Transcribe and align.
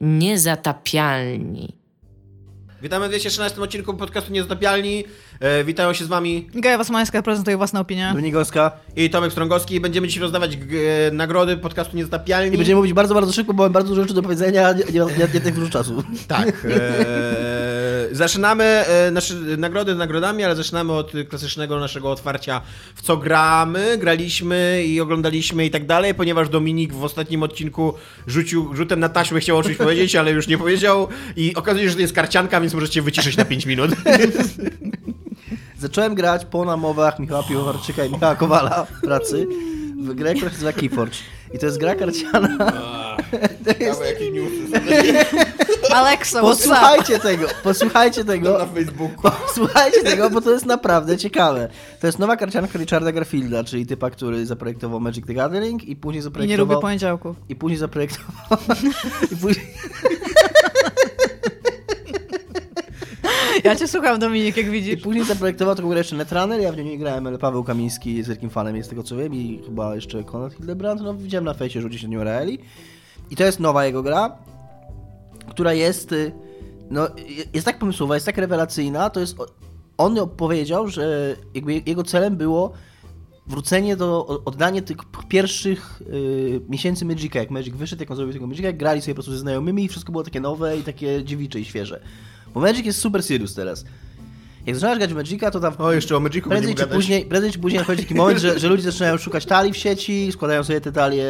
Niezatapialni. 0.00 1.76
Witamy 2.82 3.06
w 3.06 3.08
213 3.08 3.62
odcinku 3.62 3.94
podcastu 3.94 4.32
Niezatapialni. 4.32 5.04
E, 5.40 5.64
witają 5.64 5.92
się 5.92 6.04
z 6.04 6.08
wami 6.08 6.48
Gaja 6.54 6.78
Wasmańska 6.78 7.22
prezentuje 7.22 7.56
własną 7.56 7.80
opinię. 7.80 8.08
Dominigowska. 8.10 8.72
i 8.96 9.10
Tomek 9.10 9.32
Strągowski. 9.32 9.80
Będziemy 9.80 10.08
dzisiaj 10.08 10.22
rozdawać 10.22 10.56
g- 10.56 10.78
e, 11.06 11.10
nagrody 11.10 11.56
podcastu 11.56 11.96
Niezatapialni. 11.96 12.54
I 12.54 12.58
będziemy 12.58 12.76
mówić 12.76 12.92
bardzo, 12.92 13.14
bardzo 13.14 13.32
szybko, 13.32 13.54
bo 13.54 13.62
mam 13.62 13.72
bardzo 13.72 13.88
dużo 13.88 14.02
rzeczy 14.02 14.14
do 14.14 14.22
powiedzenia, 14.22 14.68
a 14.68 14.72
nie, 14.72 14.84
nie, 14.84 15.00
nie, 15.00 15.28
nie 15.34 15.40
tak 15.40 15.54
dużo 15.54 15.70
czasu. 15.70 16.02
Tak. 16.28 16.48
E, 16.48 17.59
zaczynamy 18.10 18.84
nasze 19.12 19.34
nagrody 19.34 19.94
nagrodami, 19.94 20.44
ale 20.44 20.56
zaczynamy 20.56 20.92
od 20.92 21.12
klasycznego 21.28 21.80
naszego 21.80 22.10
otwarcia 22.10 22.60
w 22.94 23.02
co 23.02 23.16
gramy, 23.16 23.98
graliśmy 23.98 24.84
i 24.86 25.00
oglądaliśmy 25.00 25.66
i 25.66 25.70
tak 25.70 25.86
dalej, 25.86 26.14
ponieważ 26.14 26.48
Dominik 26.48 26.92
w 26.92 27.04
ostatnim 27.04 27.42
odcinku 27.42 27.94
rzucił 28.26 28.74
rzutem 28.74 29.00
na 29.00 29.08
taśmę, 29.08 29.40
chciał 29.40 29.58
o 29.58 29.62
czymś 29.62 29.76
powiedzieć, 29.86 30.16
ale 30.16 30.30
już 30.30 30.48
nie 30.48 30.58
powiedział 30.58 31.08
i 31.36 31.54
okazuje 31.54 31.84
się, 31.84 31.90
że 31.90 31.96
to 31.96 32.02
jest 32.02 32.14
karcianka, 32.14 32.60
więc 32.60 32.74
możecie 32.74 33.02
wyciszyć 33.02 33.36
na 33.36 33.44
5 33.44 33.66
minut. 33.66 33.90
Zacząłem 35.78 36.14
grać 36.14 36.44
po 36.44 36.64
namowach 36.64 37.18
Michała 37.18 37.42
Piwowarczyka 37.42 38.04
i 38.04 38.10
Michała 38.10 38.34
Kowala 38.34 38.84
w 38.84 39.00
pracy 39.00 39.46
w 40.00 40.14
grę, 40.14 40.34
która 40.34 40.50
się 40.50 40.54
nazywa 40.54 40.72
Keyforge. 40.72 41.18
I 41.54 41.58
to 41.58 41.66
jest 41.66 41.78
gra 41.78 41.94
karciana. 41.94 42.48
Ciekawe, 43.66 44.06
jakie 44.06 44.30
newsy 44.30 44.76
Alexa, 44.76 45.36
what's 45.36 45.49
up? 45.90 46.40
Posłuchajcie 46.40 47.18
tego, 47.18 47.46
posłuchajcie 47.62 48.24
tego. 48.24 48.58
na 48.58 48.66
Facebooku. 48.66 49.30
Posłuchajcie 49.46 50.02
tego, 50.02 50.30
bo 50.30 50.40
to 50.40 50.50
jest 50.50 50.66
naprawdę 50.66 51.18
ciekawe. 51.18 51.68
To 52.00 52.06
jest 52.06 52.18
nowa 52.18 52.36
karcianka 52.36 52.78
Richarda 52.78 53.12
Garfielda, 53.12 53.64
czyli 53.64 53.86
typa, 53.86 54.10
który 54.10 54.46
zaprojektował 54.46 55.00
Magic 55.00 55.26
the 55.26 55.34
Gathering 55.34 55.84
i 55.84 55.96
później 55.96 56.16
I 56.16 56.18
nie 56.18 56.22
zaprojektował... 56.22 56.66
lubię 56.66 56.80
poniedziałków. 56.82 57.36
I 57.48 57.56
później 57.56 57.78
zaprojektował... 57.78 58.58
I 59.32 59.36
później... 59.36 59.66
Ja 63.64 63.76
cię 63.76 63.88
słucham, 63.88 64.18
Dominik, 64.18 64.56
jak 64.56 64.66
I 64.66 64.70
widzisz. 64.70 65.02
później 65.02 65.24
zaprojektował 65.24 65.74
taką 65.74 65.88
grę 65.88 65.98
jeszcze 65.98 66.16
Netrunner, 66.16 66.60
ja 66.60 66.72
w 66.72 66.76
nią 66.76 66.84
nie 66.84 66.98
grałem, 66.98 67.26
ale 67.26 67.38
Paweł 67.38 67.64
Kamiński 67.64 68.16
jest 68.16 68.28
wielkim 68.28 68.50
fanem, 68.50 68.76
jest 68.76 68.90
tego 68.90 69.02
co 69.02 69.16
wiem 69.16 69.34
i 69.34 69.60
chyba 69.64 69.94
jeszcze 69.94 70.24
Konrad 70.24 70.52
Hildebrand, 70.52 71.00
no 71.00 71.14
widziałem 71.14 71.44
na 71.44 71.54
fejsie, 71.54 71.80
że 71.80 71.84
ludzie 71.84 71.98
się 71.98 72.08
nią 72.08 72.24
reali. 72.24 72.58
I 73.30 73.36
to 73.36 73.44
jest 73.44 73.60
nowa 73.60 73.86
jego 73.86 74.02
gra, 74.02 74.36
która 75.60 75.72
jest, 75.72 76.12
y, 76.12 76.32
no, 76.90 77.08
jest 77.54 77.66
tak 77.66 77.78
pomysłowa, 77.78 78.14
jest 78.14 78.26
tak 78.26 78.38
rewelacyjna, 78.38 79.10
to 79.10 79.20
jest, 79.20 79.36
on 79.98 80.28
powiedział, 80.36 80.88
że 80.88 81.36
jakby 81.54 81.82
jego 81.86 82.02
celem 82.02 82.36
było 82.36 82.72
wrócenie 83.46 83.96
do, 83.96 84.26
oddanie 84.44 84.82
tych 84.82 84.96
pierwszych 85.28 86.02
y, 86.02 86.60
miesięcy 86.68 87.04
Magica, 87.04 87.38
jak 87.38 87.50
Magic 87.50 87.74
wyszedł, 87.74 88.02
jak 88.02 88.10
on 88.10 88.16
zrobił 88.16 88.32
tego 88.32 88.46
Magica, 88.46 88.72
grali 88.72 89.02
sobie 89.02 89.14
po 89.14 89.16
prostu 89.16 89.32
ze 89.32 89.38
znajomymi 89.38 89.84
i 89.84 89.88
wszystko 89.88 90.12
było 90.12 90.24
takie 90.24 90.40
nowe 90.40 90.78
i 90.78 90.82
takie 90.82 91.24
dziewicze 91.24 91.60
i 91.60 91.64
świeże. 91.64 92.00
Bo 92.54 92.60
Magic 92.60 92.86
jest 92.86 92.98
super 92.98 93.22
serious 93.22 93.54
teraz. 93.54 93.84
Jak 94.66 94.76
zaczynasz 94.76 94.98
grać 94.98 95.12
w 95.12 95.16
Magica, 95.16 95.50
to 95.50 95.60
tam 95.60 95.74
O, 95.78 95.92
jeszcze 95.92 96.16
o 96.16 96.20
Magicu 96.20 96.48
prędzej 96.48 96.74
czy, 96.74 96.86
później, 96.86 97.24
prędzej 97.24 97.52
czy 97.52 97.58
później 97.58 97.78
nadchodzi 97.78 98.02
taki 98.02 98.14
moment, 98.14 98.40
że, 98.40 98.58
że 98.58 98.68
ludzie 98.68 98.82
zaczynają 98.82 99.18
szukać 99.18 99.46
talii 99.46 99.72
w 99.72 99.76
sieci, 99.76 100.32
składają 100.32 100.64
sobie 100.64 100.80
te 100.80 100.92
talie, 100.92 101.26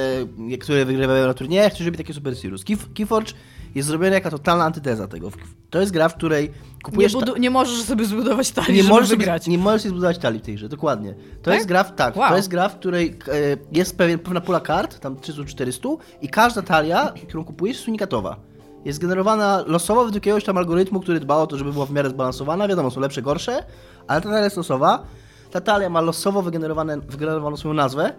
które 0.60 0.84
wygrywają 0.84 1.26
na 1.26 1.34
turniejach, 1.34 1.72
chcą 1.72 1.84
robić 1.84 1.98
takie 1.98 2.14
super 2.14 2.36
serious. 2.36 2.64
Key, 2.64 2.76
Keyforge 2.94 3.32
jest 3.74 3.88
zrobiona 3.88 4.14
jaka 4.14 4.30
totalna 4.30 4.64
antyteza 4.64 5.08
tego. 5.08 5.30
To 5.70 5.80
jest 5.80 5.92
gra, 5.92 6.08
w 6.08 6.14
której 6.14 6.48
Nie, 6.48 6.80
kupujesz... 6.84 7.12
budu- 7.12 7.36
nie 7.36 7.50
możesz 7.50 7.82
sobie 7.82 8.04
zbudować 8.04 8.50
talii, 8.50 8.74
nie 8.82 8.88
możesz, 8.88 9.08
sobie, 9.08 9.18
wygrać. 9.18 9.46
nie 9.46 9.58
możesz 9.58 9.82
sobie 9.82 9.90
zbudować 9.90 10.18
talii 10.18 10.40
w 10.40 10.42
tej 10.42 10.54
grze, 10.54 10.68
dokładnie. 10.68 11.14
To 11.14 11.44
Tak? 11.44 11.54
jest 11.54 11.66
gra, 11.66 11.84
w, 11.84 11.94
tak, 11.94 12.16
Wow. 12.16 12.28
to 12.28 12.36
jest 12.36 12.48
gra, 12.48 12.68
w 12.68 12.74
której 12.78 13.18
e, 13.28 13.32
jest 13.72 13.98
pewien, 13.98 14.18
pewna 14.18 14.40
pula 14.40 14.60
kart, 14.60 14.98
tam 15.00 15.16
300-400 15.16 15.96
i 16.22 16.28
każda 16.28 16.62
talia, 16.62 17.12
którą 17.28 17.44
kupujesz 17.44 17.76
jest 17.76 17.88
unikatowa. 17.88 18.36
Jest 18.84 18.98
generowana 18.98 19.64
losowo 19.66 20.00
według 20.04 20.14
jakiegoś 20.14 20.44
tam 20.44 20.58
algorytmu, 20.58 21.00
który 21.00 21.20
dba 21.20 21.36
o 21.36 21.46
to, 21.46 21.56
żeby 21.58 21.72
była 21.72 21.86
w 21.86 21.90
miarę 21.90 22.10
zbalansowana. 22.10 22.68
Wiadomo, 22.68 22.90
są 22.90 23.00
lepsze, 23.00 23.22
gorsze, 23.22 23.64
ale 24.06 24.20
ta 24.20 24.28
talia 24.28 24.44
jest 24.44 24.56
losowa. 24.56 25.02
Ta 25.50 25.60
talia 25.60 25.90
ma 25.90 26.00
losowo 26.00 26.42
wygenerowane, 26.42 26.98
wygenerowaną 27.00 27.56
swoją 27.56 27.74
nazwę. 27.74 28.12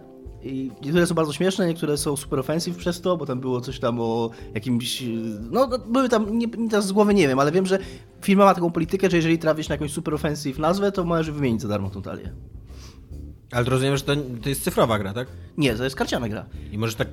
I 0.44 0.72
niektóre 0.82 1.08
są 1.08 1.16
bardzo 1.16 1.34
śmieszne, 1.34 1.68
niektóre 1.68 1.98
są 1.98 2.18
super 2.18 2.40
offensive 2.40 2.78
przez 2.78 3.02
to, 3.02 3.18
bo 3.18 3.26
tam 3.26 3.40
było 3.40 3.62
coś 3.62 3.80
tam 3.80 4.00
o 4.00 4.30
jakimś. 4.54 5.04
No, 5.52 5.68
no, 5.68 5.80
były 5.80 6.10
tam, 6.10 6.38
nie, 6.38 6.48
nie, 6.58 6.70
teraz 6.70 6.88
z 6.88 6.92
głowy 6.92 7.14
nie 7.14 7.28
wiem, 7.28 7.40
ale 7.40 7.52
wiem, 7.52 7.66
że 7.66 7.80
firma 8.22 8.46
ma 8.46 8.54
taką 8.54 8.72
politykę, 8.72 9.10
że 9.10 9.16
jeżeli 9.16 9.40
trafisz 9.40 9.70
na 9.70 9.76
jakąś 9.76 9.92
super 9.92 10.14
offensive 10.14 10.60
nazwę, 10.60 10.92
to 10.92 11.04
możesz 11.04 11.32
wymienić 11.32 11.62
za 11.62 11.68
darmo 11.68 11.90
tą 11.90 12.02
talię. 12.02 12.34
Ale 13.52 13.66
to 13.66 13.72
rozumiem, 13.72 13.98
że 13.98 14.04
to, 14.04 14.16
to 14.44 14.50
jest 14.50 14.64
cyfrowa 14.64 15.00
gra, 15.00 15.14
tak? 15.14 15.28
Nie, 15.58 15.76
to 15.76 15.84
jest 15.84 15.96
karciana 15.96 16.30
gra. 16.30 16.46
I 16.72 16.78
możesz 16.78 16.96
tak 16.96 17.08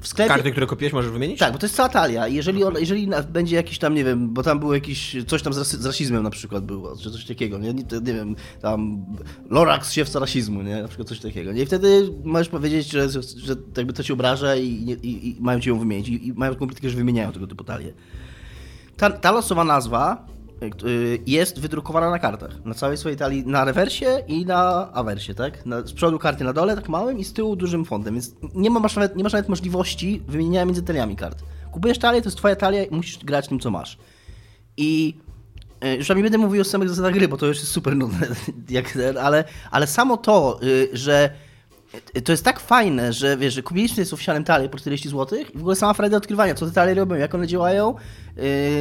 W 0.00 0.08
sklepie. 0.08 0.28
karty, 0.28 0.50
które 0.50 0.66
kupiłeś, 0.66 0.92
możesz 0.92 1.10
wymienić? 1.10 1.38
Tak, 1.38 1.52
bo 1.52 1.58
to 1.58 1.66
jest 1.66 1.76
cała 1.76 1.88
talia. 1.88 2.28
Jeżeli, 2.28 2.64
on, 2.64 2.74
jeżeli 2.80 3.08
będzie 3.28 3.56
jakiś 3.56 3.78
tam, 3.78 3.94
nie 3.94 4.04
wiem, 4.04 4.34
bo 4.34 4.42
tam 4.42 4.58
było 4.58 4.74
jakiś, 4.74 5.16
coś 5.26 5.42
tam 5.42 5.52
z, 5.52 5.58
rasy, 5.58 5.76
z 5.76 5.86
rasizmem 5.86 6.22
na 6.22 6.30
przykład 6.30 6.64
było, 6.64 6.96
czy 6.96 7.10
coś 7.10 7.24
takiego, 7.24 7.58
nie? 7.58 7.74
Nie, 7.74 7.84
nie 8.02 8.14
wiem, 8.14 8.36
tam 8.62 9.04
Lorax, 9.50 9.92
siewca 9.92 10.20
rasizmu, 10.20 10.62
nie? 10.62 10.82
Na 10.82 10.88
przykład 10.88 11.08
coś 11.08 11.20
takiego. 11.20 11.52
Nie? 11.52 11.62
I 11.62 11.66
wtedy 11.66 12.12
możesz 12.24 12.48
powiedzieć, 12.48 12.90
że, 12.90 13.08
że, 13.36 13.54
jakby 13.76 13.92
to 13.92 14.02
ci 14.02 14.12
obraża 14.12 14.56
i, 14.56 14.66
i, 15.02 15.28
i 15.28 15.36
mają 15.40 15.60
ci 15.60 15.68
ją 15.68 15.78
wymienić. 15.78 16.08
I, 16.08 16.26
i 16.26 16.32
mają 16.32 16.52
taką 16.52 16.66
politykę, 16.66 16.90
że 16.90 16.96
wymieniają 16.96 17.32
tego 17.32 17.46
typu 17.46 17.64
talie. 17.64 17.92
Ta, 18.96 19.10
ta 19.10 19.32
losowa 19.32 19.64
nazwa 19.64 20.26
jest 21.26 21.60
wydrukowana 21.60 22.10
na 22.10 22.18
kartach. 22.18 22.64
Na 22.64 22.74
całej 22.74 22.96
swojej 22.96 23.18
talii, 23.18 23.46
na 23.46 23.64
rewersie 23.64 24.06
i 24.28 24.46
na 24.46 24.92
awersie, 24.92 25.34
tak? 25.34 25.66
Na, 25.66 25.82
z 25.82 25.92
przodu 25.92 26.18
karty 26.18 26.44
na 26.44 26.52
dole, 26.52 26.76
tak 26.76 26.88
małym 26.88 27.18
i 27.18 27.24
z 27.24 27.32
tyłu 27.32 27.56
dużym 27.56 27.84
fontem, 27.84 28.14
więc 28.14 28.34
nie, 28.54 28.70
ma, 28.70 28.80
masz 28.80 28.96
nawet, 28.96 29.16
nie 29.16 29.24
masz 29.24 29.32
nawet 29.32 29.48
możliwości 29.48 30.22
wymieniania 30.28 30.64
między 30.64 30.82
taliami 30.82 31.16
kart. 31.16 31.42
Kupujesz 31.72 31.98
talię, 31.98 32.22
to 32.22 32.26
jest 32.26 32.38
twoja 32.38 32.56
talia 32.56 32.84
i 32.84 32.94
musisz 32.94 33.18
grać 33.18 33.48
tym, 33.48 33.60
co 33.60 33.70
masz. 33.70 33.98
I 34.76 35.14
y, 35.84 35.96
już 35.96 36.08
nie 36.08 36.22
będę 36.22 36.38
mówił 36.38 36.62
o 36.62 36.64
samych 36.64 36.88
zasadach 36.88 37.12
gry, 37.12 37.28
bo 37.28 37.36
to 37.36 37.46
już 37.46 37.58
jest 37.58 37.70
super 37.70 37.96
nudne, 37.96 38.26
jak 38.68 38.98
ale, 39.20 39.44
ale 39.70 39.86
samo 39.86 40.16
to, 40.16 40.60
y, 40.62 40.88
że 40.92 41.30
y, 42.16 42.22
to 42.22 42.32
jest 42.32 42.44
tak 42.44 42.60
fajne, 42.60 43.12
że 43.12 43.36
wiesz, 43.36 43.54
że 43.54 43.62
kupiliśmy 43.62 44.04
z 44.04 44.12
oficjalnym 44.12 44.44
talię 44.44 44.68
po 44.68 44.78
40 44.78 45.08
zł 45.08 45.38
i 45.54 45.58
w 45.58 45.60
ogóle 45.60 45.76
sama 45.76 45.94
frajda 45.94 46.16
odkrywania, 46.16 46.54
co 46.54 46.66
te 46.66 46.72
talie 46.72 46.94
robią, 46.94 47.14
jak 47.14 47.34
one 47.34 47.46
działają, 47.46 47.94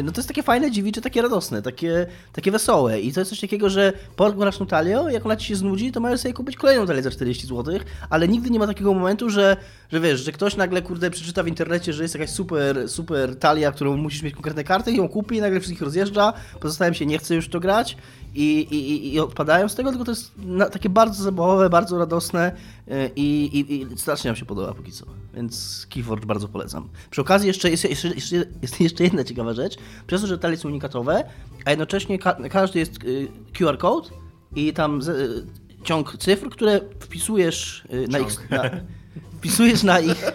no 0.04 0.12
to 0.12 0.20
jest 0.22 0.28
takie 0.28 0.44
fajne, 0.44 0.72
dziewicze, 0.72 1.02
takie 1.02 1.22
radosne, 1.22 1.62
takie, 1.62 2.06
takie 2.34 2.52
wesołe 2.52 3.00
i 3.02 3.14
to 3.14 3.20
jest 3.22 3.30
coś 3.30 3.40
takiego, 3.40 3.70
że 3.70 3.94
pograsz 4.16 4.58
tą 4.58 4.66
talią, 4.66 5.08
jak 5.08 5.26
ona 5.26 5.36
ci 5.36 5.48
się 5.48 5.56
znudzi, 5.56 5.92
to 5.92 6.00
możesz 6.00 6.20
sobie 6.22 6.34
kupić 6.34 6.56
kolejną 6.56 6.86
talię 6.86 7.04
za 7.04 7.12
40 7.12 7.48
zł, 7.48 7.80
ale 8.10 8.28
nigdy 8.28 8.50
nie 8.50 8.60
ma 8.60 8.68
takiego 8.68 8.94
momentu, 8.94 9.30
że, 9.30 9.58
że 9.92 10.00
wiesz, 10.00 10.20
że 10.20 10.32
ktoś 10.32 10.56
nagle, 10.56 10.82
kurde, 10.82 11.10
przeczyta 11.12 11.44
w 11.44 11.48
internecie, 11.48 11.94
że 11.94 12.04
jest 12.04 12.16
jakaś 12.16 12.30
super, 12.30 12.90
super 12.90 13.36
talia, 13.36 13.72
którą 13.72 13.98
musisz 13.98 14.22
mieć 14.24 14.34
konkretne 14.34 14.64
karty 14.64 14.92
i 14.92 14.98
ją 14.98 15.10
kupi 15.10 15.36
i 15.36 15.42
nagle 15.42 15.60
wszystkich 15.60 15.82
rozjeżdża, 15.82 16.34
pozostałym 16.60 16.94
się 16.94 17.06
nie 17.06 17.18
chce 17.20 17.36
już 17.36 17.50
to 17.50 17.60
grać 17.60 17.98
i, 18.36 18.60
i, 18.72 19.14
i- 19.16 19.20
odpadają 19.20 19.70
z 19.70 19.76
tego, 19.76 19.90
tylko 19.90 20.06
to 20.06 20.12
jest 20.12 20.32
takie 20.72 20.90
bardzo 20.90 21.24
zabawowe, 21.24 21.70
bardzo 21.70 21.98
radosne 21.98 22.52
yy, 22.88 23.12
i, 23.16 23.46
i, 23.60 23.82
i 23.94 23.98
strasznie 23.98 24.28
nam 24.30 24.36
się 24.36 24.46
podoba 24.46 24.74
póki 24.74 24.92
co. 24.92 25.06
Więc 25.38 25.88
Keyforge 25.90 26.26
bardzo 26.26 26.48
polecam. 26.48 26.90
Przy 27.10 27.22
okazji 27.22 27.48
jeszcze 27.48 27.70
jest, 27.70 27.84
jeszcze, 27.84 28.08
jeszcze, 28.08 28.36
jest 28.62 28.82
jeszcze 28.90 29.04
jedna 29.04 29.24
ciekawa 29.24 29.54
rzecz. 29.54 29.78
Przez 30.08 30.22
to, 30.22 30.28
że 30.28 30.38
talie 30.38 30.58
są 30.58 30.70
unikatowe, 30.70 31.24
a 31.66 31.70
jednocześnie 31.70 32.20
ka 32.20 32.38
każdy 32.50 32.80
jest 32.80 33.04
y, 33.04 33.28
QR 33.58 33.78
code 33.78 34.10
i 34.56 34.74
tam 34.74 35.02
z, 35.02 35.08
y, 35.08 35.46
ciąg 35.84 36.18
cyfr, 36.18 36.50
które 36.50 36.82
wpisujesz 37.00 37.84
y, 37.94 38.08
na, 38.08 38.20
ich, 38.20 38.50
na, 38.50 38.64
wpisujesz 39.38 39.84
na 39.84 40.00
ich 40.00 40.32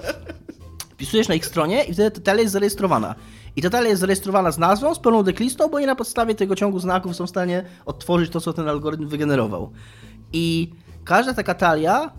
wpisujesz 0.90 1.28
na 1.28 1.34
ich 1.34 1.46
stronie 1.46 1.84
i 1.84 1.94
wtedy 1.94 2.10
ta 2.10 2.20
talia 2.20 2.42
jest 2.42 2.52
zarejestrowana. 2.52 3.14
I 3.56 3.62
ta 3.62 3.70
talia 3.70 3.88
jest 3.88 4.00
zarejestrowana 4.00 4.50
z 4.50 4.58
nazwą, 4.58 4.94
z 4.94 4.98
pełną 4.98 5.22
deklistą, 5.22 5.68
bo 5.68 5.76
oni 5.76 5.86
na 5.86 5.96
podstawie 5.96 6.34
tego 6.34 6.56
ciągu 6.56 6.78
znaków 6.78 7.16
są 7.16 7.26
w 7.26 7.30
stanie 7.30 7.64
odtworzyć 7.86 8.30
to, 8.30 8.40
co 8.40 8.52
ten 8.52 8.68
algorytm 8.68 9.08
wygenerował. 9.08 9.72
I 10.32 10.70
każda 11.04 11.34
taka 11.34 11.54
talia, 11.54 12.12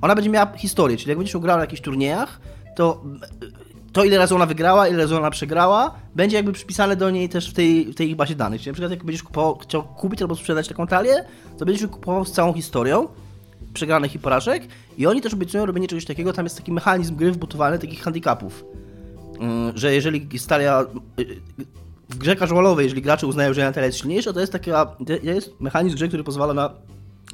ona 0.00 0.14
będzie 0.14 0.30
miała 0.30 0.52
historię, 0.56 0.96
czyli 0.96 1.08
jak 1.08 1.18
będziesz 1.18 1.36
grał 1.36 1.56
na 1.56 1.62
jakichś 1.62 1.82
turniejach, 1.82 2.40
to 2.76 3.02
y, 3.42 3.68
to 3.92 4.04
ile 4.04 4.18
razy 4.18 4.34
ona 4.34 4.46
wygrała, 4.46 4.88
ile 4.88 4.98
razy 4.98 5.16
ona 5.16 5.30
przegrała, 5.30 5.94
będzie 6.14 6.36
jakby 6.36 6.52
przypisane 6.52 6.96
do 6.96 7.10
niej 7.10 7.28
też 7.28 7.50
w 7.50 7.52
tej, 7.52 7.84
w 7.84 7.94
tej 7.94 8.16
bazie 8.16 8.34
danych. 8.34 8.60
Czyli 8.60 8.70
na 8.70 8.74
przykład 8.74 8.90
jak 8.90 9.04
będziesz 9.04 9.22
kupował, 9.22 9.58
chciał 9.58 9.82
kupić 9.82 10.22
albo 10.22 10.36
sprzedać 10.36 10.68
taką 10.68 10.86
talię, 10.86 11.24
to 11.58 11.66
będziesz 11.66 11.90
kupował 11.90 12.24
z 12.24 12.32
całą 12.32 12.52
historią, 12.52 13.08
przegranych 13.74 14.14
i 14.14 14.18
porażek 14.18 14.62
i 14.98 15.06
oni 15.06 15.20
też 15.20 15.34
obiecują 15.34 15.66
robienie 15.66 15.88
czegoś 15.88 16.04
takiego, 16.04 16.32
tam 16.32 16.46
jest 16.46 16.56
taki 16.56 16.72
mechanizm 16.72 17.16
gry 17.16 17.32
wbudowany 17.32 17.78
takich 17.78 18.02
handicapów, 18.02 18.64
Ym, 19.42 19.72
że 19.74 19.94
jeżeli 19.94 20.28
talia 20.48 20.86
y, 21.18 21.22
y, 21.22 21.40
w 22.08 22.18
grze 22.18 22.36
casualowej, 22.36 22.84
jeżeli 22.84 23.02
gracze 23.02 23.26
uznają, 23.26 23.54
że 23.54 23.60
jedna 23.60 23.72
talia 23.72 23.86
jest 23.86 23.98
silniejsza, 23.98 24.32
to 24.32 24.40
jest 24.40 24.52
taka, 24.52 24.86
to 24.86 25.12
jest 25.22 25.60
mechanizm 25.60 25.96
grze, 25.96 26.08
który 26.08 26.24
pozwala 26.24 26.54
na 26.54 26.70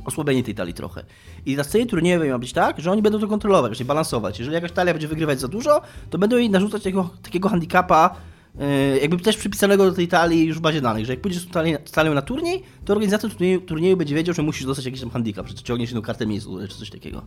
osłabienie 0.05 0.45
tej 0.45 0.55
talii 0.55 0.75
trochę. 0.75 1.05
I 1.47 1.57
na 1.57 1.65
scenie 1.65 1.87
turniejowej 1.87 2.31
ma 2.31 2.39
być 2.39 2.53
tak, 2.53 2.81
że 2.81 2.91
oni 2.91 3.03
będą 3.03 3.19
to 3.21 3.29
kontrolować, 3.29 3.73
czyli 3.73 3.85
balansować. 3.85 4.39
Jeżeli 4.39 4.55
jakaś 4.55 4.73
talia 4.73 4.93
będzie 4.95 5.09
wygrywać 5.09 5.41
za 5.41 5.49
dużo, 5.49 5.81
to 6.11 6.19
będą 6.19 6.37
jej 6.37 6.51
narzucać 6.51 6.83
takiego, 6.83 7.11
takiego 7.23 7.49
handicapa, 7.49 8.15
yy, 8.55 8.65
jakby 8.99 9.17
też 9.17 9.37
przypisanego 9.37 9.91
do 9.91 9.93
tej 9.93 10.09
talii 10.09 10.45
już 10.47 10.59
w 10.59 10.61
bazie 10.61 10.81
danych, 10.81 11.07
że 11.07 11.13
jak 11.13 11.21
pójdziesz 11.21 11.43
z 11.85 11.91
talią, 11.91 12.15
na 12.15 12.23
turniej, 12.23 12.63
to 12.85 12.93
organizator 12.93 13.31
turnieju, 13.31 13.61
turnieju 13.61 13.97
będzie 13.97 14.15
wiedział, 14.15 14.35
że 14.35 14.43
musisz 14.43 14.67
dostać 14.67 14.85
jakiś 14.85 15.01
tam 15.01 15.11
handicap, 15.11 15.49
że 15.49 15.55
ciągniesz 15.55 15.91
jedną 15.91 16.03
kartę 16.03 16.27
góry, 16.27 16.69
czy 16.69 16.79
coś 16.79 16.91
takiego. 16.91 17.23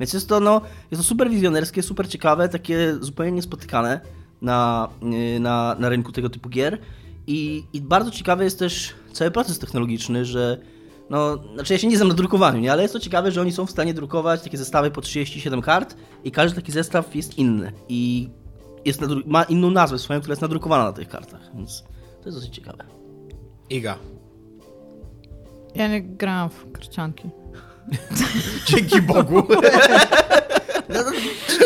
Więc 0.00 0.12
jest 0.12 0.28
to, 0.28 0.40
no, 0.40 0.60
jest 0.90 1.02
to 1.02 1.08
super 1.08 1.30
wizjonerskie, 1.30 1.82
super 1.82 2.08
ciekawe, 2.08 2.48
takie 2.48 2.94
zupełnie 3.00 3.32
niespotykane. 3.32 4.00
na, 4.42 4.88
y, 5.36 5.40
na, 5.40 5.76
na 5.78 5.88
rynku 5.88 6.12
tego 6.12 6.30
typu 6.30 6.48
gier. 6.48 6.78
I, 7.26 7.64
I 7.72 7.80
bardzo 7.80 8.10
ciekawy 8.10 8.44
jest 8.44 8.58
też 8.58 8.94
cały 9.12 9.30
proces 9.30 9.58
technologiczny, 9.58 10.24
że 10.24 10.58
no, 11.10 11.38
znaczy 11.54 11.72
ja 11.72 11.78
się 11.78 11.86
nie 11.86 11.96
znam 11.96 12.08
na 12.08 12.14
drukowaniu, 12.14 12.60
nie? 12.60 12.72
ale 12.72 12.82
jest 12.82 12.94
to 12.94 13.00
ciekawe, 13.00 13.32
że 13.32 13.40
oni 13.40 13.52
są 13.52 13.66
w 13.66 13.70
stanie 13.70 13.94
drukować 13.94 14.42
takie 14.42 14.58
zestawy 14.58 14.90
po 14.90 15.00
37 15.00 15.62
kart 15.62 15.96
i 16.24 16.30
każdy 16.30 16.56
taki 16.56 16.72
zestaw 16.72 17.16
jest 17.16 17.38
inny 17.38 17.72
i 17.88 18.30
jest 18.84 19.00
ma 19.26 19.42
inną 19.42 19.70
nazwę 19.70 19.98
swoją, 19.98 20.20
która 20.20 20.32
jest 20.32 20.42
nadrukowana 20.42 20.84
na 20.84 20.92
tych 20.92 21.08
kartach, 21.08 21.40
więc 21.54 21.82
to 22.22 22.28
jest 22.28 22.38
dosyć 22.38 22.54
ciekawe. 22.54 22.84
Iga. 23.70 23.98
Ja 25.74 25.88
nie 25.88 26.02
grałam 26.02 26.50
w 26.50 26.72
karcianki. 26.72 27.30
Dzięki 28.68 29.02
Bogu. 29.02 29.42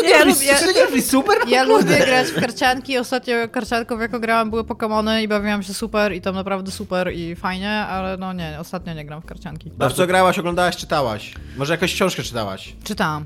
Nie, 0.03 0.09
ja 0.09 0.25
lubię, 0.25 1.01
super? 1.01 1.37
ja 1.47 1.63
lubię 1.63 1.97
grać 2.05 2.27
w 2.27 2.39
karcianki. 2.39 2.97
Ostatnio 2.97 3.35
karcianką 3.51 3.99
jako 3.99 4.19
grałam 4.19 4.49
były 4.49 4.63
Pokémony 4.63 5.21
i 5.21 5.27
bawiłam 5.27 5.63
się 5.63 5.73
super 5.73 6.13
i 6.13 6.21
tam 6.21 6.35
naprawdę 6.35 6.71
super 6.71 7.13
i 7.13 7.35
fajnie, 7.35 7.71
ale 7.71 8.17
no 8.17 8.33
nie, 8.33 8.57
ostatnio 8.59 8.93
nie 8.93 9.05
gram 9.05 9.21
w 9.21 9.25
karcianki. 9.25 9.71
A 9.79 9.89
w 9.89 9.93
co 9.93 10.07
grałaś, 10.07 10.39
oglądałaś, 10.39 10.75
czytałaś? 10.77 11.33
Może 11.57 11.73
jakąś 11.73 11.93
książkę 11.93 12.23
czytałaś? 12.23 12.75
Czytałam. 12.83 13.25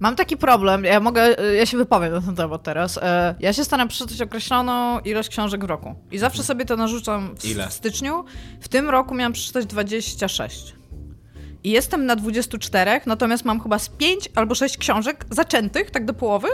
Mam 0.00 0.16
taki 0.16 0.36
problem, 0.36 0.84
ja 0.84 1.00
mogę, 1.00 1.28
ja 1.56 1.66
się 1.66 1.76
wypowiem 1.76 2.12
na 2.12 2.20
ten 2.20 2.36
temat 2.36 2.62
teraz. 2.62 2.98
E, 3.02 3.34
Ja 3.40 3.52
się 3.52 3.64
staram 3.64 3.88
przeczytać 3.88 4.22
określoną 4.22 5.00
ilość 5.00 5.28
książek 5.28 5.64
w 5.64 5.68
roku. 5.68 5.94
I 6.10 6.18
zawsze 6.18 6.42
sobie 6.42 6.64
to 6.64 6.76
narzucam 6.76 7.34
w, 7.38 7.44
Ile? 7.44 7.68
w 7.68 7.72
styczniu. 7.72 8.24
W 8.60 8.68
tym 8.68 8.90
roku 8.90 9.14
miałam 9.14 9.32
przeczytać 9.32 9.66
26. 9.66 10.74
I 11.64 11.70
jestem 11.70 12.06
na 12.06 12.16
24, 12.16 13.00
natomiast 13.06 13.44
mam 13.44 13.60
chyba 13.60 13.78
z 13.78 13.88
5 13.88 14.28
albo 14.34 14.54
6 14.54 14.76
książek 14.76 15.26
zaczętych, 15.30 15.90
tak 15.90 16.04
do 16.04 16.14
połowy, 16.14 16.48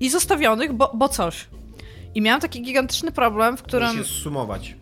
i 0.00 0.10
zostawionych, 0.10 0.72
bo, 0.72 0.90
bo 0.94 1.08
coś. 1.08 1.48
I 2.14 2.22
miałam 2.22 2.40
taki 2.40 2.62
gigantyczny 2.62 3.12
problem, 3.12 3.56
w 3.56 3.62
którym... 3.62 3.96
Musisz 3.96 4.22
sumować. 4.22 4.74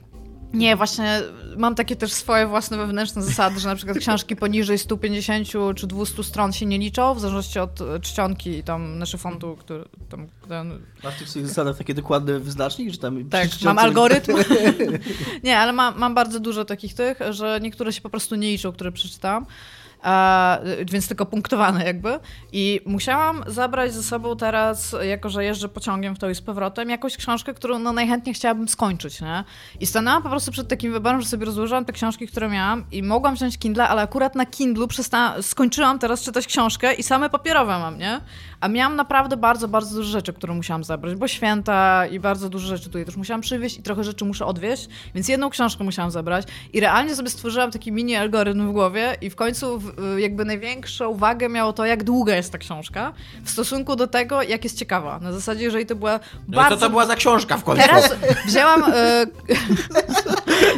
Nie, 0.52 0.76
właśnie 0.76 1.22
mam 1.56 1.74
takie 1.74 1.96
też 1.96 2.12
swoje 2.12 2.46
własne 2.46 2.76
wewnętrzne 2.76 3.22
zasady, 3.22 3.60
że 3.60 3.68
na 3.68 3.76
przykład 3.76 3.98
książki 3.98 4.36
poniżej 4.36 4.78
150 4.78 5.48
czy 5.76 5.86
200 5.86 6.24
stron 6.24 6.52
się 6.52 6.66
nie 6.66 6.78
liczą, 6.78 7.14
w 7.14 7.20
zależności 7.20 7.58
od 7.58 7.80
e, 7.80 8.00
czcionki 8.00 8.50
i 8.50 8.62
tam 8.62 8.98
naszego 8.98 9.22
fondu, 9.22 9.56
który 9.56 9.84
tam... 10.08 10.26
Ten... 10.48 10.78
Masz 11.04 11.14
w 11.14 11.18
tych 11.18 11.28
swoich 11.28 11.48
zasadach 11.48 11.78
takie 11.78 11.94
dokładne 11.94 12.40
wyznacznik, 12.40 12.90
że 12.90 12.98
tam... 12.98 13.28
Tak, 13.28 13.48
mam 13.64 13.78
algorytm. 13.78 14.32
nie, 15.44 15.58
ale 15.58 15.72
mam, 15.72 15.98
mam 15.98 16.14
bardzo 16.14 16.40
dużo 16.40 16.64
takich 16.64 16.94
tych, 16.94 17.18
że 17.30 17.58
niektóre 17.62 17.92
się 17.92 18.00
po 18.00 18.10
prostu 18.10 18.34
nie 18.34 18.48
liczą, 18.48 18.72
które 18.72 18.92
przeczytałam. 18.92 19.46
E, 20.06 20.58
więc 20.92 21.08
tylko 21.08 21.26
punktowane 21.26 21.84
jakby. 21.84 22.18
I 22.52 22.80
musiałam 22.86 23.44
zabrać 23.46 23.94
ze 23.94 24.02
sobą 24.02 24.36
teraz, 24.36 24.96
jako 25.02 25.28
że 25.28 25.44
jeżdżę 25.44 25.68
pociągiem 25.68 26.16
w 26.16 26.18
to 26.18 26.30
i 26.30 26.34
z 26.34 26.40
powrotem, 26.40 26.90
jakąś 26.90 27.16
książkę, 27.16 27.54
którą 27.54 27.78
no, 27.78 27.92
najchętniej 27.92 28.34
chciałabym 28.34 28.68
skończyć, 28.68 29.20
nie? 29.20 29.44
I 29.80 29.86
stanęłam 29.86 30.22
po 30.22 30.28
prostu 30.28 30.52
przed 30.52 30.68
takim 30.68 30.92
wyborem, 30.92 31.20
że 31.20 31.28
sobie 31.28 31.46
rozłożyłam 31.46 31.84
te 31.84 31.92
książki, 31.92 32.26
które 32.26 32.48
miałam 32.48 32.84
i 32.92 33.02
mogłam 33.02 33.34
wziąć 33.34 33.58
Kindle, 33.58 33.88
ale 33.88 34.02
akurat 34.02 34.34
na 34.34 34.46
Kindlu 34.46 34.88
skończyłam 35.40 35.98
teraz 35.98 36.22
czytać 36.22 36.46
książkę 36.46 36.94
i 36.94 37.02
same 37.02 37.30
papierowe 37.30 37.78
mam, 37.78 37.98
nie? 37.98 38.20
A 38.60 38.68
miałam 38.68 38.96
naprawdę 38.96 39.36
bardzo, 39.36 39.68
bardzo 39.68 39.96
dużo 39.96 40.10
rzeczy, 40.10 40.32
które 40.32 40.54
musiałam 40.54 40.84
zabrać, 40.84 41.14
bo 41.14 41.28
święta 41.28 42.06
i 42.06 42.20
bardzo 42.20 42.48
dużo 42.48 42.66
rzeczy 42.66 42.84
tutaj 42.84 43.04
też 43.04 43.16
musiałam 43.16 43.40
przywieźć 43.40 43.78
i 43.78 43.82
trochę 43.82 44.04
rzeczy 44.04 44.24
muszę 44.24 44.46
odwieźć, 44.46 44.88
więc 45.14 45.28
jedną 45.28 45.50
książkę 45.50 45.84
musiałam 45.84 46.10
zabrać 46.10 46.46
i 46.72 46.80
realnie 46.80 47.16
sobie 47.16 47.30
stworzyłam 47.30 47.70
taki 47.70 47.92
mini 47.92 48.16
algorytm 48.16 48.68
w 48.68 48.72
głowie 48.72 49.16
i 49.20 49.30
w 49.30 49.36
końcu 49.36 49.82
jakby 50.18 50.44
największą 50.44 51.08
uwagę 51.08 51.48
miało 51.48 51.72
to, 51.72 51.86
jak 51.86 52.04
długa 52.04 52.36
jest 52.36 52.52
ta 52.52 52.58
książka 52.58 53.12
w 53.44 53.50
stosunku 53.50 53.96
do 53.96 54.06
tego, 54.06 54.42
jak 54.42 54.64
jest 54.64 54.78
ciekawa. 54.78 55.18
Na 55.18 55.32
zasadzie, 55.32 55.64
jeżeli 55.64 55.86
to 55.86 55.96
była 55.96 56.20
No 56.48 56.56
bardzo... 56.56 56.76
i 56.76 56.78
co 56.78 56.86
to 56.86 56.90
była 56.90 57.06
za 57.06 57.16
książka 57.16 57.56
w 57.56 57.64
końcu? 57.64 57.82
Teraz 57.86 58.14
wzięłam, 58.46 58.82
e, 58.92 59.26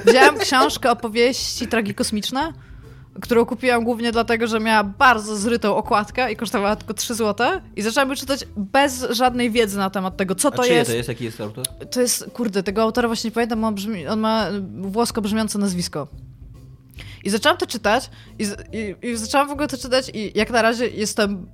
wzięłam 0.07 0.39
książkę 0.39 0.91
opowieści 0.91 1.67
tragikosmiczne, 1.67 2.53
którą 3.21 3.45
kupiłam 3.45 3.85
głównie 3.85 4.13
dlatego, 4.13 4.47
że 4.47 4.61
miała 4.61 4.85
bardzo 4.85 5.37
zrytą 5.37 5.77
okładkę 5.77 6.33
i 6.33 6.37
kosztowała 6.37 6.77
tylko 6.77 6.95
3 6.95 7.15
zł. 7.15 7.61
I 7.77 7.83
zaczęłam 7.83 8.09
ją 8.09 8.17
czytać 8.17 8.45
bez 8.57 9.07
żadnej 9.11 9.51
wiedzy 9.51 9.79
na 9.79 9.91
temat 9.91 10.17
tego, 10.17 10.35
co 10.35 10.49
A 10.49 10.51
to 10.51 10.65
jest. 10.65 10.91
to 10.91 10.97
jest? 10.97 11.09
Jaki 11.09 11.25
jest 11.25 11.41
autor? 11.41 11.67
To 11.91 12.01
jest, 12.01 12.31
kurde, 12.33 12.63
tego 12.63 12.83
autora 12.83 13.09
właśnie 13.09 13.29
nie 13.29 13.35
pamiętam, 13.35 13.65
on, 13.65 13.75
brzmi, 13.75 14.07
on 14.07 14.21
ma 14.21 14.47
włosko 14.81 15.23
brzmiące 15.23 15.59
nazwisko. 15.59 16.09
I 17.25 17.31
zaczęłam 17.31 17.59
to 17.59 17.67
czytać 17.67 18.11
i, 18.39 18.47
i, 18.73 19.09
i 19.09 19.17
zaczęłam 19.17 19.49
w 19.49 19.51
ogóle 19.51 19.69
to 19.69 19.79
czytać 19.79 20.11
i 20.15 20.39
jak 20.39 20.51
na 20.51 20.63
razie 20.63 20.89
jestem 20.89 21.47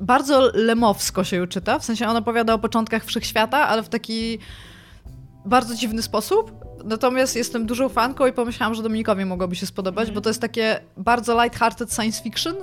bardzo 0.00 0.50
lemowsko 0.54 1.24
się 1.24 1.36
ją 1.36 1.46
czyta, 1.46 1.78
w 1.78 1.84
sensie 1.84 2.08
ona 2.08 2.18
opowiada 2.18 2.54
o 2.54 2.58
początkach 2.58 3.04
wszechświata, 3.04 3.68
ale 3.68 3.82
w 3.82 3.88
taki 3.88 4.38
bardzo 5.44 5.74
dziwny 5.74 6.02
sposób. 6.02 6.67
Natomiast 6.88 7.36
jestem 7.36 7.66
dużą 7.66 7.88
fanką 7.88 8.26
i 8.26 8.32
pomyślałam, 8.32 8.74
że 8.74 8.82
Dominikowi 8.82 9.24
mogłoby 9.24 9.56
się 9.56 9.66
spodobać, 9.66 10.10
bo 10.10 10.20
to 10.20 10.30
jest 10.30 10.40
takie 10.40 10.80
bardzo 10.96 11.34
light-hearted 11.36 11.94
science 11.94 12.22
fiction. 12.22 12.54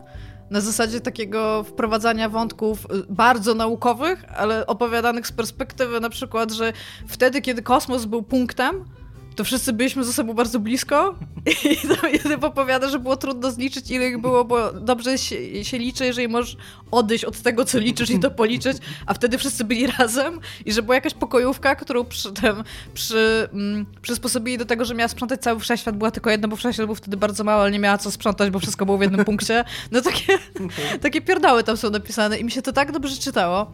Na 0.50 0.62
zasadzie 0.62 1.02
takiego 1.02 1.64
wprowadzania 1.64 2.30
wątków 2.30 2.86
y, 2.86 2.88
bardzo 3.10 3.54
naukowych, 3.54 4.26
ale 4.38 4.68
opowiadanych 4.68 5.28
z 5.28 5.32
perspektywy 5.32 6.00
na 6.00 6.10
przykład, 6.10 6.52
że 6.52 6.74
wtedy, 7.08 7.42
kiedy 7.42 7.62
kosmos 7.62 8.06
był 8.06 8.24
punktem, 8.24 8.86
to 9.36 9.44
wszyscy 9.44 9.74
byliśmy 9.74 10.04
ze 10.04 10.14
sobą 10.14 10.34
bardzo 10.34 10.60
blisko 10.60 11.16
i 11.72 11.88
tam 11.88 12.12
jeden 12.14 12.44
opowiada, 12.44 12.90
że 12.90 13.00
było 13.00 13.18
trudno 13.18 13.52
zliczyć, 13.52 13.92
ile 13.92 14.08
ich 14.08 14.22
było, 14.22 14.46
bo 14.46 14.74
dobrze 14.74 15.18
się, 15.18 15.66
się 15.66 15.78
liczy, 15.78 16.06
jeżeli 16.06 16.28
możesz 16.28 16.58
odejść 16.92 17.26
od 17.26 17.42
tego, 17.42 17.66
co 17.66 17.80
liczysz 17.80 18.10
i 18.10 18.20
to 18.20 18.32
policzyć, 18.32 18.78
a 19.06 19.14
wtedy 19.14 19.38
wszyscy 19.38 19.64
byli 19.64 19.88
razem 20.00 20.40
i 20.66 20.74
że 20.74 20.82
była 20.82 20.96
jakaś 20.96 21.14
pokojówka, 21.14 21.76
którą 21.76 22.06
przy 22.06 22.32
tym 22.32 22.64
przy, 22.94 23.50
mm, 23.54 23.86
przysposobili 24.02 24.58
do 24.58 24.66
tego, 24.66 24.86
że 24.86 24.96
miała 24.96 25.08
sprzątać 25.08 25.42
cały 25.42 25.60
wszechświat, 25.60 25.98
była 25.98 26.12
tylko 26.12 26.30
jedna, 26.30 26.48
bo 26.48 26.56
wszechświat 26.56 26.86
był 26.86 26.96
wtedy 26.96 27.18
bardzo 27.18 27.44
mały, 27.44 27.62
ale 27.62 27.72
nie 27.72 27.80
miała 27.80 27.98
co 27.98 28.12
sprzątać, 28.12 28.50
bo 28.50 28.60
wszystko 28.60 28.86
było 28.86 28.98
w 28.98 29.02
jednym 29.02 29.26
punkcie. 29.26 29.64
No 29.92 30.02
takie, 30.02 30.40
takie 31.02 31.22
pierdały 31.22 31.64
tam 31.64 31.78
są 31.78 31.90
napisane 31.90 32.38
i 32.38 32.44
mi 32.44 32.52
się 32.52 32.62
to 32.62 32.74
tak 32.74 32.92
dobrze 32.92 33.18
czytało. 33.18 33.72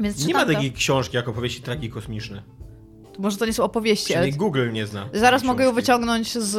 Więc 0.00 0.26
Nie 0.26 0.34
ma 0.34 0.44
to. 0.46 0.52
takiej 0.52 0.72
książki 0.72 1.16
jak 1.16 1.28
opowieści 1.28 1.62
tragikosmiczne. 1.62 2.42
Może 3.18 3.36
to 3.36 3.46
nie 3.46 3.52
są 3.52 3.64
opowieści, 3.64 4.14
ale 4.14 4.26
Przynajmniej 4.26 4.38
Google 4.38 4.72
nie 4.72 4.86
zna. 4.86 5.08
Zaraz 5.12 5.42
mogę 5.42 5.64
ją 5.64 5.72
wyciągnąć 5.72 6.38
z, 6.38 6.50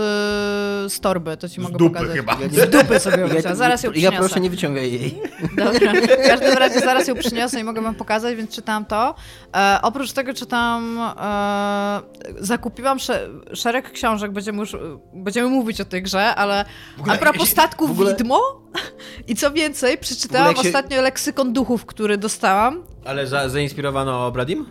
z 0.93 0.99
torby, 0.99 1.37
to 1.37 1.49
ci 1.49 1.55
Z 1.55 1.63
mogę 1.63 1.77
dupy 1.77 1.93
pokazać. 1.93 2.15
chyba. 2.17 2.37
Z 2.51 2.69
dupy 2.69 2.99
sobie 2.99 3.17
ją 3.17 3.27
wyciągnę. 3.27 3.55
Zaraz 3.55 3.83
ją 3.83 3.89
Ja 3.89 3.93
przyniosę. 3.93 4.17
proszę, 4.17 4.39
nie 4.39 4.49
wyciągaj 4.49 4.93
jej. 4.93 5.21
Dobra. 5.57 5.93
W 6.23 6.27
każdym 6.27 6.57
razie 6.57 6.79
zaraz 6.79 7.07
ją 7.07 7.15
przyniosę 7.15 7.59
i 7.59 7.63
mogę 7.63 7.81
wam 7.81 7.95
pokazać, 7.95 8.35
więc 8.35 8.51
czytałam 8.55 8.85
to. 8.85 9.15
E, 9.57 9.79
oprócz 9.81 10.11
tego 10.11 10.33
czytam, 10.33 10.99
e, 11.19 12.01
zakupiłam 12.39 12.99
sze, 12.99 13.29
szereg 13.53 13.91
książek, 13.91 14.31
będziemy 14.31 14.59
już, 14.59 14.75
będziemy 15.13 15.49
mówić 15.49 15.81
o 15.81 15.85
tej 15.85 16.03
grze, 16.03 16.35
ale 16.35 16.65
ogóle- 16.99 17.15
a 17.15 17.17
propos 17.17 17.49
statku 17.49 17.85
ogóle- 17.85 18.15
widmo 18.15 18.41
i 19.27 19.35
co 19.35 19.51
więcej, 19.51 19.97
przeczytałam 19.97 20.55
się- 20.55 20.61
ostatnio 20.61 21.01
leksykon 21.01 21.53
duchów, 21.53 21.85
który 21.85 22.17
dostałam. 22.17 22.83
Ale 23.05 23.27
za, 23.27 23.49
zainspirowano 23.49 24.31
Bradim? 24.31 24.65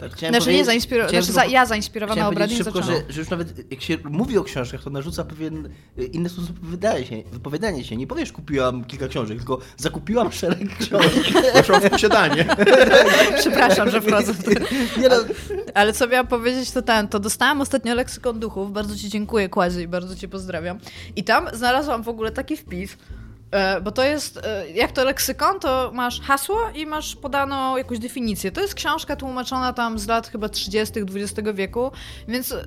Tak, 0.00 0.12
chciałem 0.12 0.34
Znaczy 0.34 0.52
nie 0.52 0.62
chciałem 0.62 1.08
znaczy 1.08 1.32
za, 1.32 1.44
ja 1.44 1.66
zainspirowana 1.66 2.32
powiedzieć 2.32 2.58
szybko, 2.58 2.82
że, 2.82 2.92
że 3.08 3.20
już 3.20 3.30
nawet 3.30 3.72
jak 3.72 3.82
się 3.82 3.98
mówi 4.04 4.38
o 4.38 4.44
książkach, 4.44 4.82
to 4.82 4.90
narzuca 4.90 5.24
pewien 5.24 5.68
inny 6.12 6.28
sposób 6.28 6.60
wypowiadania 6.60 7.04
się, 7.06 7.22
wypowiadania 7.32 7.84
się. 7.84 7.96
Nie 7.96 8.06
powiesz, 8.06 8.32
kupiłam 8.32 8.84
kilka 8.84 9.08
książek, 9.08 9.38
tylko 9.38 9.58
zakupiłam 9.76 10.32
szereg 10.32 10.76
książek. 10.78 11.12
Poszłam 11.54 11.80
w 11.80 11.90
posiadanie. 11.90 12.46
Przepraszam, 13.40 13.90
że 13.90 14.00
wchodzę 14.00 14.34
w 14.34 14.44
to. 14.44 14.50
Nie 15.00 15.08
no, 15.08 15.16
Ale 15.74 15.92
co 15.92 16.08
miałam 16.08 16.26
powiedzieć, 16.26 16.70
to 16.70 16.82
ten, 16.82 17.08
to 17.08 17.20
dostałam 17.20 17.60
ostatnio 17.60 17.94
leksykon 17.94 18.40
duchów, 18.40 18.72
bardzo 18.72 18.96
ci 18.96 19.08
dziękuję, 19.08 19.48
Kładzie, 19.48 19.82
i 19.82 19.88
bardzo 19.88 20.16
cię 20.16 20.28
pozdrawiam. 20.28 20.78
I 21.16 21.24
tam 21.24 21.48
znalazłam 21.52 22.02
w 22.02 22.08
ogóle 22.08 22.30
taki 22.30 22.56
wpis, 22.56 22.96
bo 23.82 23.92
to 23.92 24.04
jest, 24.04 24.36
e, 24.36 24.70
jak 24.70 24.92
to 24.92 25.04
leksykon, 25.04 25.60
to 25.60 25.90
masz 25.94 26.20
hasło 26.20 26.70
i 26.74 26.86
masz 26.86 27.16
podaną 27.16 27.76
jakąś 27.76 27.98
definicję. 27.98 28.52
To 28.52 28.60
jest 28.60 28.74
książka 28.74 29.16
tłumaczona 29.16 29.72
tam 29.72 29.98
z 29.98 30.06
lat 30.06 30.28
chyba 30.28 30.48
30. 30.48 31.00
XX 31.00 31.48
wieku, 31.54 31.92
więc 32.28 32.52
e, 32.52 32.66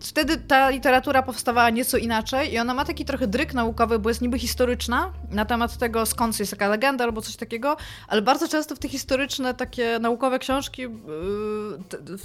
wtedy 0.00 0.36
ta 0.36 0.70
literatura 0.70 1.22
powstawała 1.22 1.70
nieco 1.70 1.96
inaczej 1.96 2.52
i 2.52 2.58
ona 2.58 2.74
ma 2.74 2.84
taki 2.84 3.04
trochę 3.04 3.26
dryk 3.26 3.54
naukowy, 3.54 3.98
bo 3.98 4.08
jest 4.08 4.22
niby 4.22 4.38
historyczna 4.38 5.12
na 5.30 5.44
temat 5.44 5.76
tego, 5.76 6.06
skąd 6.06 6.40
jest 6.40 6.52
jaka 6.52 6.68
legenda 6.68 7.04
albo 7.04 7.22
coś 7.22 7.36
takiego, 7.36 7.76
ale 8.08 8.22
bardzo 8.22 8.48
często 8.48 8.76
w 8.76 8.78
te 8.78 8.88
historyczne, 8.88 9.54
takie 9.54 9.98
naukowe 9.98 10.38
książki 10.38 10.82
yy, 10.82 10.88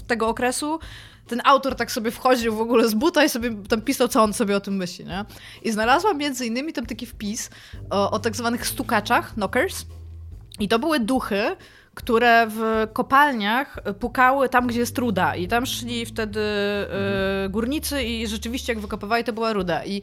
tego 0.07 0.27
okresu 0.27 0.79
ten 1.27 1.41
autor 1.43 1.75
tak 1.75 1.91
sobie 1.91 2.11
wchodził 2.11 2.55
w 2.55 2.61
ogóle 2.61 2.89
z 2.89 2.93
buta 2.93 3.25
i 3.25 3.29
sobie 3.29 3.55
tam 3.69 3.81
pisał, 3.81 4.07
co 4.07 4.23
on 4.23 4.33
sobie 4.33 4.57
o 4.57 4.59
tym 4.59 4.75
myśli, 4.75 5.05
nie? 5.05 5.25
I 5.63 5.71
znalazłam 5.71 6.17
między 6.17 6.45
innymi 6.45 6.73
tam 6.73 6.85
taki 6.85 7.05
wpis 7.05 7.49
o, 7.89 8.11
o 8.11 8.19
tak 8.19 8.35
zwanych 8.35 8.67
stukaczach, 8.67 9.33
knockers. 9.33 9.85
I 10.59 10.67
to 10.67 10.79
były 10.79 10.99
duchy, 10.99 11.55
które 11.95 12.47
w 12.49 12.87
kopalniach 12.93 13.79
pukały 13.99 14.49
tam, 14.49 14.67
gdzie 14.67 14.79
jest 14.79 14.97
ruda. 14.97 15.35
I 15.35 15.47
tam 15.47 15.65
szli 15.65 16.05
wtedy 16.05 16.39
y, 17.45 17.49
górnicy 17.49 18.03
i 18.03 18.27
rzeczywiście 18.27 18.73
jak 18.73 18.81
wykopywali, 18.81 19.23
to 19.23 19.33
była 19.33 19.53
ruda. 19.53 19.85
I 19.85 20.01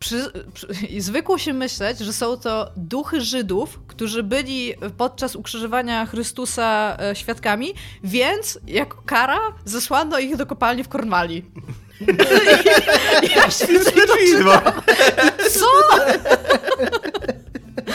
przy, 0.00 0.32
przy, 0.54 0.66
i 0.88 1.00
zwykło 1.00 1.38
się 1.38 1.52
myśleć, 1.52 1.98
że 1.98 2.12
są 2.12 2.36
to 2.36 2.70
duchy 2.76 3.20
Żydów, 3.20 3.80
którzy 3.86 4.22
byli 4.22 4.74
podczas 4.96 5.36
ukrzyżowania 5.36 6.06
Chrystusa 6.06 6.96
e, 7.00 7.16
świadkami, 7.16 7.74
więc 8.04 8.58
jako 8.66 9.02
kara 9.06 9.38
zesłano 9.64 10.18
ich 10.18 10.36
do 10.36 10.46
kopalni 10.46 10.84
w 10.84 10.88
Kornwalii. 10.88 11.44
ja 13.36 13.50
się 13.50 13.66
Co? 15.50 15.66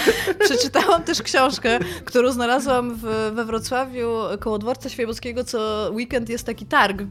Przeczytałam 0.45 1.03
też 1.03 1.21
książkę, 1.21 1.79
którą 2.05 2.31
znalazłam 2.31 2.95
w, 2.95 3.31
we 3.35 3.45
Wrocławiu 3.45 4.09
koło 4.39 4.57
dworca 4.57 4.89
Świebodzkiego, 4.89 5.43
co 5.43 5.89
weekend 5.93 6.29
jest 6.29 6.45
taki 6.45 6.65
targ 6.65 7.03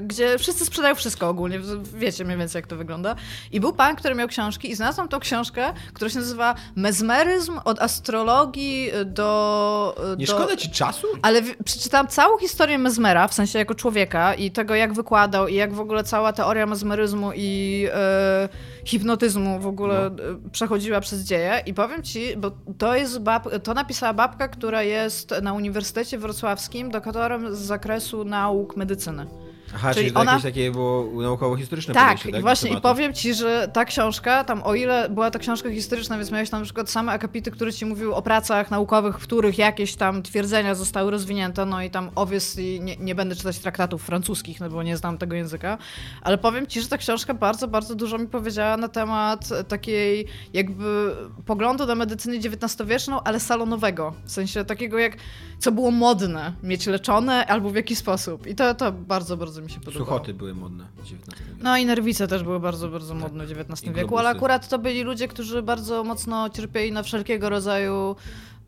gdzie 0.00 0.38
wszyscy 0.38 0.64
sprzedają 0.64 0.94
wszystko 0.94 1.28
ogólnie, 1.28 1.60
wiecie 1.94 2.24
mniej 2.24 2.38
więcej 2.38 2.58
jak 2.58 2.66
to 2.66 2.76
wygląda. 2.76 3.16
I 3.52 3.60
był 3.60 3.72
pan, 3.72 3.96
który 3.96 4.14
miał 4.14 4.28
książki 4.28 4.70
i 4.70 4.74
znalazłam 4.74 5.08
tą 5.08 5.20
książkę, 5.20 5.72
która 5.94 6.10
się 6.10 6.18
nazywa 6.18 6.54
Mezmeryzm 6.76 7.60
od 7.64 7.82
astrologii 7.82 8.90
do... 9.04 9.94
Nie 10.18 10.26
do... 10.26 10.32
szkoda 10.32 10.56
ci 10.56 10.70
czasu? 10.70 11.06
Ale 11.22 11.42
w... 11.42 11.56
przeczytałam 11.64 12.08
całą 12.08 12.38
historię 12.38 12.78
Mezmera, 12.78 13.28
w 13.28 13.34
sensie 13.34 13.58
jako 13.58 13.74
człowieka 13.74 14.34
i 14.34 14.50
tego 14.50 14.74
jak 14.74 14.92
wykładał 14.92 15.48
i 15.48 15.54
jak 15.54 15.74
w 15.74 15.80
ogóle 15.80 16.04
cała 16.04 16.32
teoria 16.32 16.66
mezmeryzmu 16.66 17.30
i 17.34 17.86
e, 17.94 18.48
hipnotyzmu 18.84 19.60
w 19.60 19.66
ogóle 19.66 20.10
no. 20.10 20.24
E, 20.24 20.50
przechodziła 20.52 21.00
przez 21.00 21.20
dzieje 21.20 21.62
i 21.66 21.74
powiem 21.74 22.02
ci, 22.02 22.36
bo 22.36 22.50
to 22.78 22.96
jest 22.96 23.18
bab... 23.18 23.62
to 23.62 23.74
napisała 23.74 24.12
babka, 24.12 24.48
która 24.48 24.82
jest 24.82 25.34
na 25.42 25.52
Uniwersytecie 25.52 26.18
Wrocławskim 26.18 26.90
doktorem 26.90 27.56
z 27.56 27.58
zakresu 27.58 28.24
nauk 28.24 28.76
medycyny. 28.76 29.26
Aha, 29.74 29.94
czyli, 29.94 30.06
czyli 30.06 30.16
ona... 30.16 30.30
jakieś 30.30 30.44
takie 30.44 30.70
było 30.70 31.22
naukowo-historyczne 31.22 31.94
tak, 31.94 32.08
podejście, 32.08 32.30
tak? 32.30 32.40
I 32.40 32.42
właśnie, 32.42 32.70
i 32.70 32.80
powiem 32.80 33.14
ci, 33.14 33.34
że 33.34 33.70
ta 33.72 33.84
książka, 33.84 34.44
tam 34.44 34.62
o 34.62 34.74
ile 34.74 35.08
była 35.10 35.30
to 35.30 35.38
książka 35.38 35.70
historyczna, 35.70 36.16
więc 36.16 36.30
miałeś 36.30 36.50
tam 36.50 36.60
na 36.60 36.64
przykład 36.64 36.90
same 36.90 37.12
akapity, 37.12 37.50
które 37.50 37.72
ci 37.72 37.86
mówiły 37.86 38.14
o 38.14 38.22
pracach 38.22 38.70
naukowych, 38.70 39.18
w 39.18 39.22
których 39.22 39.58
jakieś 39.58 39.94
tam 39.94 40.22
twierdzenia 40.22 40.74
zostały 40.74 41.10
rozwinięte, 41.10 41.66
no 41.66 41.82
i 41.82 41.90
tam 41.90 42.10
obviously 42.14 42.80
nie, 42.80 42.96
nie 42.96 43.14
będę 43.14 43.36
czytać 43.36 43.58
traktatów 43.58 44.02
francuskich, 44.02 44.60
no 44.60 44.70
bo 44.70 44.82
nie 44.82 44.96
znam 44.96 45.18
tego 45.18 45.36
języka, 45.36 45.78
ale 46.22 46.38
powiem 46.38 46.66
ci, 46.66 46.80
że 46.80 46.88
ta 46.88 46.98
książka 46.98 47.34
bardzo, 47.34 47.68
bardzo 47.68 47.94
dużo 47.94 48.18
mi 48.18 48.26
powiedziała 48.26 48.76
na 48.76 48.88
temat 48.88 49.48
takiej 49.68 50.26
jakby 50.52 51.16
poglądu 51.46 51.86
na 51.86 51.94
medycynę 51.94 52.36
XIX-wieczną, 52.36 53.22
ale 53.24 53.40
salonowego, 53.40 54.14
w 54.24 54.32
sensie 54.32 54.64
takiego 54.64 54.98
jak, 54.98 55.16
co 55.58 55.72
było 55.72 55.90
modne, 55.90 56.52
mieć 56.62 56.86
leczone 56.86 57.46
albo 57.46 57.70
w 57.70 57.74
jaki 57.74 57.96
sposób. 57.96 58.46
I 58.46 58.54
to, 58.54 58.74
to 58.74 58.92
bardzo, 58.92 59.36
bardzo 59.36 59.61
mi 59.62 59.70
się 59.70 59.80
podobało. 59.80 60.04
Suchoty 60.04 60.34
były 60.34 60.54
modne 60.54 60.84
w 60.96 61.00
XIX 61.00 61.40
wieku. 61.40 61.60
No 61.62 61.76
i 61.76 61.86
nerwice 61.86 62.28
też 62.28 62.42
były 62.42 62.60
bardzo, 62.60 62.88
bardzo 62.88 63.14
modne 63.14 63.46
w 63.46 63.50
XIX 63.50 63.92
wieku, 63.94 64.18
ale 64.18 64.28
akurat 64.28 64.68
to 64.68 64.78
byli 64.78 65.02
ludzie, 65.02 65.28
którzy 65.28 65.62
bardzo 65.62 66.04
mocno 66.04 66.50
cierpieli 66.50 66.92
na 66.92 67.02
wszelkiego 67.02 67.50
rodzaju 67.50 68.16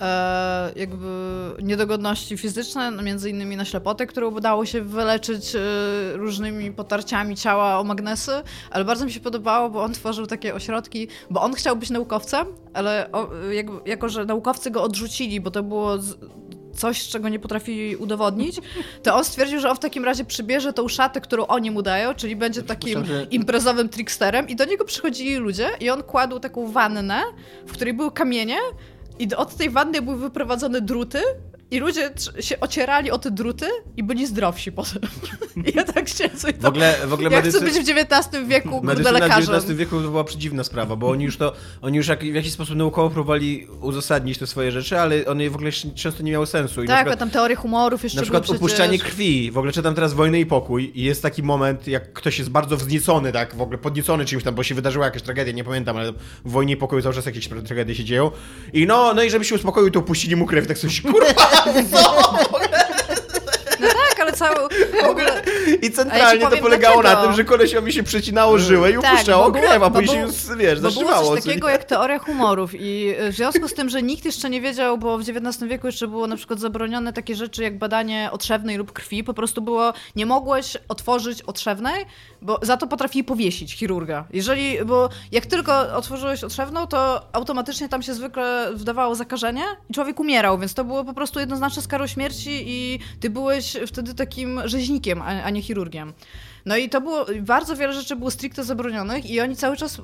e, 0.00 0.72
jakby 0.76 1.06
niedogodności 1.62 2.38
fizyczne, 2.38 2.90
no 2.90 3.02
między 3.02 3.30
innymi 3.30 3.56
na 3.56 3.64
ślepotę, 3.64 4.06
którą 4.06 4.30
udało 4.30 4.66
się 4.66 4.82
wyleczyć 4.82 5.54
e, 5.54 5.60
różnymi 6.16 6.72
potarciami 6.72 7.36
ciała 7.36 7.78
o 7.78 7.84
magnesy, 7.84 8.32
ale 8.70 8.84
bardzo 8.84 9.04
mi 9.04 9.12
się 9.12 9.20
podobało, 9.20 9.70
bo 9.70 9.82
on 9.82 9.92
tworzył 9.92 10.26
takie 10.26 10.54
ośrodki, 10.54 11.08
bo 11.30 11.42
on 11.42 11.54
chciał 11.54 11.76
być 11.76 11.90
naukowcem, 11.90 12.46
ale 12.74 13.12
o, 13.12 13.30
jak, 13.52 13.66
jako, 13.86 14.08
że 14.08 14.24
naukowcy 14.24 14.70
go 14.70 14.82
odrzucili, 14.82 15.40
bo 15.40 15.50
to 15.50 15.62
było 15.62 15.98
z, 15.98 16.16
coś, 16.74 17.08
czego 17.08 17.28
nie 17.28 17.38
potrafi 17.38 17.96
udowodnić, 17.96 18.60
to 19.02 19.14
on 19.16 19.24
stwierdził, 19.24 19.60
że 19.60 19.70
on 19.70 19.76
w 19.76 19.80
takim 19.80 20.04
razie 20.04 20.24
przybierze 20.24 20.72
tą 20.72 20.88
szatę, 20.88 21.20
którą 21.20 21.46
oni 21.46 21.70
mu 21.70 21.82
dają, 21.82 22.14
czyli 22.14 22.36
będzie 22.36 22.62
takim 22.62 23.04
imprezowym 23.30 23.88
tricksterem 23.88 24.48
i 24.48 24.56
do 24.56 24.64
niego 24.64 24.84
przychodzili 24.84 25.36
ludzie 25.36 25.68
i 25.80 25.90
on 25.90 26.02
kładł 26.02 26.40
taką 26.40 26.72
wannę, 26.72 27.22
w 27.66 27.72
której 27.72 27.94
były 27.94 28.12
kamienie 28.12 28.58
i 29.18 29.34
od 29.34 29.54
tej 29.54 29.70
wanny 29.70 30.02
były 30.02 30.16
wyprowadzone 30.16 30.80
druty 30.80 31.18
i 31.70 31.78
ludzie 31.78 32.10
się 32.40 32.60
ocierali 32.60 33.10
o 33.10 33.18
te 33.18 33.30
druty 33.30 33.66
i 33.96 34.02
byli 34.02 34.26
zdrowsi 34.26 34.72
potem. 34.72 35.02
I 35.66 35.72
ja 35.76 35.84
tak 35.84 36.08
siedzę 36.08 36.50
i 36.50 36.54
w 36.54 36.64
ogóle, 36.64 36.96
w 37.06 37.12
ogóle 37.12 37.30
ja 37.30 37.36
medycy... 37.36 37.56
chcę 37.56 37.66
być 37.66 37.74
w 37.74 37.98
XIX 37.98 38.48
wieku, 38.48 38.80
kurde, 38.80 39.12
lekarzem. 39.12 39.54
w 39.54 39.56
XIX 39.56 39.78
wieku 39.78 40.02
to 40.02 40.08
była 40.08 40.24
przedziwna 40.24 40.64
sprawa, 40.64 40.96
bo 40.96 41.08
oni 41.08 41.24
już 41.24 41.36
to, 41.36 41.52
oni 41.82 41.96
już 41.96 42.06
w 42.06 42.34
jakiś 42.34 42.52
sposób 42.52 42.76
naukowo 42.76 43.10
próbowali 43.10 43.66
uzasadnić 43.80 44.38
te 44.38 44.46
swoje 44.46 44.72
rzeczy, 44.72 45.00
ale 45.00 45.26
one 45.26 45.50
w 45.50 45.54
ogóle 45.54 45.72
często 45.72 46.22
nie 46.22 46.32
miały 46.32 46.46
sensu. 46.46 46.82
I 46.82 46.86
tak, 46.86 46.96
przykład, 46.96 47.18
tam 47.18 47.30
teorie 47.30 47.56
humorów 47.56 48.02
jeszcze 48.02 48.16
Na 48.16 48.22
przykład 48.22 48.42
przecież... 48.42 48.60
upuszczanie 48.60 48.98
krwi. 48.98 49.50
W 49.50 49.58
ogóle 49.58 49.72
czytam 49.72 49.94
teraz 49.94 50.12
Wojnę 50.12 50.40
i 50.40 50.46
Pokój 50.46 50.92
i 50.94 51.02
jest 51.02 51.22
taki 51.22 51.42
moment, 51.42 51.88
jak 51.88 52.12
ktoś 52.12 52.38
jest 52.38 52.50
bardzo 52.50 52.76
wzniecony, 52.76 53.32
tak, 53.32 53.56
w 53.56 53.60
ogóle 53.60 53.78
podniecony 53.78 54.24
czymś 54.24 54.44
tam, 54.44 54.54
bo 54.54 54.62
się 54.62 54.74
wydarzyła 54.74 55.04
jakaś 55.04 55.22
tragedia, 55.22 55.52
nie 55.52 55.64
pamiętam, 55.64 55.96
ale 55.96 56.12
w 56.44 56.50
Wojnie 56.50 56.74
i 56.74 56.76
Pokoju 56.76 57.02
cały 57.02 57.14
czas 57.14 57.26
jakieś 57.26 57.48
tragedie 57.48 57.94
się 57.94 58.04
dzieją. 58.04 58.30
I 58.72 58.86
no, 58.86 59.14
no 59.14 59.22
i 59.22 59.30
żeby 59.30 59.44
się 59.44 59.54
uspokoił, 59.54 59.90
to 59.90 60.00
upuścili 60.00 60.36
mu 60.36 60.46
krew, 60.46 60.66
tak 60.66 60.78
coś, 60.78 61.00
kurwa, 61.00 61.63
fuck? 61.72 62.60
Tak, 64.38 64.54
cały 64.54 64.68
w 65.04 65.10
ogóle... 65.10 65.42
I 65.82 65.90
centralnie 65.90 66.42
ja 66.42 66.50
to 66.50 66.56
polegało 66.56 67.02
dlaczego. 67.02 67.22
na 67.22 67.26
tym, 67.26 67.36
że 67.36 67.44
kolesiowi 67.44 67.92
się 67.92 68.02
przecinało 68.02 68.58
żyłę 68.58 68.90
i 68.90 68.94
tak, 68.94 69.12
upuszczało 69.12 69.52
krew, 69.52 69.82
a 69.82 69.90
później 69.90 70.20
już, 70.20 70.32
wiesz, 70.56 70.80
bo 70.80 70.90
było 70.90 71.34
coś 71.34 71.44
takiego 71.44 71.68
jak 71.68 71.84
teoria 71.84 72.18
humorów 72.18 72.70
i 72.74 73.14
w 73.30 73.34
związku 73.34 73.68
z 73.68 73.74
tym, 73.74 73.88
że 73.88 74.02
nikt 74.02 74.24
jeszcze 74.24 74.50
nie 74.50 74.60
wiedział, 74.60 74.98
bo 74.98 75.18
w 75.18 75.20
XIX 75.20 75.70
wieku 75.70 75.86
jeszcze 75.86 76.08
było 76.08 76.26
na 76.26 76.36
przykład 76.36 76.60
zabronione 76.60 77.12
takie 77.12 77.34
rzeczy 77.34 77.62
jak 77.62 77.78
badanie 77.78 78.28
otrzewnej 78.32 78.76
lub 78.76 78.92
krwi, 78.92 79.24
po 79.24 79.34
prostu 79.34 79.62
było, 79.62 79.92
nie 80.16 80.26
mogłeś 80.26 80.76
otworzyć 80.88 81.42
otrzewnej, 81.42 82.06
bo 82.42 82.58
za 82.62 82.76
to 82.76 82.86
potrafi 82.86 83.24
powiesić 83.24 83.74
chirurga. 83.74 84.24
Jeżeli, 84.32 84.84
bo 84.84 85.08
jak 85.32 85.46
tylko 85.46 85.96
otworzyłeś 85.96 86.44
otrzewną, 86.44 86.86
to 86.86 87.26
automatycznie 87.32 87.88
tam 87.88 88.02
się 88.02 88.14
zwykle 88.14 88.70
wdawało 88.74 89.14
zakażenie 89.14 89.64
i 89.90 89.94
człowiek 89.94 90.20
umierał, 90.20 90.58
więc 90.58 90.74
to 90.74 90.84
było 90.84 91.04
po 91.04 91.14
prostu 91.14 91.40
jednoznaczne 91.40 91.82
z 91.82 91.88
karą 91.88 92.06
śmierci 92.06 92.62
i 92.66 92.98
ty 93.20 93.30
byłeś 93.30 93.76
wtedy 93.86 94.14
takim 94.26 94.60
rzeźnikiem, 94.64 95.22
a, 95.22 95.50
nie 95.50 95.62
chirurgiem. 95.62 96.12
No 96.66 96.76
i 96.76 96.88
to 96.88 97.00
było, 97.00 97.26
bardzo 97.40 97.76
wiele 97.76 97.92
rzeczy 97.92 98.16
było 98.16 98.30
stricte 98.30 98.64
zabronionych 98.64 99.30
i 99.30 99.40
oni 99.40 99.56
cały 99.56 99.76
czas 99.76 99.98
y, 99.98 100.02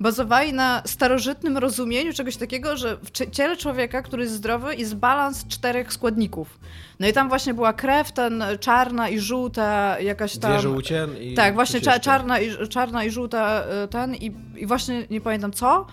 bazowali 0.00 0.52
na 0.52 0.82
starożytnym 0.84 1.58
rozumieniu 1.58 2.12
czegoś 2.12 2.36
takiego, 2.36 2.76
że 2.76 2.96
w 2.96 3.30
ciele 3.30 3.56
człowieka, 3.56 4.02
który 4.02 4.22
jest 4.22 4.34
zdrowy, 4.34 4.74
jest 4.74 4.96
balans 4.96 5.46
czterech 5.46 5.92
składników. 5.92 6.58
No 7.00 7.08
i 7.08 7.12
tam 7.12 7.28
właśnie 7.28 7.54
była 7.54 7.72
krew, 7.72 8.12
ten 8.12 8.44
czarna 8.60 9.08
i 9.08 9.18
żółta, 9.18 10.00
jakaś 10.00 10.38
tam... 10.38 10.60
Żółcie 10.60 11.08
i... 11.20 11.34
Tak, 11.34 11.54
właśnie 11.54 11.80
czarna 11.80 12.40
i, 12.40 12.68
czarna 12.68 13.04
i 13.04 13.10
żółta 13.10 13.64
y, 13.84 13.88
ten 13.88 14.14
i, 14.14 14.32
i 14.56 14.66
właśnie 14.66 15.06
nie 15.10 15.20
pamiętam 15.20 15.52
co. 15.52 15.86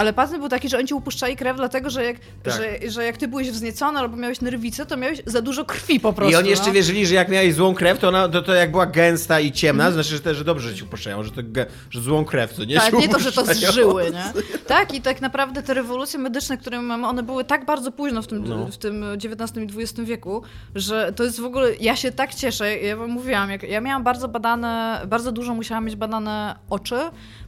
Ale 0.00 0.12
patent 0.12 0.38
był 0.38 0.48
taki, 0.48 0.68
że 0.68 0.78
oni 0.78 0.88
ci 0.88 0.94
upuszczali 0.94 1.36
krew, 1.36 1.56
dlatego 1.56 1.90
że 1.90 2.04
jak, 2.04 2.16
tak. 2.42 2.54
że, 2.54 2.90
że 2.90 3.04
jak 3.04 3.16
ty 3.16 3.28
byłeś 3.28 3.50
wzniecony 3.50 3.98
albo 3.98 4.16
miałeś 4.16 4.40
nerwicę, 4.40 4.86
to 4.86 4.96
miałeś 4.96 5.22
za 5.26 5.42
dużo 5.42 5.64
krwi 5.64 6.00
po 6.00 6.12
prostu. 6.12 6.32
I 6.32 6.36
oni 6.36 6.50
jeszcze 6.50 6.66
no. 6.66 6.72
wierzyli, 6.72 7.06
że 7.06 7.14
jak 7.14 7.28
miałeś 7.28 7.54
złą 7.54 7.74
krew, 7.74 7.98
to, 7.98 8.08
ona, 8.08 8.28
to, 8.28 8.42
to 8.42 8.54
jak 8.54 8.70
była 8.70 8.86
gęsta 8.86 9.40
i 9.40 9.52
ciemna, 9.52 9.84
mm. 9.84 9.94
znaczy, 9.94 10.10
że, 10.10 10.20
te, 10.20 10.34
że 10.34 10.44
dobrze 10.44 10.74
ci 10.74 10.84
upuszczają, 10.84 11.22
że, 11.22 11.30
to, 11.30 11.42
że 11.90 12.00
złą 12.00 12.24
krew, 12.24 12.54
to 12.54 12.64
nie 12.64 12.76
Tak, 12.76 12.92
nie 12.92 13.08
to, 13.08 13.18
że 13.18 13.32
to 13.32 13.44
zżyły, 13.54 14.10
nie? 14.10 14.42
Tak, 14.66 14.94
i 14.94 15.00
tak 15.00 15.20
naprawdę 15.20 15.62
te 15.62 15.74
rewolucje 15.74 16.18
medyczne, 16.18 16.58
które 16.58 16.82
mamy, 16.82 17.06
one 17.06 17.22
były 17.22 17.44
tak 17.44 17.64
bardzo 17.64 17.92
późno 17.92 18.22
w 18.22 18.26
tym, 18.26 18.48
no. 18.48 18.66
w 18.66 18.78
tym 18.78 19.04
XIX 19.14 19.56
i 19.56 19.80
XX 19.80 20.00
wieku, 20.08 20.42
że 20.74 21.12
to 21.16 21.24
jest 21.24 21.40
w 21.40 21.44
ogóle, 21.44 21.74
ja 21.80 21.96
się 21.96 22.12
tak 22.12 22.34
cieszę, 22.34 22.78
ja 22.78 22.96
wam 22.96 23.10
mówiłam, 23.10 23.50
jak, 23.50 23.62
ja 23.62 23.80
miałam 23.80 24.02
bardzo 24.02 24.28
badane, 24.28 25.02
bardzo 25.06 25.32
dużo 25.32 25.54
musiałam 25.54 25.84
mieć 25.84 25.96
badane 25.96 26.56
oczy, 26.70 27.00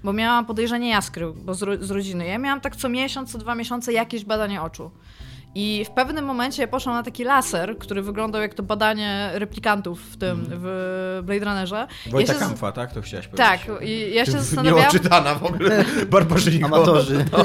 bo 0.05 0.13
miałam 0.13 0.47
podejrzenie 0.47 0.89
jaskry, 0.89 1.33
bo 1.33 1.55
z, 1.55 1.85
z 1.85 1.91
rodziny. 1.91 2.27
Ja 2.27 2.39
miałam 2.43 2.61
tak 2.61 2.77
co 2.77 2.89
miesiąc, 2.89 3.33
co 3.33 3.39
dwa 3.39 3.55
miesiące 3.55 3.93
jakieś 3.93 4.25
badanie 4.25 4.63
oczu. 4.63 4.91
I 5.55 5.85
w 5.85 5.91
pewnym 5.91 6.25
momencie 6.25 6.69
poszłam 6.69 6.95
na 6.97 7.03
taki 7.03 7.25
laser, 7.25 7.79
który 7.79 8.03
wyglądał 8.03 8.43
jak 8.43 8.55
to 8.55 8.63
badanie 8.63 9.31
replikantów 9.35 10.01
w 10.01 10.17
tym, 10.17 10.31
mm. 10.31 10.49
w 10.51 11.21
Blade 11.25 11.45
Runnerze. 11.45 11.87
Wojta 12.11 12.33
ja 12.33 12.39
się... 12.39 12.45
Kampfa, 12.45 12.73
tak? 12.73 12.93
To 12.93 13.03
chciałaś 13.03 13.29
powiedzieć. 13.29 13.67
Tak, 13.67 13.83
i 13.83 14.15
ja 14.15 14.27
się 14.27 14.33
zastanawiałam... 14.33 14.81
Nieoczytana 14.81 15.35
w 15.35 15.45
ogóle, 15.45 15.85
barbarzyńko. 16.11 16.67
Amatorzy. 16.67 17.25
No. 17.33 17.45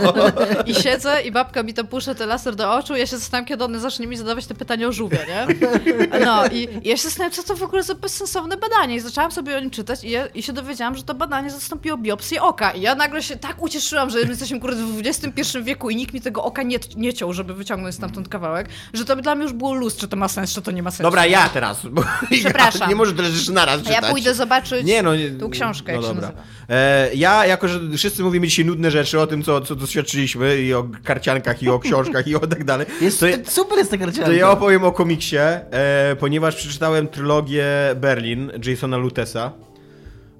I 0.66 0.76
siedzę 0.76 1.22
i 1.22 1.32
babka 1.32 1.64
mi 1.64 1.74
tam 1.74 1.88
puszcza 1.88 2.16
ten 2.16 2.30
laser 2.30 2.56
do 2.56 2.74
oczu 2.74 2.96
i 2.96 3.00
ja 3.00 3.06
się 3.06 3.18
zastanawiam, 3.18 3.46
kiedy 3.48 3.64
one 3.64 3.80
zacznie 3.80 4.08
mi 4.08 4.18
zadawać 4.18 4.48
te 4.48 4.56
pytania 4.56 4.88
o 4.88 4.92
żółwia, 4.92 5.20
nie? 5.28 5.48
No 6.26 6.48
i, 6.48 6.70
i 6.84 6.90
ja 6.90 6.98
się 6.98 7.04
zastanawiam, 7.04 7.32
co 7.32 7.44
to 7.44 7.56
w 7.56 7.64
ogóle 7.64 7.84
za 7.84 7.96
bezsensowne 7.96 8.58
badanie. 8.58 8.96
I 8.96 9.00
zaczęłam 9.00 9.32
sobie 9.32 9.58
o 9.58 9.60
nim 9.60 9.70
czytać 9.70 10.04
i, 10.04 10.10
ja, 10.10 10.28
i 10.28 10.44
się 10.44 10.54
dowiedziałam, 10.54 10.96
że 10.96 11.04
to 11.04 11.16
badanie 11.16 11.50
zastąpiło 11.50 11.98
biopsję 11.98 12.42
oka. 12.42 12.72
I 12.72 12.82
ja 12.82 12.96
nagle 12.96 13.24
się 13.24 13.36
tak 13.36 13.64
ucieszyłam, 13.64 14.10
że 14.10 14.22
jesteśmy 14.22 14.60
kurde 14.60 14.86
w 14.86 15.00
XXI 15.00 15.58
wieku 15.64 15.90
i 15.90 15.96
nikt 15.96 16.14
mi 16.14 16.22
tego 16.22 16.44
oka 16.44 16.64
nie, 16.64 16.80
nie 16.96 17.14
ciął, 17.14 17.34
żeby 17.34 17.54
wyciągnąć 17.54 17.97
stamtąd 17.98 18.30
kawałek, 18.30 18.70
że 18.94 19.06
to 19.06 19.16
dla 19.16 19.36
mnie 19.36 19.44
już 19.44 19.54
było 19.54 19.74
luz, 19.74 19.96
czy 19.96 20.08
to 20.08 20.18
ma 20.18 20.28
sens, 20.28 20.54
czy 20.54 20.62
to 20.62 20.72
nie 20.72 20.84
ma 20.84 20.92
sensu. 20.92 21.04
Dobra, 21.04 21.26
ja 21.26 21.50
teraz. 21.50 21.82
Przepraszam. 22.32 22.78
Ja 22.88 22.88
nie 22.88 22.96
może 22.96 23.14
tyle 23.14 23.30
rzeczy 23.30 23.52
naraz 23.52 23.80
czytać. 23.80 23.94
Ja 23.94 24.10
pójdę 24.10 24.34
zobaczyć 24.34 24.86
nie, 24.86 25.04
no, 25.04 25.16
nie, 25.16 25.32
tą 25.32 25.50
książkę, 25.50 25.94
no 25.94 26.02
jak 26.02 26.02
dobra. 26.02 26.28
się 26.28 26.34
nazywa. 26.34 26.44
E, 26.70 27.16
ja, 27.16 27.46
jako 27.46 27.68
że 27.68 27.80
wszyscy 27.98 28.24
mówimy 28.24 28.48
dzisiaj 28.48 28.66
nudne 28.66 28.92
rzeczy 28.92 29.20
o 29.20 29.28
tym, 29.28 29.44
co, 29.44 29.62
co 29.62 29.76
doświadczyliśmy 29.76 30.62
i 30.62 30.74
o 30.74 30.88
karciankach, 31.04 31.64
i 31.64 31.70
o 31.70 31.80
książkach, 31.80 32.28
i 32.28 32.36
o 32.36 32.40
tak 32.40 32.64
dalej. 32.64 32.88
Jest, 33.02 33.20
to, 33.20 33.26
super 33.48 33.78
jest 33.78 33.92
ta 33.92 33.98
karcianka. 33.98 34.30
To 34.30 34.34
ja 34.34 34.52
opowiem 34.52 34.84
o 34.84 34.92
komiksie, 34.92 35.38
e, 35.38 36.16
ponieważ 36.20 36.56
przeczytałem 36.56 37.08
trylogię 37.08 37.66
Berlin 37.96 38.52
Jasona 38.66 38.98
Lutesa 38.98 39.52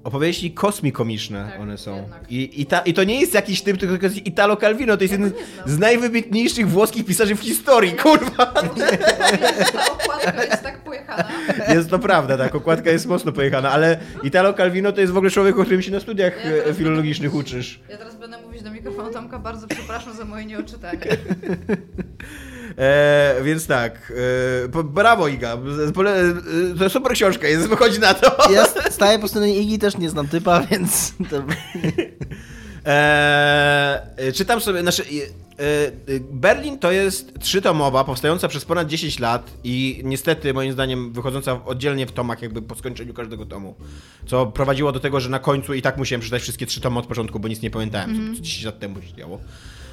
opowieści 0.08 0.50
kosmikomiczne 0.50 1.48
Tak, 1.52 1.60
one 1.60 1.78
są. 1.78 1.96
jednak. 1.96 2.32
I, 2.32 2.60
i, 2.62 2.66
ta, 2.66 2.80
I 2.80 2.94
to 2.94 3.04
nie 3.04 3.20
jest 3.20 3.34
jakiś 3.34 3.62
typ, 3.62 3.78
tylko 3.78 4.06
jest 4.06 4.26
Italo 4.26 4.56
Calvino, 4.56 4.96
to 4.96 5.04
jest 5.04 5.12
jeden 5.12 5.32
z 5.66 5.78
najwybitniejszych 5.78 6.68
włoskich 6.70 7.04
pisarzy 7.04 7.34
w 7.34 7.40
historii, 7.40 7.92
kurwa! 7.92 8.46
Ta 8.46 9.92
okładka 9.92 10.44
jest 10.44 10.62
tak 10.62 10.84
pojechana. 10.84 11.28
Jest 11.68 11.90
to 11.90 11.98
prawda, 11.98 12.38
tak, 12.38 12.54
okładka 12.54 12.90
jest 12.90 13.06
mocno 13.06 13.32
pojechana, 13.32 13.70
ale 13.70 13.98
Italo 14.22 14.52
Calvino 14.54 14.92
to 14.92 15.00
jest 15.00 15.12
w 15.12 15.16
ogóle 15.16 15.30
człowiek, 15.30 15.58
o 15.58 15.62
którym 15.62 15.82
się 15.82 15.92
na 15.92 16.00
studiach 16.00 16.44
Ja 16.44 16.70
e, 16.70 16.74
filologicznych 16.74 17.34
uczysz. 17.34 17.80
Ja 17.88 17.98
teraz 17.98 18.16
będę 18.16 18.42
mówić 18.42 18.62
do 18.62 18.70
mikrofonu 18.70 19.12
Tomka, 19.12 19.38
bardzo 19.38 19.66
przepraszam 19.66 20.16
za 20.16 20.24
moje 20.24 20.44
nieoczytanie. 20.46 20.98
E, 22.78 23.40
więc 23.42 23.66
tak, 23.66 24.12
e, 24.74 24.82
brawo 24.82 25.28
Iga, 25.28 25.58
Pole, 25.94 26.20
e, 26.20 26.34
to 26.78 26.90
super 26.90 27.12
książka 27.12 27.48
jest, 27.48 27.68
wychodzi 27.68 28.00
na 28.00 28.14
to. 28.14 28.52
Ja 28.52 28.66
staję 28.90 29.18
po 29.18 29.28
stronie 29.28 29.58
Igi, 29.58 29.78
też 29.78 29.98
nie 29.98 30.10
znam 30.10 30.28
typa, 30.28 30.60
więc... 30.60 31.12
To... 31.30 31.42
Eee, 32.84 34.32
czytam 34.32 34.60
sobie, 34.60 34.80
znaczy, 34.80 35.02
e, 35.58 35.64
e, 35.86 36.20
Berlin 36.30 36.78
to 36.78 36.92
jest 36.92 37.38
trzytomowa, 37.40 38.04
powstająca 38.04 38.48
przez 38.48 38.64
ponad 38.64 38.88
10 38.88 39.18
lat 39.18 39.50
i 39.64 40.00
niestety, 40.04 40.54
moim 40.54 40.72
zdaniem, 40.72 41.12
wychodząca 41.12 41.64
oddzielnie 41.64 42.06
w 42.06 42.12
tomach, 42.12 42.42
jakby 42.42 42.62
po 42.62 42.74
skończeniu 42.74 43.14
każdego 43.14 43.46
tomu. 43.46 43.74
Co 44.26 44.46
prowadziło 44.46 44.92
do 44.92 45.00
tego, 45.00 45.20
że 45.20 45.28
na 45.30 45.38
końcu 45.38 45.74
i 45.74 45.82
tak 45.82 45.96
musiałem 45.96 46.20
przeczytać 46.20 46.42
wszystkie 46.42 46.66
trzy 46.66 46.80
tomy 46.80 46.98
od 46.98 47.06
początku, 47.06 47.40
bo 47.40 47.48
nic 47.48 47.62
nie 47.62 47.70
pamiętałem, 47.70 48.34
co 48.36 48.42
10 48.42 48.64
lat 48.64 48.78
temu 48.78 49.02
się 49.02 49.14
działo. 49.14 49.40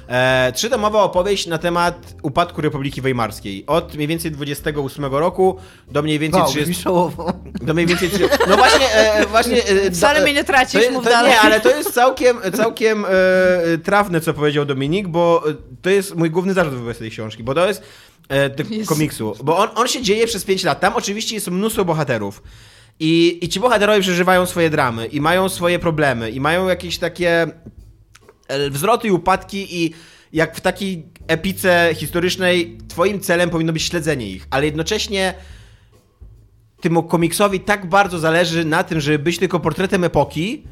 E, 0.08 0.52
trzytomowa 0.52 1.02
opowieść 1.02 1.46
na 1.46 1.58
temat 1.58 2.14
upadku 2.22 2.60
Republiki 2.60 3.00
Weimarskiej. 3.02 3.64
Od 3.66 3.94
mniej 3.94 4.08
więcej 4.08 4.30
28 4.30 5.04
roku 5.04 5.56
do 5.90 6.02
mniej 6.02 6.18
więcej 6.18 6.40
Wow, 6.40 6.50
30... 6.50 6.70
brzmi 6.70 6.82
szołowo. 6.84 7.32
Do 7.54 7.74
mniej 7.74 7.86
więcej. 7.86 8.10
trzy- 8.10 8.28
No 8.48 8.56
właśnie, 8.56 8.94
e, 8.94 9.26
właśnie. 9.26 9.64
E, 9.64 9.90
Wcale 9.96 10.22
mnie 10.22 10.32
nie 10.32 10.44
tracisz, 10.44 10.86
to, 10.86 10.92
mów 10.92 11.04
to, 11.04 11.10
dalej. 11.10 11.30
Nie, 11.32 11.40
ale 11.40 11.60
to 11.60 11.68
jest 11.76 11.94
całkiem, 11.94 12.36
całkiem 12.54 13.04
e, 13.04 13.78
trafne, 13.78 14.20
co 14.20 14.34
powiedział 14.34 14.64
Dominik, 14.64 15.08
bo 15.08 15.44
to 15.82 15.90
jest 15.90 16.14
mój 16.14 16.30
główny 16.30 16.54
zarzut 16.54 16.74
wobec 16.74 16.98
tej 16.98 17.10
książki, 17.10 17.42
bo 17.42 17.54
to 17.54 17.66
jest 17.66 17.82
komiksu. 18.86 19.34
Bo 19.44 19.58
on, 19.58 19.68
on 19.74 19.88
się 19.88 20.02
dzieje 20.02 20.26
przez 20.26 20.44
5 20.44 20.64
lat. 20.64 20.80
Tam 20.80 20.94
oczywiście 20.96 21.34
jest 21.34 21.48
mnóstwo 21.50 21.84
bohaterów. 21.84 22.42
I, 23.00 23.38
I 23.42 23.48
ci 23.48 23.60
bohaterowie 23.60 24.00
przeżywają 24.00 24.46
swoje 24.46 24.70
dramy, 24.70 25.06
i 25.06 25.20
mają 25.20 25.48
swoje 25.48 25.78
problemy, 25.78 26.30
i 26.30 26.40
mają 26.40 26.68
jakieś 26.68 26.98
takie 26.98 27.46
wzloty 28.70 29.08
i 29.08 29.10
upadki 29.10 29.84
i 29.84 29.94
jak 30.32 30.56
w 30.56 30.60
takiej 30.60 31.04
epice 31.26 31.90
historycznej 31.94 32.78
twoim 32.88 33.20
celem 33.20 33.50
powinno 33.50 33.72
być 33.72 33.82
śledzenie 33.82 34.26
ich, 34.26 34.46
ale 34.50 34.66
jednocześnie 34.66 35.34
temu 36.80 37.02
komiksowi 37.02 37.60
tak 37.60 37.86
bardzo 37.86 38.18
zależy 38.18 38.64
na 38.64 38.84
tym, 38.84 39.00
żeby 39.00 39.18
być 39.18 39.38
tylko 39.38 39.60
portretem 39.60 40.04
epoki, 40.04 40.62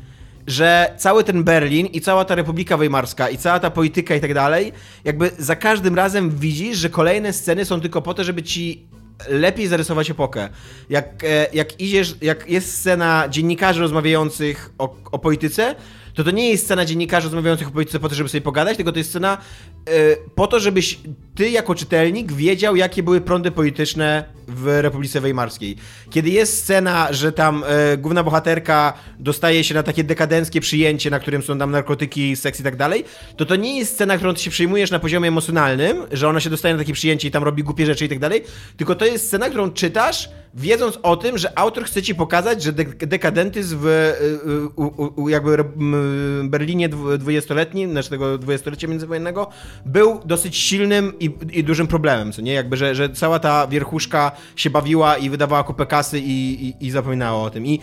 że 0.47 0.95
cały 0.99 1.25
ten 1.25 1.45
Berlin 1.45 1.87
i 1.87 2.01
cała 2.01 2.25
ta 2.25 2.35
Republika 2.35 2.77
Weimarska 2.77 3.29
i 3.29 3.39
cała 3.39 3.61
ta 3.61 3.71
polityka 3.71 4.15
i 4.15 4.21
tak 4.21 4.35
dalej, 4.35 4.73
jakby 5.05 5.31
za 5.39 5.57
każdym 5.57 5.95
razem 5.95 6.31
widzisz, 6.31 6.79
że 6.79 6.91
kolejne 6.91 7.33
sceny 7.33 7.65
są 7.65 7.81
tylko 7.81 8.03
po 8.03 8.15
to, 8.15 8.25
żeby 8.25 8.43
ci 8.43 8.87
lepiej 9.29 9.67
zarysować 9.67 10.11
epokę. 10.11 10.49
Jak, 10.91 11.25
e, 11.25 11.47
jak 11.53 11.81
idziesz, 11.81 12.17
jak 12.23 12.51
jest 12.51 12.79
scena 12.79 13.29
dziennikarzy 13.29 13.81
rozmawiających 13.81 14.71
o, 14.79 14.97
o 15.13 15.19
polityce, 15.19 15.75
to 16.15 16.25
to 16.25 16.31
nie 16.31 16.51
jest 16.51 16.65
scena 16.65 16.85
dziennikarzy 16.85 17.27
rozmawiających 17.27 17.69
o 17.69 17.71
polityce 17.71 18.01
po 18.01 18.09
to, 18.09 18.15
żeby 18.15 18.29
sobie 18.29 18.41
pogadać, 18.41 18.77
tylko 18.77 18.93
to 18.93 18.99
jest 18.99 19.11
scena 19.11 19.39
e, 19.87 20.17
po 20.35 20.47
to, 20.47 20.61
żebyś 20.61 20.99
ty 21.35 21.51
jako 21.51 21.75
czytelnik 21.75 22.33
wiedział, 22.33 22.77
jakie 22.77 23.03
były 23.03 23.21
prądy 23.21 23.51
polityczne 23.51 24.25
w 24.49 24.67
Republice 24.81 25.21
Weimarskiej. 25.21 25.77
Kiedy 26.11 26.31
jest 26.31 26.59
scena, 26.59 27.13
że 27.13 27.33
tam 27.33 27.65
e, 27.67 27.97
główna 27.97 28.23
bohaterka 28.23 28.93
dostaje 29.19 29.65
się 29.65 29.75
na 29.75 29.83
takie 29.83 30.05
dekadenckie 30.05 30.61
przyjęcie, 30.61 31.11
na 31.11 31.21
którym 31.21 31.43
są 31.43 31.59
tam 31.59 31.71
narkotyki, 31.71 32.37
seks 32.37 32.61
i 32.61 32.63
tak 32.63 32.77
dalej, 32.77 33.05
to 33.37 33.47
to 33.47 33.57
nie 33.57 33.79
jest 33.79 33.93
scena, 33.93 34.17
którą 34.17 34.35
ty 34.35 34.41
się 34.41 34.51
przyjmujesz 34.51 34.91
na 34.91 34.99
poziomie 34.99 35.29
emocjonalnym, 35.29 35.97
że 36.13 36.29
ona 36.29 36.41
się 36.41 36.51
dostaje 36.51 36.75
na 36.75 36.81
takie 36.81 36.93
przyjęcie 36.93 37.29
i 37.29 37.31
tam 37.31 37.45
robi 37.45 37.63
głupie 37.63 37.87
rzeczy 37.87 38.05
i 38.05 38.09
tak 38.09 38.19
dalej, 38.19 38.45
tylko 38.77 38.95
to 38.95 39.04
jest 39.07 39.27
scena, 39.27 39.49
którą 39.49 39.71
czytasz, 39.71 40.31
wiedząc 40.55 40.99
o 41.03 41.17
tym, 41.17 41.39
że 41.39 41.59
autor 41.59 41.85
chce 41.85 42.03
ci 42.03 42.15
pokazać, 42.15 42.63
że 42.63 42.73
dek- 42.73 43.07
dekadentyzm 43.07 43.79
w 43.81 43.87
y, 43.87 44.49
y, 44.51 44.69
u, 44.77 45.23
u, 45.23 45.29
jakby 45.29 45.53
re- 45.53 45.65
m, 45.77 46.51
Berlinie 46.51 46.89
dwu- 46.89 47.19
dwudziestoletnim, 47.19 47.91
znaczy 47.91 48.11
tego 48.11 48.39
dwudziestolecia 48.39 48.89
międzywojennego, 48.89 49.49
był 49.87 50.21
dosyć 50.25 50.57
silnym 50.57 51.13
i, 51.21 51.31
i 51.53 51.65
dużym 51.65 51.87
problemem, 51.87 52.33
co 52.33 52.43
nie? 52.43 52.53
Jakby, 52.53 52.77
że, 52.77 52.95
że 52.95 53.09
cała 53.11 53.39
ta 53.39 53.67
wierchuszka 53.67 54.33
się 54.57 54.71
bawiła 54.71 55.17
i 55.17 55.31
wydawała 55.31 55.65
kupę 55.65 55.87
kasy 55.87 56.21
i, 56.21 56.67
i, 56.69 56.87
i 56.87 56.91
zapominała 56.91 57.43
o 57.43 57.51
tym. 57.51 57.67
I 57.67 57.81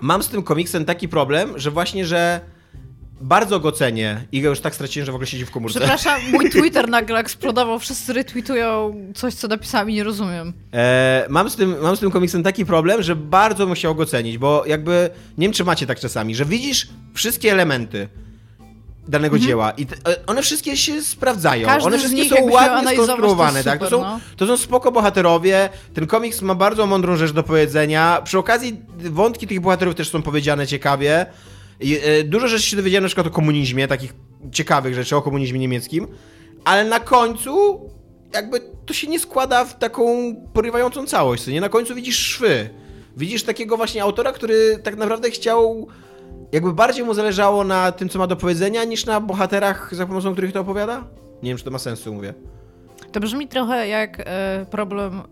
mam 0.00 0.22
z 0.22 0.28
tym 0.28 0.42
komiksem 0.42 0.84
taki 0.84 1.08
problem, 1.08 1.52
że 1.56 1.70
właśnie, 1.70 2.04
że 2.06 2.40
bardzo 3.20 3.60
go 3.60 3.72
cenię 3.72 4.24
i 4.32 4.42
go 4.42 4.48
już 4.48 4.60
tak 4.60 4.74
straciłem, 4.74 5.06
że 5.06 5.12
w 5.12 5.14
ogóle 5.14 5.26
siedzi 5.26 5.44
w 5.46 5.50
komórce. 5.50 5.78
Przepraszam, 5.78 6.20
mój 6.32 6.50
Twitter 6.52 6.88
nagle 6.88 7.18
eksplodował, 7.18 7.78
wszyscy 7.78 8.12
retweetują 8.12 8.94
coś, 9.14 9.34
co 9.34 9.48
napisałem 9.48 9.90
i 9.90 9.94
nie 9.94 10.04
rozumiem. 10.04 10.52
E, 10.74 11.26
mam, 11.28 11.50
z 11.50 11.56
tym, 11.56 11.76
mam 11.82 11.96
z 11.96 12.00
tym 12.00 12.10
komiksem 12.10 12.42
taki 12.42 12.66
problem, 12.66 13.02
że 13.02 13.16
bardzo 13.16 13.74
chciał 13.74 13.94
go 13.94 14.06
cenić, 14.06 14.38
bo 14.38 14.64
jakby, 14.66 15.10
nie 15.38 15.46
wiem 15.46 15.52
czy 15.52 15.64
macie 15.64 15.86
tak 15.86 16.00
czasami, 16.00 16.34
że 16.34 16.44
widzisz 16.44 16.88
wszystkie 17.14 17.52
elementy 17.52 18.08
danego 19.08 19.38
dzieła 19.38 19.70
i 19.70 19.86
te, 19.86 19.96
e, 20.10 20.26
one 20.26 20.42
wszystkie 20.42 20.76
się 20.76 21.02
sprawdzają, 21.02 21.62
Mhm. 21.62 21.76
Każdy 21.76 21.88
one 21.88 21.98
wszystkie 21.98 22.36
są 22.36 22.50
ładnie 22.50 22.96
to 22.96 23.04
skonstruowane, 23.04 23.58
jest 23.58 23.68
tak? 23.68 23.80
To 23.80 23.90
są, 23.90 24.00
no. 24.00 24.20
to 24.36 24.46
są 24.46 24.56
spoko 24.56 24.92
bohaterowie, 24.92 25.68
ten 25.94 26.06
komiks 26.06 26.42
ma 26.42 26.54
bardzo 26.54 26.86
mądrą 26.86 27.16
rzecz 27.16 27.32
do 27.32 27.42
powiedzenia, 27.42 28.20
przy 28.24 28.38
okazji 28.38 28.80
wątki 28.98 29.46
tych 29.46 29.60
bohaterów 29.60 29.94
też 29.94 30.10
są 30.10 30.22
powiedziane 30.22 30.66
ciekawie, 30.66 31.26
I, 31.80 31.98
e, 32.02 32.24
dużo 32.24 32.48
rzeczy 32.48 32.66
się 32.66 32.76
dowiedziałem 32.76 33.02
na 33.02 33.08
przykład 33.08 33.26
o 33.26 33.30
komunizmie, 33.30 33.88
takich 33.88 34.14
ciekawych 34.52 34.94
rzeczy 34.94 35.16
o 35.16 35.22
komunizmie 35.22 35.58
niemieckim, 35.58 36.06
ale 36.64 36.84
na 36.84 37.00
końcu 37.00 37.80
jakby 38.34 38.60
to 38.86 38.94
się 38.94 39.06
nie 39.06 39.20
składa 39.20 39.64
w 39.64 39.78
taką 39.78 40.34
porywającą 40.52 41.06
całość, 41.06 41.46
nie? 41.46 41.60
Na 41.60 41.68
końcu 41.68 41.94
widzisz 41.94 42.18
szwy. 42.18 42.70
Widzisz 43.16 43.42
takiego 43.42 43.76
właśnie 43.76 44.02
autora, 44.02 44.32
który 44.32 44.78
tak 44.82 44.96
naprawdę 44.96 45.30
chciał 45.30 45.88
jakby 46.52 46.72
bardziej 46.72 47.04
mu 47.04 47.14
zależało 47.14 47.64
na 47.64 47.92
tym, 47.92 48.08
co 48.08 48.18
ma 48.18 48.26
do 48.26 48.36
powiedzenia, 48.36 48.84
niż 48.84 49.06
na 49.06 49.20
bohaterach, 49.20 49.94
za 49.94 50.06
pomocą 50.06 50.32
których 50.32 50.52
to 50.52 50.60
opowiada? 50.60 51.04
Nie 51.42 51.50
wiem, 51.50 51.58
czy 51.58 51.64
to 51.64 51.70
ma 51.70 51.78
sens, 51.78 52.00
co 52.00 52.12
mówię. 52.12 52.34
To 53.14 53.20
brzmi 53.20 53.48
trochę 53.48 53.88
jak 53.88 54.20
e, 54.20 54.66
problem 54.70 55.22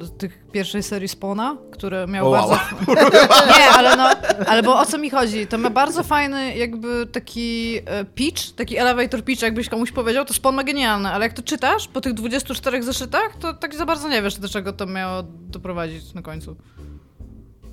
e, 0.00 0.04
z 0.04 0.16
tych 0.18 0.46
pierwszej 0.52 0.82
serii 0.82 1.08
Spona, 1.08 1.56
który 1.70 2.06
miał 2.06 2.26
O, 2.26 2.30
wow. 2.30 2.48
bardzo... 2.48 2.64
Nie, 3.58 3.70
ale 3.70 3.96
no, 3.96 4.10
ale 4.46 4.62
bo 4.62 4.80
o 4.80 4.86
co 4.86 4.98
mi 4.98 5.10
chodzi? 5.10 5.46
To 5.46 5.58
ma 5.58 5.70
bardzo 5.70 6.02
fajny 6.02 6.56
jakby 6.56 7.06
taki 7.06 7.78
e, 7.86 8.04
pitch, 8.04 8.50
taki 8.50 8.76
elevator 8.76 9.24
pitch, 9.24 9.42
jakbyś 9.42 9.68
komuś 9.68 9.92
powiedział, 9.92 10.24
to 10.24 10.34
Spawn 10.34 10.56
ma 10.56 10.64
genialny, 10.64 11.08
ale 11.08 11.24
jak 11.24 11.32
to 11.32 11.42
czytasz 11.42 11.88
po 11.88 12.00
tych 12.00 12.14
24 12.14 12.82
zeszytach, 12.82 13.36
to 13.40 13.54
tak 13.54 13.74
za 13.74 13.86
bardzo 13.86 14.08
nie 14.08 14.22
wiesz, 14.22 14.38
do 14.38 14.48
czego 14.48 14.72
to 14.72 14.86
miało 14.86 15.22
doprowadzić 15.48 16.14
na 16.14 16.22
końcu. 16.22 16.56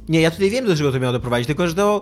Nie, 0.09 0.21
ja 0.21 0.31
tutaj 0.31 0.49
wiem, 0.49 0.65
do 0.65 0.75
czego 0.75 0.91
to 0.91 0.99
miało 0.99 1.13
doprowadzić, 1.13 1.47
tylko 1.47 1.67
że 1.67 1.73
to 1.73 2.01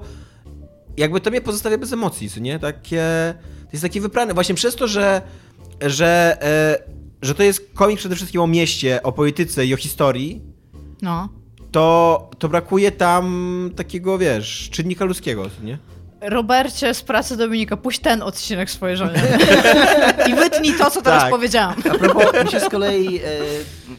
jakby 0.97 1.21
to 1.21 1.29
mnie 1.29 1.41
pozostawia 1.41 1.77
bez 1.77 1.93
emocji, 1.93 2.29
co 2.29 2.39
nie? 2.39 2.59
Takie, 2.59 3.33
to 3.63 3.69
jest 3.71 3.83
takie 3.83 4.01
wyprane, 4.01 4.33
właśnie 4.33 4.55
przez 4.55 4.75
to, 4.75 4.87
że, 4.87 5.21
że, 5.81 6.37
e, 6.41 6.96
że 7.21 7.35
to 7.35 7.43
jest 7.43 7.69
komik 7.73 7.99
przede 7.99 8.15
wszystkim 8.15 8.41
o 8.41 8.47
mieście, 8.47 9.03
o 9.03 9.11
polityce 9.11 9.65
i 9.65 9.73
o 9.73 9.77
historii, 9.77 10.41
No. 11.01 11.29
to, 11.71 12.29
to 12.39 12.49
brakuje 12.49 12.91
tam 12.91 13.71
takiego, 13.75 14.17
wiesz, 14.17 14.69
czynnika 14.71 15.05
ludzkiego, 15.05 15.43
co 15.49 15.65
nie? 15.65 15.77
Robercie 16.21 16.93
z 16.93 17.01
pracy 17.01 17.37
Dominika, 17.37 17.77
puść 17.77 17.99
ten 17.99 18.21
odcinek 18.21 18.71
spojrzenia. 18.71 19.21
I 20.29 20.35
wytnij 20.35 20.73
to, 20.73 20.91
co 20.91 21.01
teraz 21.01 21.21
Tak. 21.23 21.31
powiedziałam. 21.31 21.75
A 21.89 21.97
propos, 21.97 22.43
mi 22.45 22.51
się 22.51 22.59
z 22.59 22.69
kolei 22.69 23.17
e, 23.17 23.21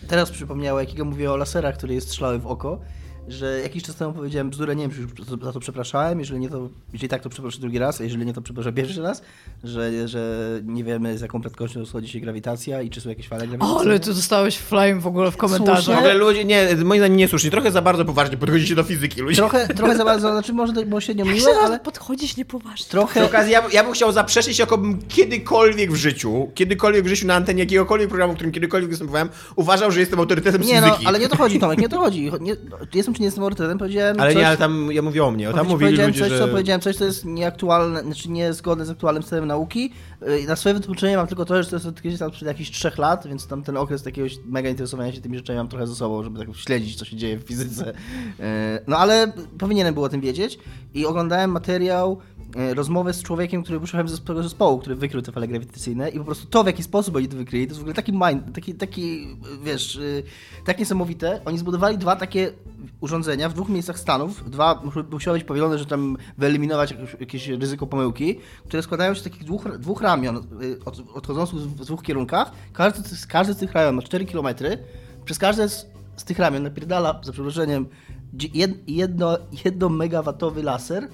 teraz 0.08 0.30
przypomniało, 0.30 0.80
jakiego 0.80 1.04
mówię 1.04 1.32
o 1.32 1.36
laserach, 1.36 1.76
które 1.76 1.94
jest 1.94 2.08
strzały 2.08 2.38
w 2.38 2.46
oko, 2.46 2.80
że 3.28 3.60
jakiś 3.60 3.82
czas 3.82 3.96
temu 3.96 4.12
powiedziałem 4.12 4.50
bzdurę, 4.50 4.76
nie 4.76 4.82
wiem, 4.88 4.90
czy 4.90 5.00
już 5.00 5.10
za 5.42 5.52
to 5.52 5.60
przepraszałem, 5.60 6.18
jeżeli 6.20 6.40
nie 6.40 6.48
to, 6.48 6.68
jeżeli 6.92 7.08
tak, 7.08 7.22
to 7.22 7.28
przeproszę 7.30 7.60
drugi 7.60 7.78
raz, 7.78 8.00
a 8.00 8.04
jeżeli 8.04 8.26
nie, 8.26 8.32
to 8.32 8.42
przeproszę 8.42 8.72
pierwszy 8.72 9.02
raz, 9.02 9.22
że, 9.64 10.08
że 10.08 10.40
nie 10.64 10.84
wiemy 10.84 11.18
z 11.18 11.20
jaką 11.20 11.40
prędkością 11.40 11.80
rozchodzi 11.80 12.08
się 12.08 12.20
grawitacja 12.20 12.82
i 12.82 12.90
czy 12.90 13.00
są 13.00 13.08
jakieś 13.08 13.28
fale 13.28 13.44
O, 13.44 13.46
grawitacyjne. 13.46 13.90
ale 13.90 14.00
ty 14.00 14.14
dostałeś 14.14 14.56
flame 14.56 15.00
w 15.00 15.06
ogóle 15.06 15.30
w 15.30 15.36
komentarzach. 15.36 15.96
W 15.96 15.98
ogóle 15.98 16.14
ludzie, 16.14 16.44
nie, 16.44 16.68
moim 16.84 17.00
zdaniem 17.00 17.16
niesłusznie, 17.16 17.50
trochę 17.50 17.72
za 17.72 17.82
bardzo 17.82 18.04
poważnie 18.04 18.36
podchodzicie 18.36 18.74
do 18.74 18.82
fizyki, 18.82 19.20
ludzie. 19.20 19.36
Trochę, 19.36 19.68
trochę 19.68 19.96
za 19.96 20.04
bardzo, 20.04 20.32
znaczy 20.32 20.52
może 20.52 20.72
to 20.72 20.82
było 20.82 21.00
średnio 21.00 21.24
miłe, 21.24 21.50
ale 21.62 21.80
podchodzić 21.80 22.36
niepoważnie. 22.36 22.86
Trochę... 22.90 23.24
okazji, 23.24 23.52
ja, 23.52 23.62
ja 23.72 23.84
bym 23.84 23.92
chciał 23.92 24.12
zaprzeczać, 24.12 24.58
jakobym 24.58 25.02
kiedykolwiek 25.08 25.92
w 25.92 25.96
życiu, 25.96 26.50
kiedykolwiek 26.54 27.04
w 27.04 27.08
życiu 27.08 27.26
na 27.26 27.34
antenie 27.34 27.60
jakiegokolwiek 27.60 28.08
programu, 28.08 28.32
w 28.32 28.36
którym 28.36 28.52
kiedykolwiek 28.52 28.90
występowałem, 28.90 29.28
uważał, 29.56 29.90
że 29.90 30.00
jestem 30.00 30.18
autorytetem 30.18 30.64
z 30.64 30.66
Nie 30.66 30.80
no, 30.80 30.86
fizyki. 30.86 31.06
ale 31.06 31.18
nie 31.18 31.28
to 31.28 31.36
chodzi, 31.36 31.58
Tomek, 31.58 31.78
nie 31.78 31.88
to 31.88 31.98
chodzi. 31.98 32.30
Nie, 32.40 32.56
no, 32.70 32.76
jestem 32.94 33.14
nie 33.18 33.24
jestem 33.24 33.44
autorytetem, 33.44 33.78
powiedziałem 33.78 34.20
Ale 34.20 34.32
coś, 34.32 34.40
nie, 34.40 34.48
ale 34.48 34.56
tam 34.56 34.92
ja 34.92 35.02
mówię 35.02 35.24
o 35.24 35.30
mnie. 35.30 35.44
Tam 35.44 35.52
Powiedziałem 35.52 35.72
mówili 35.72 35.86
powiedziałem 35.88 36.10
ludzie, 36.10 36.20
coś, 36.20 36.30
że... 36.30 36.38
co 36.38 36.48
powiedziałem 36.48 36.80
coś, 36.80 36.96
co 36.96 37.04
jest 37.04 37.24
nieaktualne, 37.24 38.00
znaczy 38.00 38.30
niezgodne 38.30 38.84
z 38.86 38.90
aktualnym 38.90 39.22
stanem 39.22 39.46
nauki. 39.46 39.92
Yy, 40.22 40.46
Na 40.46 40.56
swoje 40.56 40.74
wytłumaczenie 40.74 41.16
mam 41.16 41.26
tylko 41.26 41.44
to, 41.44 41.62
że 41.62 41.70
to 41.70 41.76
jest 41.76 41.86
od 41.86 42.02
kiedyś 42.02 42.18
tam 42.18 42.30
przed 42.30 42.48
jakichś 42.48 42.70
trzech 42.70 42.98
lat, 42.98 43.26
więc 43.26 43.46
tam 43.46 43.62
ten 43.62 43.76
okres 43.76 44.02
takiego 44.02 44.28
mega 44.46 44.68
interesowania 44.68 45.12
się 45.12 45.20
tymi 45.20 45.36
rzeczami 45.36 45.56
mam 45.56 45.68
trochę 45.68 45.86
ze 45.86 45.94
sobą, 45.94 46.22
żeby 46.22 46.38
tak 46.38 46.56
śledzić, 46.56 46.96
co 46.96 47.04
się 47.04 47.16
dzieje 47.16 47.38
w 47.38 47.42
fizyce. 47.42 47.84
Yy, 48.38 48.44
No 48.86 48.96
ale 48.96 49.32
powinienem 49.58 49.94
było 49.94 50.06
o 50.06 50.08
tym 50.08 50.20
wiedzieć 50.20 50.58
i 50.94 51.06
oglądałem 51.06 51.50
materiał, 51.50 52.18
rozmowę 52.74 53.14
z 53.14 53.22
człowiekiem, 53.22 53.62
który 53.62 53.80
wyszedł 53.80 54.08
z 54.08 54.24
tego 54.24 54.42
zespołu, 54.42 54.78
który 54.78 54.96
wykrył 54.96 55.22
te 55.22 55.32
fale 55.32 55.48
grawitacyjne 55.48 56.08
i 56.08 56.18
po 56.18 56.24
prostu 56.24 56.46
to, 56.46 56.64
w 56.64 56.66
jaki 56.66 56.82
sposób 56.82 57.16
oni 57.16 57.28
to 57.28 57.36
wykryli, 57.36 57.66
to 57.66 57.70
jest 57.70 57.78
w 57.78 57.82
ogóle 57.82 57.94
taki 57.94 58.12
mind, 58.12 58.54
taki, 58.54 58.74
taki 58.74 59.26
wiesz, 59.64 59.94
yy, 59.94 60.22
tak 60.64 60.78
niesamowite. 60.78 61.40
Oni 61.44 61.58
zbudowali 61.58 61.98
dwa 61.98 62.16
takie 62.16 62.52
urządzenia 63.00 63.48
w 63.48 63.54
dwóch 63.54 63.68
miejscach 63.68 63.98
Stanów. 63.98 64.50
Dwa 64.50 64.82
musiały 65.10 65.38
być 65.38 65.46
powielone, 65.46 65.78
że 65.78 65.86
tam 65.86 66.16
wyeliminować 66.38 66.94
jakieś, 67.20 67.48
ryzyko 67.48 67.86
pomyłki, 67.86 68.38
które 68.64 68.82
składają 68.82 69.14
się 69.14 69.20
z 69.20 69.24
takich 69.24 69.44
dwóch, 69.44 69.78
dwóch 69.78 70.02
ramion 70.02 70.36
y, 70.36 70.84
od, 70.84 71.02
odchodzących 71.14 71.58
w 71.58 71.84
dwóch 71.84 72.02
kierunkach. 72.02 72.52
Każdy, 72.72 73.02
każdy 73.28 73.54
z 73.54 73.56
tych 73.56 73.72
ramion 73.72 73.94
ma 73.94 74.02
4 74.02 74.26
km. 74.26 74.46
Przez 75.24 75.38
każde 75.38 75.68
z, 75.68 75.86
z 76.16 76.24
tych 76.24 76.38
ramion 76.38 76.62
napierdala, 76.62 77.20
za 77.22 77.32
przeproszeniem, 77.32 77.86
jedno, 78.86 79.38
jedno 79.64 79.88
megawatowy 79.88 80.62
laser, 80.62 81.08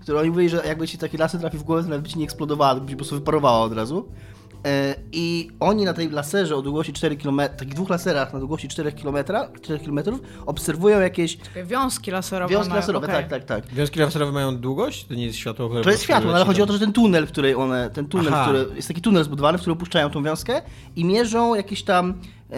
który 0.00 0.18
oni 0.18 0.30
mówili, 0.30 0.48
że 0.48 0.62
jakby 0.66 0.88
ci 0.88 0.98
taki 0.98 1.16
laser 1.16 1.40
trafił 1.40 1.60
w 1.60 1.64
głowę, 1.64 1.82
to 1.82 1.88
nawet 1.88 2.02
by 2.02 2.08
ci 2.08 2.18
nie 2.18 2.24
eksplodowała, 2.24 2.74
tylko 2.74 2.84
by 2.84 2.90
ci 2.90 2.96
po 2.96 2.98
prostu 2.98 3.14
wyparowała 3.14 3.60
od 3.60 3.72
razu. 3.72 4.08
E, 4.66 4.94
I 5.12 5.50
oni 5.60 5.84
na 5.84 5.94
tej 5.94 6.10
laserze 6.10 6.56
o 6.56 6.62
długości 6.62 6.92
4 6.92 7.16
km, 7.16 7.36
takich 7.36 7.74
dwóch 7.74 7.90
laserach 7.90 8.32
na 8.32 8.38
długości 8.38 8.68
4 8.68 8.92
km, 8.92 9.16
4 9.62 9.80
km 9.84 10.00
obserwują 10.46 11.00
jakieś 11.00 11.36
Takie 11.36 11.64
Wiązki 11.64 12.10
laserowe. 12.10 12.54
wiązki 12.54 12.68
mają, 12.68 12.80
laserowe, 12.80 13.06
okej. 13.06 13.16
tak, 13.16 13.28
tak, 13.28 13.44
tak. 13.44 13.74
Wiązki 13.74 14.00
laserowe 14.00 14.32
mają 14.32 14.56
długość? 14.56 15.04
To 15.04 15.14
nie 15.14 15.26
jest 15.26 15.38
światło, 15.38 15.68
które... 15.68 15.84
To 15.84 15.90
jest 15.90 16.02
światło, 16.02 16.30
no 16.30 16.36
ale 16.36 16.44
chodzi 16.46 16.62
o 16.62 16.66
to, 16.66 16.72
że 16.72 16.78
ten 16.78 16.92
tunel, 16.92 17.26
w 17.26 17.30
który 17.30 17.56
one, 17.56 17.90
ten 17.90 18.06
tunel, 18.06 18.34
Aha. 18.34 18.44
który, 18.44 18.76
jest 18.76 18.88
taki 18.88 19.00
tunel 19.00 19.24
zbudowany, 19.24 19.58
w 19.58 19.60
który 19.60 19.72
opuszczają 19.72 20.10
tą 20.10 20.22
wiązkę 20.22 20.62
i 20.96 21.04
mierzą 21.04 21.54
jakieś 21.54 21.82
tam 21.82 22.14
e, 22.50 22.56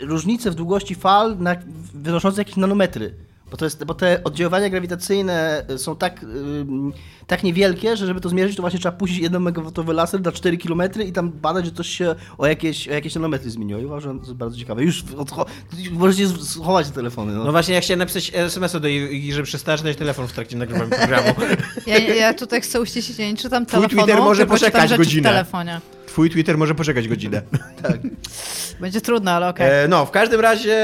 różnice 0.00 0.50
w 0.50 0.54
długości 0.54 0.94
fal 0.94 1.38
na, 1.38 1.56
wynoszące 1.94 2.40
jakieś 2.40 2.56
nanometry. 2.56 3.14
Bo, 3.52 3.56
to 3.58 3.64
jest, 3.64 3.84
bo 3.84 3.94
te 3.94 4.24
oddziaływania 4.24 4.68
grawitacyjne 4.70 5.64
są 5.76 5.96
tak, 5.96 6.22
ym, 6.22 6.92
tak 7.26 7.42
niewielkie, 7.42 7.96
że 7.96 8.06
żeby 8.06 8.20
to 8.20 8.28
zmierzyć, 8.28 8.56
to 8.56 8.62
właśnie 8.62 8.78
trzeba 8.80 8.96
puścić 8.96 9.18
1 9.18 9.42
megawattowy 9.42 9.92
laser 9.92 10.20
na 10.22 10.32
4 10.32 10.58
km 10.58 10.82
i 11.06 11.12
tam 11.12 11.30
badać, 11.30 11.64
że 11.64 11.70
coś 11.72 11.86
się 11.88 12.14
o 12.38 12.46
jakieś, 12.46 12.88
o 12.88 12.92
jakieś 12.92 13.14
nanometry 13.14 13.50
zmieniło. 13.50 13.80
I 13.80 13.84
uważam, 13.84 14.12
że 14.12 14.18
to 14.20 14.26
jest 14.26 14.36
bardzo 14.36 14.56
ciekawe. 14.58 14.82
Już 14.84 15.04
odcho- 15.04 15.44
możecie 15.90 16.28
schować 16.28 16.88
te 16.88 16.92
telefony. 16.94 17.32
No. 17.32 17.44
No 17.44 17.52
właśnie, 17.52 17.74
ja 17.74 17.80
chciałem 17.80 17.98
napisać 17.98 18.30
SMS-a 18.34 18.80
do 18.80 18.88
Igi, 18.88 19.32
żeby 19.32 19.44
przestała 19.46 19.78
czytać 19.78 19.96
telefon 19.96 20.28
w 20.28 20.32
trakcie 20.32 20.56
nagrywania 20.56 20.96
programu. 20.96 21.28
Ja, 21.86 21.98
ja 21.98 22.34
tutaj 22.34 22.60
chcę 22.60 22.80
uściślić, 22.80 23.18
ja 23.18 23.26
nie 23.30 23.36
czytam 23.36 23.66
Twój 23.66 23.80
telefonu, 23.80 24.02
Twitter 24.02 24.22
może 24.22 24.46
poczekać 24.46 24.96
godzinę. 24.96 25.28
w 25.28 25.32
telefonie. 25.32 25.80
Twój 26.06 26.30
Twitter 26.30 26.58
może 26.58 26.74
poczekać 26.74 27.08
godzinę. 27.08 27.42
tak. 27.82 27.98
Będzie 28.80 29.00
trudno, 29.00 29.30
ale 29.30 29.48
okej. 29.48 29.84
E, 29.84 29.88
no, 29.88 30.06
w 30.06 30.10
każdym 30.10 30.40
razie 30.40 30.74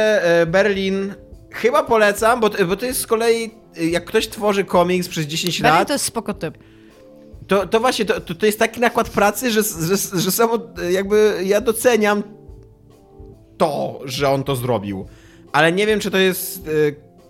e, 0.40 0.46
Berlin 0.46 1.14
chyba 1.50 1.82
polecam, 1.82 2.40
bo, 2.40 2.50
bo 2.68 2.76
to 2.76 2.87
jest 2.87 3.00
z 3.00 3.06
kolei, 3.06 3.50
jak 3.90 4.04
ktoś 4.04 4.28
tworzy 4.28 4.64
komiks 4.64 5.08
przez 5.08 5.26
10 5.26 5.62
Berlin 5.62 5.78
lat, 5.78 5.88
to 5.88 5.94
jest 5.94 6.04
spoko 6.04 6.34
typ. 6.34 6.58
to, 7.46 7.66
to 7.66 7.80
właśnie, 7.80 8.04
to, 8.04 8.20
to, 8.20 8.34
to 8.34 8.46
jest 8.46 8.58
taki 8.58 8.80
nakład 8.80 9.08
pracy, 9.08 9.50
że, 9.50 9.62
że, 9.62 10.20
że 10.20 10.30
samo 10.30 10.58
jakby 10.90 11.40
ja 11.44 11.61
doceniam 11.61 12.22
to, 13.58 14.00
że 14.04 14.28
on 14.30 14.44
to 14.44 14.56
zrobił. 14.56 15.06
Ale 15.52 15.72
nie 15.72 15.87
wiem, 15.87 16.00
czy 16.00 16.11
to 16.11 16.18
jest 16.18 16.58
e, 16.58 16.70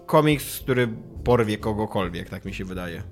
komiks, 0.07 0.61
który 0.61 0.89
porwie 1.25 1.59
kogokolwiek, 1.59 2.31
tak 2.31 2.45
mi 2.45 2.55
się 2.55 2.65
wydaje. 2.65 3.03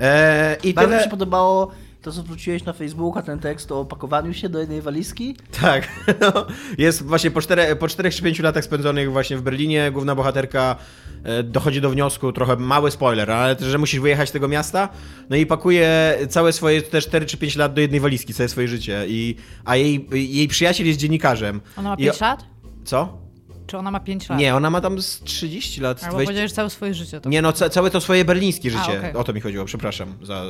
E, 0.00 0.56
I 0.62 0.74
Bardzo 0.74 0.88
mi 0.88 0.92
tyle... 0.92 1.04
się 1.04 1.10
podobało 1.10 1.70
to, 2.06 2.12
co 2.12 2.22
wrzuciłeś 2.22 2.64
na 2.64 2.72
Facebooka, 2.72 3.22
ten 3.22 3.38
tekst 3.38 3.72
o 3.72 3.84
pakowaniu 3.84 4.34
się 4.34 4.48
do 4.48 4.58
jednej 4.58 4.82
walizki. 4.82 5.36
Tak, 5.60 5.88
no, 6.20 6.46
jest 6.78 7.02
właśnie 7.02 7.30
po, 7.30 7.40
czterech, 7.40 7.78
po 7.78 7.88
4 7.88 8.10
czy 8.10 8.22
5 8.22 8.38
latach 8.38 8.64
spędzonych 8.64 9.12
właśnie 9.12 9.36
w 9.36 9.42
Berlinie, 9.42 9.90
główna 9.90 10.14
bohaterka 10.14 10.76
e, 11.24 11.42
dochodzi 11.42 11.80
do 11.80 11.90
wniosku, 11.90 12.32
trochę 12.32 12.56
mały 12.56 12.90
spoiler, 12.90 13.30
ale 13.30 13.56
też, 13.56 13.68
że 13.68 13.78
musisz 13.78 14.00
wyjechać 14.00 14.28
z 14.28 14.32
tego 14.32 14.48
miasta, 14.48 14.88
no 15.30 15.36
i 15.36 15.46
pakuje 15.46 16.18
całe 16.28 16.52
swoje 16.52 16.82
te 16.82 17.00
4 17.00 17.26
czy 17.26 17.36
5 17.36 17.56
lat 17.56 17.74
do 17.74 17.80
jednej 17.80 18.00
walizki, 18.00 18.34
całe 18.34 18.48
swoje 18.48 18.68
życie, 18.68 19.04
i, 19.08 19.36
a 19.64 19.76
jej, 19.76 20.08
jej 20.12 20.48
przyjaciel 20.48 20.86
jest 20.86 20.98
dziennikarzem. 20.98 21.60
Ona 21.76 21.88
ma 21.88 21.94
I- 21.94 22.04
5 22.04 22.20
lat? 22.20 22.44
Co? 22.84 23.18
Czy 23.66 23.78
ona 23.78 23.90
ma 23.90 24.00
5 24.00 24.28
lat? 24.28 24.38
Nie, 24.38 24.54
ona 24.54 24.70
ma 24.70 24.80
tam 24.80 25.02
z 25.02 25.20
30 25.20 25.80
lat. 25.80 25.98
Albo 26.02 26.10
20... 26.10 26.26
powiedziałeś 26.26 26.52
całe 26.52 26.70
swoje 26.70 26.94
życie. 26.94 27.20
To... 27.20 27.28
Nie, 27.28 27.42
no 27.42 27.52
ca 27.52 27.68
całe 27.68 27.90
to 27.90 28.00
swoje 28.00 28.24
berlińskie 28.24 28.68
A, 28.68 28.72
życie. 28.72 28.98
okej. 28.98 29.14
O 29.14 29.24
to 29.24 29.32
mi 29.32 29.40
chodziło, 29.40 29.64
przepraszam 29.64 30.14
za 30.22 30.44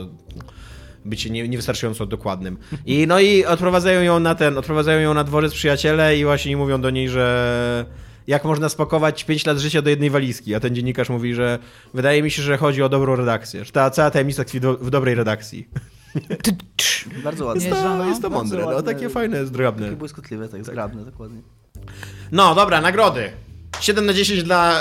bycie 1.06 1.30
nie, 1.30 1.48
niewystarczająco 1.48 2.06
dokładnym. 2.06 2.58
I 2.86 3.06
no 3.06 3.20
i 3.20 3.44
odprowadzają 3.44 4.02
ją 4.02 4.20
na 4.20 4.34
ten, 4.34 4.58
odprowadzają 4.58 5.00
ją 5.00 5.14
na 5.14 5.24
dworzec 5.24 5.52
przyjaciele 5.52 6.18
i 6.18 6.24
właśnie 6.24 6.56
mówią 6.56 6.80
do 6.80 6.90
niej, 6.90 7.08
że 7.08 7.86
jak 8.26 8.44
można 8.44 8.68
spakować 8.68 9.24
5 9.24 9.46
lat 9.46 9.58
życia 9.58 9.82
do 9.82 9.90
jednej 9.90 10.10
walizki, 10.10 10.54
a 10.54 10.60
ten 10.60 10.74
dziennikarz 10.74 11.08
mówi, 11.08 11.34
że 11.34 11.58
wydaje 11.94 12.22
mi 12.22 12.30
się, 12.30 12.42
że 12.42 12.56
chodzi 12.56 12.82
o 12.82 12.88
dobrą 12.88 13.16
redakcję, 13.16 13.64
że 13.64 13.72
ta 13.72 13.90
cała 13.90 14.10
tajemnica 14.10 14.44
tkwi 14.44 14.60
do, 14.60 14.76
w 14.76 14.90
dobrej 14.90 15.14
redakcji. 15.14 15.68
Bardzo 17.24 17.44
ładne. 17.44 17.64
Jest 17.64 17.82
to, 17.82 17.96
no. 17.96 18.08
jest 18.08 18.22
to 18.22 18.30
mądre, 18.30 18.64
no 18.64 18.82
takie 18.82 19.08
fajne, 19.08 19.46
zgrabne. 19.46 19.86
Takie 19.86 19.96
błyskotliwe, 19.96 20.48
tak, 20.48 20.64
zgrabne, 20.64 21.04
dokładnie. 21.04 21.40
No 22.32 22.54
dobra, 22.54 22.80
nagrody. 22.80 23.30
7 23.80 24.06
na 24.06 24.12
10 24.12 24.42
dla 24.42 24.80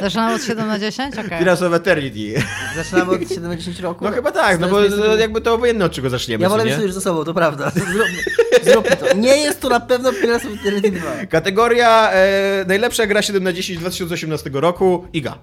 Zaczynamy 0.00 0.34
od 0.34 0.42
7 0.42 0.68
na 0.68 0.78
10? 0.78 1.14
Okej. 1.18 1.38
Pirates 1.38 1.62
of 1.62 1.72
Eternity. 1.72 2.42
Zaczynamy 2.76 3.12
od 3.12 3.28
70 3.28 3.80
roku. 3.80 4.04
No 4.04 4.10
chyba 4.10 4.32
tak, 4.32 4.60
no 4.60 4.68
bo 4.68 4.82
to, 4.88 5.16
jakby 5.16 5.40
to 5.40 5.54
obojętne 5.54 5.84
od 5.84 5.92
czego 5.92 6.10
zaczniemy, 6.10 6.42
Ja 6.42 6.48
co 6.48 6.50
wolę 6.50 6.64
nie? 6.64 6.70
mieć 6.70 6.78
to 6.78 6.82
już 6.82 6.92
za 6.92 7.00
sobą, 7.00 7.24
to 7.24 7.34
prawda. 7.34 7.70
Zróbmy, 7.74 8.22
zróbmy 8.64 8.96
to. 8.96 9.16
Nie 9.16 9.36
jest 9.36 9.60
to 9.60 9.68
na 9.68 9.80
pewno 9.80 10.12
Pirates 10.12 10.46
of 10.46 10.52
Eternity 10.60 10.90
2. 10.90 11.26
Kategoria 11.26 12.10
e, 12.12 12.64
najlepsza 12.68 13.06
gra 13.06 13.22
7 13.22 13.44
na 13.44 13.52
10 13.52 13.78
2018 13.78 14.50
roku. 14.52 15.06
Iga. 15.12 15.38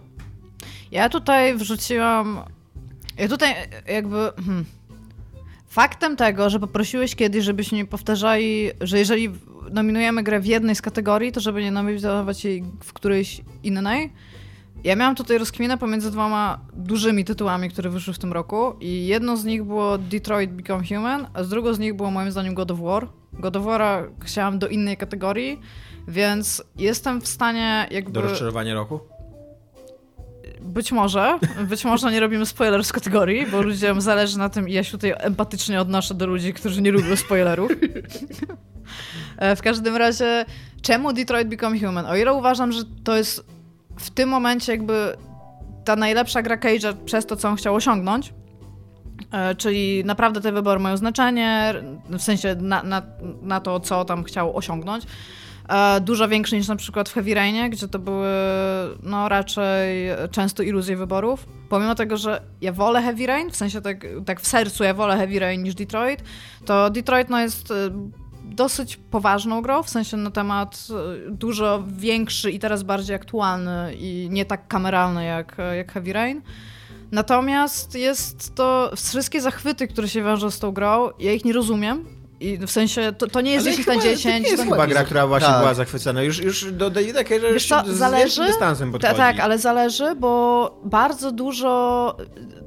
Ja 0.92 1.10
tutaj 1.10 1.58
wrzuciłam. 1.58 2.40
Ja 3.18 3.28
tutaj 3.28 3.56
jakby. 3.88 4.18
Hmm. 4.46 4.66
Faktem 5.72 6.16
tego, 6.16 6.50
że 6.50 6.60
poprosiłeś 6.60 7.16
kiedyś, 7.16 7.44
żebyśmy 7.44 7.78
nie 7.78 7.86
powtarzali, 7.86 8.72
że 8.82 9.00
jeżeli 9.00 9.32
nominujemy 9.72 10.24
grę 10.24 10.40
w 10.40 10.46
jednej 10.46 10.76
z 10.76 10.82
kategorii, 10.82 11.32
to 11.32 11.40
żeby 11.40 11.64
nie 11.64 11.72
nominować 11.72 12.46
jej 12.46 12.64
w 12.84 12.94
którejś 12.94 13.42
innej. 13.64 14.14
Ja 14.84 14.96
miałam 14.96 15.16
tutaj 15.16 15.38
rozkminę 15.38 15.78
pomiędzy 15.78 16.12
dwoma 16.12 16.60
dużymi 16.74 17.26
tytułami, 17.26 17.70
które 17.70 17.90
wyszły 17.90 18.14
w 18.14 18.20
tym 18.20 18.34
roku 18.34 18.76
i 18.80 19.08
jedno 19.08 19.38
z 19.38 19.46
nich 19.46 19.64
było 19.64 19.98
Detroit 19.98 20.52
Become 20.52 20.84
Human, 20.88 21.28
a 21.34 21.44
z 21.44 21.76
z 21.76 21.80
nich 21.80 21.94
było 21.94 22.12
moim 22.12 22.32
zdaniem 22.32 22.54
God 22.54 22.72
of 22.72 22.80
War. 22.80 23.08
God 23.34 23.56
of 23.56 23.64
War'a 23.64 24.04
chciałam 24.24 24.60
do 24.60 24.68
innej 24.68 24.98
kategorii, 24.98 25.60
więc 26.08 26.64
jestem 26.76 27.22
w 27.22 27.28
stanie 27.28 27.88
jakby... 27.92 28.12
Do 28.12 28.22
rozczarowania 28.22 28.74
roku? 28.74 29.00
Być 30.62 30.92
może. 30.92 31.40
Być 31.70 31.86
może 31.86 32.12
nie 32.12 32.20
robimy 32.20 32.46
spoiler 32.46 32.84
z 32.84 32.92
kategorii, 32.92 33.46
bo 33.52 33.62
ludziom 33.62 34.02
zależy 34.02 34.38
na 34.38 34.50
tym 34.50 34.70
i 34.70 34.74
ja 34.74 34.84
się 34.84 34.92
tutaj 34.92 35.14
empatycznie 35.18 35.82
odnoszę 35.82 36.14
do 36.14 36.28
ludzi, 36.28 36.54
którzy 36.54 36.82
nie 36.82 36.92
lubią 36.92 37.16
spoilerów. 37.16 37.72
E, 39.38 39.56
w 39.56 39.62
każdym 39.62 39.96
razie, 39.96 40.46
czemu 40.82 41.14
Detroit 41.14 41.48
Become 41.48 41.80
Human? 41.80 42.06
O 42.06 42.16
ile 42.16 42.34
uważam, 42.34 42.72
że 42.72 42.82
to 43.04 43.18
jest 43.18 43.46
w 44.00 44.10
tym 44.10 44.30
momencie 44.30 44.72
jakby 44.72 45.18
ta 45.86 45.96
najlepsza 45.96 46.42
gra 46.42 46.58
Cage'a 46.58 46.94
przez 47.06 47.26
to, 47.26 47.36
co 47.36 47.50
on 47.50 47.56
chciał 47.56 47.76
osiągnąć, 47.76 48.34
E, 49.32 49.56
Czyli 49.56 50.06
naprawdę 50.06 50.42
te 50.42 50.52
wybory 50.52 50.80
mają 50.80 50.98
znaczenie, 50.98 51.74
w 52.10 52.22
sensie 52.22 52.56
na, 52.56 52.84
na, 52.84 53.02
na 53.42 53.60
to, 53.60 53.80
co 53.80 54.06
tam 54.06 54.24
chciał 54.24 54.58
osiągnąć. 54.58 55.06
E, 55.72 56.02
Dużo 56.02 56.28
większe 56.28 56.58
niż 56.58 56.68
na 56.68 56.76
przykład 56.76 57.10
w 57.10 57.14
Heavy 57.14 57.34
Rainie, 57.34 57.70
gdzie 57.70 57.88
to 57.88 58.00
były 58.00 58.28
no, 59.04 59.30
raczej 59.30 60.10
często 60.32 60.64
iluzje 60.64 60.98
wyborów. 60.98 61.46
Pomimo 61.70 61.96
tego, 61.96 62.18
że 62.18 62.42
ja 62.62 62.72
wolę 62.74 63.02
Heavy 63.02 63.28
Rain, 63.28 63.52
w 63.52 63.56
sensie 63.56 63.82
tak, 63.82 64.08
tak 64.26 64.42
w 64.42 64.48
sercu 64.48 64.84
ja 64.84 64.94
wolę 64.94 65.18
Heavy 65.18 65.40
Rain 65.40 65.64
niż 65.64 65.76
Detroit, 65.76 66.24
to 66.66 66.90
Detroit 66.90 67.30
no, 67.30 67.40
jest 67.40 67.72
e, 67.72 67.76
dosyć 68.44 68.98
poważną 68.98 69.62
grą, 69.62 69.84
w 69.84 69.90
sensie 69.90 70.18
na 70.18 70.32
temat 70.32 70.88
e, 71.28 71.32
dużo 71.32 71.84
większy 71.88 72.52
i 72.52 72.60
teraz 72.60 72.84
bardziej 72.84 73.16
aktualny 73.16 73.94
i 74.00 74.28
nie 74.32 74.46
tak 74.46 74.68
kameralny 74.68 75.26
jak, 75.26 75.58
jak 75.78 75.92
Heavy 75.92 76.14
Rain. 76.14 76.42
Natomiast 77.12 77.96
jest 77.96 78.56
to 78.56 78.92
wszystkie 78.96 79.42
zachwyty, 79.42 79.88
które 79.88 80.08
się 80.08 80.24
wiążą 80.24 80.52
z 80.52 80.60
tą 80.60 80.72
grą, 80.72 81.10
ja 81.20 81.32
ich 81.32 81.46
nie 81.46 81.54
rozumiem. 81.54 82.21
I 82.42 82.58
w 82.58 82.72
sensie 82.72 83.14
to, 83.18 83.28
to 83.28 83.42
nie 83.42 83.52
jest 83.52 83.68
Ale 83.68 83.72
10 83.78 83.88
na 83.88 83.94
chyba- 83.94 84.06
10. 84.06 84.24
To 84.38 84.44
nie 84.44 84.52
jest 84.52 84.64
to- 84.64 84.72
chyba 84.72 84.88
gra, 84.88 85.04
która 85.04 85.28
właśnie 85.28 85.48
Tak. 85.48 85.60
była 85.60 85.74
zachwycona. 85.74 86.22
Już, 86.24 86.40
już 86.40 86.72
do 86.72 86.90
Davida 86.90 87.22
Cage'a 87.24 87.44
już 87.44 87.54
Wiesz 87.54 87.68
co, 87.68 87.84
z 87.86 87.88
zależy. 87.88 88.24
większym 88.24 88.46
dystansem 88.46 88.90
Ta, 88.90 88.92
podchodzi. 88.92 89.18
tak, 89.18 89.40
ale 89.40 89.58
zależy, 89.58 90.16
bo 90.16 90.80
bardzo 90.84 91.32
dużo. 91.32 92.18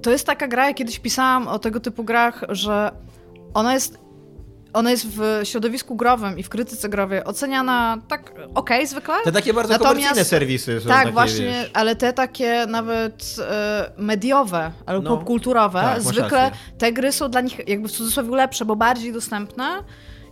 To 0.03 0.11
jest 0.11 0.27
taka 0.27 0.49
gra, 0.49 0.67
ja 0.69 0.75
kiedyś 0.75 0.99
pisałam 0.99 1.49
o 1.49 1.59
tego 1.59 1.81
typu 1.81 2.05
grach, 2.05 2.45
że 2.49 2.91
ona 3.55 3.75
jest. 3.75 4.04
Ona 4.75 4.91
jest 4.91 5.07
w 5.09 5.41
środowisku 5.45 5.97
growym 5.97 6.39
i 6.39 6.43
w 6.43 6.49
krytyce 6.49 6.89
growej 6.89 7.25
oceniana 7.25 7.99
tak 8.09 8.33
okej 8.55 8.87
zwykle. 8.87 9.15
Te 9.25 9.33
takie 9.33 9.55
bardzo 9.55 9.73
Natomiast- 9.73 9.95
komercyjne 9.95 10.25
serwisy 10.25 10.81
są 10.81 10.89
Tak, 10.89 10.99
takie, 10.99 11.13
właśnie, 11.13 11.45
wiesz. 11.47 11.71
ale 11.75 11.97
te 11.97 12.13
takie 12.13 12.67
nawet 12.69 13.37
e, 13.51 13.91
mediowe 13.99 14.73
albo 14.87 15.11
No, 15.11 15.17
popkulturowe, 15.17 15.81
tak, 15.81 16.03
zwykle 16.03 16.51
te 16.79 16.93
gry 16.93 17.13
są 17.13 17.29
dla 17.31 17.41
nich 17.41 17.69
jakby 17.69 17.89
w 17.89 17.93
cudzysłowie 17.93 18.37
lepsze, 18.37 18.65
bo 18.65 18.77
bardziej 18.77 19.13
dostępne 19.13 19.65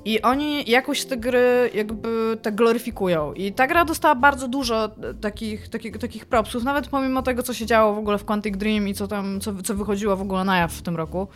i 0.04 0.22
oni 0.22 0.70
jakoś 0.70 1.04
te 1.04 1.16
gry 1.16 1.70
jakby 1.74 2.38
tak 2.42 2.54
gloryfikują. 2.54 3.32
I 3.32 3.52
ta 3.52 3.66
gra 3.66 3.84
dostała 3.84 4.14
bardzo 4.14 4.48
dużo 4.48 4.90
takich, 5.20 5.68
takich, 5.68 5.98
takich 5.98 6.26
propsów, 6.26 6.64
nawet 6.64 6.88
pomimo 6.88 7.22
tego, 7.22 7.42
co 7.42 7.54
się 7.54 7.66
działo 7.66 7.94
w 7.94 7.98
ogóle 7.98 8.18
w 8.18 8.24
Quantic 8.24 8.56
Dream 8.56 8.88
i 8.88 8.94
co 8.94 9.08
tam, 9.08 9.40
co, 9.40 9.52
co 9.64 9.74
wychodziło 9.74 10.16
w 10.16 10.22
ogóle 10.22 10.44
na 10.44 10.56
jaw 10.58 10.72
w 10.72 10.82
tym 10.82 10.96
roku. 10.96 11.28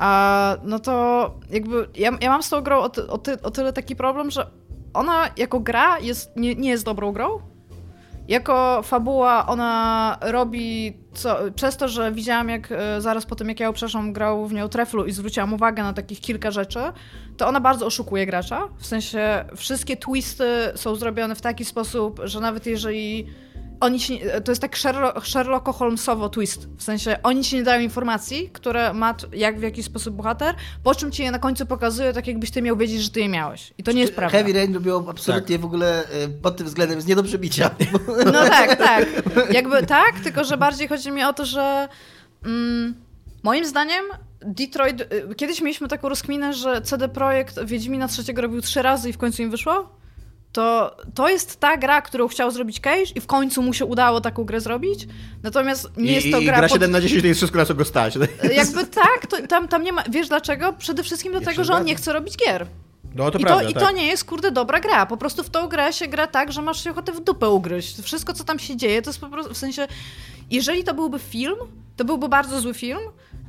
A, 0.00 0.56
no 0.62 0.78
to 0.78 1.34
jakby 1.50 1.88
ja, 1.94 2.10
ja 2.20 2.30
mam 2.30 2.42
z 2.42 2.48
tą 2.48 2.60
grą 2.60 2.78
o, 2.78 2.88
ty, 2.88 3.06
o, 3.06 3.18
ty, 3.18 3.42
o 3.42 3.50
tyle 3.50 3.72
taki 3.72 3.96
problem, 3.96 4.30
że 4.30 4.50
ona 4.94 5.28
jako 5.36 5.60
gra 5.60 5.98
jest, 5.98 6.36
nie, 6.36 6.54
nie 6.54 6.70
jest 6.70 6.84
dobrą 6.84 7.12
grą, 7.12 7.40
jako 8.28 8.82
fabuła 8.82 9.46
ona 9.46 10.18
robi, 10.20 10.96
co, 11.12 11.38
przez 11.54 11.76
to, 11.76 11.88
że 11.88 12.12
widziałam 12.12 12.48
jak 12.48 12.72
e, 12.72 13.00
zaraz 13.00 13.26
po 13.26 13.36
tym, 13.36 13.48
jak 13.48 13.60
ja 13.60 13.72
przeszłam, 13.72 14.12
grał 14.12 14.46
w 14.46 14.52
nią 14.52 14.68
Treflu 14.68 15.04
i 15.04 15.12
zwróciłam 15.12 15.54
uwagę 15.54 15.82
na 15.82 15.92
takich 15.92 16.20
kilka 16.20 16.50
rzeczy, 16.50 16.80
to 17.36 17.48
ona 17.48 17.60
bardzo 17.60 17.86
oszukuje 17.86 18.26
gracza. 18.26 18.68
W 18.78 18.86
sensie 18.86 19.44
wszystkie 19.56 19.96
twisty 19.96 20.44
są 20.74 20.94
zrobione 20.94 21.34
w 21.34 21.40
taki 21.40 21.64
sposób, 21.64 22.20
że 22.24 22.40
nawet 22.40 22.66
jeżeli 22.66 23.26
oni 23.80 24.00
się, 24.00 24.14
to 24.44 24.52
jest 24.52 24.62
tak 24.62 24.78
Sherlock, 24.78 25.26
Sherlocko 25.26 25.72
Holmesowo 25.72 26.28
twist. 26.28 26.68
W 26.76 26.82
sensie 26.82 27.16
oni 27.22 27.44
ci 27.44 27.56
nie 27.56 27.62
dają 27.62 27.80
informacji, 27.82 28.50
które 28.52 28.92
ma 28.92 29.14
jak 29.32 29.58
w 29.58 29.62
jakiś 29.62 29.86
sposób 29.86 30.14
bohater, 30.14 30.54
po 30.82 30.94
czym 30.94 31.12
ci 31.12 31.22
je 31.22 31.30
na 31.30 31.38
końcu 31.38 31.66
pokazuje, 31.66 32.12
tak 32.12 32.26
jakbyś 32.26 32.50
ty 32.50 32.62
miał 32.62 32.76
wiedzieć, 32.76 33.02
że 33.02 33.10
ty 33.10 33.20
je 33.20 33.28
miałeś. 33.28 33.72
I 33.78 33.82
to 33.82 33.92
nie 33.92 34.00
jest 34.00 34.14
prawda. 34.14 34.38
Heavy 34.38 34.52
Rain 34.52 34.74
robiło 34.74 35.04
absolutnie 35.08 35.58
w 35.58 35.64
ogóle 35.64 36.04
e, 36.08 36.28
pod 36.28 36.56
tym 36.56 36.66
względem 36.66 36.98
jest 36.98 37.08
nie 37.08 37.16
do 37.16 37.22
przebicia. 37.22 37.70
No 38.32 38.32
tak, 38.48 38.76
tak. 38.76 39.06
Jakby 39.52 39.86
tak, 39.86 40.20
tylko 40.20 40.44
że 40.44 40.56
bardziej 40.56 40.88
chodzi 40.88 41.10
mi 41.10 41.24
o 41.24 41.32
to, 41.32 41.44
że 41.44 41.88
mm, 42.44 42.94
moim 43.42 43.64
zdaniem 43.66 44.04
Detroit. 44.40 45.00
y, 45.00 45.34
Kiedyś 45.36 45.60
mieliśmy 45.60 45.88
taką 45.88 46.08
rozkminę, 46.08 46.52
że 46.54 46.82
CD 46.82 47.08
Projekt 47.08 47.64
Wiedźmina 47.64 48.08
trzeciego 48.08 48.42
robił 48.42 48.60
trzy 48.60 48.82
razy 48.82 49.08
i 49.08 49.12
w 49.12 49.18
końcu 49.18 49.42
im 49.42 49.50
wyszło. 49.50 50.00
To, 50.52 50.96
to 51.14 51.28
jest 51.28 51.60
ta 51.60 51.76
gra, 51.76 52.02
którą 52.02 52.28
chciał 52.28 52.50
zrobić 52.50 52.80
Cage 52.80 53.10
i 53.14 53.20
w 53.20 53.26
końcu 53.26 53.62
mu 53.62 53.72
się 53.72 53.84
udało 53.84 54.20
taką 54.20 54.44
grę 54.44 54.60
zrobić. 54.60 55.06
Natomiast 55.42 55.96
nie 55.96 56.10
I, 56.10 56.14
jest 56.14 56.30
to 56.32 56.38
i 56.38 56.44
gra. 56.44 56.56
gra 56.58 56.68
pod- 56.68 56.72
7 56.72 56.90
na 56.90 57.00
10 57.00 57.20
to 57.20 57.26
jest 57.26 57.38
wszystko 57.40 57.58
na 57.58 57.64
co 57.64 57.74
go 57.74 57.84
stać. 57.84 58.18
Jakby 58.56 58.86
tak, 58.86 59.26
to, 59.28 59.46
tam, 59.46 59.68
tam 59.68 59.82
nie 59.82 59.92
ma. 59.92 60.02
Wiesz 60.10 60.28
dlaczego? 60.28 60.72
Przede 60.72 61.02
wszystkim 61.02 61.32
dlatego, 61.32 61.56
się 61.56 61.64
że 61.64 61.72
on 61.74 61.84
nie 61.84 61.94
chce 61.94 62.12
robić 62.12 62.36
gier. 62.36 62.66
No 63.14 63.30
to 63.30 63.38
I, 63.38 63.42
prawda, 63.42 63.64
to, 63.64 63.70
I 63.70 63.74
tak. 63.74 63.82
to 63.82 63.90
nie 63.90 64.06
jest, 64.06 64.24
kurde, 64.24 64.50
dobra 64.50 64.80
gra. 64.80 65.06
Po 65.06 65.16
prostu 65.16 65.42
w 65.42 65.50
tą 65.50 65.68
grę 65.68 65.92
się 65.92 66.06
gra 66.06 66.26
tak, 66.26 66.52
że 66.52 66.62
masz 66.62 66.84
się 66.84 66.90
ochotę 66.90 67.12
w 67.12 67.20
dupę 67.20 67.48
ugryźć. 67.48 68.00
Wszystko, 68.02 68.32
co 68.32 68.44
tam 68.44 68.58
się 68.58 68.76
dzieje, 68.76 69.02
to 69.02 69.10
jest 69.10 69.20
po 69.20 69.28
prostu, 69.28 69.54
w 69.54 69.58
sensie, 69.58 69.88
jeżeli 70.50 70.84
to 70.84 70.94
byłby 70.94 71.18
film, 71.18 71.56
to 71.96 72.04
byłby 72.04 72.28
bardzo 72.28 72.60
zły 72.60 72.74
film, 72.74 73.00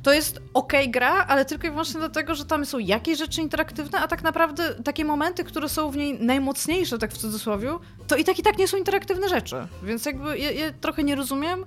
to 0.02 0.12
jest 0.12 0.40
okej 0.54 0.90
gra, 0.90 1.26
ale 1.26 1.44
tylko 1.44 1.66
i 1.66 1.70
wyłącznie 1.70 2.00
dlatego, 2.00 2.34
że 2.34 2.44
tam 2.44 2.66
są 2.66 2.78
jakieś 2.78 3.18
rzeczy 3.18 3.40
interaktywne, 3.40 4.00
a 4.00 4.08
tak 4.08 4.22
naprawdę 4.22 4.74
takie 4.74 5.04
momenty, 5.04 5.44
które 5.44 5.68
są 5.68 5.90
w 5.90 5.96
niej 5.96 6.20
najmocniejsze, 6.20 6.98
tak 6.98 7.12
w 7.12 7.18
cudzysłowie, 7.18 7.78
to 8.06 8.16
i 8.16 8.24
tak 8.24 8.38
i 8.38 8.42
tak 8.42 8.58
nie 8.58 8.68
są 8.68 8.76
interaktywne 8.76 9.28
rzeczy. 9.28 9.66
Więc 9.82 10.06
jakby 10.06 10.38
ja, 10.38 10.72
trochę 10.80 11.04
nie 11.04 11.14
rozumiem 11.14 11.64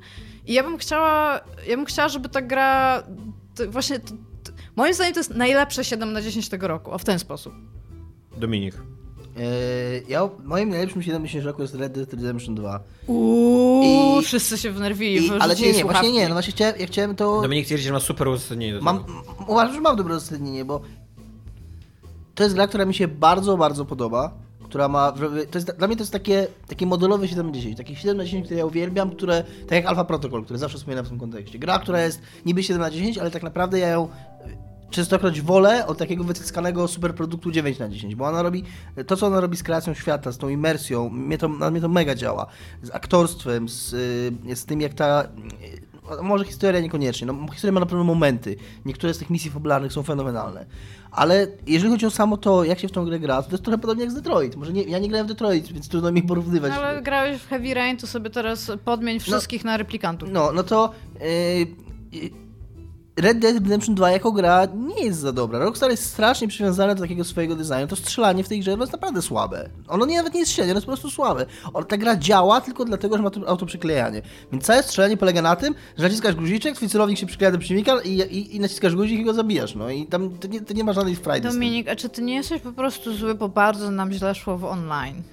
i 0.47 0.53
ja 0.53 0.63
bym 0.63 0.77
chciała, 0.77 1.39
ja 1.67 1.77
bym 1.77 1.85
chciała, 1.85 2.09
żeby 2.09 2.29
ta 2.29 2.41
gra 2.41 3.03
właśnie... 3.67 3.99
Moim 4.75 4.93
zdaniem 4.93 5.13
to 5.13 5.19
jest 5.19 5.35
najlepsze 5.35 5.83
7 5.83 6.13
na 6.13 6.21
10 6.21 6.49
tego 6.49 6.67
roku, 6.67 6.91
o 6.91 6.97
w 6.97 7.05
ten 7.05 7.19
sposób. 7.19 7.53
Dominik. 8.37 8.75
E, 9.37 9.41
ja, 10.09 10.29
moim 10.43 10.69
najlepszym 10.69 11.03
70 11.03 11.45
roku 11.45 11.61
jest 11.61 11.75
Red 11.75 11.93
Dead 11.93 12.13
Redemption 12.13 12.55
2. 12.55 12.79
Uuu, 13.07 14.19
I- 14.19 14.23
wszyscy 14.23 14.57
się 14.57 14.71
wnerwili, 14.71 15.27
I, 15.27 15.31
ale 15.39 15.55
nie, 15.55 15.71
nie, 15.73 15.83
właśnie 15.83 16.11
nie, 16.11 16.27
no 16.27 16.33
właśnie 16.35 16.53
chciałem, 16.53 16.75
ja 16.79 16.87
chciałem 16.87 17.15
to... 17.15 17.41
Dominik 17.41 17.65
twierdzi, 17.65 17.83
że 17.85 17.93
ma 17.93 17.99
super 17.99 18.27
uzasadnienie 18.27 18.73
do 18.73 18.81
Mam, 18.81 19.03
uważam, 19.47 19.75
że 19.75 19.81
mam 19.81 19.95
dobre 19.95 20.15
uzasadnienie, 20.15 20.65
bo 20.65 20.81
to 22.35 22.43
jest 22.43 22.55
gra, 22.55 22.67
która 22.67 22.85
mi 22.85 22.93
się 22.93 23.07
bardzo, 23.07 23.57
bardzo 23.57 23.85
podoba. 23.85 24.31
Która 24.63 24.87
ma. 24.87 25.11
To 25.51 25.57
jest, 25.57 25.77
dla 25.77 25.87
mnie 25.87 25.95
to 25.97 26.03
jest 26.03 26.11
takie, 26.11 26.47
takie 26.67 26.85
modelowe 26.85 27.27
7 27.27 27.45
na 27.45 27.51
10. 27.51 27.77
Takie 27.77 27.95
7 27.95 28.17
na 28.17 28.23
10, 28.25 28.45
które 28.45 28.59
ja 28.59 28.65
uwielbiam, 28.65 29.11
które. 29.11 29.43
Tak 29.43 29.71
jak 29.71 29.85
Alpha 29.85 30.03
Protocol, 30.05 30.43
które 30.43 30.59
zawsze 30.59 30.77
wspominam 30.77 31.05
w 31.05 31.09
tym 31.09 31.19
kontekście. 31.19 31.59
Gra, 31.59 31.79
która 31.79 32.01
jest 32.01 32.21
niby 32.45 32.63
7 32.63 32.81
na 32.81 32.91
10, 32.91 33.17
ale 33.17 33.31
tak 33.31 33.43
naprawdę 33.43 33.79
ja 33.79 33.87
ją 33.87 34.07
częstokroć 34.89 35.41
wolę 35.41 35.87
od 35.87 35.97
takiego 35.97 36.23
wycyskanego 36.23 36.87
superproduktu 36.87 37.51
9 37.51 37.79
na 37.79 37.89
10, 37.89 38.15
bo 38.15 38.25
ona 38.25 38.41
robi 38.41 38.63
to, 39.07 39.17
co 39.17 39.27
ona 39.27 39.39
robi 39.39 39.57
z 39.57 39.63
kreacją 39.63 39.93
świata, 39.93 40.31
z 40.31 40.37
tą 40.37 40.49
imersją, 40.49 41.09
mnie 41.09 41.37
to, 41.37 41.47
na 41.47 41.71
mnie 41.71 41.81
to 41.81 41.89
mega 41.89 42.15
działa. 42.15 42.45
Z 42.81 42.95
aktorstwem, 42.95 43.69
z, 43.69 43.89
z 44.53 44.65
tym 44.65 44.81
jak 44.81 44.93
ta. 44.93 45.27
Może 46.21 46.45
historia 46.45 46.81
niekoniecznie, 46.81 47.27
no 47.27 47.47
historia 47.53 47.71
ma 47.71 47.79
na 47.79 47.85
pewno 47.85 48.03
momenty. 48.03 48.55
Niektóre 48.85 49.13
z 49.13 49.17
tych 49.17 49.29
misji 49.29 49.51
fabularnych 49.51 49.93
są 49.93 50.03
fenomenalne. 50.03 50.65
Ale 51.11 51.47
jeżeli 51.67 51.91
chodzi 51.91 52.05
o 52.05 52.11
samo 52.11 52.37
to, 52.37 52.63
jak 52.63 52.79
się 52.79 52.87
w 52.87 52.91
tą 52.91 53.05
grę 53.05 53.19
gra, 53.19 53.43
to 53.43 53.51
jest 53.51 53.63
trochę 53.63 53.77
podobnie 53.77 54.03
jak 54.03 54.11
z 54.11 54.15
Detroit. 54.15 54.55
Może 54.55 54.73
nie, 54.73 54.83
ja 54.83 54.99
nie 54.99 55.09
grałem 55.09 55.27
w 55.27 55.29
Detroit, 55.29 55.73
więc 55.73 55.89
trudno 55.89 56.11
mi 56.11 56.23
porównywać. 56.23 56.71
No, 56.75 56.81
ale 56.81 57.01
grałeś 57.01 57.41
w 57.41 57.47
Heavy 57.47 57.73
Rain, 57.73 57.97
to 57.97 58.07
sobie 58.07 58.29
teraz 58.29 58.71
podmień 58.85 59.19
wszystkich 59.19 59.63
na 59.63 59.77
replikantów. 59.77 60.29
No, 60.31 60.51
no 60.51 60.63
to 60.63 60.91
yy, 62.13 62.44
Red 63.17 63.39
Dead 63.39 63.53
Redemption 63.53 63.95
2 63.95 64.11
jako 64.11 64.31
gra 64.31 64.67
nie 64.75 65.05
jest 65.05 65.19
za 65.19 65.31
dobra. 65.31 65.59
Rockstar 65.59 65.91
jest 65.91 66.05
strasznie 66.05 66.47
przywiązany 66.47 66.95
do 66.95 67.01
takiego 67.01 67.23
swojego 67.23 67.55
designu. 67.55 67.87
To 67.87 67.95
strzelanie 67.95 68.43
w 68.43 68.49
tej 68.49 68.59
grze 68.59 68.71
jest 68.71 68.93
naprawdę 68.93 69.21
słabe. 69.21 69.69
Ono 69.87 70.05
nie, 70.05 70.17
nawet 70.17 70.33
nie 70.33 70.39
jest 70.39 70.51
średnie, 70.51 70.71
ono 70.71 70.77
jest 70.77 70.85
po 70.85 70.91
prostu 70.91 71.09
słabe. 71.09 71.45
O, 71.73 71.83
ta 71.83 71.97
gra 71.97 72.15
działa 72.15 72.61
tylko 72.61 72.85
dlatego, 72.85 73.17
że 73.17 73.23
ma 73.23 73.29
to 73.29 73.49
autoprzyklejanie. 73.49 74.21
Więc 74.51 74.63
całe 74.63 74.83
strzelanie 74.83 75.17
polega 75.17 75.41
na 75.41 75.55
tym, 75.55 75.75
że 75.97 76.03
naciskasz 76.03 76.35
guziczek, 76.35 76.75
twój 76.75 76.89
się 77.15 77.25
przykleja 77.25 77.51
do 77.51 77.57
przeciwnika 77.57 78.01
i, 78.01 78.09
i, 78.11 78.55
i 78.55 78.59
naciskasz 78.59 78.95
guzik 78.95 79.19
i 79.19 79.23
go 79.23 79.33
zabijasz. 79.33 79.75
No 79.75 79.89
i 79.89 80.05
tam 80.05 80.37
to 80.37 80.47
nie, 80.47 80.59
nie 80.75 80.83
ma 80.83 80.93
żadnej 80.93 81.15
frajdy. 81.15 81.49
Dominik, 81.49 81.87
a 81.87 81.95
czy 81.95 82.09
ty 82.09 82.21
nie 82.21 82.35
jesteś 82.35 82.61
po 82.61 82.71
prostu 82.71 83.13
zły, 83.13 83.35
bo 83.35 83.49
bardzo 83.49 83.91
nam 83.91 84.13
źle 84.13 84.35
szło 84.35 84.57
w 84.57 84.65
online? 84.65 85.23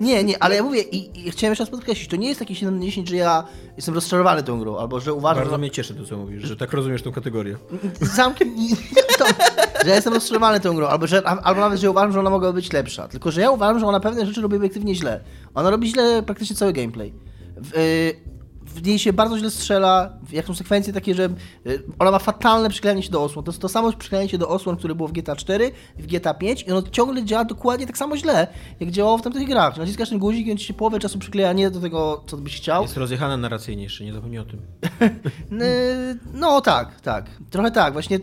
Nie, 0.00 0.24
nie, 0.24 0.42
ale 0.42 0.56
ja 0.56 0.62
mówię 0.62 0.82
i, 0.82 1.26
i 1.26 1.30
chciałem 1.30 1.50
jeszcze 1.52 1.64
raz 1.64 1.70
podkreślić, 1.70 2.08
to 2.10 2.16
nie 2.16 2.28
jest 2.28 2.38
taki 2.40 2.54
7 2.54 2.78
na 2.78 2.84
10, 2.84 3.08
że 3.08 3.16
ja 3.16 3.44
jestem 3.76 3.94
rozczarowany 3.94 4.42
tą 4.42 4.58
grą, 4.60 4.76
albo 4.76 5.00
że 5.00 5.14
uważam, 5.14 5.36
Bardzo 5.36 5.50
że 5.50 5.58
mnie 5.58 5.70
cieszy 5.70 5.94
to, 5.94 6.04
co 6.04 6.16
mówisz, 6.16 6.42
że 6.42 6.56
tak 6.56 6.72
rozumiesz 6.72 7.02
tą 7.02 7.12
kategorię. 7.12 7.56
zamknij 8.00 8.76
to, 9.18 9.24
że 9.84 9.88
ja 9.88 9.94
jestem 9.94 10.14
rozczarowany 10.14 10.60
tą 10.60 10.76
grą, 10.76 10.86
albo, 10.86 11.06
że, 11.06 11.22
albo 11.28 11.60
nawet, 11.60 11.80
że 11.80 11.90
uważam, 11.90 12.12
że 12.12 12.20
ona 12.20 12.30
mogła 12.30 12.52
być 12.52 12.72
lepsza. 12.72 13.08
Tylko, 13.08 13.30
że 13.30 13.40
ja 13.40 13.50
uważam, 13.50 13.80
że 13.80 13.86
ona 13.86 14.00
pewne 14.00 14.26
rzeczy 14.26 14.40
robi 14.40 14.56
obiektywnie 14.56 14.94
źle. 14.94 15.20
Ona 15.54 15.70
robi 15.70 15.88
źle 15.88 16.22
praktycznie 16.22 16.56
cały 16.56 16.72
gameplay. 16.72 17.14
W, 17.56 17.76
y, 17.76 18.35
w 18.76 18.86
niej 18.86 18.98
się 18.98 19.12
bardzo 19.12 19.38
źle 19.38 19.50
strzela, 19.50 20.12
jak 20.32 20.46
są 20.46 20.54
sekwencje 20.54 20.92
takie, 20.92 21.14
że 21.14 21.24
y, 21.66 21.82
ona 21.98 22.10
ma 22.10 22.18
fatalne 22.18 22.68
przyklejanie 22.68 23.02
się 23.02 23.10
do 23.10 23.22
osłon. 23.22 23.44
To 23.44 23.50
jest 23.50 23.62
to 23.62 23.68
samo 23.68 23.92
przyklejanie 23.92 24.28
się 24.30 24.38
do 24.38 24.48
osłon, 24.48 24.76
które 24.76 24.94
było 24.94 25.08
w 25.08 25.12
GTA 25.12 25.36
4, 25.36 25.70
w 25.98 26.06
GTA 26.06 26.34
5 26.34 26.62
i 26.62 26.72
ono 26.72 26.82
ciągle 26.82 27.24
działa 27.24 27.44
dokładnie 27.44 27.86
tak 27.86 27.98
samo 27.98 28.16
źle, 28.16 28.46
jak 28.80 28.90
działało 28.90 29.18
w 29.18 29.22
tamtych 29.22 29.48
grach. 29.48 29.76
Naciskasz 29.76 30.08
ten 30.10 30.18
guzik 30.18 30.46
i 30.46 30.50
on 30.52 30.56
ci 30.58 30.64
się 30.64 30.74
połowę 30.74 30.98
czasu 30.98 31.18
przykleja 31.18 31.52
nie 31.52 31.70
do 31.70 31.80
tego, 31.80 32.22
co 32.26 32.36
byś 32.36 32.56
chciał. 32.56 32.82
Jest 32.82 32.96
rozjechana 32.96 33.36
narracyjnie 33.36 33.82
jeszcze, 33.82 34.04
nie 34.04 34.12
zapomnij 34.12 34.38
o 34.38 34.44
tym. 34.44 34.60
No 36.34 36.60
tak, 36.60 37.00
tak. 37.00 37.24
Trochę 37.50 37.70
tak. 37.70 37.92
Właśnie 37.92 38.18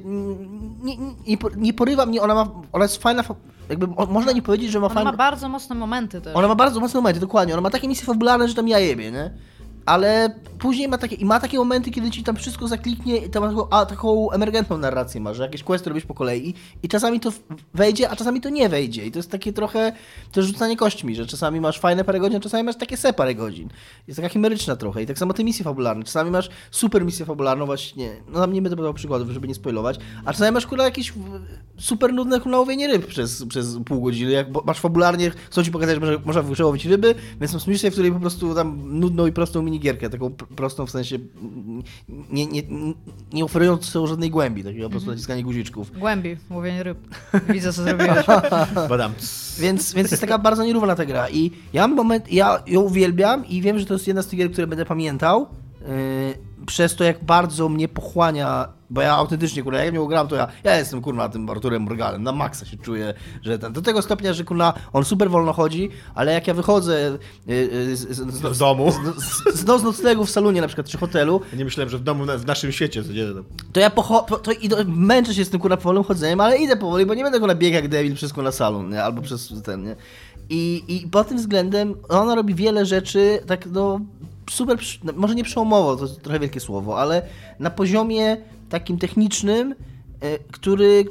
nie, 0.83 0.97
nie, 0.97 1.13
nie 1.27 1.37
po- 1.37 1.49
nie 1.49 1.73
porywa 1.73 2.05
mnie, 2.05 2.21
ona 2.21 2.35
ma, 2.35 2.47
ona 2.71 2.85
jest 2.85 2.97
fajna, 3.03 3.23
fa- 3.23 3.35
jakby 3.69 3.85
o- 3.95 4.05
można 4.05 4.31
nie 4.31 4.41
powiedzieć, 4.41 4.71
że 4.71 4.79
ma 4.79 4.87
On 4.87 4.93
fajną... 4.93 5.11
ma 5.11 5.17
bardzo 5.17 5.49
mocne 5.49 5.75
momenty 5.75 6.21
też. 6.21 6.35
Ona 6.35 6.47
ma 6.47 6.55
bardzo 6.55 6.79
mocne 6.79 6.97
momenty, 6.99 7.19
dokładnie. 7.19 7.53
Ona 7.53 7.61
ma 7.61 7.69
takie 7.69 7.87
misje 7.87 8.05
fabularne, 8.05 8.47
że 8.47 8.55
tam 8.55 8.67
ja 8.67 8.79
jebie, 8.79 9.11
nie? 9.11 9.31
Ale 9.85 10.35
później 10.59 10.87
ma 10.87 10.97
takie, 10.97 11.15
i 11.15 11.25
ma 11.25 11.39
takie 11.39 11.57
momenty, 11.57 11.91
kiedy 11.91 12.11
ci 12.11 12.23
tam 12.23 12.35
wszystko 12.35 12.67
zakliknie 12.67 13.17
i 13.17 13.29
tam 13.29 13.43
taką, 13.43 13.69
a, 13.69 13.85
taką 13.85 14.31
emergentną 14.31 14.77
narrację 14.77 15.21
ma, 15.21 15.33
że 15.33 15.43
jakieś 15.43 15.63
questy 15.63 15.89
robisz 15.89 16.05
po 16.05 16.13
kolei 16.13 16.53
i 16.83 16.87
czasami 16.87 17.19
to 17.19 17.31
wejdzie, 17.73 18.09
a 18.09 18.15
czasami 18.15 18.41
to 18.41 18.49
nie 18.49 18.69
wejdzie. 18.69 19.05
I 19.05 19.11
to 19.11 19.19
jest 19.19 19.31
takie 19.31 19.53
trochę, 19.53 19.93
to 20.31 20.41
rzucanie 20.41 20.77
kośćmi, 20.77 21.15
że 21.15 21.25
czasami 21.25 21.61
masz 21.61 21.79
fajne 21.79 22.03
parę 22.03 22.19
godzin, 22.19 22.37
a 22.37 22.39
czasami 22.39 22.63
masz 22.63 22.75
takie 22.75 22.97
se 22.97 23.13
parę 23.13 23.35
godzin. 23.35 23.69
Jest 24.07 24.15
taka 24.17 24.29
chimeryczna 24.29 24.75
trochę. 24.75 25.03
I 25.03 25.05
tak 25.05 25.17
samo 25.17 25.33
te 25.33 25.43
misje 25.43 25.63
fabularne. 25.63 26.03
Czasami 26.03 26.31
masz 26.31 26.49
super 26.71 27.05
misję 27.05 27.25
fabularną 27.25 27.65
właśnie, 27.65 28.09
no 28.27 28.39
tam 28.39 28.53
nie 28.53 28.61
będę 28.61 28.75
podawał 28.75 28.93
przykładów, 28.93 29.29
żeby 29.29 29.47
nie 29.47 29.55
spoilować, 29.55 29.99
a 30.25 30.33
czasami 30.33 30.51
masz 30.51 30.67
kurwa 30.67 30.83
jakieś 30.83 31.13
super 31.77 32.13
nudne 32.13 32.39
kurwa 32.39 32.59
łowienie 32.59 32.87
ryb 32.87 33.05
przez, 33.05 33.45
przez 33.45 33.77
pół 33.85 34.01
godziny. 34.01 34.31
Jak 34.31 34.65
masz 34.65 34.79
fabularnie, 34.79 35.31
chcą 35.49 35.63
ci 35.63 35.71
pokazać, 35.71 35.99
że 36.01 36.19
można 36.25 36.41
wyłowić 36.41 36.85
ryby, 36.85 37.15
więc 37.39 37.53
masz 37.53 37.67
misję, 37.67 37.89
w 37.91 37.93
której 37.93 38.11
po 38.11 38.19
prostu 38.19 38.55
tam 38.55 38.99
nudną 38.99 39.27
i 39.27 39.31
prostą 39.31 39.72
minigierkę, 39.73 40.09
taką 40.09 40.29
pr- 40.29 40.45
prostą 40.55 40.85
w 40.85 40.91
sensie 40.91 41.19
nie, 42.29 42.45
nie, 42.47 42.61
nie 43.33 43.45
oferującą 43.45 44.07
żadnej 44.07 44.29
głębi, 44.29 44.63
takiego 44.63 44.85
po 44.85 44.91
prostu 44.91 45.09
naciskanie 45.09 45.43
guziczków. 45.43 45.99
Głębi, 45.99 46.37
mówienie 46.49 46.83
ryb. 46.83 46.97
Widzę, 47.49 47.73
co 47.73 47.83
zrobiłeś. 47.83 48.25
Badam. 48.89 49.13
Więc, 49.59 49.93
więc 49.93 50.11
jest 50.11 50.21
taka 50.21 50.37
bardzo 50.37 50.65
nierówna 50.65 50.95
ta 50.95 51.05
gra 51.05 51.29
i 51.29 51.51
ja 51.73 51.87
mam 51.87 51.97
moment, 51.97 52.31
ja 52.31 52.63
ją 52.67 52.81
uwielbiam 52.81 53.45
i 53.47 53.61
wiem, 53.61 53.79
że 53.79 53.85
to 53.85 53.93
jest 53.93 54.07
jedna 54.07 54.21
z 54.21 54.27
tych 54.27 54.39
gier, 54.39 54.51
które 54.51 54.67
będę 54.67 54.85
pamiętał. 54.85 55.47
Przez 56.65 56.95
to, 56.95 57.03
jak 57.03 57.23
bardzo 57.23 57.69
mnie 57.69 57.87
pochłania, 57.87 58.67
bo 58.89 59.01
ja 59.01 59.15
autentycznie, 59.15 59.63
kurwa, 59.63 59.79
jak 59.83 59.93
mnie 59.93 60.07
gram, 60.07 60.27
to 60.27 60.35
ja, 60.35 60.47
ja 60.63 60.77
jestem, 60.77 61.01
kurwa, 61.01 61.29
tym 61.29 61.49
Arturem 61.49 61.81
Morganem, 61.81 62.23
na 62.23 62.31
maksa 62.31 62.65
się 62.65 62.77
czuję, 62.77 63.13
że 63.41 63.59
ten, 63.59 63.73
do 63.73 63.81
tego 63.81 64.01
stopnia, 64.01 64.33
że, 64.33 64.43
kurwa, 64.43 64.73
on 64.93 65.05
super 65.05 65.29
wolno 65.29 65.53
chodzi, 65.53 65.89
ale 66.15 66.33
jak 66.33 66.47
ja 66.47 66.53
wychodzę 66.53 67.17
y, 67.49 67.51
y, 67.51 67.95
z, 67.95 67.99
z, 68.09 68.33
z, 68.33 68.55
Z 68.55 68.57
domu. 68.57 68.91
z, 68.91 69.55
z, 69.55 69.59
z 69.59 69.65
noclegu 69.83 70.25
w 70.25 70.29
salonie 70.29 70.61
na 70.61 70.67
przykład, 70.67 70.87
czy 70.89 70.97
hotelu, 70.97 71.41
Ja 71.51 71.57
nie 71.57 71.65
myślałem, 71.65 71.89
że 71.89 71.97
w 71.97 72.03
domu, 72.03 72.25
na- 72.25 72.37
w 72.37 72.45
naszym 72.45 72.71
świecie, 72.71 73.03
co 73.03 73.11
nie 73.13 73.23
no. 73.25 73.41
to 73.73 73.79
ja 73.79 73.89
pocho- 73.89 74.25
po, 74.25 74.37
to 74.37 74.51
idę, 74.51 74.75
męczę 74.87 75.33
się 75.33 75.45
z 75.45 75.49
tym 75.49 75.59
kurwa 75.59 75.77
powolnym 75.77 76.03
chodzeniem, 76.03 76.41
ale 76.41 76.57
idę 76.57 76.77
powoli, 76.77 77.05
bo 77.05 77.13
nie 77.13 77.23
będę 77.23 77.39
kurwa 77.39 77.55
biegał 77.55 77.81
jak 77.81 77.91
debil 77.91 78.15
przez 78.15 78.33
kurwa 78.33 78.51
salon, 78.51 78.89
nie? 78.89 79.03
albo 79.03 79.21
przez 79.21 79.53
ten, 79.65 79.83
nie? 79.83 79.95
I, 80.49 80.83
I 80.87 81.07
pod 81.07 81.27
tym 81.27 81.37
względem 81.37 81.95
ona 82.09 82.35
robi 82.35 82.55
wiele 82.55 82.85
rzeczy, 82.85 83.39
tak 83.47 83.65
no 83.71 83.99
super, 84.49 84.77
no, 85.03 85.13
może 85.15 85.35
nie 85.35 85.43
przełomowo, 85.43 85.95
to 85.95 86.07
trochę 86.07 86.39
wielkie 86.39 86.59
słowo, 86.59 86.99
ale 86.99 87.21
na 87.59 87.69
poziomie 87.69 88.37
takim 88.69 88.97
technicznym, 88.97 89.75
e, 90.21 90.37
który 90.51 91.05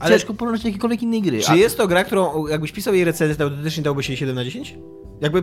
Ale- 0.00 0.10
ciężko 0.12 0.34
porównać 0.34 0.62
do 0.62 0.68
jakiejkolwiek 0.68 1.02
innej 1.02 1.22
gry. 1.22 1.40
Czy 1.40 1.56
jest 1.58 1.76
to 1.76 1.88
gra, 1.88 2.04
którą 2.04 2.46
jakbyś 2.46 2.72
pisał 2.72 2.94
jej 2.94 3.04
recenzję, 3.04 3.36
to 3.36 3.44
autentycznie 3.44 3.82
dałbyś 3.82 4.08
jej 4.08 4.16
7 4.18 4.34
na 4.36 4.44
10? 4.44 4.74
Jakby 5.20 5.42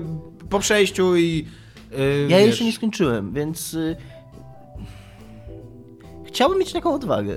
po 0.49 0.59
przejściu 0.59 1.15
i... 1.15 1.45
Yy, 1.91 1.97
Ja 2.29 2.37
wiesz, 2.37 2.47
jeszcze 2.47 2.65
nie 2.65 2.71
skończyłem, 2.71 3.33
więc 3.33 3.73
y, 3.73 3.95
chciałbym 6.25 6.59
mieć 6.59 6.73
taką 6.73 6.93
odwagę. 6.93 7.35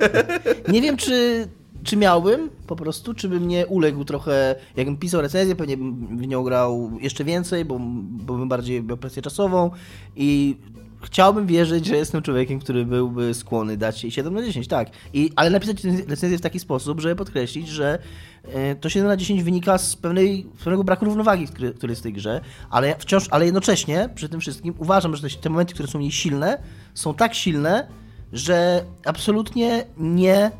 nie 0.72 0.82
wiem, 0.82 0.96
czy, 0.96 1.48
czy 1.84 1.96
miałbym 1.96 2.50
po 2.66 2.76
prostu, 2.76 3.14
czy 3.14 3.28
bym 3.28 3.48
nie 3.48 3.66
uległ 3.66 4.04
trochę, 4.04 4.54
jakbym 4.76 4.96
pisał 4.96 5.20
recenzję, 5.20 5.56
pewnie 5.56 5.76
bym 5.76 6.18
w 6.18 6.26
nią 6.26 6.42
grał 6.42 6.90
jeszcze 7.00 7.24
więcej, 7.24 7.64
bo, 7.64 7.78
bo 8.00 8.34
bym 8.34 8.48
bardziej 8.48 8.82
miał 8.82 8.96
presję 8.96 9.22
czasową 9.22 9.70
i 10.16 10.56
chciałbym 11.02 11.46
wierzyć, 11.46 11.86
że 11.86 11.96
jestem 11.96 12.22
człowiekiem, 12.22 12.60
który 12.60 12.86
byłby 12.86 13.34
skłonny 13.34 13.76
dać 13.76 14.02
jej 14.04 14.12
7 14.12 14.34
na 14.34 14.42
10, 14.42 14.68
tak. 14.68 14.90
I, 15.12 15.30
ale 15.36 15.50
napisać 15.50 15.84
recenzję 15.84 16.38
w 16.38 16.40
taki 16.40 16.60
sposób, 16.60 17.00
żeby 17.00 17.16
podkreślić, 17.16 17.68
że 17.68 17.98
e, 18.42 18.74
to 18.74 18.88
7 18.88 19.08
na 19.08 19.16
10 19.16 19.42
wynika 19.42 19.78
z 19.78 19.96
pewnej, 19.96 20.46
z 20.54 20.58
pewnego 20.58 20.84
braku 20.84 21.04
równowagi, 21.04 21.46
który, 21.46 21.74
jest 21.88 22.00
w 22.00 22.02
tej 22.02 22.12
grze, 22.12 22.40
ale 22.70 22.96
wciąż, 22.98 23.28
ale 23.30 23.44
jednocześnie 23.44 24.08
przy 24.14 24.28
tym 24.28 24.40
wszystkim 24.40 24.74
uważam, 24.78 25.16
że 25.16 25.28
te, 25.30 25.50
momenty, 25.50 25.74
które 25.74 25.88
są 25.88 25.98
jej 25.98 26.12
silne, 26.12 26.58
są 26.94 27.14
tak 27.14 27.34
silne, 27.34 27.88
że 28.32 28.84
absolutnie 29.04 29.84
nie 29.96 30.50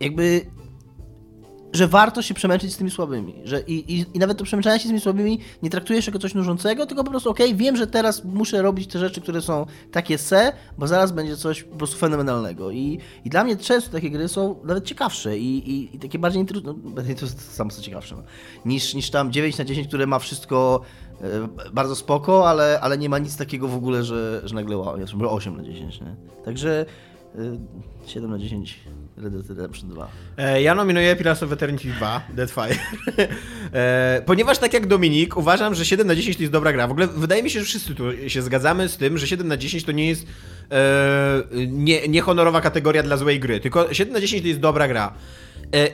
jakby 0.00 0.46
że 1.72 1.88
warto 1.88 2.22
się 2.22 2.34
przemęczyć 2.34 2.74
z 2.74 2.76
tymi 2.76 2.90
słabymi. 2.90 3.34
Że 3.44 3.60
i, 3.60 3.94
i, 3.94 4.06
I 4.14 4.18
nawet 4.18 4.38
to 4.38 4.44
przemęczanie 4.44 4.78
się 4.78 4.84
z 4.84 4.88
tymi 4.88 5.00
słabymi 5.00 5.40
nie 5.62 5.70
traktujesz 5.70 6.06
jako 6.06 6.18
coś 6.18 6.34
nużącego, 6.34 6.86
tylko 6.86 7.04
po 7.04 7.10
prostu 7.10 7.30
okej, 7.30 7.54
wiem, 7.54 7.76
że 7.76 7.86
teraz 7.86 8.24
muszę 8.24 8.62
robić 8.62 8.86
te 8.86 8.98
rzeczy, 8.98 9.20
które 9.20 9.42
są 9.42 9.66
takie 9.92 10.18
se, 10.18 10.52
bo 10.78 10.86
zaraz 10.86 11.12
będzie 11.12 11.36
coś 11.36 11.62
po 11.62 11.76
prostu 11.76 11.96
fenomenalnego. 11.96 12.70
I, 12.70 12.98
i 13.24 13.30
dla 13.30 13.44
mnie 13.44 13.56
często 13.56 13.92
takie 13.92 14.10
gry 14.10 14.28
są 14.28 14.56
nawet 14.64 14.84
ciekawsze 14.84 15.38
i, 15.38 15.70
i, 15.70 15.96
i 15.96 15.98
takie 15.98 16.18
bardziej 16.18 16.44
intru- 16.44 16.62
no, 16.64 16.74
to 17.20 17.24
jest 17.24 17.54
samo 17.54 17.70
co 17.70 17.82
ciekawsze, 17.82 18.16
no, 18.16 18.22
niż, 18.64 18.94
niż 18.94 19.10
tam 19.10 19.32
9 19.32 19.58
na 19.58 19.64
10, 19.64 19.88
które 19.88 20.06
ma 20.06 20.18
wszystko 20.18 20.80
e, 21.20 21.70
bardzo 21.72 21.96
spoko, 21.96 22.48
ale, 22.48 22.80
ale 22.80 22.98
nie 22.98 23.08
ma 23.08 23.18
nic 23.18 23.36
takiego 23.36 23.68
w 23.68 23.74
ogóle, 23.74 24.04
że, 24.04 24.40
że 24.44 24.54
nagle 24.54 24.76
wow, 24.76 24.98
jest 24.98 25.12
8 25.28 25.56
na 25.56 25.62
10, 25.62 26.00
nie? 26.00 26.16
Także 26.44 26.80
e, 26.80 26.84
7 28.06 28.30
na 28.30 28.38
10 28.38 28.78
Red 29.16 29.32
Dead 29.32 29.48
Redemption 29.48 29.90
2. 29.90 30.08
E, 30.38 30.62
Ja 30.62 30.74
nominuję 30.74 31.16
Pillars 31.16 31.42
of 31.42 31.52
Eternity 31.52 31.88
2, 31.88 32.20
Deadfire. 32.34 32.76
E, 33.72 34.22
Ponieważ 34.26 34.58
tak 34.58 34.72
jak 34.74 34.86
Dominik, 34.86 35.36
uważam, 35.36 35.74
że 35.74 35.84
7 35.84 36.06
na 36.06 36.14
10 36.14 36.36
to 36.36 36.42
jest 36.42 36.52
dobra 36.52 36.72
gra. 36.72 36.88
W 36.88 36.90
ogóle 36.90 37.06
wydaje 37.06 37.42
mi 37.42 37.50
się, 37.50 37.58
że 37.58 37.64
wszyscy 37.64 37.94
tu 37.94 38.28
się 38.28 38.42
zgadzamy 38.42 38.88
z 38.88 38.96
tym, 38.96 39.18
że 39.18 39.26
7 39.26 39.48
na 39.48 39.56
10 39.56 39.84
to 39.84 39.92
nie 39.92 40.08
jest 40.08 40.26
e, 40.70 41.42
nie, 41.66 42.08
niehonorowa 42.08 42.60
kategoria 42.60 43.02
dla 43.02 43.16
złej 43.16 43.40
gry, 43.40 43.60
tylko 43.60 43.94
7 43.94 44.14
na 44.14 44.20
10 44.20 44.42
to 44.42 44.48
jest 44.48 44.60
dobra 44.60 44.88
gra. 44.88 45.14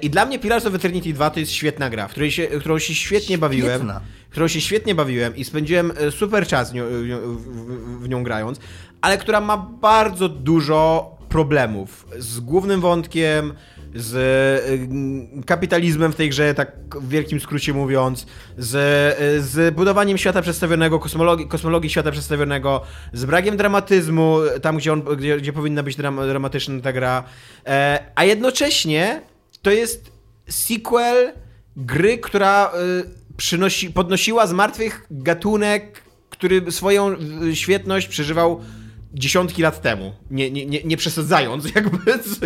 I 0.02 0.10
dla 0.10 0.26
mnie 0.26 0.38
Pillars 0.38 0.66
of 0.66 0.74
Eternity 0.74 1.12
2 1.12 1.30
to 1.30 1.40
jest 1.40 1.52
świetna 1.52 1.90
gra, 1.90 2.08
w 2.08 2.10
której 2.10 2.30
się, 2.30 2.46
którą 2.46 2.78
się 2.78 2.94
świetnie 2.94 3.38
bawiłem. 3.38 3.74
Świetna. 3.76 4.00
Którą 4.30 4.48
się 4.48 4.60
świetnie 4.60 4.94
bawiłem 4.94 5.36
i 5.36 5.44
spędziłem 5.44 5.92
super 6.10 6.46
czas 6.46 6.70
w 6.70 6.74
nią, 6.74 6.84
w 8.00 8.08
nią 8.08 8.24
grając, 8.24 8.60
ale 9.00 9.18
która 9.18 9.40
ma 9.40 9.56
bardzo 9.56 10.28
dużo 10.28 11.10
problemów. 11.34 12.06
Z 12.18 12.40
głównym 12.40 12.80
wątkiem, 12.80 13.52
z 13.94 14.14
y, 15.40 15.44
kapitalizmem 15.46 16.12
w 16.12 16.16
tej 16.16 16.30
grze, 16.30 16.54
tak 16.54 16.76
w 17.00 17.08
wielkim 17.08 17.40
skrócie 17.40 17.72
mówiąc, 17.72 18.26
z, 18.58 18.74
y, 19.20 19.42
z 19.42 19.74
budowaniem 19.74 20.18
świata 20.18 20.42
przedstawionego, 20.42 20.98
kosmologii, 20.98 21.48
kosmologii 21.48 21.90
świata 21.90 22.10
przedstawionego, 22.10 22.82
z 23.12 23.24
brakiem 23.24 23.56
dramatyzmu, 23.56 24.38
tam 24.62 24.76
gdzie, 24.76 24.92
on, 24.92 25.02
gdzie, 25.02 25.36
gdzie 25.36 25.52
powinna 25.52 25.82
być 25.82 25.96
dram, 25.96 26.16
dramatyczna 26.16 26.80
ta 26.80 26.92
gra, 26.92 27.24
e, 27.66 28.04
a 28.14 28.24
jednocześnie 28.24 29.22
to 29.62 29.70
jest 29.70 30.12
sequel 30.48 31.32
gry, 31.76 32.18
która 32.18 32.70
y, 32.74 33.36
przynosi, 33.36 33.90
podnosiła 33.90 34.46
z 34.46 34.52
martwych 34.52 35.06
gatunek, 35.10 36.02
który 36.30 36.72
swoją 36.72 37.16
y, 37.42 37.56
świetność 37.56 38.08
przeżywał 38.08 38.60
dziesiątki 39.14 39.62
lat 39.62 39.82
temu. 39.82 40.12
Nie, 40.30 40.50
nie, 40.50 40.66
nie, 40.66 40.82
nie 40.84 40.96
przesadzając, 40.96 41.64
jakby, 41.74 41.98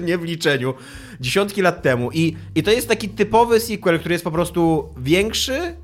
nie 0.03 0.19
w 0.19 0.25
liczeniu. 0.25 0.75
Dziesiątki 1.21 1.63
lat 1.63 1.83
temu. 1.83 2.11
I, 2.13 2.37
I 2.55 2.63
to 2.63 2.71
jest 2.71 2.89
taki 2.89 3.09
typowy 3.09 3.61
sequel, 3.61 3.99
który 3.99 4.13
jest 4.13 4.25
po 4.25 4.31
prostu 4.31 4.89
większy. 4.97 5.77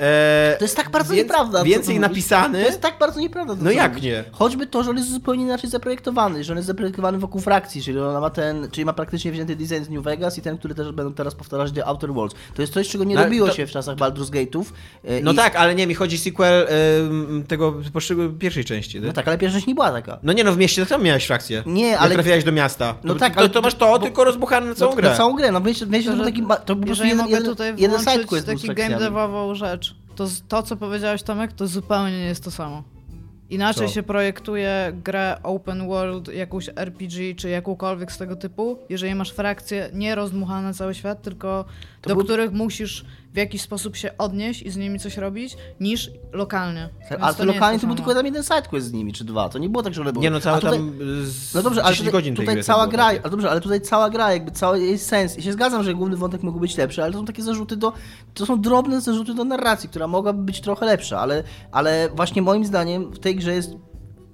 E, 0.00 0.56
To 0.58 0.64
jest 0.64 0.76
tak 0.76 0.90
bardzo 0.90 1.14
więc- 1.14 1.26
nieprawda. 1.28 1.64
Więcej 1.64 2.00
napisany. 2.00 2.60
To 2.60 2.66
jest 2.66 2.80
tak 2.80 2.98
bardzo 2.98 3.20
nieprawda. 3.20 3.56
to, 3.56 3.64
No 3.64 3.70
jak 3.70 3.88
mówisz. 3.92 4.04
nie? 4.04 4.24
Choćby 4.32 4.66
to, 4.66 4.82
że 4.82 4.90
on 4.90 4.96
jest 4.96 5.10
zupełnie 5.12 5.44
inaczej 5.44 5.70
zaprojektowany, 5.70 6.44
że 6.44 6.52
on 6.52 6.56
jest 6.56 6.66
zaprojektowany 6.66 7.18
wokół 7.18 7.40
frakcji, 7.40 7.82
czyli 7.82 7.98
ona 8.00 8.20
ma 8.20 8.30
ten, 8.30 8.68
czyli 8.70 8.84
ma 8.84 8.92
praktycznie 8.92 9.32
wzięty 9.32 9.56
design 9.56 9.84
z 9.84 9.90
New 9.90 10.04
Vegas 10.04 10.38
i 10.38 10.42
ten, 10.42 10.58
który 10.58 10.74
też 10.74 10.92
będą 10.92 11.14
teraz 11.14 11.34
powtarzać 11.34 11.72
The 11.72 11.86
Outer 11.86 12.12
Worlds. 12.12 12.36
To 12.54 12.62
jest 12.62 12.72
coś, 12.74 12.88
czego 12.88 13.04
nie 13.04 13.14
No, 13.14 13.24
robiło 13.24 13.48
to- 13.48 13.54
się 13.54 13.66
w 13.66 13.70
czasach 13.70 13.96
Baldur's 13.96 14.30
Gate'ów. 14.30 14.64
e, 15.04 15.20
No 15.20 15.32
i- 15.32 15.36
tak, 15.36 15.56
ale 15.56 15.74
nie, 15.74 15.86
mi 15.86 15.94
chodzi 15.94 16.18
sequel 16.18 16.66
ym, 17.00 17.44
tego 17.48 17.74
poszczególnej 17.92 18.34
pierwszej 18.34 18.64
części. 18.64 19.00
No 19.00 19.12
tak, 19.12 19.28
ale 19.28 19.38
pierwsza 19.38 19.56
część 19.56 19.66
nie 19.66 19.74
była 19.74 19.90
taka. 19.92 20.18
No 20.22 20.32
nie, 20.32 20.44
no 20.44 20.52
w 20.52 20.58
mieście 20.58 20.82
tak 20.82 20.88
samo 20.88 21.04
miałeś 21.04 21.26
frakcję. 21.26 21.62
Nie, 21.66 21.86
Jak 21.88 22.00
ale- 22.00 22.14
trafiałeś 22.14 22.44
do 22.44 22.52
miasta. 22.52 22.94
No 23.04 23.14
to, 23.14 23.20
tak, 23.20 23.34
to, 23.34 23.40
ale- 23.40 23.48
to 23.48 23.60
masz 23.60 23.74
to, 23.74 23.86
bo- 23.86 23.98
tylko 23.98 24.24
rozbuchane 24.24 24.66
na 24.66 24.74
całą 24.74 24.90
no, 24.90 24.96
grę. 24.96 25.10
Na 25.10 25.16
całą 25.16 25.32
grę, 25.36 25.52
no 25.52 25.60
wiecie, 25.60 25.86
wiecie 25.86 26.10
że 26.12 26.18
to, 26.18 26.24
taki, 26.24 26.42
to 26.64 26.76
po 26.76 26.86
prostu 26.86 27.04
jeden, 27.04 27.26
jeden, 27.26 27.44
tutaj 27.44 27.74
jeden 27.78 27.98
sidequest 28.00 28.46
taki 28.46 28.68
game 28.74 28.98
rzecz, 29.54 29.85
to 30.16 30.26
to, 30.48 30.62
co 30.62 30.76
powiedziałeś 30.76 31.22
Tomek, 31.22 31.52
to 31.52 31.66
zupełnie 31.66 32.18
nie 32.18 32.24
jest 32.24 32.44
to 32.44 32.50
samo. 32.50 32.82
Inaczej 33.50 33.88
Co? 33.88 33.94
się 33.94 34.02
projektuje 34.02 34.92
grę 35.04 35.36
open 35.42 35.88
world, 35.88 36.28
jakąś 36.34 36.70
RPG 36.76 37.34
czy 37.34 37.48
jakąkolwiek 37.48 38.12
z 38.12 38.18
tego 38.18 38.36
typu, 38.36 38.78
jeżeli 38.88 39.14
masz 39.14 39.32
frakcje 39.32 39.90
nie 39.92 40.14
rozdmuchane 40.14 40.62
na 40.62 40.74
cały 40.74 40.94
świat, 40.94 41.22
tylko 41.22 41.64
do 42.08 42.14
był- 42.14 42.24
których 42.24 42.52
musisz 42.52 43.04
w 43.32 43.36
jakiś 43.36 43.62
sposób 43.62 43.96
się 43.96 44.16
odnieść 44.18 44.62
i 44.62 44.70
z 44.70 44.76
nimi 44.76 44.98
coś 45.00 45.16
robić, 45.16 45.56
niż 45.80 46.10
lokalnie. 46.32 46.88
Więc 46.98 47.08
Tak, 47.08 47.18
Ale 47.22 47.34
to 47.34 47.44
lokalnie 47.44 47.78
to 47.80 47.86
był 47.86 47.96
tylko 47.96 48.14
tam 48.14 48.26
jeden 48.26 48.42
sidequest 48.42 48.86
z 48.86 48.92
nimi, 48.92 49.12
czy 49.12 49.24
dwa. 49.24 49.48
To 49.48 49.58
nie 49.58 49.68
było 49.68 49.82
tak, 49.82 49.94
że 49.94 50.00
one 50.02 50.12
były. 50.12 50.22
Nie 50.22 50.30
no, 50.30 50.40
całe 50.40 50.56
A 50.56 50.60
tutaj- 50.60 50.78
tam 50.78 50.92
z 51.24 51.54
No 51.54 51.62
dobrze, 51.62 51.82
ale 51.84 51.94
10 51.96 52.10
tutaj, 52.10 52.32
tutaj 52.46 52.64
cała 52.64 52.86
gra, 52.86 53.04
ale 53.04 53.30
dobrze, 53.30 53.50
ale 53.50 53.60
tutaj 53.60 53.80
cała 53.80 54.10
gra, 54.10 54.32
jakby 54.32 54.50
cały 54.50 54.80
jej 54.80 54.98
sens. 54.98 55.38
I 55.38 55.42
się 55.42 55.52
zgadzam, 55.52 55.82
że 55.84 55.94
główny 55.94 56.16
wątek 56.16 56.42
mógł 56.42 56.60
być 56.60 56.76
lepszy, 56.76 57.02
ale 57.02 57.12
to 57.12 57.18
są 57.18 57.24
takie 57.24 57.42
zarzuty 57.42 57.76
do. 57.76 57.92
To 58.34 58.46
są 58.46 58.60
drobne 58.60 59.00
zarzuty 59.00 59.34
do 59.34 59.44
narracji, 59.44 59.88
która 59.88 60.06
mogłaby 60.06 60.42
być 60.42 60.60
trochę 60.60 60.86
lepsza, 60.86 61.18
ale, 61.20 61.42
ale 61.72 62.08
właśnie 62.14 62.42
moim 62.42 62.64
zdaniem 62.64 63.10
w 63.12 63.18
tej 63.18 63.36
grze 63.36 63.54
jest 63.54 63.70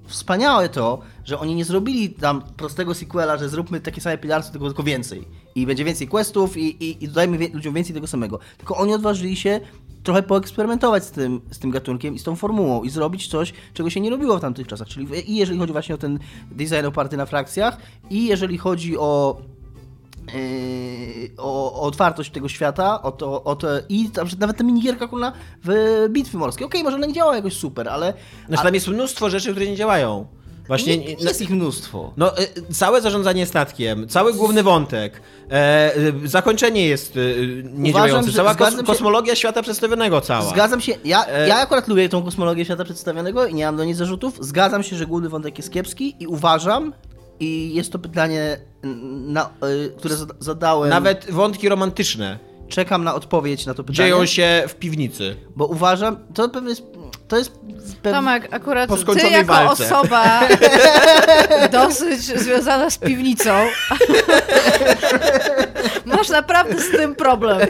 wspaniałe 0.06 0.68
to, 0.68 1.00
że 1.24 1.38
oni 1.38 1.54
nie 1.54 1.64
zrobili 1.64 2.10
tam 2.10 2.42
prostego 2.56 2.94
sequela, 2.94 3.38
że 3.38 3.48
zróbmy 3.48 3.80
takie 3.80 4.00
same 4.00 4.18
pilarsy, 4.18 4.52
tylko, 4.52 4.66
tylko 4.66 4.82
więcej. 4.82 5.24
I 5.54 5.66
będzie 5.66 5.84
więcej 5.84 6.08
questów 6.08 6.56
i, 6.56 6.84
i, 6.84 7.04
i 7.04 7.08
dodajmy 7.08 7.38
wie, 7.38 7.48
ludziom 7.52 7.74
więcej 7.74 7.94
tego 7.94 8.06
samego. 8.06 8.38
Tylko 8.58 8.76
oni 8.76 8.94
odważyli 8.94 9.36
się 9.36 9.60
trochę 10.02 10.22
poeksperymentować 10.22 11.04
z 11.04 11.10
tym, 11.10 11.40
z 11.50 11.58
tym 11.58 11.70
gatunkiem 11.70 12.14
i 12.14 12.18
z 12.18 12.22
tą 12.22 12.36
formułą 12.36 12.82
i 12.82 12.90
zrobić 12.90 13.28
coś, 13.28 13.52
czego 13.74 13.90
się 13.90 14.00
nie 14.00 14.10
robiło 14.10 14.38
w 14.38 14.40
tamtych 14.40 14.66
czasach. 14.66 14.88
Czyli 14.88 15.32
i 15.32 15.36
jeżeli 15.36 15.58
chodzi 15.58 15.72
właśnie 15.72 15.94
o 15.94 15.98
ten 15.98 16.18
design 16.50 16.86
oparty 16.86 17.16
na 17.16 17.26
frakcjach 17.26 17.76
i 18.10 18.26
jeżeli 18.26 18.58
chodzi 18.58 18.98
o 18.98 19.40
o, 21.38 21.72
o 21.74 21.82
otwartość 21.82 22.30
tego 22.30 22.48
świata, 22.48 23.02
o 23.02 23.12
to, 23.12 23.44
o 23.44 23.56
to 23.56 23.68
i 23.88 24.10
tam, 24.10 24.26
nawet 24.38 24.56
ta 24.56 24.64
minigierka 24.64 25.08
kurna 25.08 25.32
w 25.64 26.06
bitwy 26.10 26.36
morskie. 26.38 26.64
Okej, 26.64 26.82
może 26.84 26.96
ona 26.96 27.06
nie 27.06 27.12
działa 27.12 27.36
jakoś 27.36 27.56
super, 27.56 27.88
ale 27.88 28.14
Znaczy 28.48 28.62
tam 28.62 28.74
jest 28.74 28.88
mnóstwo 28.88 29.30
rzeczy, 29.30 29.50
które 29.50 29.66
nie 29.66 29.76
działają. 29.76 30.26
Właśnie 30.66 30.96
nie, 30.98 31.04
jest 31.12 31.42
ich 31.42 31.50
mnóstwo. 31.50 32.12
No, 32.16 32.38
y, 32.38 32.74
całe 32.74 33.00
zarządzanie 33.00 33.46
statkiem, 33.46 34.08
cały 34.08 34.34
główny 34.34 34.62
wątek, 34.62 35.20
e, 35.50 35.96
y, 35.96 36.28
zakończenie 36.28 36.86
jest 36.86 37.16
y, 37.16 37.62
niedziałające, 37.74 38.32
cała 38.32 38.54
kos- 38.54 38.76
się- 38.76 38.82
kosmologia 38.84 39.34
świata 39.36 39.62
przedstawionego 39.62 40.20
cała. 40.20 40.42
Zgadzam 40.50 40.80
się, 40.80 40.92
ja, 41.04 41.26
E- 41.26 41.48
ja 41.48 41.56
akurat 41.56 41.88
lubię 41.88 42.08
tą 42.08 42.22
kosmologię 42.22 42.64
świata 42.64 42.84
przedstawionego 42.84 43.46
i 43.46 43.54
nie 43.54 43.66
mam 43.66 43.76
do 43.76 43.84
niej 43.84 43.94
zarzutów. 43.94 44.38
Zgadzam 44.40 44.82
się, 44.82 44.96
że 44.96 45.06
główny 45.06 45.28
wątek 45.28 45.58
jest 45.58 45.72
kiepski 45.72 46.16
i 46.20 46.26
uważam, 46.26 46.92
i 47.42 47.74
jest 47.74 47.92
to 47.92 47.98
pytanie, 47.98 48.56
na, 49.26 49.50
y, 49.86 49.92
które 49.98 50.14
zada- 50.16 50.34
zadałem. 50.38 50.90
Nawet 50.90 51.30
wątki 51.30 51.68
romantyczne 51.68 52.38
czekam 52.68 53.04
na 53.04 53.14
odpowiedź 53.14 53.66
na 53.66 53.74
to 53.74 53.84
pytanie. 53.84 53.96
dzieją 53.96 54.26
się 54.26 54.64
w 54.68 54.74
piwnicy. 54.74 55.36
Bo 55.56 55.66
uważam, 55.66 56.16
to 56.34 56.48
pewnie 56.48 56.70
jest, 56.70 56.82
to 57.28 57.38
jest. 57.38 57.52
Tomek, 58.02 58.48
akurat 58.50 58.88
Po 58.88 58.96
ty 59.14 59.28
jako 59.30 59.52
walce. 59.52 59.84
osoba 59.84 60.40
dosyć 61.72 62.20
związana 62.20 62.90
z 62.90 62.98
piwnicą 62.98 63.50
masz 66.04 66.28
naprawdę 66.28 66.80
z 66.80 66.90
tym 66.90 67.14
problem. 67.14 67.68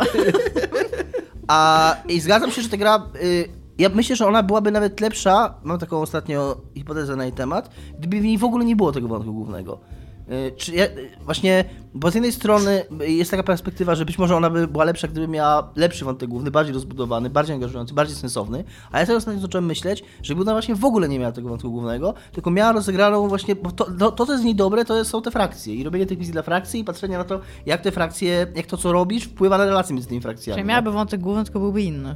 A 1.49 1.97
i 2.09 2.21
zgadzam 2.21 2.51
się, 2.51 2.63
że 2.63 2.69
ta 2.69 2.77
gra. 2.77 3.07
Y, 3.23 3.62
ja 3.83 3.89
myślę, 3.89 4.17
że 4.17 4.27
ona 4.27 4.43
byłaby 4.43 4.71
nawet 4.71 5.01
lepsza. 5.01 5.55
Mam 5.63 5.79
taką 5.79 6.01
ostatnio 6.01 6.57
hipotezę 6.75 7.17
na 7.17 7.25
jej 7.25 7.33
temat, 7.33 7.71
gdyby 7.99 8.21
w 8.21 8.25
niej 8.25 8.39
w 8.39 8.45
ogóle 8.45 8.65
nie 8.65 8.77
było 8.77 8.93
tego 8.93 9.09
wątku 9.09 9.33
głównego. 9.33 9.81
Y, 10.29 10.53
czy 10.57 10.75
ja, 10.75 10.85
y, 10.85 11.11
właśnie, 11.25 11.65
bo 11.95 12.11
z 12.11 12.15
jednej 12.15 12.33
strony 12.33 12.85
jest 13.01 13.31
taka 13.31 13.43
perspektywa, 13.43 13.95
że 13.95 14.05
być 14.05 14.19
może 14.19 14.37
ona 14.37 14.51
by 14.51 14.69
była 14.69 14.85
lepsza, 14.85 15.09
gdyby 15.09 15.29
miała 15.29 15.73
lepszy 15.77 16.05
wątek 16.05 16.29
główny, 16.29 16.51
bardziej 16.51 16.75
rozbudowany, 16.75 17.31
bardziej 17.31 17.55
angażujący, 17.55 17.95
bardziej 17.95 18.17
sensowny. 18.17 18.65
A 18.93 19.01
ja 19.01 19.07
teraz 19.07 19.25
zacząłem 19.25 19.67
myśleć, 19.67 20.05
że 20.23 20.35
ona 20.35 20.53
właśnie 20.53 20.75
w 20.75 20.85
ogóle 20.85 21.09
nie 21.09 21.19
miała 21.19 21.33
tego 21.33 21.49
wątku 21.49 21.71
głównego, 21.71 22.15
tylko 22.33 22.51
miała 22.51 22.73
rozegraną 22.73 23.29
właśnie, 23.29 23.55
bo 23.55 23.71
to, 23.71 23.91
to, 23.99 24.13
to 24.13 24.27
co 24.27 24.33
jest 24.33 24.43
w 24.43 24.47
niej 24.47 24.55
dobre, 24.55 24.85
to 24.85 25.05
są 25.05 25.23
te 25.23 25.31
frakcje 25.31 25.75
i 25.75 25.85
robienie 25.85 26.07
tych 26.07 26.19
misji 26.19 26.33
dla 26.33 26.43
frakcji 26.43 26.81
i 26.81 26.85
patrzenie 26.85 27.19
na 27.19 27.25
to, 27.25 27.41
jak 27.67 27.81
te 27.81 27.91
frakcje, 27.91 28.47
jak 28.57 28.67
to 28.67 28.77
co 28.77 28.93
robisz, 28.93 29.25
wpływa 29.25 29.59
na 29.59 29.65
relacje 29.65 29.95
między 29.95 30.09
tymi 30.09 30.21
frakcjami. 30.21 30.57
Czyli 30.57 30.69
miałaby 30.69 30.93
wątek 30.93 31.21
główny, 31.21 31.45
tylko 31.45 31.61
byłby 31.61 31.83
inny. 31.83 32.15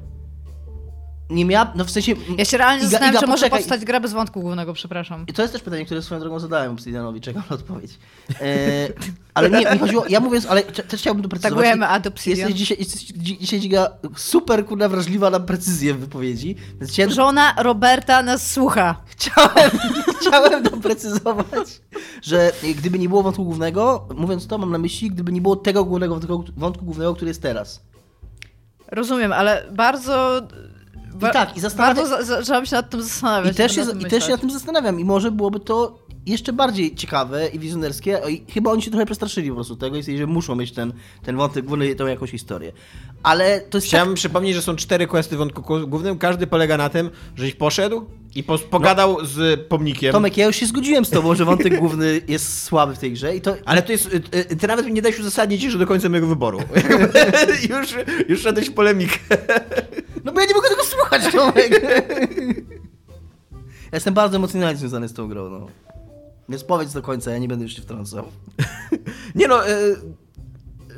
Nie 1.31 1.45
miała, 1.45 1.72
no 1.74 1.85
w 1.85 1.91
sensie... 1.91 2.14
Ja 2.39 2.45
się 2.45 2.57
realnie 2.59 2.83
Iga- 2.83 2.91
zastanawiam, 2.91 3.12
Iga, 3.12 3.20
czy 3.20 3.27
może 3.27 3.51
powstać 3.51 3.85
gra 3.85 4.01
bez 4.01 4.12
wątku 4.12 4.41
głównego, 4.41 4.72
przepraszam. 4.72 5.24
I 5.29 5.33
to 5.33 5.43
jest 5.43 5.55
też 5.55 5.62
pytanie, 5.62 5.85
które 5.87 6.03
swoją 6.03 6.20
drogą 6.20 6.41
zadałem 6.41 6.72
Obsidianowi, 6.72 7.20
czekam 7.20 7.43
na 7.51 7.57
odpowiedź. 7.57 7.99
E, 8.41 8.89
ale 9.35 9.51
nie, 9.51 9.70
mi 9.72 9.79
chodziło, 9.79 10.05
ja 10.09 10.20
mówiąc, 10.20 10.47
ale 10.47 10.62
też 10.62 11.01
chciałbym 11.01 11.22
doprecyzować. 11.22 11.57
Tagujemy 11.57 11.89
ad 11.89 12.07
Obsidian. 12.07 12.39
Jesteś 12.39 12.57
dzisiaj, 12.59 12.77
jesteś 12.79 13.05
dzi- 13.05 13.39
dzisiaj 13.39 13.61
Giga 13.61 13.89
super 14.16 14.66
kurna 14.66 14.89
wrażliwa 14.89 15.31
na 15.31 15.41
precyzję 15.41 15.95
w 15.95 15.99
wypowiedzi, 16.01 16.57
więc 16.81 16.93
chciałem, 16.93 17.12
Żona 17.12 17.55
Roberta 17.59 18.22
nas 18.22 18.53
słucha. 18.53 18.97
chciałem, 19.07 19.70
chciałem 20.20 20.62
doprecyzować, 20.62 21.81
że 22.22 22.53
gdyby 22.79 22.99
nie 22.99 23.09
było 23.09 23.22
wątku 23.22 23.45
głównego, 23.45 24.09
mówiąc 24.16 24.47
to 24.47 24.59
mam 24.59 24.72
na 24.72 24.79
myśli, 24.79 25.11
gdyby 25.11 25.33
nie 25.33 25.41
było 25.41 25.57
tego 25.57 25.85
głównego 25.85 26.14
wątku, 26.14 26.45
wątku 26.57 26.85
głównego, 26.85 27.14
który 27.14 27.29
jest 27.29 27.43
teraz. 27.43 27.83
Rozumiem, 28.89 29.33
ale 29.33 29.64
bardzo... 29.72 30.43
Ba- 31.21 31.31
tak, 31.33 31.57
i 31.57 31.61
zastanawia- 31.61 31.95
Bardzo 31.95 32.07
za- 32.07 32.23
zaczęłam 32.23 32.67
się 32.67 32.77
nad 32.77 32.91
tym 32.91 33.03
zastanawiać. 33.03 33.53
I 33.53 33.57
też, 33.57 33.75
się, 33.75 33.81
nad 33.81 33.91
tym 33.91 34.01
I 34.01 34.05
też 34.05 34.25
się 34.25 34.31
nad 34.31 34.41
tym 34.41 34.51
zastanawiam 34.51 35.01
i 35.01 35.05
może 35.05 35.31
byłoby 35.31 35.61
to 35.61 35.99
jeszcze 36.27 36.53
bardziej 36.53 36.95
ciekawe 36.95 37.49
i 37.49 37.59
wizjonerskie. 37.59 38.21
I 38.29 38.53
Chyba 38.53 38.71
oni 38.71 38.83
się 38.83 38.91
trochę 38.91 39.07
przestraszyli 39.07 39.49
po 39.49 39.55
prostu 39.55 39.77
tego 39.77 39.97
i 39.97 40.03
stwierdzili, 40.03 40.19
że 40.19 40.27
muszą 40.27 40.55
mieć 40.57 40.73
ten, 40.73 40.93
ten 41.25 41.37
wątek 41.37 41.64
główny, 41.64 41.95
tą 41.95 42.07
jakąś 42.07 42.31
historię. 42.31 42.73
Ale 43.23 43.61
to 43.61 43.79
jest 43.79 43.87
Chciałem 43.87 44.14
przypomnieć, 44.14 44.55
że 44.55 44.62
są 44.62 44.77
cztery 44.77 45.07
questy 45.07 45.35
w 45.37 45.39
wątku 45.39 45.62
ku- 45.62 45.87
głównym. 45.89 46.19
Każdy 46.19 46.47
polega 46.47 46.77
na 46.77 46.89
tym, 46.89 47.11
żeś 47.37 47.55
poszedł 47.55 48.05
i 48.35 48.45
pos- 48.45 48.62
pogadał 48.62 49.25
z 49.25 49.61
pomnikiem. 49.69 50.12
Tomek, 50.12 50.37
ja 50.37 50.47
już 50.47 50.57
się 50.57 50.67
zgodziłem 50.67 51.05
z 51.05 51.11
tobą, 51.11 51.35
że 51.35 51.45
wątek 51.45 51.79
główny 51.79 52.21
jest 52.29 52.62
słaby 52.62 52.95
w 52.95 52.99
tej 52.99 53.12
grze 53.12 53.37
i 53.37 53.41
to... 53.41 53.57
Ale 53.64 53.83
to 53.83 53.93
jest. 53.93 54.07
y, 54.14 54.23
y, 54.53 54.57
Ty 54.57 54.67
nawet 54.67 54.87
nie 54.87 55.03
dałeś 55.03 55.19
uzasadnić 55.21 55.62
jeszcze 55.62 55.79
do 55.79 55.87
końca 55.87 56.09
mojego 56.09 56.27
wyboru. 56.27 56.59
już, 57.71 57.95
już 58.29 58.41
szedłeś 58.41 58.71
w 58.71 58.73
polemikę. 58.75 59.19
No 60.25 60.33
bo 60.33 60.41
ja 60.41 60.47
nie 60.47 60.55
Tomek! 61.33 61.83
ja 63.83 63.93
jestem 63.93 64.14
bardzo 64.14 64.37
emocjonalnie 64.37 64.77
związany 64.77 65.09
z 65.09 65.12
tą 65.12 65.29
grą, 65.29 65.51
no. 65.51 65.67
Więc 66.49 66.64
powiedz 66.64 66.93
do 66.93 67.03
końca, 67.03 67.31
ja 67.31 67.39
nie 67.39 67.49
będę 67.49 67.64
już 67.64 67.77
się 67.77 67.83
wtrącał. 67.83 68.25
Nie 69.35 69.49
no. 69.49 69.69
y, 69.69 69.97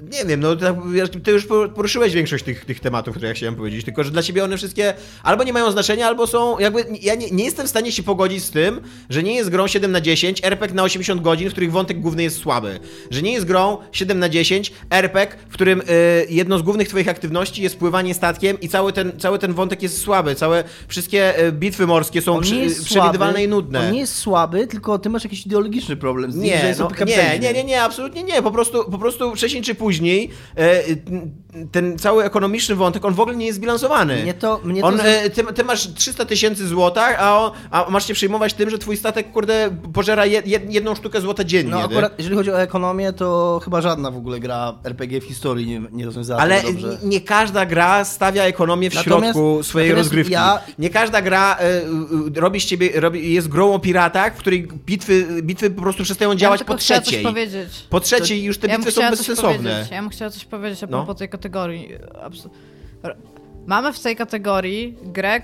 Nie 0.02 0.24
wiem, 0.24 0.40
no 0.40 0.56
tak, 0.56 0.76
ty 1.24 1.30
już 1.30 1.46
poruszyłeś 1.46 2.14
większość 2.14 2.44
tych, 2.44 2.64
tych 2.64 2.80
tematów, 2.80 3.14
które 3.14 3.28
ja 3.28 3.34
chciałem 3.34 3.54
powiedzieć, 3.54 3.84
tylko 3.84 4.04
że 4.04 4.10
dla 4.10 4.22
ciebie 4.22 4.44
one 4.44 4.56
wszystkie 4.56 4.94
albo 5.22 5.44
nie 5.44 5.52
mają 5.52 5.70
znaczenia, 5.70 6.06
albo 6.06 6.26
są 6.26 6.58
jakby, 6.58 6.84
ja 7.00 7.14
nie, 7.14 7.30
nie 7.30 7.44
jestem 7.44 7.66
w 7.66 7.70
stanie 7.70 7.92
się 7.92 8.02
pogodzić 8.02 8.44
z 8.44 8.50
tym, 8.50 8.80
że 9.10 9.22
nie 9.22 9.34
jest 9.34 9.50
grą 9.50 9.66
7 9.66 9.92
na 9.92 10.00
10 10.00 10.44
RPG 10.44 10.76
na 10.76 10.82
80 10.82 11.22
godzin, 11.22 11.48
w 11.48 11.52
których 11.52 11.72
wątek 11.72 12.00
główny 12.00 12.22
jest 12.22 12.38
słaby. 12.38 12.80
Że 13.10 13.22
nie 13.22 13.32
jest 13.32 13.46
grą 13.46 13.78
7 13.92 14.18
na 14.18 14.28
10 14.28 14.72
RPG, 14.90 15.36
w 15.48 15.52
którym 15.52 15.80
y, 15.80 15.84
jedną 16.30 16.58
z 16.58 16.62
głównych 16.62 16.88
twoich 16.88 17.08
aktywności 17.08 17.62
jest 17.62 17.76
pływanie 17.76 18.14
statkiem 18.14 18.60
i 18.60 18.68
cały 18.68 18.92
ten, 18.92 19.12
cały 19.18 19.38
ten 19.38 19.52
wątek 19.52 19.82
jest 19.82 20.00
słaby, 20.00 20.34
całe 20.34 20.64
wszystkie 20.88 21.46
y, 21.46 21.52
bitwy 21.52 21.86
morskie 21.86 22.22
są 22.22 22.40
przy, 22.40 22.54
przewidywalne 22.84 23.18
słaby, 23.18 23.42
i 23.42 23.48
nudne. 23.48 23.80
On 23.80 23.92
nie 23.92 24.00
jest 24.00 24.14
słaby, 24.14 24.66
tylko 24.66 24.98
ty 24.98 25.10
masz 25.10 25.24
jakiś 25.24 25.46
ideologiczny 25.46 25.96
problem 25.96 26.32
z 26.32 26.36
nim, 26.36 26.44
że 26.44 26.62
Nie, 26.62 26.68
jest 26.68 26.80
no, 26.80 26.90
nie, 27.06 27.38
nie, 27.38 27.52
nie, 27.52 27.64
nie, 27.64 27.82
absolutnie 27.82 28.22
nie. 28.22 28.42
Po 28.42 28.50
prostu, 28.50 28.90
po 28.90 28.98
prostu 28.98 29.36
wcześniej 29.36 29.62
czy 29.62 29.74
później 29.74 29.87
e, 30.56 30.82
ten 31.72 31.98
cały 31.98 32.24
ekonomiczny 32.24 32.74
wątek, 32.74 33.04
on 33.04 33.14
w 33.14 33.20
ogóle 33.20 33.36
nie 33.36 33.46
jest 33.46 33.56
zbilansowany. 33.56 34.22
Mnie 34.22 34.34
to- 34.34 34.60
mnie 34.64 34.80
to 34.80 34.86
on, 34.86 34.96
za- 34.96 35.02
e, 35.04 35.30
ty, 35.30 35.44
ty 35.54 35.64
masz 35.64 35.94
300 35.94 36.24
tysięcy 36.24 36.68
złota, 36.68 37.18
a, 37.18 37.38
on- 37.38 37.50
a 37.70 37.90
masz 37.90 38.06
się 38.06 38.14
przejmować 38.14 38.54
tym, 38.54 38.70
że 38.70 38.78
twój 38.78 38.96
statek, 38.96 39.32
kurde, 39.32 39.70
pożera 39.92 40.26
jed, 40.26 40.46
jed, 40.46 40.72
jedną 40.72 40.94
sztukę 40.94 41.20
złota 41.20 41.44
dziennie. 41.44 41.70
No 41.70 41.78
nie? 41.78 41.84
akurat, 41.84 42.12
jeżeli 42.18 42.36
chodzi 42.36 42.50
o 42.50 42.62
ekonomię, 42.62 43.12
to 43.12 43.60
chyba 43.64 43.80
żadna 43.80 44.10
w 44.10 44.16
ogóle 44.16 44.40
gra 44.40 44.74
RPG 44.84 45.20
w 45.20 45.24
historii 45.24 45.66
nie, 45.66 45.82
nie 45.92 46.04
rozwiązała 46.06 46.40
Ale 46.40 46.62
dobrze. 46.62 46.98
nie 47.02 47.20
każda 47.20 47.66
gra 47.66 48.04
stawia 48.04 48.42
ekonomię 48.44 48.90
w 48.90 48.94
Natomiast- 48.94 49.22
środku 49.22 49.62
swojej 49.62 49.92
rozgrywki. 49.92 50.32
ja- 50.32 50.60
Nie 50.78 50.90
każda 50.90 51.22
gra 51.22 51.56
e, 51.60 51.80
robi 52.40 52.60
z 52.60 52.64
ciebie, 52.64 52.90
robi, 52.94 53.32
jest 53.32 53.48
grą 53.48 53.72
o 53.74 53.78
piratach, 53.78 54.34
w 54.34 54.38
której 54.38 54.68
bitwy, 54.86 55.26
bitwy 55.42 55.70
po 55.70 55.82
prostu 55.82 56.02
przestają 56.02 56.34
działać 56.34 56.60
ja 56.60 56.66
po 56.66 56.74
trzeciej. 56.74 57.22
powiedzieć. 57.24 57.68
Po 57.90 58.00
trzeciej 58.00 58.42
już 58.44 58.58
te 58.58 58.68
ja 58.68 58.76
bitwy 58.76 58.92
są 58.92 59.10
bezsensowne. 59.10 59.77
Powiedzieć. 59.78 59.92
Ja 59.92 60.00
bym 60.00 60.10
chciała 60.10 60.30
coś 60.30 60.44
powiedzieć 60.44 60.82
a 60.84 60.86
No. 60.86 60.90
propos 60.98 61.18
tej 61.18 61.28
kategorii. 61.28 61.88
Mamy 63.66 63.92
w 63.92 64.00
tej 64.00 64.16
kategorii 64.16 64.96
grę, 65.02 65.40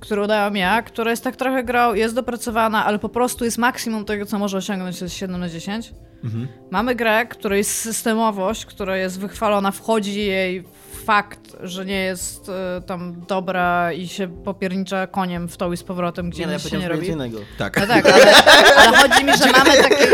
którą 0.00 0.26
dałam 0.26 0.56
ja, 0.56 0.82
która 0.82 1.10
jest 1.10 1.24
tak 1.24 1.36
trochę 1.36 1.64
grą, 1.64 1.94
jest 1.94 2.14
dopracowana, 2.14 2.84
ale 2.84 2.98
po 2.98 3.08
prostu 3.08 3.44
jest 3.44 3.58
maksimum 3.58 4.04
tego, 4.04 4.26
co 4.26 4.38
może 4.38 4.58
osiągnąć, 4.58 5.00
jest 5.00 5.14
7 5.14 5.40
na 5.40 5.48
10. 5.48 5.92
Mhm. 6.24 6.48
Mamy 6.70 6.94
grę, 6.94 7.26
której 7.26 7.58
jest 7.58 7.70
systemowość, 7.80 8.66
która 8.66 8.96
jest 8.96 9.20
wychwalona, 9.20 9.70
wchodzi 9.70 10.18
jej 10.26 10.64
fakt, 11.06 11.56
że 11.62 11.84
nie 11.84 12.00
jest 12.04 12.48
e, 12.48 12.80
tam 12.86 13.20
dobra 13.28 13.92
i 13.92 14.08
się 14.08 14.28
popiernicza 14.44 15.06
koniem 15.06 15.48
w 15.48 15.56
tą 15.56 15.72
i 15.72 15.76
z 15.76 15.82
powrotem, 15.82 16.30
gdzie 16.30 16.40
Nie, 16.40 16.46
no 16.46 16.52
ja 16.52 16.58
nic 16.58 16.68
się 16.68 16.78
nie 16.78 16.88
robi. 16.88 17.00
coś 17.00 17.08
innego. 17.08 17.38
Tak. 17.58 17.80
No 17.80 17.86
tak, 17.86 18.06
ale, 18.12 18.34
ale 18.76 18.96
chodzi 18.96 19.24
mi, 19.24 19.32
że 19.32 19.52
mamy 19.52 19.70
takie, 19.82 20.08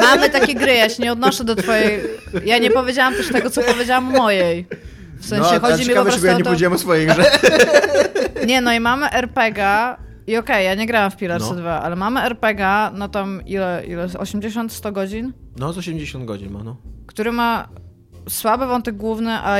mamy 0.00 0.30
takie 0.30 0.54
gry, 0.54 0.74
ja 0.74 0.88
się 0.88 1.02
nie 1.02 1.12
odnoszę 1.12 1.44
do 1.44 1.56
twojej... 1.56 2.00
Ja 2.44 2.58
nie 2.58 2.70
powiedziałam 2.70 3.14
też 3.14 3.32
tego, 3.32 3.50
co 3.50 3.62
powiedziałam 3.62 4.08
o 4.08 4.18
mojej. 4.18 4.66
W 5.20 5.26
sensie 5.26 5.50
no, 5.54 5.60
chodzi 5.60 5.88
mi 5.88 5.94
po 5.94 6.02
prostu 6.02 6.26
ja 6.26 6.34
o 6.34 6.38
nie 6.38 6.44
to... 6.44 6.50
powiedziałem 6.50 6.72
o 6.72 6.78
swojej 6.78 7.06
grze. 7.06 7.24
Nie, 8.46 8.60
no 8.60 8.72
i 8.72 8.80
mamy 8.80 9.10
RPG 9.10 9.96
i 10.26 10.36
okej, 10.36 10.64
ja 10.64 10.74
nie 10.74 10.86
grałam 10.86 11.10
w 11.10 11.16
Pillars 11.16 11.48
No. 11.48 11.54
2, 11.54 11.82
ale 11.82 11.96
mamy 11.96 12.20
RPG 12.20 12.90
na 12.92 13.08
tam 13.08 13.42
ile, 13.46 13.82
ile 13.86 14.06
80-100 14.06 14.92
godzin, 14.92 15.32
No, 15.58 15.72
z 15.72 15.78
80 15.78 16.24
godzin 16.24 16.50
ma, 16.52 16.62
no. 16.62 16.76
który 17.06 17.32
ma 17.32 17.68
słaby 18.28 18.66
wątek 18.66 18.96
główny, 18.96 19.32
a 19.32 19.56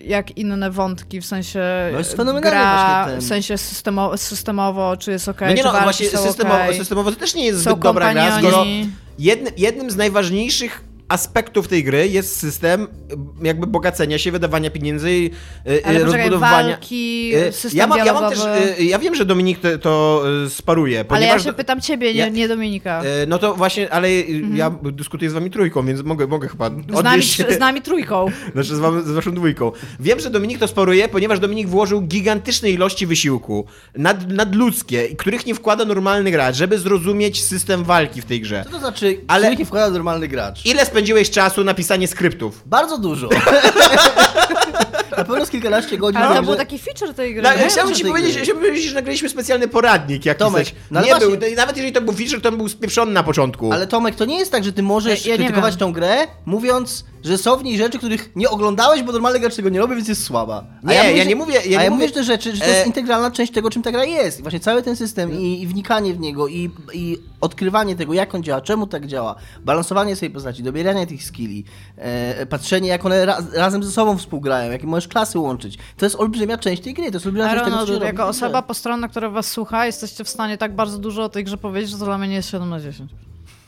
jak 0.00 0.38
inne 0.38 0.70
wątki, 0.70 1.20
w 1.20 1.26
sensie 1.26 1.60
No 1.92 1.98
jest 1.98 2.16
fenomenalny 2.16 2.50
gra, 2.50 3.06
ten. 3.08 3.20
w 3.20 3.24
sensie 3.24 3.58
systemo, 3.58 4.16
systemowo, 4.16 4.96
czy 4.96 5.10
jest 5.10 5.28
okej, 5.28 5.48
No 5.48 5.54
nie 5.54 5.64
no, 5.64 5.82
właśnie 5.82 6.08
systemowo, 6.08 6.56
okej, 6.64 6.78
systemowo 6.78 7.10
to 7.12 7.16
też 7.16 7.34
nie 7.34 7.46
jest 7.46 7.64
są 7.64 7.70
zbyt 7.70 7.82
dobra 7.82 8.12
gra, 8.12 8.38
skoro 8.38 8.64
jednym, 9.18 9.52
jednym 9.56 9.90
z 9.90 9.96
najważniejszych 9.96 10.84
aspektów 11.08 11.68
tej 11.68 11.84
gry 11.84 12.08
jest 12.08 12.36
system 12.36 12.86
jakby 13.42 13.66
bogacenia 13.66 14.18
się, 14.18 14.32
wydawania 14.32 14.70
pieniędzy 14.70 15.12
i 15.12 15.26
y, 15.26 15.84
Ale 15.84 15.98
y, 16.00 16.04
poczekaj, 16.04 16.20
rozbudowywania. 16.20 16.68
walki, 16.68 17.32
Y, 17.48 17.52
system 17.52 17.78
ja, 17.78 17.86
mam, 17.86 17.98
ja 18.06 18.12
mam 18.12 18.30
też, 18.30 18.38
ja 18.78 18.98
wiem, 18.98 19.14
że 19.14 19.24
Dominik 19.24 19.58
to, 19.60 19.78
to 19.78 20.22
sparuje, 20.48 20.98
Ale 20.98 21.04
ponieważ... 21.04 21.44
ja 21.44 21.50
się 21.50 21.56
pytam 21.56 21.80
ciebie, 21.80 22.14
nie, 22.14 22.30
nie 22.30 22.48
Dominika. 22.48 23.02
No 23.26 23.38
to 23.38 23.54
właśnie, 23.54 23.92
ale 23.92 24.08
y, 24.08 24.42
ja 24.54 24.70
dyskutuję 24.82 25.30
z 25.30 25.34
wami 25.34 25.50
trójką, 25.50 25.86
więc 25.86 26.02
mogę, 26.02 26.26
mogę 26.26 26.48
chyba 26.48 26.70
Z 27.00 27.02
nami, 27.02 27.22
się, 27.22 27.44
z 27.50 27.58
nami 27.58 27.82
trójką. 27.82 28.26
znaczy 28.54 28.76
z, 28.76 28.78
wam, 28.78 29.02
z 29.02 29.10
waszą 29.10 29.34
dwójką. 29.34 29.72
Wiem, 30.00 30.20
że 30.20 30.30
Dominik 30.30 30.58
to 30.58 30.68
sparuje, 30.68 31.08
ponieważ 31.08 31.40
Dominik 31.40 31.68
włożył 31.68 32.02
gigantyczne 32.02 32.70
ilości 32.70 33.06
wysiłku, 33.06 33.66
nad, 33.96 34.28
nadludzkie, 34.30 35.16
których 35.16 35.46
nie 35.46 35.54
wkłada 35.54 35.84
normalny 35.84 36.30
gracz, 36.30 36.56
żeby 36.56 36.78
zrozumieć 36.78 37.44
system 37.44 37.84
walki 37.84 38.22
w 38.22 38.24
tej 38.24 38.40
grze. 38.40 38.62
Co 38.64 38.70
to 38.70 38.78
znaczy, 38.78 39.20
Ale- 39.28 39.46
ale... 39.46 39.56
nie 39.56 39.66
wkłada 39.66 39.90
normalny 39.90 40.28
gracz? 40.28 40.66
Ile 40.66 40.86
spędziłeś 40.96 41.30
czasu 41.30 41.64
na 41.64 41.74
pisanie 41.74 42.08
skryptów? 42.08 42.62
Bardzo 42.66 42.98
dużo. 42.98 43.28
Na 45.16 45.24
pewno 45.24 45.46
z 45.46 45.50
kilkanaście 45.50 45.98
godzin. 45.98 46.20
Ale 46.22 46.36
to 46.36 46.42
był 46.42 46.54
taki 46.56 46.78
feature 46.78 47.14
tej 47.14 47.34
gry. 47.34 47.42
Na, 47.42 47.54
nie? 47.54 47.68
chciałbym 47.68 47.94
ci 47.94 48.04
powiedzieć, 48.04 48.32
gry? 48.34 48.42
chciałbym 48.42 48.64
powiedzieć, 48.64 48.88
że 48.88 48.94
nagraliśmy 48.94 49.28
specjalny 49.28 49.68
poradnik 49.68 50.24
jakiś 50.26 50.38
Tomek, 50.38 50.64
coś. 50.64 50.74
no 50.90 51.00
nie 51.00 51.06
właśnie- 51.10 51.36
był, 51.36 51.56
nawet 51.56 51.76
jeżeli 51.76 51.92
to 51.94 52.00
był 52.00 52.14
feature, 52.14 52.40
to 52.40 52.48
on 52.48 52.56
był 52.56 52.68
spieprzony 52.68 53.12
na 53.12 53.22
początku. 53.22 53.72
Ale 53.72 53.86
Tomek, 53.86 54.14
to 54.14 54.24
nie 54.24 54.38
jest 54.38 54.52
tak, 54.52 54.64
że 54.64 54.72
ty 54.72 54.82
możesz 54.82 55.26
Ja- 55.26 55.30
ja 55.32 55.36
nie 55.36 55.44
krytykować 55.44 55.76
tą 55.76 55.92
grę, 55.92 56.16
mówiąc, 56.46 57.04
że 57.24 57.38
są 57.38 57.56
w 57.56 57.64
niej 57.64 57.78
rzeczy, 57.78 57.98
których 57.98 58.30
nie 58.36 58.50
oglądałeś, 58.50 59.02
bo 59.02 59.12
normalny 59.12 59.40
gracz 59.40 59.54
tego 59.56 59.68
nie 59.68 59.78
robi, 59.78 59.94
więc 59.96 60.08
jest 60.08 60.24
słaba. 60.24 60.64
Nie, 60.84 60.94
ja 60.94 61.24
nie 61.24 61.36
mówię- 61.36 61.54
ja 61.54 61.60
a 61.60 61.64
nie 61.64 61.70
ja 61.72 61.78
mówię- 61.78 61.90
mówię, 61.90 62.08
że 62.08 62.14
te 62.14 62.24
rzeczy, 62.24 62.52
że 62.56 62.60
to 62.60 62.66
jest 62.70 62.80
E- 62.82 62.86
integralna 62.86 63.30
część 63.30 63.52
tego, 63.52 63.70
czym 63.70 63.82
ta 63.82 63.92
gra 63.92 64.04
jest. 64.04 64.38
I 64.38 64.42
właśnie 64.42 64.60
cały 64.60 64.82
ten 64.82 64.96
system 64.96 65.40
i, 65.40 65.62
i 65.62 65.66
wnikanie 65.66 66.14
w 66.14 66.20
niego 66.20 66.48
i, 66.48 66.70
i 66.92 67.18
odkrywanie 67.40 67.96
tego, 67.96 68.14
jak 68.14 68.34
on 68.34 68.42
działa, 68.42 68.60
czemu 68.60 68.86
tak 68.86 69.06
działa, 69.06 69.34
balansowanie 69.64 70.16
swojej 70.16 70.32
postaci, 70.32 70.62
dobieranie 70.62 71.06
tych 71.06 71.24
skilli, 71.24 71.64
e, 71.96 72.46
patrzenie, 72.46 72.88
jak 72.88 73.06
one 73.06 73.26
ra, 73.26 73.38
razem 73.54 73.82
ze 73.84 73.90
sobą 73.90 74.18
współgrają, 74.18 74.72
jakie 74.72 74.86
możesz 74.86 75.08
klasy 75.08 75.38
łączyć. 75.38 75.78
To 75.96 76.06
jest 76.06 76.16
olbrzymia 76.16 76.58
część 76.58 76.82
tej 76.82 76.94
gry, 76.94 77.04
to 77.10 77.16
jest 77.16 77.26
olbrzymia 77.26 77.50
część 77.50 77.64
tego, 77.64 77.86
co 77.86 77.92
robi 77.92 78.04
jako 78.04 78.26
osoba 78.26 78.62
postronna, 78.62 79.08
która 79.08 79.30
was 79.30 79.50
słucha, 79.50 79.86
jesteście 79.86 80.24
w 80.24 80.28
stanie 80.28 80.58
tak 80.58 80.74
bardzo 80.74 80.98
dużo 80.98 81.24
o 81.24 81.28
tej 81.28 81.44
grze 81.44 81.56
powiedzieć, 81.56 81.90
że 81.90 81.98
to 81.98 82.04
dla 82.04 82.18
mnie 82.18 82.28
nie 82.28 82.34
jest 82.34 82.50
7 82.50 82.70
na 82.70 82.80
10. 82.80 83.10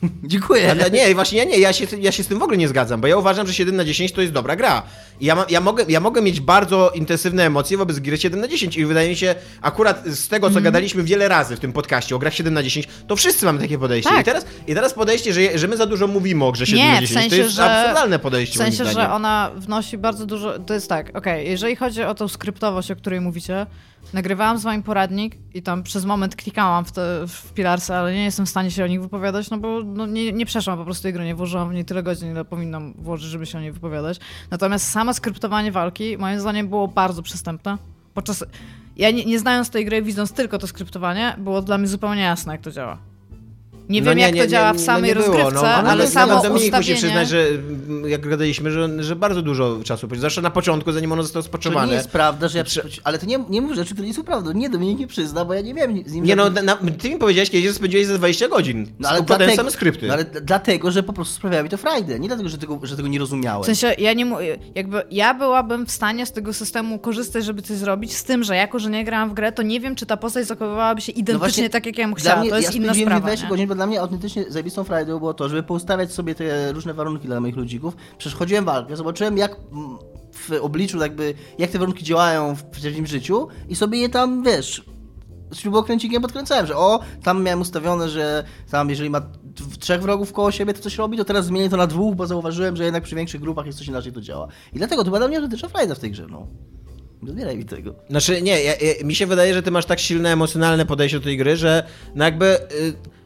Dziękuję. 0.25 0.71
Ale 0.71 0.91
nie, 0.91 1.15
właśnie 1.15 1.39
ja 1.39 1.45
nie, 1.45 1.59
ja 1.59 1.73
się, 1.73 1.87
ja 2.01 2.13
się 2.13 2.23
z 2.23 2.27
tym 2.27 2.39
w 2.39 2.43
ogóle 2.43 2.57
nie 2.59 2.69
zgadzam, 2.69 3.01
bo 3.01 3.07
ja 3.07 3.17
uważam, 3.17 3.47
że 3.47 3.55
7 3.55 3.77
na 3.77 3.85
10 3.85 4.13
to 4.13 4.21
jest 4.21 4.33
dobra 4.33 4.57
gra. 4.57 4.83
I 5.21 5.27
ja, 5.27 5.35
ma, 5.35 5.47
ja, 5.51 5.61
mogę, 5.61 5.85
ja 5.89 6.01
mogę 6.01 6.23
mieć 6.23 6.41
bardzo 6.41 6.91
intensywne 6.95 7.47
emocje 7.47 7.77
wobec 7.77 7.99
gry 7.99 8.17
7 8.19 8.41
na 8.41 8.49
10 8.49 8.77
i 8.77 8.87
wydaje 8.87 9.09
mi 9.09 9.17
się, 9.17 9.35
akurat 9.63 10.05
z 10.07 10.29
tego, 10.29 10.47
co 10.47 10.49
Mhm. 10.49 10.65
gadaliśmy 10.65 11.03
wiele 11.03 11.29
razy 11.29 11.57
w 11.57 11.61
tym 11.61 11.73
podcaście 11.73 12.17
o 12.17 12.19
grach 12.19 12.35
7 12.35 12.55
na 12.55 12.63
10, 12.63 12.89
to 13.09 13.17
wszyscy 13.17 13.47
mamy 13.47 13.59
takie 13.61 13.79
podejście. 13.79 14.11
Tak. 14.11 14.21
I, 14.21 14.25
teraz, 14.25 14.47
I 14.69 14.75
teraz 14.75 14.95
podejście, 14.95 15.33
że, 15.33 15.59
że 15.59 15.69
my 15.69 15.77
za 15.77 15.87
dużo 15.87 16.07
mówimy 16.07 16.45
o 16.45 16.53
grze 16.53 16.67
7 16.67 16.85
Nie, 16.85 16.93
na 16.93 16.99
w 16.99 17.01
10, 17.01 17.21
sensie, 17.21 17.31
to 17.37 17.43
jest 17.43 17.55
że- 17.55 17.65
absurdalne 17.65 18.19
podejście 18.19 18.55
W 18.55 18.63
sensie, 18.63 18.85
że 18.85 19.11
ona 19.13 19.51
wnosi 19.57 19.99
bardzo 19.99 20.27
dużo. 20.27 20.59
To 20.59 20.75
jest 20.75 20.89
tak, 20.89 21.17
okej, 21.17 21.49
jeżeli 21.49 21.77
chodzi 21.77 22.03
o 22.03 22.15
tą 22.15 22.29
skryptowość, 22.29 22.91
o 22.91 22.97
której 22.97 23.21
mówicie, 23.21 23.67
nagrywałam 24.13 24.59
z 24.59 24.63
wami 24.63 24.83
poradnik 24.83 25.37
i 25.55 25.63
tam 25.63 25.83
przez 25.83 26.05
moment 26.05 26.37
klikałam 26.37 26.85
w, 26.85 26.93
te, 26.93 27.27
w 27.29 27.53
Pilarsy, 27.53 27.95
ale 27.95 28.15
nie 28.15 28.25
jestem 28.25 28.47
w 28.47 28.49
stanie 28.49 28.71
się 28.71 28.85
o 28.85 28.87
nich 28.87 29.03
wypowiadać, 29.03 29.51
no 29.51 29.59
bo 29.59 29.83
no, 29.85 30.07
nie, 30.07 30.33
nie 30.33 30.47
przeszłam 30.47 30.79
po 30.79 30.85
prostu 30.85 31.03
tej 31.03 31.13
gry, 31.13 31.25
nie 31.25 31.35
włożyłam 31.35 31.71
w 31.71 31.75
niej 31.75 31.85
tyle 31.85 32.03
godzin, 32.03 32.31
ile 32.31 32.45
powinnam 32.45 32.95
włożyć, 32.99 33.29
żeby 33.29 33.47
się 33.47 33.59
o 33.59 33.61
niej 33.61 33.73
wypowiadać. 33.73 34.21
Natomiast 34.51 34.91
samo 34.91 35.15
skryptowanie 35.15 35.73
walki, 35.73 36.19
moim 36.19 36.41
zdaniem, 36.41 36.69
było 36.69 36.89
bardzo 36.89 37.23
przystępne. 37.23 37.79
Podczas. 38.15 38.45
Ja 38.97 39.11
nie, 39.11 39.25
nie 39.25 39.39
znając 39.39 39.71
tej 39.71 39.85
gry, 39.85 40.03
widząc 40.03 40.33
tylko 40.33 40.59
to 40.59 40.67
skryptowanie, 40.67 41.35
było 41.39 41.63
dla 41.63 41.79
mnie 41.79 41.89
zupełnie 41.89 42.23
jasne, 42.23 42.53
jak 42.53 42.63
to 42.63 42.71
działa. 42.71 43.08
Nie 43.89 44.03
No 44.03 44.11
wiem, 44.11 44.19
jak 44.19 44.37
to 44.37 44.47
działa 44.47 44.73
w 44.73 44.77
no 44.77 44.83
samej 44.83 45.09
nie 45.11 45.15
było, 45.15 45.27
rozgrywce, 45.27 45.55
no, 45.67 45.69
ale 45.69 45.83
nawet- 45.89 46.11
samo 46.13 46.43
Dominik 46.43 46.53
musi 46.53 46.65
ustawienie... 46.67 46.97
przyznać, 46.97 47.29
że 47.29 47.49
mm, 47.49 48.09
jak 48.09 48.29
gadaliśmy, 48.29 48.71
że, 48.71 49.03
że 49.03 49.17
bardzo 49.17 49.43
dużo 49.43 49.79
czasu 49.85 50.09
poświęcił. 50.09 50.23
Zawsze 50.23 50.43
na 50.43 50.51
początku, 50.51 50.93
zanim 50.93 51.13
ono 51.13 51.23
zostało 51.23 51.45
To 51.59 51.87
nie 51.87 51.93
jest 51.93 52.11
prawda, 52.11 52.49
że 52.49 52.59
ja... 52.59 52.65
Prze- 52.65 52.83
Ale 53.05 53.19
to 53.19 53.27
nie, 53.27 53.39
nie 53.49 53.61
mów 53.63 53.75
rzeczy, 53.77 53.95
które 53.95 54.09
nie 54.09 54.15
są 54.15 54.23
prawdą. 54.25 54.53
Nie, 54.53 54.71
Dominik 54.71 54.99
nie 54.99 55.07
przyzna, 55.07 55.45
bo 55.45 55.55
ja 55.55 55.61
nie 55.61 55.75
wiem 55.75 56.03
z 56.07 56.13
nim... 56.13 56.25
Nie 56.25 56.37
no, 56.37 56.51
na, 56.51 56.77
ty 56.99 57.11
mi 57.11 57.17
powiedziałeś 57.17 57.51
kiedyś, 57.51 57.67
że 57.67 57.75
spędziłeś 57.75 58.07
ze 58.07 58.19
20 58.19 58.49
godzin. 58.49 58.87
No, 58.99 59.09
ale 59.09 59.23
dlatego, 59.23 59.53
same 59.57 59.71
skrypty. 59.71 60.07
No, 60.07 60.15
ale 60.15 60.25
dlatego, 60.25 60.91
że 60.91 61.03
po 61.03 61.13
prostu 61.13 61.35
sprawia 61.35 61.63
mi 61.63 61.69
to 61.69 61.77
frajdę. 61.77 62.21
Nie 62.21 62.29
dlatego, 62.29 62.49
że 62.49 62.59
tego, 62.59 62.81
że 62.83 62.97
tego 62.97 63.09
nie 63.09 63.19
rozumiałem. 63.19 63.63
W 63.63 63.67
sensie, 63.67 63.95
ja 63.99 64.13
nie 64.13 64.27
jakby 64.75 65.03
ja 65.11 65.35
byłabym 65.35 65.87
w 65.87 65.91
stanie 65.91 66.27
z 66.27 66.33
tego 66.33 66.53
systemu 66.53 66.99
korzystać, 66.99 67.45
żeby 67.45 67.63
coś 67.63 67.77
zrobić, 67.77 68.17
z 68.17 68.25
tym, 68.25 68.45
że 68.45 68.57
jako, 68.57 68.79
że 68.79 68.91
nie 68.91 69.05
grałam 69.05 69.31
w 69.31 69.35
grę, 69.35 69.53
to 69.53 69.63
nie 69.63 69.81
wiem, 69.81 69.95
czy 69.95 70.07
ta 70.07 70.17
postać 70.17 70.47
zachowywałaby 70.47 71.01
się 71.01 71.13
identycznie 71.13 71.33
No 71.33 71.39
właśnie, 71.39 71.71
tak, 71.71 71.87
jak 71.87 71.99
ja 71.99 72.07
bym 72.07 72.15
chciała. 72.15 72.41
mnie, 72.41 72.51
to 72.51 72.57
jest 72.57 72.75
ja 72.75 72.81
inna 72.81 72.95
sprawa. 72.95 73.21
20 73.21 73.45
nie? 73.45 73.51
godzin, 73.51 73.69
bo 73.69 73.75
dla 73.79 73.87
mnie 73.87 74.01
autentycznie 74.01 74.45
zajebistą 74.49 74.85
frajdą 74.85 75.19
było 75.19 75.35
to, 75.35 75.49
żeby 75.49 75.63
poustawiać 75.63 76.13
sobie 76.13 76.35
te 76.35 76.73
różne 76.73 76.95
warunki 76.95 77.27
dla 77.27 77.41
moich 77.41 77.57
ludzików. 77.57 77.97
Przecież 78.19 78.39
chodziłem 78.39 78.65
walkę, 78.65 78.97
zobaczyłem 78.97 79.39
jak 79.39 79.57
w 80.33 80.53
obliczu 80.61 80.99
jakby, 80.99 81.35
jak 81.59 81.71
te 81.71 81.79
warunki 81.79 82.05
działają 82.05 82.55
w 82.55 82.65
prawdziwym 82.65 83.07
życiu 83.07 83.49
i 83.69 83.77
sobie 83.77 83.99
je 83.99 84.09
tam, 84.09 84.43
wiesz, 84.43 84.85
śrubokręcikiem 85.55 86.23
podkręcałem, 86.23 86.67
że 86.67 86.77
o, 86.77 87.01
tam 87.23 87.43
miałem 87.43 87.61
ustawione, 87.61 88.09
że 88.09 88.45
tam 88.71 88.91
jeżeli 88.91 89.11
ma 89.11 89.21
trzech 89.79 90.03
wrogów 90.03 90.33
koło 90.33 90.51
siebie, 90.51 90.75
to 90.75 90.83
coś 90.83 90.97
robi, 90.97 91.19
to 91.19 91.25
teraz 91.25 91.47
zmienię 91.47 91.71
to 91.71 91.77
na 91.77 91.87
dwóch, 91.87 92.15
bo 92.15 92.27
zauważyłem, 92.27 92.77
że 92.77 92.85
jednak 92.85 93.03
przy 93.03 93.17
większych 93.17 93.41
grupach 93.41 93.67
jest 93.67 93.79
coś 93.79 93.89
inaczej 93.89 94.13
to 94.13 94.21
działa. 94.21 94.49
I 94.73 94.79
dlatego 94.79 95.05
to 95.05 95.11
była 95.11 95.19
dla 95.19 95.29
mnie 95.29 95.37
autentyczna 95.37 95.69
frajda 95.69 95.95
w 95.95 95.99
tej 95.99 96.11
grze, 96.11 96.27
no. 96.31 96.47
Nie 97.23 97.31
odbieraj 97.31 97.57
mi 97.57 97.65
tego. 97.65 97.95
Znaczy, 98.11 98.43
nie, 98.43 98.63
ja, 98.63 98.73
ja, 98.75 99.05
mi 99.05 99.15
się 99.15 99.27
wydaje, 99.27 99.55
że 99.55 99.63
ty 99.63 99.71
masz 99.71 99.87
tak 99.87 100.01
silne 100.01 100.33
emocjonalne 100.33 100.87
podejście 100.87 101.19
do 101.19 101.25
tej 101.25 101.37
gry, 101.37 101.57
że 101.57 101.87
no 102.15 102.25
jakby... 102.25 102.47
Y, 102.73 103.19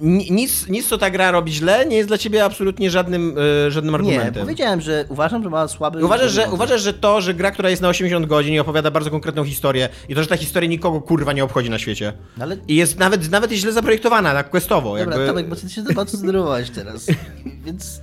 nic, 0.00 0.68
nic, 0.68 0.88
co 0.88 0.98
ta 0.98 1.10
gra 1.10 1.30
robi 1.30 1.52
źle, 1.52 1.86
nie 1.86 1.96
jest 1.96 2.08
dla 2.08 2.18
ciebie 2.18 2.44
absolutnie 2.44 2.90
żadnym, 2.90 3.38
y, 3.66 3.70
żadnym 3.70 3.92
Nie, 3.92 3.98
argumentem. 3.98 4.42
powiedziałem, 4.42 4.80
że 4.80 5.04
uważam, 5.08 5.42
że 5.42 5.50
ma 5.50 5.68
słaby... 5.68 6.04
Uważasz 6.04 6.32
że, 6.32 6.50
uważasz, 6.50 6.82
że 6.82 6.94
to, 6.94 7.20
że 7.20 7.34
gra, 7.34 7.50
która 7.50 7.70
jest 7.70 7.82
na 7.82 7.88
80 7.88 8.26
godzin 8.26 8.54
i 8.54 8.58
opowiada 8.58 8.90
bardzo 8.90 9.10
konkretną 9.10 9.44
historię 9.44 9.88
i 10.08 10.14
to, 10.14 10.22
że 10.22 10.28
ta 10.28 10.36
historia 10.36 10.68
nikogo 10.70 11.00
kurwa 11.00 11.32
nie 11.32 11.44
obchodzi 11.44 11.70
na 11.70 11.78
świecie. 11.78 12.12
No 12.36 12.44
ale 12.44 12.56
I 12.68 12.76
jest 12.76 12.98
nawet, 12.98 13.30
nawet 13.30 13.50
jest 13.50 13.62
źle 13.62 13.72
zaprojektowana, 13.72 14.32
tak 14.32 14.50
questowo. 14.50 14.98
Dobra, 14.98 15.14
jakby... 15.14 15.26
Tomek, 15.26 15.48
bo 15.48 15.56
ty 15.56 15.68
się 15.68 15.82
bardzo 15.82 16.16
zdenerwowałeś 16.16 16.70
teraz. 16.70 17.06
Więc 17.66 18.00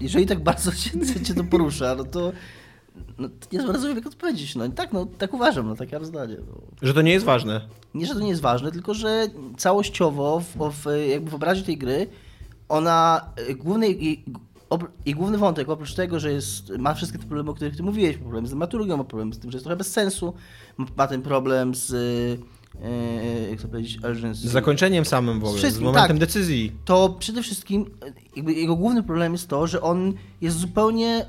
jeżeli 0.00 0.26
tak 0.26 0.42
bardzo 0.42 0.72
cię, 0.72 0.90
cię 1.24 1.34
to 1.34 1.44
porusza, 1.44 1.94
no 1.94 2.04
to 2.04 2.32
no, 3.18 3.28
nie 3.52 3.62
rozumiem, 3.62 3.96
jak 3.96 4.06
odpowiedzieć. 4.06 4.56
No 4.56 4.68
tak, 4.68 4.92
no 4.92 5.06
tak 5.18 5.34
uważam, 5.34 5.68
no 5.68 5.76
takie 5.76 5.96
mam 5.96 6.04
zdanie. 6.04 6.36
No. 6.46 6.54
Że 6.82 6.94
to 6.94 7.02
nie 7.02 7.12
jest 7.12 7.26
ważne. 7.26 7.60
Nie, 7.94 8.06
że 8.06 8.14
to 8.14 8.20
nie 8.20 8.28
jest 8.28 8.42
ważne, 8.42 8.72
tylko 8.72 8.94
że 8.94 9.26
całościowo 9.56 10.40
w, 10.40 10.72
w, 10.72 11.08
jakby 11.08 11.30
w 11.30 11.34
obrazie 11.34 11.62
tej 11.62 11.78
gry 11.78 12.06
ona 12.68 13.30
y, 13.50 13.54
główny 13.54 13.90
i, 13.90 14.24
ob- 14.70 14.90
i 15.06 15.14
główny 15.14 15.38
wątek, 15.38 15.68
oprócz 15.68 15.94
tego, 15.94 16.20
że 16.20 16.32
jest, 16.32 16.70
ma 16.78 16.94
wszystkie 16.94 17.18
te 17.18 17.24
problemy, 17.24 17.50
o 17.50 17.54
których 17.54 17.76
ty 17.76 17.82
mówiłeś, 17.82 18.16
ma 18.16 18.22
problem 18.22 18.46
z 18.46 18.50
dramaturgią, 18.50 18.96
ma 18.96 19.04
problem 19.04 19.32
z 19.32 19.38
tym, 19.38 19.50
że 19.50 19.56
jest 19.56 19.64
trochę 19.64 19.76
bez 19.76 19.92
sensu, 19.92 20.34
ma, 20.96 21.06
ten 21.06 21.22
problem 21.22 21.74
z, 21.74 21.90
y, 21.90 22.38
jak 23.50 23.62
to 23.62 23.68
powiedzieć, 23.68 23.98
urgency. 24.04 24.48
Z 24.48 24.52
zakończeniem 24.52 25.04
samym 25.04 25.40
w 25.40 25.44
ogóle, 25.44 25.70
z 25.70 25.80
momentem 25.80 26.18
tak. 26.18 26.18
decyzji. 26.18 26.72
to 26.84 27.16
przede 27.18 27.42
wszystkim 27.42 27.86
e, 28.36 28.52
jego 28.52 28.76
główny 28.76 29.02
problem 29.02 29.32
jest 29.32 29.48
to, 29.48 29.66
że 29.66 29.80
on 29.80 30.12
jest 30.40 30.56
zupełnie 30.56 31.26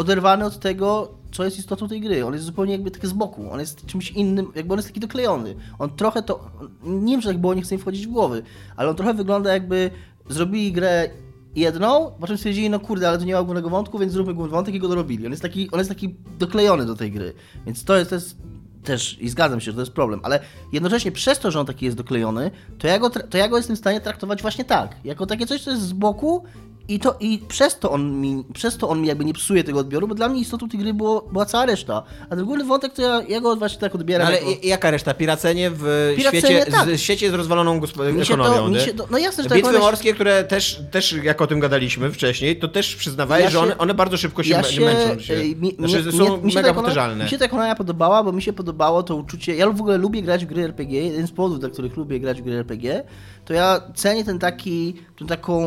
oderwany 0.00 0.44
od 0.44 0.58
tego, 0.58 1.14
co 1.32 1.44
jest 1.44 1.58
istotą 1.58 1.88
tej 1.88 2.00
gry. 2.00 2.26
On 2.26 2.32
jest 2.32 2.44
zupełnie 2.44 2.72
jakby 2.72 2.90
taki 2.90 3.06
z 3.06 3.12
boku. 3.12 3.52
On 3.52 3.60
jest 3.60 3.86
czymś 3.86 4.10
innym, 4.10 4.52
jakby 4.54 4.72
on 4.72 4.78
jest 4.78 4.88
taki 4.88 5.00
doklejony. 5.00 5.54
On 5.78 5.90
trochę 5.90 6.22
to, 6.22 6.50
nie 6.82 7.12
wiem, 7.12 7.20
że 7.20 7.28
tak 7.28 7.38
było, 7.38 7.54
nie 7.54 7.62
chcę 7.62 7.74
mi 7.74 7.80
wchodzić 7.80 8.06
w 8.06 8.10
głowy, 8.10 8.42
ale 8.76 8.90
on 8.90 8.96
trochę 8.96 9.14
wygląda 9.14 9.52
jakby 9.52 9.90
zrobili 10.28 10.72
grę 10.72 11.10
jedną, 11.56 12.10
po 12.20 12.26
czym 12.26 12.36
stwierdzili, 12.36 12.70
no 12.70 12.80
kurde, 12.80 13.08
ale 13.08 13.18
tu 13.18 13.24
nie 13.24 13.34
ma 13.34 13.42
głównego 13.42 13.70
wątku, 13.70 13.98
więc 13.98 14.12
zróbmy 14.12 14.34
główny 14.34 14.52
wątek 14.52 14.74
i 14.74 14.78
go 14.78 14.88
dorobili. 14.88 15.26
On 15.26 15.30
jest 15.30 15.42
taki, 15.42 15.70
on 15.70 15.78
jest 15.78 15.90
taki 15.90 16.14
doklejony 16.38 16.86
do 16.86 16.96
tej 16.96 17.12
gry. 17.12 17.32
Więc 17.66 17.84
to 17.84 17.96
jest, 17.96 18.10
to 18.10 18.14
jest 18.14 18.36
też, 18.84 19.16
i 19.20 19.28
zgadzam 19.28 19.60
się, 19.60 19.64
że 19.64 19.74
to 19.74 19.80
jest 19.80 19.92
problem, 19.92 20.20
ale 20.22 20.40
jednocześnie 20.72 21.12
przez 21.12 21.38
to, 21.38 21.50
że 21.50 21.60
on 21.60 21.66
taki 21.66 21.84
jest 21.84 21.96
doklejony, 21.96 22.50
to 22.78 22.86
ja 22.86 22.98
go, 22.98 23.10
to 23.10 23.38
ja 23.38 23.48
go 23.48 23.56
jestem 23.56 23.76
w 23.76 23.78
stanie 23.78 24.00
traktować 24.00 24.42
właśnie 24.42 24.64
tak, 24.64 24.96
jako 25.04 25.26
takie 25.26 25.46
coś, 25.46 25.62
co 25.62 25.70
jest 25.70 25.82
z 25.82 25.92
boku 25.92 26.44
i, 26.88 26.98
to, 26.98 27.16
i 27.20 27.38
przez, 27.48 27.78
to 27.78 27.90
on 27.90 28.20
mi, 28.20 28.44
przez 28.54 28.76
to 28.76 28.88
on 28.88 29.00
mi 29.02 29.08
jakby 29.08 29.24
nie 29.24 29.32
psuje 29.34 29.64
tego 29.64 29.78
odbioru, 29.80 30.08
bo 30.08 30.14
dla 30.14 30.28
mnie 30.28 30.40
istotą 30.40 30.68
tej 30.68 30.80
gry 30.80 30.94
było, 30.94 31.28
była 31.32 31.46
cała 31.46 31.66
reszta. 31.66 32.02
A 32.30 32.36
ten 32.36 32.44
główny 32.44 32.64
wątek, 32.64 32.92
to 32.92 33.02
ja, 33.02 33.22
ja 33.28 33.40
go 33.40 33.56
właśnie 33.56 33.78
tak 33.80 33.94
odbieram. 33.94 34.26
Ale 34.26 34.36
jako... 34.36 34.50
jaka 34.62 34.90
reszta? 34.90 35.14
Piracenie 35.14 35.70
w 35.74 36.12
Piracenie, 36.16 36.40
świecie, 36.42 36.70
tak. 36.70 36.88
z, 36.88 37.00
świecie 37.00 37.30
z 37.30 37.34
rozwaloną 37.34 37.80
mi 37.80 37.86
się 38.26 38.34
ekonomią. 38.34 38.56
to, 38.56 38.68
mi 38.68 38.80
się 38.80 38.94
to, 38.94 39.06
no 39.10 39.18
jasne, 39.18 39.42
że 39.44 39.48
Bitwy 39.48 39.58
ekonomia 39.58 39.78
się- 39.80 39.84
morskie, 39.84 40.14
które 40.14 40.44
też, 40.44 40.80
też, 40.90 41.12
jak 41.12 41.42
o 41.42 41.46
tym 41.46 41.60
gadaliśmy 41.60 42.10
wcześniej, 42.12 42.56
to 42.58 42.68
też 42.68 42.96
przyznawałeś, 42.96 43.44
Ja 43.44 43.50
że 43.50 43.58
się- 43.58 43.62
one, 43.64 43.78
one 43.78 43.94
bardzo 43.94 44.16
szybko 44.16 44.42
się, 44.42 44.54
mę- 44.54 44.80
męczą 44.84 45.20
się. 45.22 45.34
ej, 45.34 45.56
mi- 45.56 45.74
znaczy, 45.78 46.02
mnie- 46.02 46.12
są 46.12 46.42
mi 46.42 46.52
się 46.52 46.58
mega 46.58 46.68
ta 46.68 46.74
ekonomia- 46.74 46.74
powtarzalne. 46.74 47.24
Mi 47.24 47.30
się 47.30 47.38
ta 47.38 47.44
ekonomia 47.44 47.74
podobała, 47.74 48.22
bo 48.24 48.32
mi 48.32 48.42
się 48.42 48.52
podobało 48.52 49.02
to 49.02 49.16
uczucie. 49.16 49.54
Ja 49.56 49.70
w 49.70 49.80
ogóle 49.80 49.98
lubię 49.98 50.22
grać 50.22 50.44
w 50.44 50.48
gry 50.48 50.62
RPG. 50.64 51.02
Jeden 51.04 51.26
z 51.26 51.30
powodów, 51.32 51.60
dla 51.60 51.68
których 51.68 51.96
lubię 51.96 52.20
grać 52.20 52.40
w 52.40 52.44
gry 52.44 52.54
RPG, 52.54 53.04
to 53.50 53.54
ja 53.54 53.80
cenię 53.94 54.24
ten 54.24 54.38
taki, 54.38 54.94
tą 55.16 55.26
taką. 55.26 55.62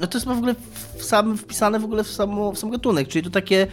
No 0.00 0.06
to 0.06 0.18
jest 0.18 0.26
w 0.26 0.30
ogóle 0.30 0.54
w 0.96 1.04
sam, 1.04 1.38
wpisane 1.38 1.80
w 1.80 1.84
ogóle 1.84 2.04
w, 2.04 2.10
samo, 2.10 2.52
w 2.52 2.58
sam 2.58 2.70
gatunek, 2.70 3.08
czyli 3.08 3.24
to 3.24 3.30
takie 3.30 3.66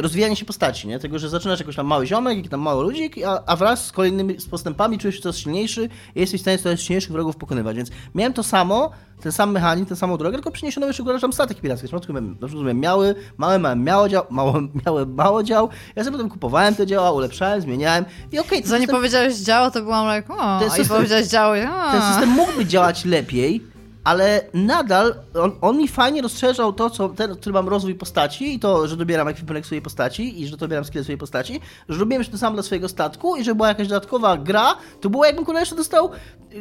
rozwijanie 0.00 0.36
się 0.36 0.44
postaci, 0.44 0.88
nie? 0.88 0.98
Tego, 0.98 1.18
że 1.18 1.28
zaczynasz 1.28 1.60
jakoś 1.60 1.76
tam 1.76 1.86
mały 1.86 2.06
ziomek, 2.06 2.36
jakiś 2.36 2.50
tam 2.50 2.60
mały 2.60 2.84
ludzik, 2.84 3.16
a, 3.26 3.42
a 3.46 3.56
wraz 3.56 3.86
z 3.86 3.92
kolejnymi 3.92 4.40
z 4.40 4.46
postępami 4.46 4.98
czujesz 4.98 5.16
się 5.16 5.22
coraz 5.22 5.36
silniejszy 5.36 5.88
i 6.14 6.20
jesteś 6.20 6.40
w 6.40 6.42
stanie 6.42 6.58
coraz 6.58 6.80
silniejszych 6.80 7.12
wrogów 7.12 7.36
pokonywać. 7.36 7.76
Więc 7.76 7.90
miałem 8.14 8.32
to 8.32 8.42
samo, 8.42 8.90
ten 9.22 9.32
sam 9.32 9.50
mechanizm, 9.52 9.86
tę 9.86 9.96
samą 9.96 10.16
drogę, 10.16 10.36
tylko 10.36 10.50
przyniesiono 10.50 10.86
jeszcze 10.86 11.02
górę 11.02 11.20
tam 11.20 11.32
statek 11.32 11.60
piracki. 11.60 11.86
W 11.86 11.90
początku 11.90 12.12
miałem, 12.12 12.30
na 12.40 12.46
przykład 12.46 12.62
miałem 12.64 12.80
miały, 12.80 13.14
małe, 13.36 13.58
mało 13.76 14.08
dział, 14.08 14.24
mało, 14.30 14.54
miałem 14.86 15.14
mało 15.14 15.42
dział. 15.42 15.68
Ja 15.96 16.04
sobie 16.04 16.16
potem 16.16 16.30
kupowałem 16.30 16.74
te 16.74 16.86
działa, 16.86 17.12
ulepszałem, 17.12 17.60
zmieniałem 17.60 18.04
i 18.32 18.38
okej, 18.38 18.60
ten 18.60 18.68
Zanim 18.70 18.86
system- 18.86 18.96
powiedziałeś 18.96 19.34
działo, 19.36 19.70
to 19.70 19.82
byłam 19.82 20.16
like, 20.16 20.34
o, 20.34 20.58
Ten 20.58 20.68
i 20.68 20.70
system- 20.70 20.96
powiedziałeś 20.96 21.26
działo, 21.26 21.54
ten 21.92 22.02
system 22.12 22.28
mógłby 22.28 22.66
działać 22.66 23.04
lepiej, 23.04 23.62
ale 24.04 24.44
nadal 24.54 25.14
on, 25.34 25.52
on 25.60 25.76
mi 25.76 25.88
fajnie 25.88 26.22
rozszerzał 26.22 26.72
to, 26.72 26.90
co 26.90 27.08
ten, 27.08 27.36
który 27.36 27.52
mam 27.52 27.68
rozwój 27.68 27.94
postaci 27.94 28.54
i 28.54 28.58
to, 28.58 28.88
że 28.88 28.96
dobieram 28.96 29.28
ekwipunek 29.28 29.66
swojej 29.66 29.82
postaci 29.82 30.42
i 30.42 30.46
że 30.46 30.56
dobieram 30.56 30.84
skill 30.84 31.02
swojej 31.02 31.18
postaci, 31.18 31.60
że 31.88 31.98
robiłem 31.98 32.24
to 32.24 32.38
samo 32.38 32.54
dla 32.54 32.62
swojego 32.62 32.88
statku 32.88 33.36
i 33.36 33.44
że 33.44 33.54
była 33.54 33.68
jakaś 33.68 33.88
dodatkowa 33.88 34.36
gra, 34.36 34.76
to 35.00 35.10
było 35.10 35.24
jakbym 35.24 35.44
kurde 35.44 35.60
jeszcze 35.60 35.76
dostał 35.76 36.10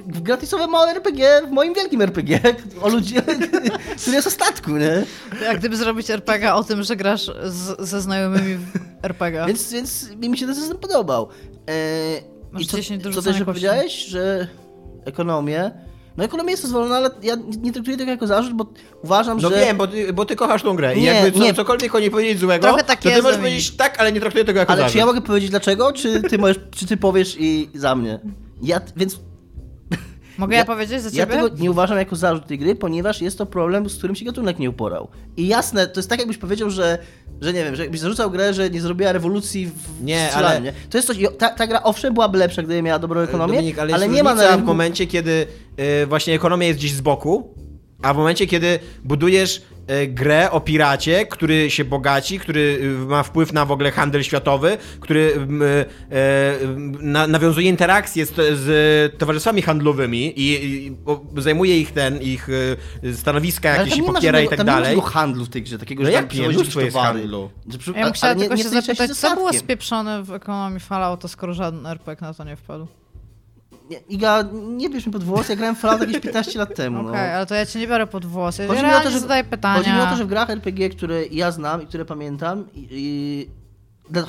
gratisowe 0.05 0.67
małe 0.67 0.91
RPG 0.91 1.41
w 1.47 1.51
moim 1.51 1.73
wielkim 1.73 2.01
RPG 2.01 2.39
o 2.81 2.89
ludzi, 2.89 3.15
który 4.01 4.15
jest 4.15 4.27
o 4.27 4.31
statku, 4.31 4.71
nie? 4.71 5.05
Jak 5.43 5.59
gdyby 5.59 5.77
zrobić 5.77 6.09
RPG 6.09 6.53
o 6.53 6.63
tym, 6.63 6.83
że 6.83 6.95
grasz 6.95 7.31
z, 7.43 7.81
ze 7.81 8.01
znajomymi 8.01 8.55
w 8.55 8.65
RPG. 9.03 9.45
Więc, 9.47 9.71
więc 9.71 10.15
mi 10.15 10.37
się 10.37 10.45
ten 10.45 10.55
system 10.55 10.77
podobał. 10.77 11.29
Eee, 11.67 12.23
Masz 12.51 12.63
I 12.63 12.65
co, 12.65 12.77
10 12.77 13.03
do 13.03 13.11
co 13.11 13.21
też 13.21 13.43
powiedziałeś, 13.43 14.05
że 14.05 14.47
ekonomię. 15.05 15.71
No 16.17 16.23
ekonomia 16.23 16.51
jest 16.51 16.63
dozwolona, 16.63 16.95
ale 16.95 17.09
ja 17.23 17.35
nie 17.61 17.71
traktuję 17.71 17.97
tego 17.97 18.11
jako 18.11 18.27
zarzut, 18.27 18.53
bo 18.53 18.65
uważam, 19.03 19.39
No 19.41 19.49
że... 19.49 19.55
wiem, 19.55 19.77
bo 19.77 19.87
ty, 19.87 20.13
bo 20.13 20.25
ty 20.25 20.35
kochasz 20.35 20.63
tą 20.63 20.75
grę 20.75 20.95
i 20.95 21.01
Nie, 21.01 21.07
jakby 21.07 21.31
co, 21.39 21.43
nie. 21.45 21.53
cokolwiek 21.53 21.95
o 21.95 21.99
niej 21.99 22.11
powiedzieć 22.11 22.39
złego, 22.39 22.67
Trochę 22.67 22.83
tak 22.83 23.01
to 23.01 23.09
ty 23.09 23.21
możesz 23.21 23.37
powiedzieć 23.37 23.71
tak, 23.71 23.99
ale 23.99 24.11
nie 24.11 24.19
traktuję 24.19 24.45
tego 24.45 24.59
jako 24.59 24.71
Ale 24.71 24.81
zarzut. 24.81 24.91
czy 24.93 24.97
ja 24.97 25.05
mogę 25.05 25.21
powiedzieć 25.21 25.49
dlaczego, 25.49 25.91
czy 25.93 26.21
ty, 26.21 26.37
możesz, 26.37 26.59
czy 26.71 26.85
ty 26.87 26.97
powiesz 26.97 27.35
i 27.39 27.69
za 27.73 27.95
mnie? 27.95 28.19
Ja, 28.61 28.81
więc 28.97 29.19
Mogę 30.41 30.55
ja, 30.55 30.65
powiedzieć 30.65 31.01
za 31.01 31.09
Ja 31.09 31.15
ciebie? 31.25 31.35
tego 31.43 31.55
nie 31.63 31.71
uważam 31.71 31.97
jako 31.97 32.15
zarzut 32.15 32.47
tej 32.47 32.59
gry, 32.59 32.75
ponieważ 32.75 33.21
jest 33.21 33.37
to 33.37 33.45
problem, 33.45 33.89
z 33.89 33.97
którym 33.97 34.15
się 34.15 34.25
gatunek 34.25 34.59
nie 34.59 34.69
uporał. 34.69 35.07
I 35.37 35.47
jasne, 35.47 35.87
to 35.87 35.99
jest 35.99 36.09
tak 36.09 36.19
jakbyś 36.19 36.37
powiedział, 36.37 36.69
że, 36.69 36.97
że 37.41 37.53
nie 37.53 37.63
wiem, 37.63 37.75
że 37.75 37.81
jakbyś 37.83 37.99
zarzucał 37.99 38.31
grę, 38.31 38.53
że 38.53 38.69
nie 38.69 38.81
zrobiła 38.81 39.11
rewolucji 39.11 39.65
w 39.67 40.03
Nie, 40.03 40.25
strzelaniu, 40.27 40.69
ale- 40.69 40.73
To 40.89 40.97
jest 40.97 41.07
coś, 41.07 41.17
ta, 41.37 41.49
ta 41.49 41.67
gra 41.67 41.83
owszem 41.83 42.13
byłaby 42.13 42.37
lepsza, 42.37 42.63
gdyby 42.63 42.81
miała 42.81 42.99
dobrą 42.99 43.19
ekonomię, 43.21 43.53
Dominik, 43.53 43.79
ale, 43.79 43.93
ale, 43.93 44.07
nie 44.09 44.23
ma 44.23 44.35
na 44.35 44.47
rynku... 44.47 44.63
w 44.63 44.65
momencie, 44.65 45.07
kiedy 45.07 45.47
y, 46.01 46.05
właśnie 46.05 46.33
ekonomia 46.35 46.67
jest 46.67 46.79
gdzieś 46.79 46.93
z 46.93 47.01
boku, 47.01 47.53
a 48.01 48.13
w 48.13 48.17
momencie, 48.17 48.47
kiedy 48.47 48.79
budujesz 49.03 49.61
y, 50.03 50.07
grę 50.07 50.51
o 50.51 50.61
piracie, 50.61 51.25
który 51.25 51.69
się 51.69 51.85
bogaci, 51.85 52.39
który 52.39 52.79
y, 52.83 53.05
ma 53.07 53.23
wpływ 53.23 53.53
na 53.53 53.65
w 53.65 53.71
ogóle 53.71 53.91
handel 53.91 54.23
światowy, 54.23 54.77
który 54.99 55.19
y, 55.19 57.01
na, 57.01 57.27
nawiązuje 57.27 57.69
interakcje 57.69 58.25
z, 58.25 59.17
towarzystwami 59.17 59.61
handlowymi 59.61 60.33
i, 60.35 60.91
zajmuje 61.37 61.79
ich 61.79 61.91
ten, 61.91 62.21
ich 62.21 62.47
stanowiska 63.13 63.69
jakieś 63.69 63.97
i 63.97 64.03
popiera 64.03 64.41
i 64.41 64.47
tak 64.49 64.57
tam 64.57 64.67
nie 64.67 64.73
ma 64.73 64.81
dalej. 64.81 65.01
handlu 65.05 65.45
w 65.45 65.49
tej 65.49 65.61
grze, 65.63 65.79
takiego, 65.79 66.03
No 66.03 66.09
że 66.09 66.13
jak 66.13 66.33
Mnóstwo 66.33 66.81
jest 66.81 66.93
towary. 66.95 67.19
handlu. 67.19 67.49
Że 67.79 67.91
Ja 67.95 68.03
bym 68.03 68.13
chciała 68.13 68.35
tylko 68.35 68.55
nie 68.55 68.63
się 68.63 68.69
wlicza 68.69 68.81
zapytać, 68.85 69.17
co 69.17 69.35
było 69.35 69.53
spieprzone 69.53 70.23
w 70.23 70.31
ekonomii 70.33 70.79
Fallouta, 70.79 71.27
skoro 71.27 71.53
żaden 71.53 71.85
RPG 71.85 72.27
na 72.27 72.33
to 72.33 72.43
nie 72.43 72.55
wpadł? 72.55 72.87
Iga, 74.09 74.43
nie 74.53 74.89
bierz 74.89 75.05
mi 75.05 75.11
pod 75.11 75.23
włos, 75.23 75.49
ja 75.49 75.55
grałem 75.55 75.75
Fallout 75.75 76.01
jakieś 76.01 76.19
15 76.19 76.59
lat 76.59 76.75
temu. 76.75 76.99
Okej, 76.99 77.11
no. 77.11 77.17
ale 77.17 77.45
to 77.45 77.55
ja 77.55 77.65
cię 77.65 77.79
nie 77.79 77.87
biorę 77.87 78.07
pod 78.07 78.25
włos. 78.25 78.57
Ja 78.57 78.67
Chodzi 78.67 78.83
mi, 78.83 78.93
o 78.93 78.99
to, 78.99 79.11
że, 79.11 79.19
zadaję 79.19 79.43
pytania. 79.43 79.77
chodzi 79.77 79.91
mi 79.91 79.99
o 79.99 80.05
to, 80.05 80.15
że 80.15 80.25
w 80.25 80.27
grach 80.27 80.49
RPG, 80.49 80.89
które 80.89 81.25
ja 81.25 81.51
znam 81.51 81.81
i 81.81 81.85
które 81.85 82.05
pamiętam, 82.05 82.65
i, 82.73 82.87
i, 82.91 83.49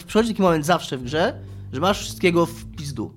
przychodzi 0.06 0.28
taki 0.28 0.42
moment 0.42 0.66
zawsze 0.66 0.98
w 0.98 1.02
grze, 1.02 1.34
że 1.72 1.80
masz 1.80 2.00
wszystkiego 2.00 2.46
w 2.46 2.64
pizdu. 2.76 3.12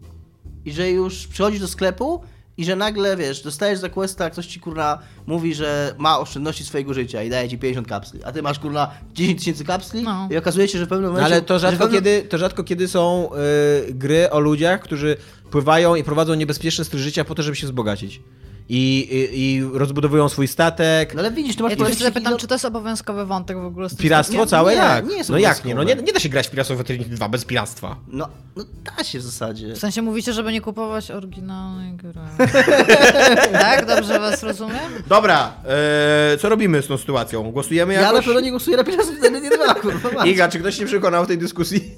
I 0.65 0.71
że 0.71 0.91
już 0.91 1.27
przychodzisz 1.27 1.59
do 1.59 1.67
sklepu 1.67 2.21
i 2.57 2.65
że 2.65 2.75
nagle, 2.75 3.17
wiesz, 3.17 3.41
dostajesz 3.41 3.79
za 3.79 3.89
questa, 3.89 4.29
ktoś 4.29 4.47
ci 4.47 4.59
kurna 4.59 4.99
mówi, 5.27 5.55
że 5.55 5.95
ma 5.97 6.19
oszczędności 6.19 6.63
swojego 6.63 6.93
życia 6.93 7.23
i 7.23 7.29
daje 7.29 7.49
ci 7.49 7.57
50 7.57 7.87
kapsli, 7.87 8.23
a 8.23 8.31
ty 8.31 8.41
masz 8.41 8.59
kurna 8.59 8.91
10 9.13 9.39
tysięcy 9.39 9.65
kapsli 9.65 10.03
No. 10.03 10.27
i 10.31 10.37
okazuje 10.37 10.67
się, 10.67 10.77
że 10.79 10.85
w 10.85 10.89
pewnym 10.89 11.05
No, 11.05 11.11
momencie... 11.11 11.33
ale 11.33 11.41
to 11.41 11.59
rzadko, 11.59 11.79
pewnym- 11.79 12.03
kiedy, 12.03 12.21
to 12.29 12.37
rzadko 12.37 12.63
kiedy 12.63 12.87
są 12.87 13.29
y, 13.89 13.93
gry 13.93 14.29
o 14.29 14.39
ludziach, 14.39 14.81
którzy 14.81 15.17
pływają 15.51 15.95
i 15.95 16.03
prowadzą 16.03 16.33
niebezpieczny 16.33 16.85
styl 16.85 16.99
życia 16.99 17.25
po 17.25 17.35
to, 17.35 17.43
żeby 17.43 17.55
się 17.55 17.67
wzbogacić. 17.67 18.21
I, 18.69 19.07
i, 19.11 19.39
i 19.55 19.63
rozbudowują 19.73 20.29
swój 20.29 20.47
statek. 20.47 21.13
No 21.13 21.19
ale 21.19 21.31
widzisz, 21.31 21.55
ty 21.55 21.63
masz 21.63 21.71
Ja 21.71 21.77
tylko 21.77 21.93
zapytam, 21.93 22.23
taki- 22.23 22.37
czy 22.41 22.47
to 22.47 22.55
jest 22.55 22.65
obowiązkowy 22.65 23.25
wątek 23.25 23.57
w 23.57 23.65
ogóle 23.65 23.89
z 23.89 23.95
Piractwo 23.95 24.37
Nie, 24.37 24.47
całe 24.47 24.71
nie, 24.71 24.77
jak? 24.77 25.05
nie 25.07 25.17
jest 25.17 25.29
no 25.29 25.37
jak 25.37 25.65
nie? 25.65 25.75
No 25.75 25.83
nie, 25.83 25.95
nie 25.95 26.13
da 26.13 26.19
się 26.19 26.29
grać 26.29 26.47
w 26.47 26.51
Pirates 26.51 26.71
of 26.71 26.79
Eternity 26.79 27.09
2 27.09 27.29
bez 27.29 27.45
piractwa. 27.45 27.95
No, 28.07 28.27
no 28.55 28.63
da 28.97 29.03
się 29.03 29.19
w 29.19 29.21
zasadzie. 29.21 29.73
W 29.73 29.77
sensie 29.77 30.01
mówicie, 30.01 30.33
żeby 30.33 30.51
nie 30.53 30.61
kupować 30.61 31.11
oryginalnej 31.11 31.93
gry. 31.93 32.13
tak? 33.51 33.85
Dobrze 33.85 34.19
was 34.19 34.43
rozumiem? 34.43 34.91
Dobra, 35.07 35.53
e, 36.33 36.37
co 36.37 36.49
robimy 36.49 36.81
z 36.81 36.87
tą 36.87 36.97
sytuacją? 36.97 37.51
Głosujemy 37.51 37.93
Ja 37.93 38.01
na 38.01 38.07
jakoś? 38.07 38.25
pewno 38.25 38.39
nie 38.41 38.49
głosuję 38.51 38.77
na 38.77 38.83
Pirates 38.83 39.09
of 39.09 39.15
Eternity 39.17 39.57
2, 39.57 39.73
kurwa. 39.75 40.25
Iga, 40.25 40.49
czy 40.49 40.59
ktoś 40.59 40.77
się 40.77 40.85
przekonał 40.85 41.25
w 41.25 41.27
tej 41.27 41.37
dyskusji? 41.37 41.91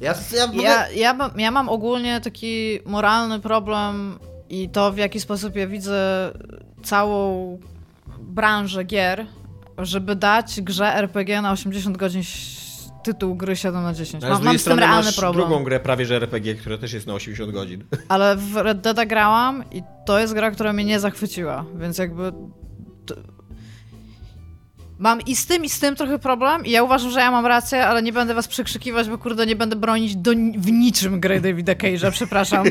Ja, 0.00 0.14
ja, 0.36 0.62
Ja, 0.62 0.88
ja, 0.90 1.14
mam- 1.14 1.40
ja 1.40 1.50
mam 1.50 1.68
ogólnie 1.68 2.20
taki 2.20 2.78
moralny 2.86 3.40
problem 3.40 4.18
i 4.48 4.68
to, 4.68 4.92
w 4.92 4.96
jaki 4.96 5.20
sposób 5.20 5.56
ja 5.56 5.66
widzę 5.66 6.32
całą 6.82 7.58
branżę 8.20 8.84
gier, 8.84 9.26
żeby 9.78 10.16
dać 10.16 10.60
grze 10.60 10.94
RPG 10.94 11.42
na 11.42 11.52
80 11.52 11.96
godzin 11.96 12.22
tytuł 13.04 13.34
gry 13.34 13.56
7 13.56 13.82
na 13.82 13.94
10. 13.94 14.24
Ale 14.24 14.36
z 14.36 14.40
Mam, 14.40 14.58
z 14.58 14.64
tym 14.64 14.78
realny 14.78 15.04
masz 15.04 15.16
problem. 15.16 15.48
drugą 15.48 15.64
grę 15.64 15.80
prawie 15.80 16.06
że 16.06 16.16
RPG, 16.16 16.54
która 16.54 16.78
też 16.78 16.92
jest 16.92 17.06
na 17.06 17.14
80 17.14 17.52
godzin. 17.52 17.84
Ale 18.08 18.36
w 18.36 18.56
Red 18.56 18.80
Dead 18.80 19.08
grałam 19.08 19.64
i 19.72 19.82
to 20.06 20.18
jest 20.18 20.34
gra, 20.34 20.50
która 20.50 20.72
mnie 20.72 20.84
nie 20.84 21.00
zachwyciła, 21.00 21.64
więc 21.74 21.98
jakby... 21.98 22.32
Mam 24.98 25.20
i 25.20 25.36
z 25.36 25.46
tym, 25.46 25.64
i 25.64 25.68
z 25.68 25.80
tym 25.80 25.96
trochę 25.96 26.18
problem 26.18 26.66
i 26.66 26.70
ja 26.70 26.82
uważam, 26.82 27.10
że 27.10 27.20
ja 27.20 27.30
mam 27.30 27.46
rację, 27.46 27.86
ale 27.86 28.02
nie 28.02 28.12
będę 28.12 28.34
was 28.34 28.48
przekrzykiwać, 28.48 29.08
bo 29.08 29.18
kurde, 29.18 29.46
nie 29.46 29.56
będę 29.56 29.76
bronić 29.76 30.16
do, 30.16 30.30
w 30.58 30.72
niczym 30.72 31.20
gry 31.20 31.40
Davida 31.40 31.72
Cage'a, 31.72 32.10
przepraszam. 32.10 32.64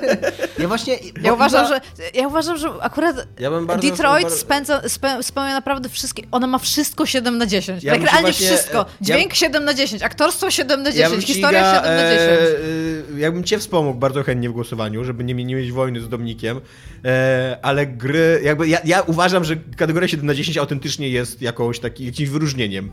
ja 0.58 0.68
właśnie... 0.68 0.98
Ja 1.22 1.32
uważam, 1.32 1.66
że, 1.68 1.80
ja 2.14 2.28
uważam, 2.28 2.58
że 2.58 2.68
akurat 2.80 3.16
Ja 3.40 3.50
bym 3.50 3.66
bardzo- 3.66 3.90
Detroit 3.90 4.22
bardzo- 4.22 4.38
spędza, 4.38 4.88
spę, 4.88 5.22
spełnia 5.22 5.52
naprawdę 5.54 5.88
wszystkie. 5.88 6.22
Ona 6.32 6.46
ma 6.46 6.58
wszystko 6.58 7.06
7 7.06 7.38
na 7.38 7.46
10. 7.46 7.84
Ja 7.84 7.92
tak 7.92 8.02
realnie 8.02 8.20
właśnie- 8.22 8.46
wszystko. 8.46 8.78
ja- 8.78 8.86
Dźwięk 9.16 9.34
7 9.34 9.64
na 9.64 9.74
10, 9.74 10.02
aktorstwo 10.02 10.50
7 10.50 10.82
na 10.82 10.92
10, 10.92 11.10
bym 11.10 11.20
historia 11.20 11.60
Iga, 11.60 11.74
7 11.74 11.96
na 11.96 12.10
10. 12.10 12.20
E, 12.30 13.16
e, 13.16 13.20
jakbym 13.20 13.44
cię 13.44 13.58
wspomógł 13.58 13.98
bardzo 13.98 14.22
chętnie 14.22 14.50
w 14.50 14.52
głosowaniu, 14.52 15.04
żeby 15.04 15.24
nie 15.24 15.34
mieć 15.34 15.72
wojny 15.72 16.00
z 16.00 16.08
Dominikiem, 16.08 16.60
e, 17.04 17.58
ale 17.62 17.86
gry, 17.86 18.40
jakby 18.44 18.68
ja, 18.68 18.78
ja 18.84 19.02
uważam, 19.02 19.44
że 19.44 19.56
kategoria 19.76 20.08
7 20.08 20.26
na 20.26 20.34
10 20.34 20.58
autentycznie 20.58 21.08
jest 21.08 21.42
jakąś 21.64 21.78
taki, 21.80 22.06
jakimś 22.06 22.28
wyróżnieniem. 22.28 22.90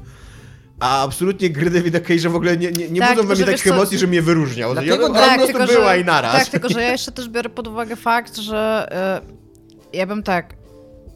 A 0.80 1.03
absolutnie 1.03 1.49
gry 1.49 1.69
Davida 1.69 1.99
Cage'a 1.99 2.28
w 2.28 2.36
ogóle 2.36 2.57
nie, 2.57 2.72
nie, 2.72 2.89
nie 2.89 2.99
Tak, 2.99 3.09
budzą 3.15 3.28
we 3.28 3.36
tylko 3.36 3.36
mnie 3.36 3.36
że 3.36 3.45
takich 3.45 3.63
co- 3.63 3.74
emocji, 3.76 3.97
że 3.97 4.07
mnie 4.07 4.22
wyróżniał. 4.22 4.74
Dlatego 4.74 5.07
ja, 5.07 5.13
tak, 5.13 5.41
po 5.47 5.53
prostu 5.53 5.76
była 5.76 5.95
i 5.95 6.05
naraz. 6.05 6.34
Tak, 6.34 6.47
tylko 6.47 6.69
że 6.69 6.82
ja 6.82 6.91
jeszcze 6.91 7.11
też 7.11 7.30
biorę 7.30 7.49
pod 7.49 7.67
uwagę 7.67 7.95
fakt, 7.95 8.38
że 8.38 8.88
e, 8.91 9.97
ja 9.97 10.07
bym 10.07 10.24
tak. 10.24 10.53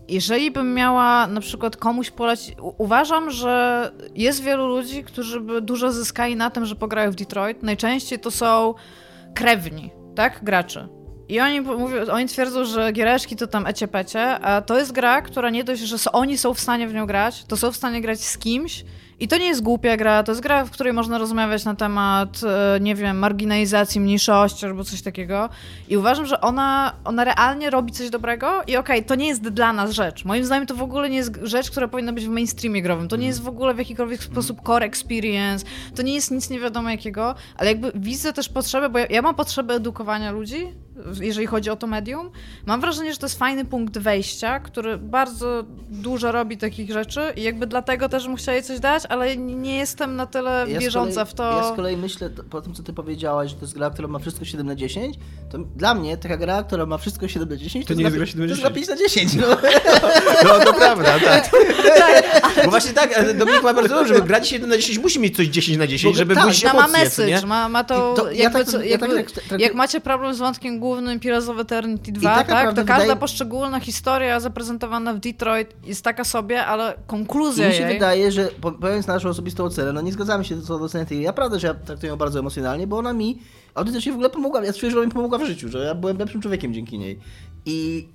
Jeżeli 0.08 0.52
bym 0.52 0.74
miała 0.74 1.28
na 1.28 1.42
przykład 1.42 1.78
komuś 1.78 2.12
polecić. 2.12 2.56
Uważam, 2.78 3.32
że 3.32 3.92
jest 4.16 4.44
wielu 4.44 4.68
ludzi, 4.68 5.04
którzy 5.04 5.40
by 5.40 5.62
dużo 5.62 5.92
zyskali 5.92 6.36
na 6.36 6.50
tym, 6.50 6.66
że 6.66 6.76
pograją 6.76 7.12
w 7.12 7.16
Detroit. 7.16 7.64
Najczęściej 7.64 8.20
to 8.20 8.32
są 8.32 8.74
krewni, 9.36 9.92
tak? 10.16 10.40
Gracze. 10.44 10.88
I 11.30 11.40
oni 11.40 11.62
mówią, 11.62 12.06
oni 12.12 12.28
twierdzą, 12.28 12.66
że 12.66 12.92
giereczki 12.92 13.36
to 13.36 13.48
tam 13.48 13.68
ecie 13.68 13.88
pecie, 13.88 14.22
a 14.22 14.62
to 14.62 14.80
jest 14.80 14.92
gra, 14.92 15.22
która 15.22 15.50
nie 15.50 15.64
dość, 15.64 15.82
że 15.82 16.12
oni 16.12 16.38
są 16.38 16.54
w 16.54 16.60
stanie 16.60 16.88
w 16.88 16.94
nią 16.94 17.06
grać, 17.06 17.46
to 17.46 17.58
są 17.58 17.72
w 17.72 17.76
stanie 17.76 18.02
grać 18.02 18.22
z 18.22 18.38
kimś. 18.38 18.86
I 19.20 19.28
to 19.28 19.38
nie 19.38 19.46
jest 19.46 19.64
głupia 19.64 19.98
gra, 19.98 20.24
to 20.24 20.32
jest 20.32 20.42
gra, 20.42 20.66
w 20.66 20.72
której 20.72 20.94
można 20.94 21.18
rozmawiać 21.18 21.66
na 21.66 21.76
temat, 21.76 22.42
e, 22.44 22.80
nie 22.80 22.96
wiem, 22.96 23.20
marginalizacji 23.20 24.02
mniejszości 24.02 24.66
albo 24.66 24.84
coś 24.84 25.02
takiego. 25.02 25.50
I 25.90 25.98
uważam, 25.98 26.26
że 26.26 26.42
ona, 26.42 26.94
ona 27.06 27.24
realnie 27.24 27.70
robi 27.70 27.92
coś 27.92 28.10
dobrego 28.10 28.62
i 28.68 28.78
okej, 28.78 29.06
to 29.06 29.16
nie 29.16 29.28
jest 29.28 29.42
dla 29.42 29.74
nas 29.74 29.92
rzecz. 29.92 30.26
Moim 30.26 30.46
zdaniem 30.46 30.68
to 30.68 30.76
w 30.76 30.82
ogóle 30.82 31.10
nie 31.10 31.18
jest 31.18 31.40
rzecz, 31.44 31.72
która 31.72 31.88
powinna 31.88 32.14
być 32.14 32.26
w 32.26 32.30
mainstreamie 32.30 32.82
growym. 32.82 33.08
To 33.08 33.16
nie 33.16 33.28
jest 33.28 33.42
w 33.42 33.48
ogóle 33.48 33.74
w 33.74 33.78
jakikolwiek 33.78 34.24
sposób 34.24 34.62
core 34.66 34.86
experience, 34.86 35.66
to 35.96 36.02
nie 36.02 36.14
jest 36.14 36.32
nic 36.32 36.50
nie 36.50 36.60
wiadomo 36.60 36.90
jakiego, 36.90 37.36
ale 37.58 37.70
jakby 37.70 37.92
widzę 37.96 38.34
też 38.34 38.50
potrzebę, 38.50 38.90
bo 38.90 39.00
ja, 39.00 39.06
ja 39.10 39.22
mam 39.22 39.36
potrzebę 39.36 39.74
edukowania 39.74 40.32
ludzi, 40.32 40.68
jeżeli 41.22 41.48
chodzi 41.48 41.70
o 41.70 41.76
to 41.76 41.88
medium. 41.88 42.32
Mam 42.66 42.82
wrażenie, 42.82 43.14
że 43.14 43.20
to 43.20 43.26
jest 43.26 43.40
fajny 43.40 43.66
punkt 43.66 43.98
wejścia, 43.98 44.60
który 44.60 44.98
bardzo 44.98 45.64
dużo 45.90 46.32
robi 46.32 46.58
takich 46.58 46.92
rzeczy 46.92 47.22
i 47.36 47.44
jakby 47.44 47.68
dlatego 47.68 48.10
też 48.10 48.28
bym 48.28 48.36
chciała 48.36 48.56
jej 48.56 48.64
coś 48.64 48.80
dać, 48.80 49.04
ale 49.10 49.38
nie 49.38 49.78
jestem 49.78 50.16
na 50.16 50.26
tyle 50.26 50.66
Ja 50.68 50.80
z 50.80 50.84
wierząca 50.84 51.24
kolei- 51.24 51.30
w 51.30 51.34
to. 51.34 51.44
Ja 51.44 51.74
z 51.74 51.76
kolei 51.76 51.98
myślę, 51.98 52.30
po 52.30 52.62
tym 52.62 52.74
co 52.74 52.84
ty 52.84 52.94
powiedziałaś, 52.94 53.50
że 53.50 53.56
to 53.56 53.62
jest 53.62 53.74
gra, 53.74 53.90
która 53.90 54.08
ma 54.08 54.20
wszystko 54.20 54.46
7 54.46 54.68
na 54.68 54.76
10, 54.76 55.16
to 55.52 55.58
dla 55.58 55.94
mnie 55.96 56.18
taka 56.18 56.38
gra, 56.38 56.64
która 56.64 56.86
ma 56.86 56.98
wszystko 56.98 57.28
7 57.28 57.50
na 57.50 57.56
10, 57.58 57.86
to, 57.86 57.94
nie 57.94 58.04
jest 58.04 58.16
gra 58.16 58.26
7 58.26 58.42
na 58.42 58.46
to 58.48 58.50
jest 58.50 58.62
gra 58.62 58.72
5 58.72 58.88
na 58.88 58.96
10. 58.96 59.34
No. 59.36 59.48
No 60.44 60.60
to 60.66 60.74
prawda, 60.74 61.20
tak. 61.26 61.50
Bo 62.66 62.70
właśnie 62.72 62.94
tak, 62.94 63.18
ale 63.18 63.34
Dominik 63.34 63.64
ma 63.64 63.74
bardzo 63.74 63.96
dobrze, 63.96 64.14
żeby 64.16 64.28
grać 64.28 64.50
7 64.50 64.70
na 64.70 64.78
10 64.78 65.00
musi 65.00 65.20
mieć 65.20 65.36
coś 65.36 65.48
10 65.48 65.78
na 65.78 65.88
10, 65.88 66.14
Bo 66.16 66.18
żeby 66.18 66.36
tak, 66.36 66.44
ma 66.46 66.50
emocje, 66.52 66.98
nie? 66.98 67.04
message, 67.04 67.46
ma, 67.48 67.70
ma 67.70 67.84
to, 67.84 68.14
I 68.14 68.16
to- 68.16 68.32
ja 68.32 68.50
tak- 68.50 68.68
co, 68.68 68.82
ja 68.82 68.86
jakby, 68.86 69.24
tak 69.50 69.60
jak 69.60 69.74
macie 69.74 70.02
problem 70.02 70.34
z 70.34 70.38
wątkiem 70.40 70.80
głównym 70.80 71.20
Pirates 71.20 71.50
of 71.50 71.60
Eternity 71.60 72.12
2, 72.12 72.36
tak 72.36 72.48
tak, 72.48 72.70
to 72.70 72.76
każda 72.76 72.96
wydaje- 72.98 73.16
poszczególna 73.20 73.80
historia 73.80 74.40
zaprezentowana 74.40 75.14
w 75.14 75.20
Detroit 75.20 75.74
jest 75.84 76.04
taka 76.04 76.24
sobie, 76.24 76.66
ale 76.66 76.94
konkluzja 77.08 77.68
Mi 77.68 77.74
się 77.74 77.84
jej... 77.84 77.94
wydaje, 77.94 78.32
że 78.32 78.48
po- 78.62 78.72
powiem 79.04 79.16
naszą 79.16 79.30
osobistą 79.30 79.64
ocenę, 79.64 79.94
no 79.94 80.02
nie 80.02 80.12
zgadzamy 80.12 80.46
się 80.46 80.62
co 80.62 80.80
do 80.80 80.86
oceny 80.86 81.06
tej. 81.06 81.22
Ja 81.22 81.34
prawda, 81.34 81.60
że 81.60 81.68
ja 81.68 81.74
traktuję 81.74 82.10
ją 82.10 82.18
bardzo 82.18 82.40
emocjonalnie, 82.40 82.88
bo 82.88 82.98
ona 82.98 83.14
mi 83.14 83.40
autentycznie 83.74 84.12
w 84.12 84.16
ogóle 84.16 84.30
pomogła. 84.30 84.66
Ja 84.66 84.74
czuję, 84.74 84.92
że 84.92 84.98
ona 84.98 85.06
mi 85.06 85.14
pomogła 85.14 85.38
w 85.38 85.46
życiu, 85.46 85.70
że 85.70 85.80
ja 85.80 85.96
byłem 85.96 86.18
lepszym 86.18 86.42
człowiekiem 86.42 86.74
dzięki 86.74 86.98
niej. 87.00 87.20
I. 87.66 88.08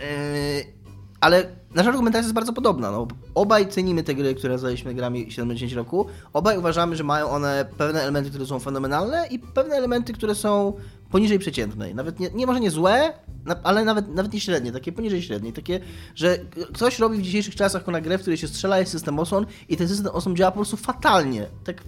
Yy, 0.00 0.76
ale 1.20 1.44
nasza 1.74 1.88
argumentacja 1.88 2.22
jest 2.22 2.34
bardzo 2.34 2.52
podobna. 2.52 2.90
No, 2.90 3.08
obaj 3.34 3.68
cenimy 3.68 4.02
te 4.02 4.14
gry, 4.14 4.34
które 4.34 4.52
nazwaliśmy 4.52 4.94
grami 4.94 5.32
70 5.32 5.72
roku. 5.72 6.06
Obaj 6.32 6.58
uważamy, 6.58 6.96
że 6.96 7.04
mają 7.04 7.28
one 7.28 7.66
pewne 7.78 8.00
elementy, 8.00 8.30
które 8.30 8.46
są 8.46 8.58
fenomenalne 8.58 9.26
i 9.30 9.38
pewne 9.38 9.74
elementy, 9.74 10.12
które 10.12 10.34
są 10.34 10.72
poniżej 11.16 11.38
przeciętnej. 11.38 11.94
Nawet 11.94 12.20
nie, 12.20 12.30
nie 12.34 12.46
może 12.46 12.60
nie 12.60 12.70
złe, 12.70 13.12
na- 13.44 13.56
ale 13.62 13.84
nawet, 13.84 14.14
nawet 14.14 14.32
nie 14.32 14.40
średnie, 14.40 14.72
takie 14.72 14.92
poniżej 14.92 15.22
średniej. 15.22 15.52
Takie, 15.52 15.80
że 16.14 16.38
ktoś 16.74 16.98
robi 16.98 17.18
w 17.18 17.22
dzisiejszych 17.22 17.54
czasach 17.54 17.86
na 17.86 18.00
grę, 18.00 18.18
w 18.18 18.20
której 18.20 18.36
się 18.38 18.48
strzela, 18.48 18.78
jest 18.78 18.92
system 18.92 19.18
Oson 19.18 19.46
i 19.68 19.76
ten 19.76 19.88
system 19.88 20.12
Oson 20.14 20.36
działa 20.36 20.50
po 20.50 20.56
prostu 20.56 20.76
fatalnie. 20.76 21.46
Tak, 21.64 21.84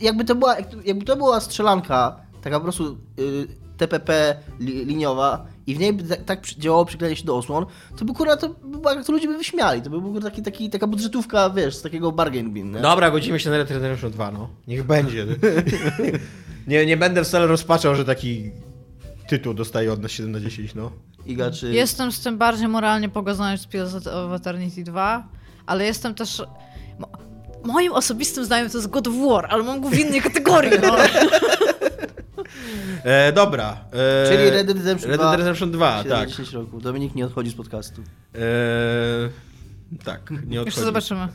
jakby, 0.00 0.24
to 0.24 0.34
była, 0.34 0.56
jakby 0.84 1.04
to 1.04 1.16
była 1.16 1.40
strzelanka, 1.40 2.16
taka 2.42 2.56
po 2.56 2.62
prostu 2.62 2.96
y, 3.18 3.46
TPP 3.76 4.36
li, 4.60 4.84
liniowa 4.84 5.46
i 5.66 5.74
w 5.74 5.78
niej 5.78 5.92
by 5.92 6.04
tak, 6.04 6.24
tak 6.24 6.46
działało 6.46 6.84
przyklejenie 6.84 7.16
się 7.16 7.24
do 7.24 7.36
osłon, 7.36 7.66
to 7.96 8.04
by 8.04 8.12
kurwa, 8.12 8.36
to, 8.36 8.48
by, 8.48 9.04
to 9.06 9.12
ludzie 9.12 9.28
by 9.28 9.38
wyśmiali. 9.38 9.82
To 9.82 9.90
by 9.90 10.00
był 10.00 10.20
taki, 10.20 10.42
taki, 10.42 10.70
taka 10.70 10.86
budżetówka, 10.86 11.50
wiesz, 11.50 11.76
z 11.76 11.82
takiego 11.82 12.12
bargain 12.12 12.52
bin, 12.52 12.72
nie? 12.72 12.80
Dobra, 12.80 13.10
godzimy 13.10 13.40
się 13.40 13.50
na 13.50 13.56
Red 13.56 13.68
Dead 13.68 13.82
Redemption 13.82 14.10
2, 14.10 14.30
no. 14.30 14.48
Niech 14.68 14.84
będzie. 14.84 15.26
nie, 16.66 16.86
nie 16.86 16.96
będę 16.96 17.24
wcale 17.24 17.46
rozpaczał, 17.46 17.94
że 17.94 18.04
taki 18.04 18.50
tytuł 19.28 19.54
dostaje 19.54 19.92
od 19.92 20.02
nas 20.02 20.10
7 20.10 20.32
na 20.32 20.40
10, 20.40 20.74
no. 20.74 20.90
Iga, 21.26 21.50
czy... 21.50 21.72
Jestem 21.72 22.12
z 22.12 22.20
tym 22.20 22.38
bardziej 22.38 22.68
moralnie 22.68 23.08
pogodzony 23.08 23.52
niż 23.52 23.60
z 23.60 23.66
Pillars 23.66 24.06
of 24.06 24.32
Eternity 24.32 24.84
2, 24.84 25.28
ale 25.66 25.84
jestem 25.84 26.14
też... 26.14 26.42
Mo 26.98 27.08
moim 27.64 27.92
osobistym 27.92 28.44
zdaniem 28.44 28.70
to 28.70 28.78
jest 28.78 28.90
God 28.90 29.08
of 29.08 29.14
War, 29.28 29.46
ale 29.50 29.62
mam 29.62 29.80
go 29.80 29.88
w 29.88 29.98
innej 29.98 30.22
kategorii, 30.22 30.70
no. 30.82 30.96
E, 33.04 33.32
dobra. 33.32 33.76
E, 33.92 34.28
Czyli 34.28 34.50
Red 34.50 34.66
Dead 34.66 34.76
Redemption 34.76 35.10
Red 35.10 35.20
2. 35.20 35.30
Dead 35.30 35.38
Redemption 35.38 35.70
2, 35.70 36.02
7 36.02 36.18
tak. 36.18 36.28
10 36.28 36.52
roku. 36.52 36.80
Dominik 36.80 37.14
nie 37.14 37.26
odchodzi 37.26 37.50
z 37.50 37.54
podcastu. 37.54 38.02
E, 38.34 38.38
tak, 40.04 40.30
nie 40.30 40.36
Jeszcze 40.56 40.60
odchodzi. 40.60 40.84
zobaczymy. 40.84 41.28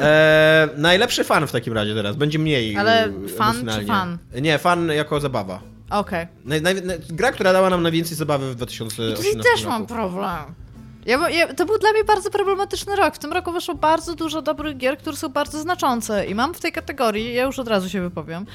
E, 0.00 0.68
najlepszy 0.76 1.24
fan 1.24 1.46
w 1.46 1.52
takim 1.52 1.72
razie 1.72 1.94
teraz, 1.94 2.16
będzie 2.16 2.38
mniej 2.38 2.76
Ale 2.76 3.08
fan 3.36 3.66
czy 3.80 3.86
fan? 3.86 4.18
Nie, 4.42 4.58
fan 4.58 4.88
jako 4.88 5.20
zabawa. 5.20 5.60
Okej. 5.90 6.26
Naj, 6.44 6.74
gra, 7.10 7.32
która 7.32 7.52
dała 7.52 7.70
nam 7.70 7.82
najwięcej 7.82 8.16
zabawy 8.16 8.48
w 8.48 8.52
I 8.52 8.56
2018 8.56 9.24
tutaj 9.36 9.42
też 9.54 9.62
roku. 9.64 9.72
mam 9.72 9.86
problem. 9.86 10.54
Ja, 11.06 11.28
ja, 11.30 11.54
to 11.54 11.66
był 11.66 11.78
dla 11.78 11.92
mnie 11.92 12.04
bardzo 12.04 12.30
problematyczny 12.30 12.96
rok. 12.96 13.14
W 13.14 13.18
tym 13.18 13.32
roku 13.32 13.52
wyszło 13.52 13.74
bardzo 13.74 14.14
dużo 14.14 14.42
dobrych 14.42 14.76
gier, 14.76 14.98
które 14.98 15.16
są 15.16 15.28
bardzo 15.28 15.60
znaczące. 15.62 16.26
I 16.26 16.34
mam 16.34 16.54
w 16.54 16.60
tej 16.60 16.72
kategorii, 16.72 17.34
ja 17.34 17.44
już 17.44 17.58
od 17.58 17.68
razu 17.68 17.88
się 17.88 18.00
wypowiem, 18.00 18.46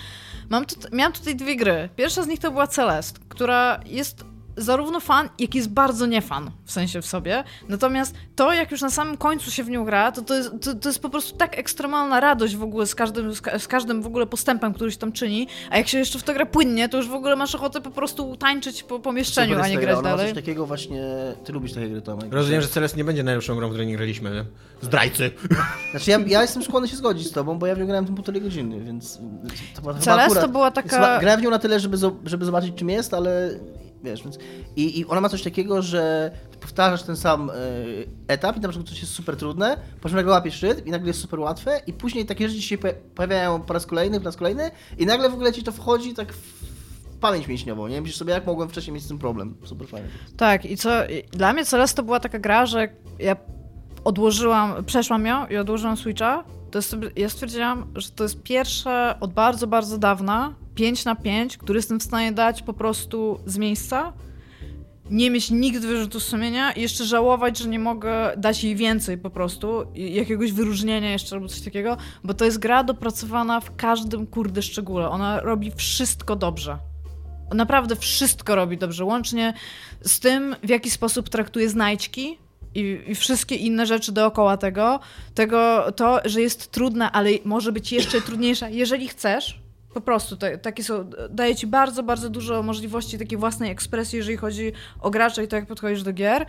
mam 0.49 0.65
tut- 0.65 0.91
miałam 0.91 1.13
tutaj 1.13 1.35
dwie 1.35 1.55
gry. 1.55 1.89
Pierwsza 1.95 2.23
z 2.23 2.27
nich 2.27 2.39
to 2.39 2.51
była 2.51 2.67
Celest, 2.67 3.19
która 3.29 3.79
jest 3.85 4.25
zarówno 4.57 4.99
fan, 4.99 5.29
jak 5.39 5.55
jest 5.55 5.69
bardzo 5.69 6.05
nie 6.05 6.21
fan, 6.21 6.51
w 6.65 6.71
sensie 6.71 7.01
w 7.01 7.05
sobie. 7.05 7.43
Natomiast 7.69 8.15
to, 8.35 8.53
jak 8.53 8.71
już 8.71 8.81
na 8.81 8.89
samym 8.89 9.17
końcu 9.17 9.51
się 9.51 9.63
w 9.63 9.69
nią 9.69 9.85
gra, 9.85 10.11
to 10.11 10.21
to 10.21 10.35
jest, 10.35 10.51
to, 10.61 10.75
to 10.75 10.89
jest 10.89 10.99
po 10.99 11.09
prostu 11.09 11.37
tak 11.37 11.59
ekstremalna 11.59 12.19
radość 12.19 12.55
w 12.55 12.63
ogóle 12.63 12.85
z 12.87 12.95
każdym, 12.95 13.33
z, 13.35 13.41
ka- 13.41 13.59
z 13.59 13.67
każdym 13.67 14.01
w 14.01 14.07
ogóle 14.07 14.25
postępem, 14.25 14.73
który 14.73 14.91
się 14.91 14.97
tam 14.97 15.11
czyni. 15.11 15.47
A 15.69 15.77
jak 15.77 15.87
się 15.87 15.97
jeszcze 15.97 16.19
w 16.19 16.23
to 16.23 16.33
gra 16.33 16.45
płynnie, 16.45 16.89
to 16.89 16.97
już 16.97 17.07
w 17.07 17.13
ogóle 17.13 17.35
masz 17.35 17.55
ochotę 17.55 17.81
po 17.81 17.91
prostu 17.91 18.37
tańczyć 18.37 18.83
po 18.83 18.99
pomieszczeniu, 18.99 19.59
a 19.61 19.67
nie 19.67 19.73
grać 19.77 19.85
gra, 19.85 19.93
ona 19.93 20.01
ma 20.01 20.09
dalej. 20.17 20.25
coś 20.33 20.35
takiego 20.43 20.65
właśnie... 20.65 21.03
Ty 21.45 21.53
lubisz 21.53 21.73
takie 21.73 21.89
gry, 21.89 22.01
Tomek. 22.01 22.33
Rozumiem, 22.33 22.61
że 22.61 22.67
Celest 22.67 22.97
nie 22.97 23.03
będzie 23.03 23.23
najlepszą 23.23 23.55
grą, 23.55 23.67
w 23.67 23.69
której 23.69 23.87
nie 23.87 23.95
graliśmy. 23.97 24.45
Zdrajcy. 24.81 25.31
Znaczy 25.91 26.11
ja, 26.11 26.19
ja 26.27 26.41
jestem 26.41 26.63
skłonny 26.63 26.87
się 26.87 26.95
zgodzić 26.95 27.27
z 27.27 27.31
tobą, 27.31 27.59
bo 27.59 27.67
ja 27.67 27.75
w 27.75 27.79
nią 27.79 27.85
grałem 27.85 28.05
tym 28.05 28.15
półtorej 28.15 28.41
godziny, 28.41 28.79
więc... 28.81 29.19
To 29.75 29.93
Celest 29.93 30.27
akurat- 30.29 30.41
to 30.41 30.47
była 30.49 30.71
taka- 30.71 31.19
Grałem 31.19 31.39
w 31.39 31.43
nią 31.43 31.49
na 31.49 31.59
tyle, 31.59 31.79
żeby, 31.79 31.97
żeby 32.25 32.45
zobaczyć 32.45 32.75
czym 32.75 32.89
jest, 32.89 33.13
ale 33.13 33.49
wiesz, 34.03 34.23
więc... 34.23 34.37
I, 34.75 34.99
I 34.99 35.05
ona 35.05 35.21
ma 35.21 35.29
coś 35.29 35.43
takiego, 35.43 35.81
że 35.81 36.31
powtarzasz 36.59 37.03
ten 37.03 37.15
sam 37.15 37.49
e, 37.49 37.53
etap 38.27 38.57
i 38.57 38.59
na 38.59 38.69
przykład 38.69 38.89
coś 38.89 39.01
jest 39.01 39.13
super 39.13 39.37
trudne, 39.37 39.77
po 40.01 40.09
czym 40.09 40.15
nagle 40.15 40.31
łapiesz 40.31 40.55
szczyt 40.55 40.87
i 40.87 40.91
nagle 40.91 41.07
jest 41.07 41.19
super 41.19 41.39
łatwe 41.39 41.81
i 41.87 41.93
później 41.93 42.25
takie 42.25 42.49
rzeczy 42.49 42.61
się 42.61 42.77
po- 42.77 42.87
pojawiają 43.15 43.61
po 43.61 43.73
raz 43.73 43.85
kolejny, 43.85 44.19
po 44.19 44.25
raz 44.25 44.35
kolejny 44.37 44.71
i 44.97 45.05
nagle 45.05 45.29
w 45.29 45.33
ogóle 45.33 45.53
ci 45.53 45.63
to 45.63 45.71
wchodzi 45.71 46.13
tak 46.13 46.33
w 46.33 46.63
pamięć 47.19 47.47
mięśniową, 47.47 47.87
nie? 47.87 48.01
Myślisz 48.01 48.17
sobie, 48.17 48.33
jak 48.33 48.45
mogłem 48.45 48.69
wcześniej 48.69 48.93
mieć 48.93 49.03
z 49.03 49.07
tym 49.07 49.19
problem. 49.19 49.55
Super 49.63 49.87
fajnie. 49.87 50.07
Tak, 50.37 50.65
i 50.65 50.77
co. 50.77 50.89
Dla 51.31 51.53
mnie 51.53 51.65
Celeste 51.65 52.03
była 52.03 52.19
taka 52.19 52.39
gra, 52.39 52.65
że 52.65 52.89
ja 53.19 53.35
odłożyłam, 54.03 54.85
przeszłam 54.85 55.25
ją 55.25 55.47
i 55.47 55.57
odłożyłam 55.57 55.97
Switcha. 55.97 56.43
To 56.71 56.77
jest, 56.77 56.95
ja 57.15 57.29
stwierdziłam, 57.29 57.85
że 57.95 58.11
to 58.11 58.23
jest 58.23 58.43
pierwsze 58.43 59.15
od 59.19 59.33
bardzo, 59.33 59.67
bardzo 59.67 59.97
dawna 59.97 60.53
5 60.75 61.05
na 61.05 61.15
5, 61.15 61.57
który 61.57 61.77
jestem 61.77 61.99
w 61.99 62.03
stanie 62.03 62.31
dać 62.31 62.61
po 62.61 62.73
prostu 62.73 63.39
z 63.45 63.57
miejsca. 63.57 64.13
Nie 65.09 65.31
mieć 65.31 65.51
nigdy 65.51 65.87
wyrzutu 65.87 66.19
sumienia 66.19 66.71
i 66.71 66.81
jeszcze 66.81 67.05
żałować, 67.05 67.57
że 67.57 67.69
nie 67.69 67.79
mogę 67.79 68.33
dać 68.37 68.63
jej 68.63 68.75
więcej 68.75 69.17
po 69.17 69.29
prostu, 69.29 69.85
jakiegoś 69.95 70.51
wyróżnienia 70.51 71.11
jeszcze 71.11 71.35
albo 71.35 71.47
coś 71.47 71.61
takiego, 71.61 71.97
bo 72.23 72.33
to 72.33 72.45
jest 72.45 72.59
gra 72.59 72.83
dopracowana 72.83 73.59
w 73.59 73.75
każdym 73.75 74.27
kurde 74.27 74.61
szczególe. 74.61 75.09
Ona 75.09 75.39
robi 75.39 75.71
wszystko 75.75 76.35
dobrze. 76.35 76.77
Naprawdę 77.53 77.95
wszystko 77.95 78.55
robi 78.55 78.77
dobrze, 78.77 79.05
łącznie 79.05 79.53
z 80.01 80.19
tym, 80.19 80.55
w 80.63 80.69
jaki 80.69 80.89
sposób 80.89 81.29
traktuje 81.29 81.69
znajdźki 81.69 82.37
i, 82.75 82.99
i 83.07 83.15
wszystkie 83.15 83.55
inne 83.55 83.85
rzeczy 83.85 84.11
dookoła 84.11 84.57
tego, 84.57 84.99
tego, 85.33 85.91
to, 85.95 86.19
że 86.25 86.41
jest 86.41 86.71
trudna, 86.71 87.11
ale 87.11 87.29
może 87.45 87.71
być 87.71 87.91
jeszcze 87.91 88.21
trudniejsza, 88.21 88.69
jeżeli 88.69 89.07
chcesz. 89.07 89.62
Po 89.93 90.01
prostu 90.01 90.37
te, 90.37 90.57
takie 90.57 90.83
są, 90.83 91.09
daje 91.29 91.55
ci 91.55 91.67
bardzo, 91.67 92.03
bardzo 92.03 92.29
dużo 92.29 92.63
możliwości 92.63 93.17
takiej 93.17 93.37
własnej 93.37 93.71
ekspresji, 93.71 94.17
jeżeli 94.17 94.37
chodzi 94.37 94.71
o 94.99 95.09
gracza 95.09 95.43
i 95.43 95.47
to, 95.47 95.55
jak 95.55 95.65
podchodzisz 95.65 96.03
do 96.03 96.13
gier. 96.13 96.45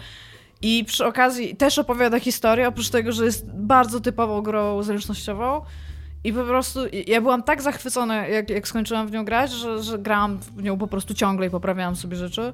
I 0.63 0.85
przy 0.85 1.07
okazji 1.07 1.57
też 1.57 1.79
opowiada 1.79 2.21
historię, 2.21 2.69
oprócz 2.69 2.89
tego, 2.89 3.13
że 3.13 3.25
jest 3.25 3.47
bardzo 3.47 4.01
typową 4.01 4.43
grą 4.43 4.83
zręcznościową. 4.83 5.61
I 6.25 6.33
po 6.33 6.45
prostu 6.45 6.81
ja 7.07 7.21
byłam 7.21 7.43
tak 7.43 7.63
zachwycona, 7.63 8.27
jak, 8.29 8.51
jak 8.51 8.69
skończyłam 8.69 9.09
w 9.09 9.11
nią 9.11 9.25
grać, 9.25 9.53
że, 9.53 9.83
że 9.83 9.99
grałam 9.99 10.39
w 10.39 10.63
nią 10.63 10.79
po 10.79 10.87
prostu 10.87 11.15
ciągle 11.15 11.47
i 11.47 11.51
poprawiałam 11.51 11.97
sobie 11.97 12.17
rzeczy. 12.17 12.53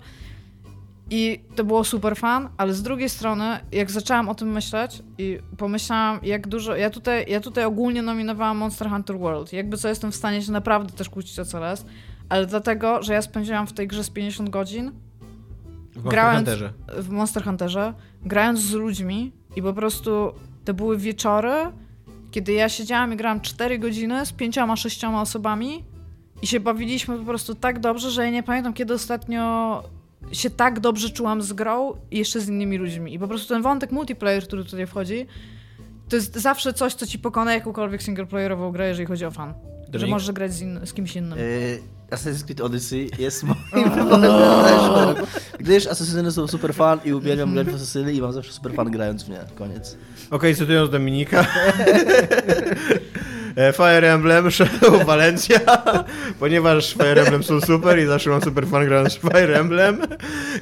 I 1.10 1.40
to 1.56 1.64
było 1.64 1.84
super 1.84 2.16
fan, 2.16 2.48
ale 2.56 2.74
z 2.74 2.82
drugiej 2.82 3.08
strony, 3.08 3.58
jak 3.72 3.90
zaczęłam 3.90 4.28
o 4.28 4.34
tym 4.34 4.52
myśleć 4.52 5.02
i 5.18 5.38
pomyślałam, 5.56 6.20
jak 6.22 6.48
dużo. 6.48 6.76
Ja 6.76 6.90
tutaj, 6.90 7.24
ja 7.28 7.40
tutaj 7.40 7.64
ogólnie 7.64 8.02
nominowałam 8.02 8.56
Monster 8.56 8.88
Hunter 8.90 9.18
World. 9.18 9.52
Jakby 9.52 9.76
co 9.76 9.88
jestem 9.88 10.12
w 10.12 10.16
stanie 10.16 10.42
się 10.42 10.52
naprawdę 10.52 10.92
też 10.92 11.10
kłócić 11.10 11.38
o 11.38 11.44
Celest, 11.44 11.86
ale 12.28 12.46
dlatego, 12.46 13.02
że 13.02 13.12
ja 13.12 13.22
spędziłam 13.22 13.66
w 13.66 13.72
tej 13.72 13.88
grze 13.88 14.04
z 14.04 14.10
50 14.10 14.50
godzin 14.50 14.92
W 15.92 15.96
Monster 15.96 16.10
grając 16.10 16.48
Hunterze. 16.48 16.72
w 16.98 17.08
Monster 17.08 17.44
Hunterze, 17.44 17.94
grając 18.22 18.60
z 18.60 18.72
ludźmi 18.72 19.32
i 19.56 19.62
po 19.62 19.72
prostu 19.72 20.32
to 20.64 20.74
były 20.74 20.98
wieczory, 20.98 21.52
kiedy 22.30 22.52
ja 22.52 22.68
siedziałam 22.68 23.12
i 23.12 23.16
grałam 23.16 23.40
4 23.40 23.78
godziny 23.78 24.26
z 24.26 24.32
pięcioma, 24.32 24.76
sześcioma 24.76 25.20
osobami 25.20 25.84
i 26.42 26.46
się 26.46 26.60
bawiliśmy 26.60 27.18
po 27.18 27.24
prostu 27.24 27.54
tak 27.54 27.80
dobrze, 27.80 28.10
że 28.10 28.24
ja 28.24 28.30
nie 28.30 28.42
pamiętam, 28.42 28.72
kiedy 28.72 28.94
ostatnio 28.94 29.82
się 30.32 30.50
tak 30.50 30.80
dobrze 30.80 31.10
czułam 31.10 31.42
z 31.42 31.52
grą 31.52 31.92
i 32.10 32.18
jeszcze 32.18 32.40
z 32.40 32.48
innymi 32.48 32.78
ludźmi. 32.78 33.14
I 33.14 33.18
po 33.18 33.28
prostu 33.28 33.48
ten 33.54 33.62
wątek 33.62 33.92
multiplayer, 33.92 34.42
który 34.44 34.64
tutaj 34.64 34.86
wchodzi, 34.86 35.26
to 36.08 36.16
jest 36.16 36.36
zawsze 36.36 36.72
coś, 36.72 36.94
co 36.94 37.06
ci 37.06 37.18
pokona 37.18 37.54
jakąkolwiek 37.54 38.02
singleplayerową 38.02 38.72
grę, 38.72 38.88
jeżeli 38.88 39.06
chodzi 39.06 39.24
o 39.24 39.30
fan. 39.30 39.54
Że 39.84 39.92
Dominik? 39.92 40.10
możesz 40.10 40.32
grać 40.32 40.52
z, 40.52 40.60
in- 40.60 40.80
z 40.84 40.92
kimś 40.92 41.16
innym. 41.16 41.38
Yy, 41.38 41.80
Assassin's 42.10 42.44
Creed 42.44 42.60
Odyssey 42.60 43.10
jest 43.18 43.42
moim 43.44 43.90
wyborem. 43.96 45.16
Gdyż 45.58 45.86
asesyny 45.86 46.32
są 46.32 46.46
super 46.46 46.74
fan 46.74 47.00
i 47.04 47.12
uwielbiam 47.12 47.54
grać 47.54 47.66
w 47.66 47.74
asesyny 47.74 48.12
i 48.12 48.20
mam 48.20 48.32
zawsze 48.32 48.52
super 48.52 48.72
fan 48.74 48.90
grając 48.90 49.22
w 49.24 49.28
nie. 49.28 49.38
Koniec. 49.54 49.96
Okej, 50.30 50.54
cytując 50.56 50.90
Dominika. 50.90 51.46
E, 53.56 53.72
Fire 53.72 54.12
Emblem, 54.12 54.50
Shadow 54.52 55.06
Valencia, 55.06 55.60
ponieważ 56.38 56.94
Fire 56.94 57.22
Emblem 57.22 57.42
są 57.42 57.60
super 57.60 57.98
i 57.98 58.06
zawsze 58.06 58.30
mam 58.30 58.42
super 58.42 58.66
fan 58.66 58.86
grając 58.86 59.14
Fire 59.14 59.58
Emblem. 59.60 59.98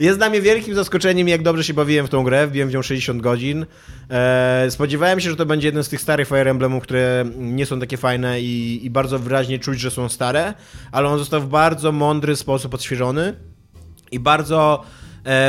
Jest 0.00 0.18
dla 0.18 0.30
mnie 0.30 0.40
wielkim 0.40 0.74
zaskoczeniem, 0.74 1.28
jak 1.28 1.42
dobrze 1.42 1.64
się 1.64 1.74
bawiłem 1.74 2.06
w 2.06 2.10
tą 2.10 2.24
grę, 2.24 2.46
wbiłem 2.46 2.68
w 2.68 2.72
nią 2.72 2.82
60 2.82 3.22
godzin. 3.22 3.66
E, 4.10 4.66
spodziewałem 4.70 5.20
się, 5.20 5.30
że 5.30 5.36
to 5.36 5.46
będzie 5.46 5.68
jeden 5.68 5.84
z 5.84 5.88
tych 5.88 6.00
starych 6.00 6.28
Fire 6.28 6.50
Emblemów, 6.50 6.82
które 6.82 7.24
nie 7.36 7.66
są 7.66 7.80
takie 7.80 7.96
fajne 7.96 8.40
i, 8.40 8.80
i 8.86 8.90
bardzo 8.90 9.18
wyraźnie 9.18 9.58
czuć, 9.58 9.80
że 9.80 9.90
są 9.90 10.08
stare, 10.08 10.54
ale 10.92 11.08
on 11.08 11.18
został 11.18 11.40
w 11.40 11.48
bardzo 11.48 11.92
mądry 11.92 12.36
sposób 12.36 12.74
odświeżony 12.74 13.34
i 14.10 14.18
bardzo 14.20 14.84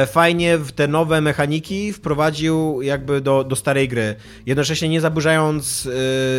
fajnie 0.05 0.57
w 0.57 0.71
te 0.71 0.87
nowe 0.87 1.21
mechaniki 1.21 1.93
wprowadził 1.93 2.81
jakby 2.81 3.21
do, 3.21 3.43
do 3.43 3.55
starej 3.55 3.87
gry. 3.87 4.15
Jednocześnie 4.45 4.89
nie 4.89 5.01
zaburzając 5.01 5.85
e, 5.85 5.89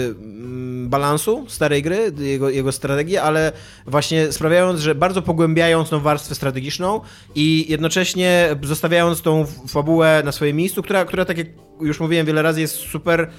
mm, 0.07 0.89
balansu 0.89 1.45
starej 1.49 1.83
gry, 1.83 2.13
jego, 2.19 2.51
jego 2.51 2.73
strategii, 2.73 3.17
ale 3.17 3.53
właśnie 3.87 4.33
sprawiając, 4.33 4.81
że 4.81 4.95
bardzo 4.95 5.23
pogłębiając 5.23 5.89
tą 5.89 6.01
warstwę 6.01 6.35
strategiczną 6.35 7.01
i 7.35 7.67
jednocześnie 7.69 8.57
zostawiając 8.63 9.23
tą 9.23 9.47
fabułę 9.69 10.23
na 10.25 10.33
swoim 10.33 10.57
miejscu, 10.57 10.83
która, 10.83 11.05
która 11.05 11.25
tak 11.25 11.39
jak 11.39 11.47
już 11.81 12.01
mówiłem 12.01 12.27
wiele 12.27 12.43
razy 12.43 12.61
jest 12.61 12.75
super 12.75 13.31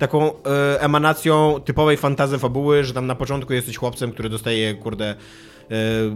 taką 0.00 0.42
e, 0.42 0.80
emanacją 0.80 1.60
typowej 1.64 1.96
fantazy 1.96 2.38
fabuły, 2.38 2.84
że 2.84 2.92
tam 2.94 3.06
na 3.06 3.14
początku 3.14 3.52
jesteś 3.52 3.76
chłopcem, 3.76 4.12
który 4.12 4.28
dostaje, 4.28 4.74
kurde, 4.74 5.10
e, 5.10 5.16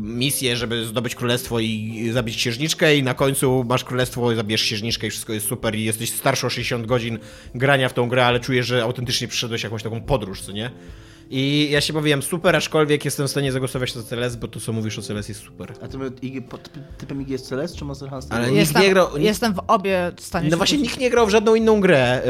misję, 0.00 0.56
żeby 0.56 0.84
zdobyć 0.84 1.14
królestwo 1.14 1.60
i 1.60 2.10
zabić 2.12 2.36
księżniczkę 2.36 2.96
i 2.96 3.02
na 3.02 3.14
końcu 3.14 3.64
masz 3.68 3.84
królestwo 3.84 4.32
i 4.32 4.36
zabierz 4.36 4.62
księżniczkę 4.62 5.06
i 5.06 5.10
wszystko 5.10 5.32
jest 5.32 5.48
super 5.48 5.74
i 5.74 5.84
jesteś 5.84 6.10
starszy 6.10 6.46
o 6.46 6.50
60 6.50 6.86
godzin 6.86 7.18
grania 7.54 7.88
w 7.88 7.94
tą 7.94 8.08
grę, 8.08 8.26
ale 8.26 8.40
czujesz, 8.40 8.66
że 8.66 8.82
autentycznie 8.82 9.28
przyszedłeś 9.28 9.62
jakąś 9.62 9.82
taką 9.82 10.00
podróż, 10.00 10.40
co 10.40 10.52
nie? 10.52 10.70
I 11.30 11.68
ja 11.70 11.80
się 11.80 11.92
bawiłem 11.92 12.22
super, 12.22 12.56
aczkolwiek 12.56 13.04
jestem 13.04 13.26
w 13.26 13.30
stanie 13.30 13.52
zagłosować 13.52 13.94
za 13.94 14.02
Celeste, 14.02 14.40
bo 14.40 14.48
to 14.48 14.60
co 14.60 14.72
mówisz 14.72 14.98
o 14.98 15.02
Celeste 15.02 15.32
jest 15.32 15.44
super. 15.44 15.72
A 15.82 15.88
ty 15.88 15.98
IG, 16.22 16.48
pod 16.48 16.70
typem 16.98 17.22
IG 17.22 17.28
jest 17.28 17.46
Celeste 17.48 17.78
czy 17.78 17.84
Monster 17.84 18.10
Hunter? 18.10 18.28
Ale 18.38 18.52
jestem, 18.52 18.82
nie 18.82 18.90
grał- 18.90 19.18
jestem 19.18 19.54
w 19.54 19.60
obie 19.66 20.12
stanie 20.20 20.50
No 20.50 20.56
właśnie 20.56 20.78
nikt 20.78 20.98
nie 20.98 21.10
grał 21.10 21.26
w 21.26 21.30
żadną 21.30 21.54
inną 21.54 21.80
grę, 21.80 22.22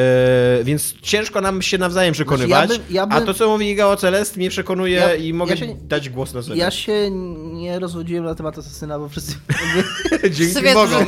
yy, 0.59 0.65
więc 0.65 0.95
ciężko 1.03 1.41
nam 1.41 1.63
się 1.63 1.79
nawzajem 1.79 2.13
przekonywać. 2.15 2.69
Znaczy, 2.69 2.83
ja 2.91 3.07
bym- 3.07 3.17
ja 3.17 3.23
A 3.23 3.27
to, 3.27 3.35
co 3.35 3.49
mówi 3.49 3.71
Iga 3.71 3.87
o 3.87 3.97
Celest, 3.97 4.37
mnie 4.37 4.51
przekonuje 4.51 4.97
Ja- 4.97 5.15
i 5.15 5.33
mogę 5.33 5.51
ja 5.51 5.57
się- 5.57 5.77
dać 5.83 6.09
głos 6.11 6.35
na 6.35 6.43
Celest. 6.43 6.59
Ja 6.61 6.71
się 6.71 7.11
nie 7.53 7.79
rozwodziłem 7.79 8.25
na 8.25 8.35
temat 8.35 8.59
Asasyna, 8.59 8.99
bo 8.99 9.09
wszyscy... 9.09 9.35
Dzięki 10.31 10.63
Bogom. 10.75 11.07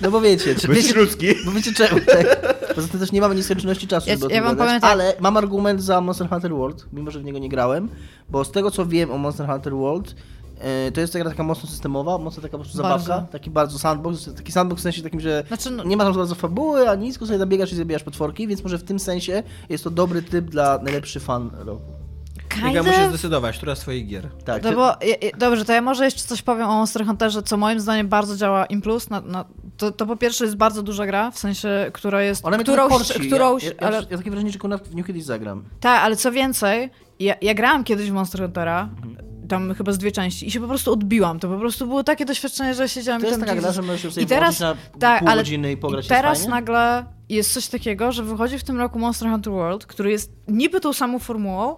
No 0.00 0.10
bo 0.10 0.20
wiecie, 0.20 0.54
czy 0.54 0.68
wiecie, 0.68 0.94
ludzki. 0.94 1.26
bo 1.44 1.50
wiecie 1.52 1.72
czemu, 1.72 2.00
tak? 2.00 2.56
Poza 2.74 2.88
tym 2.88 3.00
też 3.00 3.12
nie 3.12 3.20
mamy 3.20 3.34
nieskończoności 3.34 3.86
czasu, 3.86 4.08
Ja- 4.08 4.14
żeby 4.14 4.26
o 4.26 4.28
ja 4.28 4.36
tym 4.48 4.56
wam 4.56 4.68
tak. 4.80 4.84
ale 4.84 5.14
mam 5.20 5.36
argument 5.36 5.82
za 5.82 6.00
Monster 6.00 6.28
Hunter 6.28 6.52
World, 6.52 6.81
mimo 6.92 7.10
że 7.10 7.20
w 7.20 7.24
niego 7.24 7.38
nie 7.38 7.48
grałem, 7.48 7.88
bo 8.30 8.44
z 8.44 8.50
tego 8.50 8.70
co 8.70 8.86
wiem 8.86 9.10
o 9.10 9.18
Monster 9.18 9.46
Hunter 9.46 9.72
World, 9.74 10.14
E, 10.60 10.92
To 10.92 11.00
jest 11.00 11.12
taka, 11.12 11.24
taka 11.24 11.42
mocno 11.42 11.68
systemowa, 11.68 12.18
mocno 12.18 12.42
taka 12.42 12.52
po 12.58 12.64
prostu 12.64 12.82
Bardzo. 12.82 13.06
zabawka, 13.06 13.32
taki 13.32 13.50
bardzo 13.50 13.78
sandbox, 13.78 14.34
taki 14.36 14.52
sandbox 14.52 14.80
w 14.80 14.82
sensie 14.82 15.02
takim, 15.02 15.20
że 15.20 15.44
Znaczy, 15.48 15.70
no- 15.70 15.84
nie 15.84 15.96
ma 15.96 16.04
tam 16.04 16.12
za 16.12 16.18
bardzo 16.18 16.34
fabuły, 16.34 16.88
ani 16.90 17.04
nic, 17.06 17.14
tylko 17.14 17.26
sobie 17.26 17.38
zabiegasz 17.38 17.72
i 17.72 17.76
zabijasz 17.76 18.02
potworki, 18.02 18.48
więc 18.48 18.62
może 18.62 18.78
w 18.78 18.84
tym 18.84 18.98
sensie 18.98 19.42
jest 19.68 19.84
to 19.84 19.90
dobry 19.90 20.22
typ 20.22 20.44
dla 20.50 20.78
najlepszy 20.78 21.20
fan 21.20 21.50
roku. 21.58 21.82
Kind 22.54 22.86
musisz 22.86 23.00
of. 23.00 23.08
zdecydować, 23.08 23.56
która 23.56 23.74
z 23.74 23.80
twoich 23.80 24.06
gier. 24.06 24.28
Tak, 24.44 24.62
No 24.62 24.72
bo, 24.72 24.96
dobrze, 25.38 25.64
to 25.64 25.72
ja 25.72 25.82
może 25.82 26.04
jeszcze 26.04 26.22
coś 26.22 26.42
powiem 26.42 26.66
o 26.66 26.72
Monster 26.72 27.06
Hunterze, 27.06 27.42
co 27.42 27.56
moim 27.56 27.80
zdaniem 27.80 28.08
bardzo 28.08 28.36
działa 28.36 28.66
im 28.66 28.82
plus. 28.82 29.10
Na, 29.10 29.20
na, 29.20 29.44
to, 29.76 29.92
to 29.92 30.06
po 30.06 30.16
pierwsze 30.16 30.44
jest 30.44 30.56
bardzo 30.56 30.82
duża 30.82 31.06
gra, 31.06 31.30
w 31.30 31.38
sensie, 31.38 31.90
która 31.92 32.22
jest... 32.22 32.46
ona 32.46 32.56
mnie 32.56 32.64
którąś, 32.64 32.88
trochę 32.88 33.04
korci. 33.14 33.26
którąś, 33.26 33.64
ja, 33.64 33.70
ja, 33.70 33.86
ale, 33.86 33.96
ja, 33.96 34.02
ja 34.10 34.16
takie 34.18 34.30
wrażenie, 34.30 34.52
że 34.52 34.58
ona 34.62 34.78
w 34.78 34.94
nią 34.94 35.04
kiedyś 35.04 35.24
zagram. 35.24 35.64
Tak, 35.80 36.02
ale 36.02 36.16
co 36.16 36.32
więcej, 36.32 36.90
ja, 37.20 37.34
ja 37.42 37.54
grałam 37.54 37.84
kiedyś 37.84 38.10
w 38.10 38.14
Monster 38.14 38.40
Huntera, 38.40 38.88
tam 39.48 39.74
chyba 39.74 39.92
z 39.92 39.98
dwie 39.98 40.12
części 40.12 40.46
i 40.46 40.50
się 40.50 40.60
po 40.60 40.68
prostu 40.68 40.92
odbiłam. 40.92 41.38
To 41.40 41.48
po 41.48 41.58
prostu 41.58 41.86
było 41.86 42.04
takie 42.04 42.24
doświadczenie, 42.24 42.74
że 42.74 42.88
siedziałam 42.88 43.20
To 43.20 43.26
i 43.26 43.30
jest 43.30 43.40
tam 43.40 43.48
taka 43.48 43.60
gra, 43.60 43.72
że 43.72 43.82
możesz 43.82 44.14
sobie 44.14 44.24
I 44.24 44.26
teraz, 44.26 44.60
na 44.60 44.76
tak, 44.98 45.18
pół 45.18 45.28
ale 45.28 45.42
godziny 45.42 45.72
i 45.72 45.76
pograć 45.76 46.06
i 46.06 46.08
teraz 46.08 46.38
jest 46.38 46.50
fajnie? 46.50 46.54
nagle 46.54 47.04
jest 47.28 47.52
coś 47.52 47.68
takiego, 47.68 48.12
że 48.12 48.22
wychodzi 48.22 48.58
w 48.58 48.64
tym 48.64 48.78
roku 48.78 48.98
Monster 48.98 49.28
Hunter 49.28 49.52
World, 49.52 49.86
który 49.86 50.10
jest 50.10 50.32
niby 50.48 50.80
tą 50.80 50.92
samą 50.92 51.18
formułą, 51.18 51.76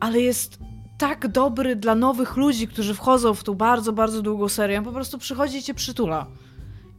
ale 0.00 0.20
jest 0.20 0.58
tak 0.98 1.28
dobry 1.28 1.76
dla 1.76 1.94
nowych 1.94 2.36
ludzi, 2.36 2.68
którzy 2.68 2.94
wchodzą 2.94 3.34
w 3.34 3.44
tą 3.44 3.54
bardzo, 3.54 3.92
bardzo 3.92 4.22
długą 4.22 4.48
serię. 4.48 4.78
On 4.78 4.84
po 4.84 4.92
prostu 4.92 5.18
przychodzi 5.18 5.56
i 5.58 5.62
cię 5.62 5.74
przytula. 5.74 6.26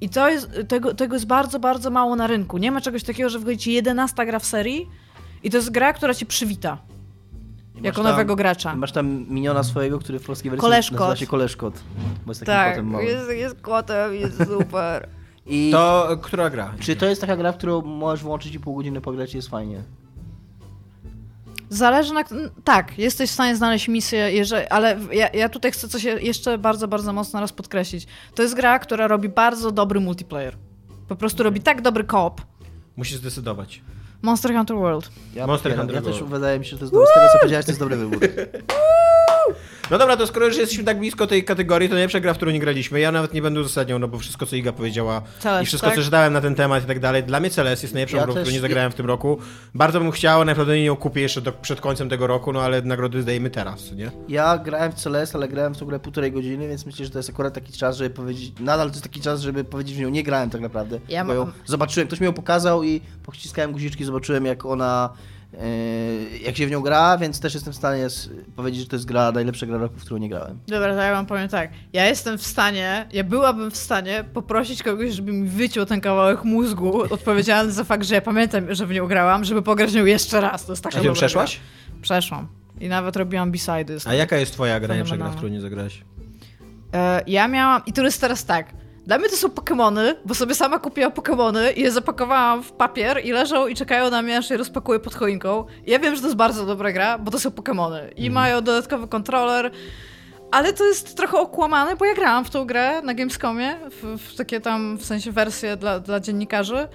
I 0.01 0.09
to 0.09 0.29
jest, 0.29 0.49
tego, 0.67 0.93
tego 0.93 1.15
jest 1.15 1.27
bardzo, 1.27 1.59
bardzo 1.59 1.89
mało 1.89 2.15
na 2.15 2.27
rynku. 2.27 2.57
Nie 2.57 2.71
ma 2.71 2.81
czegoś 2.81 3.03
takiego, 3.03 3.29
że 3.29 3.39
wychodzi 3.39 3.57
ci 3.57 3.73
11 3.73 4.25
gra 4.25 4.39
w 4.39 4.45
serii 4.45 4.87
i 5.43 5.49
to 5.49 5.57
jest 5.57 5.71
gra, 5.71 5.93
która 5.93 6.13
cię 6.13 6.25
przywita. 6.25 6.77
I 7.81 7.85
Jako 7.85 8.03
tam- 8.03 8.11
nowego 8.11 8.35
gracza. 8.35 8.75
Masz 8.75 8.91
tam 8.91 9.25
miniona 9.29 9.63
swojego, 9.63 9.99
który 9.99 10.19
w 10.19 10.25
polskiej 10.25 10.51
wersji 10.51 10.61
Koleżkot. 10.61 10.99
nazywa 10.99 11.15
się 11.15 11.27
Koleżkot, 11.27 11.73
bo 12.25 12.31
jest 12.31 12.39
takim 12.39 12.53
Tak, 12.53 12.69
kotem 12.73 12.87
małym. 12.87 13.07
jest, 13.07 13.29
jest 13.29 13.61
kotem, 13.61 14.13
jest 14.15 14.37
super. 14.47 15.07
I 15.45 15.69
To 15.71 16.07
która 16.21 16.49
gra? 16.49 16.73
czy 16.79 16.95
to 16.95 17.05
jest 17.05 17.21
taka 17.21 17.37
gra, 17.37 17.51
w 17.51 17.57
którą 17.57 17.81
możesz 17.81 18.23
włączyć 18.23 18.55
i 18.55 18.59
pół 18.59 18.75
godziny 18.75 19.01
pograć 19.01 19.33
i 19.33 19.37
jest 19.37 19.49
fajnie? 19.49 19.81
Zależy 21.71 22.13
na... 22.13 22.23
Tak, 22.63 22.97
jesteś 22.99 23.29
w 23.29 23.33
stanie 23.33 23.55
znaleźć 23.55 23.87
misję, 23.87 24.31
jeżeli... 24.31 24.67
ale 24.67 24.99
ja, 25.11 25.29
ja 25.33 25.49
tutaj 25.49 25.71
chcę 25.71 25.87
coś 25.87 26.03
jeszcze 26.03 26.57
bardzo, 26.57 26.87
bardzo 26.87 27.13
mocno 27.13 27.39
raz 27.39 27.53
podkreślić. 27.53 28.07
To 28.35 28.43
jest 28.43 28.55
gra, 28.55 28.79
która 28.79 29.07
robi 29.07 29.29
bardzo 29.29 29.71
dobry 29.71 29.99
multiplayer. 29.99 30.55
Po 31.07 31.15
prostu 31.15 31.43
robi 31.43 31.61
tak 31.61 31.81
dobry 31.81 32.03
koop. 32.03 32.41
Musisz 32.95 33.17
zdecydować. 33.17 33.81
Monster 34.21 34.53
Hunter 34.53 34.77
World. 34.77 35.11
Ja, 35.35 35.47
Monster 35.47 35.71
ja, 35.71 35.77
Hunter 35.77 35.95
ja 35.95 36.01
też 36.01 36.15
World. 36.15 36.29
wydaje 36.29 36.59
mi 36.59 36.65
się, 36.65 36.71
że 36.71 36.77
to 36.77 36.83
jest 36.83 36.93
dobry, 36.93 37.07
z 37.11 37.13
tego 37.13 37.27
co 37.33 37.39
powiedziałeś, 37.39 37.65
to 37.65 37.71
jest 37.71 37.79
dobry 37.79 37.97
wybór. 37.97 38.19
No 39.91 39.97
dobra, 39.97 40.17
to 40.17 40.27
skoro 40.27 40.45
już 40.45 40.57
jesteśmy 40.57 40.83
tak 40.83 40.99
blisko 40.99 41.27
tej 41.27 41.43
kategorii, 41.43 41.89
to 41.89 41.95
najlepsza 41.95 42.19
gra, 42.19 42.33
w 42.33 42.37
którą 42.37 42.51
nie 42.51 42.59
graliśmy. 42.59 42.99
Ja 42.99 43.11
nawet 43.11 43.33
nie 43.33 43.41
będę 43.41 43.59
uzasadniał, 43.59 43.99
no 43.99 44.07
bo 44.07 44.17
wszystko, 44.17 44.45
co 44.45 44.55
Iga 44.55 44.71
powiedziała 44.71 45.21
Celest, 45.39 45.63
i 45.63 45.65
wszystko, 45.65 45.87
tak? 45.89 45.95
co 45.95 46.03
czytałem 46.03 46.33
na 46.33 46.41
ten 46.41 46.55
temat 46.55 46.83
i 46.83 46.87
tak 46.87 46.99
dalej, 46.99 47.23
dla 47.23 47.39
mnie 47.39 47.49
Celest 47.49 47.83
jest 47.83 47.93
najlepszą 47.93 48.17
Ja 48.17 48.23
grą, 48.23 48.33
którą 48.33 48.51
nie 48.51 48.59
zagrałem 48.59 48.91
w 48.91 48.95
tym 48.95 49.05
roku. 49.05 49.37
Bardzo 49.75 49.99
bym 49.99 50.11
chciał, 50.11 50.45
najprawdopodobniej 50.45 50.85
ją 50.85 50.95
kupię 50.95 51.21
jeszcze 51.21 51.41
do, 51.41 51.51
przed 51.51 51.81
końcem 51.81 52.09
tego 52.09 52.27
roku, 52.27 52.53
no 52.53 52.61
ale 52.61 52.81
nagrody 52.81 53.21
zdajemy 53.21 53.49
teraz, 53.49 53.91
nie? 53.91 54.11
Ja 54.29 54.57
grałem 54.57 54.91
w 54.91 54.95
Celeste, 54.95 55.37
ale 55.37 55.47
grałem 55.47 55.75
w 55.75 55.77
tą 55.77 55.85
grę 55.85 55.99
półtorej 55.99 56.31
godziny, 56.31 56.67
więc 56.67 56.85
myślę, 56.85 57.05
że 57.05 57.11
to 57.11 57.19
jest 57.19 57.29
akurat 57.29 57.53
taki 57.53 57.73
czas, 57.73 57.97
żeby 57.97 58.09
powiedzieć, 58.09 58.53
nadal 58.59 58.87
to 58.87 58.93
jest 58.93 59.03
taki 59.03 59.21
czas, 59.21 59.41
żeby 59.41 59.63
powiedzieć, 59.63 59.95
że 59.95 60.01
w 60.01 60.03
nią 60.03 60.09
nie 60.09 60.23
grałem 60.23 60.49
tak 60.49 60.61
naprawdę. 60.61 60.99
Ja 61.09 61.21
Tylko 61.21 61.33
ją 61.33 61.45
mam- 61.45 61.53
zobaczyłem, 61.65 62.07
ktoś 62.07 62.19
mi 62.19 62.25
ją 62.25 62.33
pokazał 62.33 62.83
i 62.83 63.01
pościskałem 63.23 63.71
guziczki, 63.71 64.05
zobaczyłem 64.05 64.45
jak 64.45 64.65
ona, 64.65 65.09
jak 66.45 66.57
się 66.57 66.67
w 66.67 66.71
nią 66.71 66.81
gra, 66.81 67.17
więc 67.17 67.39
też 67.39 67.53
jestem 67.53 67.73
w 67.73 67.75
stanie 67.75 68.07
powiedzieć, 68.55 68.81
że 68.81 68.87
to 68.87 68.95
jest 68.95 69.05
gra, 69.05 69.31
najlepsza 69.31 69.65
gra 69.65 69.77
roku, 69.77 69.95
w 69.95 70.01
którą 70.01 70.17
nie 70.17 70.29
grałem. 70.29 70.59
Dobra, 70.67 70.93
to 70.95 71.01
ja 71.01 71.11
wam 71.11 71.25
powiem 71.25 71.49
tak. 71.49 71.69
Ja 71.93 72.05
jestem 72.05 72.37
w 72.37 72.47
stanie, 72.47 73.07
ja 73.13 73.23
byłabym 73.23 73.71
w 73.71 73.77
stanie 73.77 74.23
poprosić 74.33 74.83
kogoś, 74.83 75.13
żeby 75.13 75.33
mi 75.33 75.47
wyciął 75.47 75.85
ten 75.85 76.01
kawałek 76.01 76.43
mózgu 76.43 77.01
odpowiedzialny 77.13 77.71
za 77.71 77.83
fakt, 77.83 78.05
że 78.05 78.15
ja 78.15 78.21
pamiętam, 78.21 78.75
że 78.75 78.85
w 78.85 78.91
nią 78.91 79.07
grałam, 79.07 79.43
żeby 79.43 79.61
pograć 79.61 79.91
w 79.91 79.95
nią 79.95 80.05
jeszcze 80.05 80.41
raz. 80.41 80.65
To 80.65 80.71
jest 80.71 80.83
taka 80.83 80.95
A 80.95 81.01
dobra 81.01 81.13
przeszłaś? 81.13 81.59
Gra. 81.87 82.01
Przeszłam. 82.01 82.47
I 82.79 82.89
nawet 82.89 83.15
robiłam 83.15 83.51
b-sidy. 83.51 83.97
A 84.05 84.13
jaka 84.13 84.37
jest 84.37 84.53
twoja 84.53 84.79
gra, 84.79 84.87
najlepsza 84.87 85.17
gra, 85.17 85.29
w 85.29 85.35
którą 85.35 85.49
nie 85.49 85.61
zagrałeś? 85.61 86.03
E, 86.93 87.21
ja 87.27 87.47
miałam, 87.47 87.81
i 87.85 87.93
to 87.93 88.03
jest 88.03 88.21
teraz 88.21 88.45
tak. 88.45 88.80
Dla 89.05 89.17
mnie 89.17 89.29
to 89.29 89.35
są 89.35 89.49
Pokemony, 89.49 90.15
bo 90.25 90.35
sobie 90.35 90.55
sama 90.55 90.79
kupiłam 90.79 91.11
Pokemony 91.11 91.71
i 91.71 91.81
je 91.81 91.91
zapakowałam 91.91 92.63
w 92.63 92.71
papier 92.71 93.25
i 93.25 93.31
leżą 93.31 93.67
i 93.67 93.75
czekają 93.75 94.09
na 94.09 94.21
mnie, 94.21 94.37
aż 94.37 94.49
je 94.49 94.57
rozpakuję 94.57 94.99
pod 94.99 95.15
choinką. 95.15 95.65
I 95.85 95.91
ja 95.91 95.99
wiem, 95.99 96.15
że 96.15 96.21
to 96.21 96.27
jest 96.27 96.37
bardzo 96.37 96.65
dobra 96.65 96.91
gra, 96.91 97.17
bo 97.17 97.31
to 97.31 97.39
są 97.39 97.51
Pokemony. 97.51 98.11
I 98.15 98.29
mają 98.29 98.61
dodatkowy 98.61 99.07
kontroler, 99.07 99.71
ale 100.51 100.73
to 100.73 100.85
jest 100.85 101.17
trochę 101.17 101.37
okłamane, 101.37 101.95
bo 101.95 102.05
ja 102.05 102.13
grałam 102.13 102.45
w 102.45 102.49
tą 102.49 102.65
grę 102.65 103.01
na 103.01 103.13
Gamescomie, 103.13 103.75
w, 103.89 104.17
w 104.17 104.35
takie 104.35 104.59
tam, 104.59 104.97
w 104.97 105.05
sensie 105.05 105.31
wersje 105.31 105.77
dla, 105.77 105.99
dla 105.99 106.19
dziennikarzy. 106.19 106.87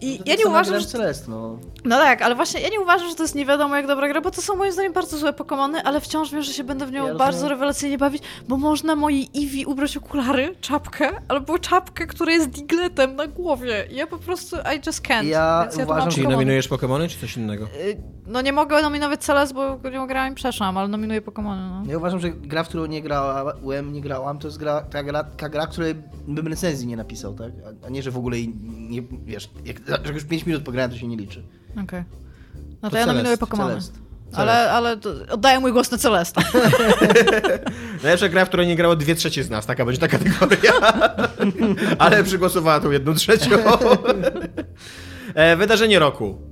I 0.00 0.20
ja 0.26 0.34
nie 0.36 0.46
uważam, 0.46 0.64
grałem 0.64 0.80
że 0.82 0.88
w 0.88 0.90
Celeste, 0.90 1.30
no. 1.30 1.58
no 1.84 1.96
tak, 1.96 2.22
ale 2.22 2.34
właśnie 2.34 2.60
ja 2.60 2.68
nie 2.68 2.80
uważam, 2.80 3.08
że 3.08 3.14
to 3.14 3.22
jest 3.22 3.34
nie 3.34 3.46
wiadomo 3.46 3.76
jak 3.76 3.86
dobra 3.86 4.08
gra, 4.08 4.20
bo 4.20 4.30
to 4.30 4.42
są 4.42 4.56
moim 4.56 4.72
zdaniem 4.72 4.92
bardzo 4.92 5.18
złe 5.18 5.32
Pokemony, 5.32 5.82
ale 5.82 6.00
wciąż 6.00 6.30
wiem, 6.32 6.42
że 6.42 6.52
się 6.52 6.64
będę 6.64 6.86
w 6.86 6.92
nią 6.92 7.06
Ja 7.06 7.14
bardzo 7.14 7.32
rozumiem. 7.36 7.50
rewelacyjnie 7.50 7.98
bawić, 7.98 8.22
bo 8.48 8.56
można 8.56 8.96
mojej 8.96 9.28
Eevee 9.36 9.66
ubrać 9.66 9.96
okulary, 9.96 10.54
czapkę, 10.60 11.10
albo 11.28 11.58
czapkę, 11.58 12.06
która 12.06 12.32
jest 12.32 12.48
digletem 12.50 13.16
na 13.16 13.26
głowie. 13.26 13.86
Ja 13.90 14.06
po 14.06 14.18
prostu, 14.18 14.56
I 14.56 14.86
just 14.86 15.02
can't. 15.02 15.24
Ja 15.24 15.62
Więc 15.62 15.76
ja 15.76 15.84
uważam, 15.84 16.10
Czyli 16.10 16.22
Pokemony. 16.22 16.36
nominujesz 16.36 16.68
Pokémony, 16.70 17.08
czy 17.08 17.18
coś 17.20 17.36
innego? 17.36 17.64
Y, 17.64 17.96
No 18.26 18.40
nie 18.40 18.52
mogę 18.52 18.82
nominować 18.82 19.24
Celes, 19.24 19.52
bo 19.52 19.78
nie 19.92 20.06
grałam 20.06 20.32
i 20.32 20.34
przeszłam, 20.34 20.76
ale 20.78 20.88
nominuję 20.88 21.22
Pokemony, 21.22 21.62
no. 21.70 21.82
Ja 21.92 21.98
uważam, 21.98 22.20
że 22.20 22.30
gra, 22.30 22.64
w 22.64 22.68
którą 22.68 22.86
nie 22.86 23.02
grałem, 23.02 23.92
nie 23.92 24.00
grałam, 24.00 24.38
to 24.38 24.48
jest 24.48 24.58
gra, 24.58 24.80
ta 24.80 25.02
gra, 25.02 25.24
taka 25.24 25.48
gra, 25.48 25.66
której 25.66 25.94
bym 26.28 26.48
recenzji 26.48 26.86
nie 26.86 26.96
napisał, 26.96 27.34
tak? 27.34 27.52
A- 27.86 27.88
nie, 27.88 28.02
że 28.02 28.10
w 28.10 28.18
ogóle 28.18 28.36
nie, 28.62 29.02
wiesz, 29.24 29.50
jak, 29.64 29.80
jak 29.88 30.14
już 30.14 30.24
5 30.24 30.46
minut 30.46 30.62
pograłem, 30.62 30.90
to 30.90 30.96
się 30.96 31.06
nie 31.06 31.16
liczy. 31.16 31.42
Okej. 31.82 32.04
No 32.82 32.88
to, 32.88 32.90
To 32.90 32.96
ja 32.96 33.04
Celest, 33.04 33.06
nominuję 33.06 33.38
Pokemony. 33.38 33.70
Celest. 33.70 33.98
Ale, 34.32 34.72
ale 34.72 34.96
oddaję 35.30 35.60
mój 35.60 35.72
głos 35.72 35.90
na 35.90 35.98
Celesta. 35.98 36.42
Najlepsza 38.02 38.28
gra, 38.28 38.44
w 38.44 38.48
której 38.48 38.66
nie 38.66 38.76
grało 38.76 38.96
dwie 38.96 39.14
trzecie 39.14 39.44
z 39.44 39.50
nas, 39.50 39.66
taka 39.66 39.84
będzie 39.84 40.00
ta 40.00 40.08
kategoria. 40.08 40.72
Ale 41.98 42.24
przygłosowała 42.24 42.80
tą 42.80 42.90
jedną 42.90 43.14
trzecią. 43.14 43.50
e, 45.34 45.56
wydarzenie 45.56 45.98
roku. 45.98 46.47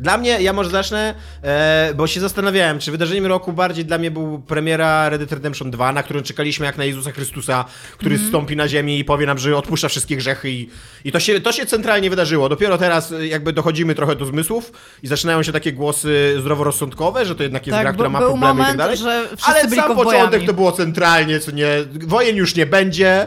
Dla 0.00 0.18
mnie, 0.18 0.42
ja 0.42 0.52
może 0.52 0.70
zacznę, 0.70 1.14
e, 1.42 1.92
bo 1.96 2.06
się 2.06 2.20
zastanawiałem, 2.20 2.78
czy 2.78 2.90
wydarzeniem 2.90 3.26
roku 3.26 3.52
bardziej 3.52 3.84
dla 3.84 3.98
mnie 3.98 4.10
był 4.10 4.38
premiera 4.38 5.08
Red 5.08 5.20
Dead 5.20 5.32
Redemption 5.32 5.70
2, 5.70 5.92
na 5.92 6.02
którą 6.02 6.22
czekaliśmy 6.22 6.66
jak 6.66 6.78
na 6.78 6.84
Jezusa 6.84 7.12
Chrystusa, 7.12 7.64
który 7.98 8.18
zstąpi 8.18 8.56
na 8.56 8.68
ziemię 8.68 8.98
i 8.98 9.04
powie 9.04 9.26
nam, 9.26 9.38
że 9.38 9.56
odpuszcza 9.56 9.88
wszystkie 9.88 10.16
grzechy 10.16 10.50
i, 10.50 10.68
i 11.04 11.12
to, 11.12 11.20
się, 11.20 11.40
to 11.40 11.52
się 11.52 11.66
centralnie 11.66 12.10
wydarzyło. 12.10 12.48
Dopiero 12.48 12.78
teraz 12.78 13.12
e, 13.12 13.26
jakby 13.26 13.52
dochodzimy 13.52 13.94
trochę 13.94 14.16
do 14.16 14.26
zmysłów 14.26 14.72
i 15.02 15.06
zaczynają 15.06 15.42
się 15.42 15.52
takie 15.52 15.72
głosy 15.72 16.36
zdroworozsądkowe, 16.40 17.26
że 17.26 17.34
to 17.34 17.42
jednak 17.42 17.66
jest 17.66 17.76
Tak, 17.76 17.84
gra, 17.84 17.92
która 17.92 18.08
ma 18.08 18.18
problemy 18.18 18.62
i 18.62 18.64
tak 18.64 18.76
moment, 18.76 18.78
dalej. 18.78 18.98
Ale 19.42 19.70
sam 19.70 19.96
początek 19.96 20.46
to 20.46 20.54
było 20.54 20.72
centralnie, 20.72 21.40
co 21.40 21.50
nie, 21.50 21.68
wojen 22.06 22.36
już 22.36 22.54
nie 22.54 22.66
będzie, 22.66 23.26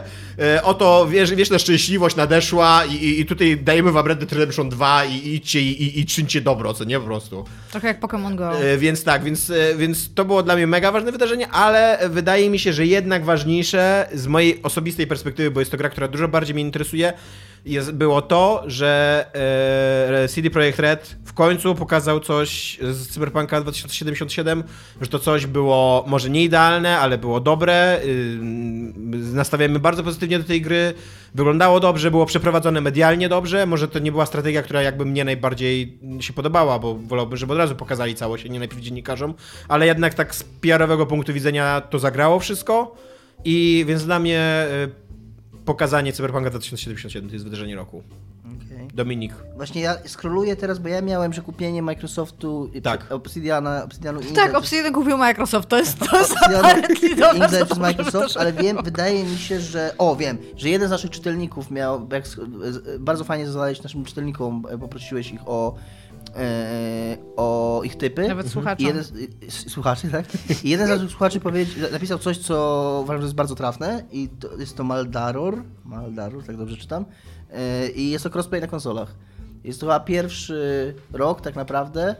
oto 0.62 1.06
wiesz, 1.10 1.34
wieczna 1.34 1.58
szczęśliwość 1.58 2.16
nadeszła 2.16 2.84
i, 2.84 2.94
i, 2.94 3.20
i 3.20 3.26
tutaj 3.26 3.56
dajemy 3.56 3.92
wam 3.92 4.06
Red 4.06 4.18
Dead 4.18 4.32
Redemption 4.32 4.68
2 4.68 5.04
i 5.04 5.14
i 5.24 5.34
idźcie 5.34 5.60
i, 5.60 5.82
i, 5.82 6.00
i 6.00 6.06
czyńcie 6.06 6.40
dobro, 6.40 6.74
co 6.74 6.84
nie 6.84 7.00
po 7.00 7.06
prostu. 7.06 7.44
Trochę 7.70 7.88
jak 7.88 8.00
Pokémon 8.00 8.34
Go. 8.34 8.60
E, 8.60 8.78
Więc 8.78 9.04
tak, 9.04 9.24
więc, 9.24 9.50
e, 9.50 9.74
więc 9.76 10.14
to 10.14 10.24
było 10.24 10.42
dla 10.42 10.56
mnie 10.56 10.66
mega 10.66 10.92
ważne 10.92 11.12
wydarzenie, 11.12 11.48
ale 11.48 11.98
wydaje 12.10 12.50
mi 12.50 12.58
się, 12.58 12.72
że 12.72 12.86
jednak 12.86 13.24
ważniejsze 13.24 14.08
z 14.14 14.26
mojej 14.26 14.62
osobistej 14.62 15.06
perspektywy, 15.06 15.50
bo 15.50 15.60
jest 15.60 15.70
to 15.70 15.76
gra, 15.76 15.88
która 15.88 16.08
dużo 16.08 16.28
bardziej 16.28 16.54
mnie 16.54 16.62
interesuje, 16.62 17.12
jest, 17.64 17.92
było 17.92 18.22
to, 18.22 18.62
że 18.66 19.24
e, 20.24 20.28
CD 20.28 20.50
Projekt 20.50 20.78
Red 20.78 21.16
w 21.24 21.32
końcu 21.32 21.74
pokazał 21.74 22.20
coś 22.20 22.78
z 22.82 23.08
Cyberpunka 23.08 23.60
2077, 23.60 24.64
że 25.00 25.08
to 25.08 25.18
coś 25.18 25.46
było 25.46 26.04
może 26.06 26.30
nie 26.30 26.44
idealne, 26.44 26.98
ale 26.98 27.18
było 27.18 27.40
dobre. 27.40 28.00
Ym, 28.04 28.94
Nastawiamy 29.34 29.78
bardzo 29.78 30.02
pozytywnie 30.02 30.38
do 30.38 30.44
tej 30.44 30.60
gry. 30.60 30.94
Wyglądało 31.34 31.80
dobrze, 31.80 32.10
było 32.10 32.26
przeprowadzone 32.26 32.80
medialnie 32.80 33.28
dobrze. 33.28 33.66
Może 33.66 33.88
to 33.88 33.98
nie 33.98 34.12
była 34.12 34.26
strategia, 34.26 34.62
która 34.62 34.82
jakby 34.82 35.04
mnie 35.04 35.24
najbardziej 35.24 35.98
się 36.20 36.32
podobała, 36.32 36.78
bo 36.78 36.94
wolałbym, 36.94 37.36
żeby 37.36 37.52
od 37.52 37.58
razu 37.58 37.74
pokazali 37.74 38.14
całość, 38.14 38.46
a 38.46 38.48
nie 38.48 38.58
najpierw 38.58 38.82
dziennikarzom. 38.82 39.34
Ale 39.68 39.86
jednak 39.86 40.14
tak 40.14 40.34
z 40.34 40.44
PR-owego 40.44 41.06
punktu 41.06 41.32
widzenia 41.32 41.80
to 41.80 41.98
zagrało 41.98 42.38
wszystko. 42.38 42.96
I 43.44 43.84
więc 43.88 44.04
dla 44.04 44.18
mnie 44.18 44.66
y, 44.84 45.03
pokazanie 45.64 46.12
Cyberpunka 46.12 46.50
2077 46.50 47.28
to 47.28 47.32
jest 47.34 47.44
wydarzenie 47.44 47.76
roku. 47.76 48.02
Okej. 48.44 48.88
Dominik. 48.94 49.32
Właśnie 49.56 49.80
ja 49.82 49.96
scrolluję 50.06 50.56
teraz, 50.56 50.78
bo 50.78 50.88
ja 50.88 51.00
miałem, 51.02 51.32
że 51.32 51.42
kupienie 51.42 51.82
Microsoftu 51.82 52.70
i 52.74 52.82
Tak. 52.82 53.12
Obsidiana, 53.12 53.84
Obsidianu 53.84 54.20
i 54.20 54.24
Tak, 54.24 54.54
Obsidian 54.54 54.92
kupił 54.92 55.18
Microsoft, 55.18 55.68
to 55.68 55.78
jest, 55.78 55.98
to 55.98 56.06
przez 56.06 56.28
dobre 57.16 57.76
Microsoft, 57.80 58.36
ale 58.36 58.52
wiem, 58.52 58.78
wydaje 58.84 59.24
mi 59.24 59.36
się, 59.38 59.60
że... 59.60 59.94
O, 59.98 60.16
wiem, 60.16 60.38
że 60.56 60.68
jeden 60.68 60.88
z 60.88 60.90
naszych 60.90 61.10
czytelników 61.10 61.70
miał... 61.70 62.08
Z- 62.24 62.98
bardzo 63.00 63.24
fajnie 63.24 63.46
zadałeś 63.46 63.82
naszym 63.82 64.04
czytelnikom, 64.04 64.62
poprosiłeś 64.80 65.30
ich 65.32 65.40
o 65.46 65.74
o 67.36 67.80
ich 67.84 67.96
typy. 67.96 68.28
Nawet 68.28 68.48
słuchaczom. 68.48 68.84
I 68.84 68.88
jeden, 68.88 69.04
słuchaczy, 69.48 70.08
tak? 70.10 70.26
I 70.64 70.68
jeden 70.70 70.86
z 70.86 70.90
naszych 70.90 71.10
słuchaczy 71.10 71.40
powiedział, 71.40 71.90
napisał 71.92 72.18
coś, 72.18 72.38
co 72.38 73.00
uważam, 73.02 73.20
że 73.20 73.26
jest 73.26 73.36
bardzo 73.36 73.54
trafne 73.54 74.04
i 74.12 74.28
to, 74.28 74.56
jest 74.58 74.76
to 74.76 74.84
Maldaror, 74.84 75.62
Maldaror, 75.84 76.44
tak 76.44 76.56
dobrze 76.56 76.76
czytam, 76.76 77.04
e, 77.52 77.88
i 77.90 78.10
jest 78.10 78.24
to 78.24 78.30
crossplay 78.30 78.60
na 78.60 78.66
konsolach. 78.66 79.14
Jest 79.64 79.80
to 79.80 79.86
chyba 79.86 80.00
pierwszy 80.00 80.94
rok 81.12 81.40
tak 81.40 81.56
naprawdę, 81.56 82.08
e, 82.10 82.16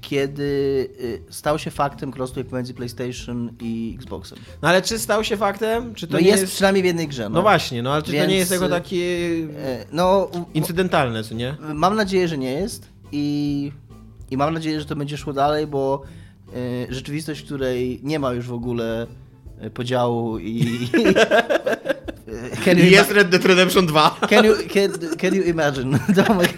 kiedy 0.00 0.88
e, 1.28 1.32
stał 1.32 1.58
się 1.58 1.70
faktem 1.70 2.12
crossplay 2.12 2.44
pomiędzy 2.44 2.74
PlayStation 2.74 3.52
i 3.60 3.94
Xboxem. 3.98 4.38
No 4.62 4.68
ale 4.68 4.82
czy 4.82 4.98
stał 4.98 5.24
się 5.24 5.36
faktem? 5.36 5.94
Czy 5.94 6.06
to 6.06 6.12
No 6.12 6.20
nie 6.20 6.26
jest, 6.26 6.40
jest... 6.40 6.52
przynajmniej 6.54 6.82
w 6.82 6.86
jednej 6.86 7.08
grze. 7.08 7.28
No 7.28 7.42
właśnie, 7.42 7.82
no 7.82 7.92
ale 7.92 8.02
czy 8.02 8.06
to 8.06 8.12
Więc, 8.12 8.28
nie 8.28 8.36
jest 8.36 8.50
jako 8.50 8.68
takie 8.68 9.28
E, 9.64 9.84
No, 9.92 10.30
incydentalne, 10.54 11.24
co 11.24 11.34
nie? 11.34 11.56
Mam 11.74 11.96
nadzieję, 11.96 12.28
że 12.28 12.38
nie 12.38 12.52
jest 12.52 12.88
i, 13.12 13.72
i 14.30 14.36
mam 14.36 14.54
nadzieję, 14.54 14.80
że 14.80 14.86
to 14.86 14.96
będzie 14.96 15.16
szło 15.16 15.32
dalej, 15.32 15.66
bo 15.66 16.02
e, 16.88 16.94
rzeczywistość, 16.94 17.40
w 17.40 17.44
której 17.44 18.00
nie 18.02 18.18
ma 18.18 18.32
już 18.32 18.46
w 18.46 18.52
ogóle 18.52 19.06
e, 19.60 19.70
podziału 19.70 20.38
i... 20.38 20.64
can, 22.64 22.78
you 22.78 22.84
jest 22.84 23.10
Red 23.10 23.28
Dead 23.28 23.44
Redemption 23.44 23.86
2. 23.86 24.16
can, 24.28 24.44
you, 24.44 24.54
can, 24.74 25.16
can 25.18 25.34
you 25.34 25.42
imagine? 25.42 25.98
Tomek. 26.26 26.54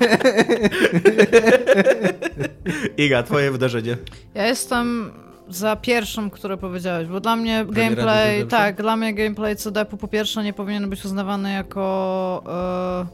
Iga, 2.96 3.22
twoje 3.22 3.50
wydarzenie. 3.50 3.96
Ja 4.34 4.46
jestem 4.46 5.12
za 5.48 5.76
pierwszą, 5.76 6.30
które 6.30 6.56
powiedziałeś, 6.56 7.08
bo 7.08 7.20
dla 7.20 7.36
mnie 7.36 7.64
Premiera 7.64 7.88
gameplay, 7.90 8.46
tak, 8.46 8.82
dla 8.82 8.96
mnie 8.96 9.14
gameplay 9.14 9.56
CD-u 9.56 9.96
po 9.96 10.08
pierwsze 10.08 10.44
nie 10.44 10.52
powinien 10.52 10.90
być 10.90 11.04
uznawany 11.04 11.52
jako 11.52 12.42
e, 12.46 13.06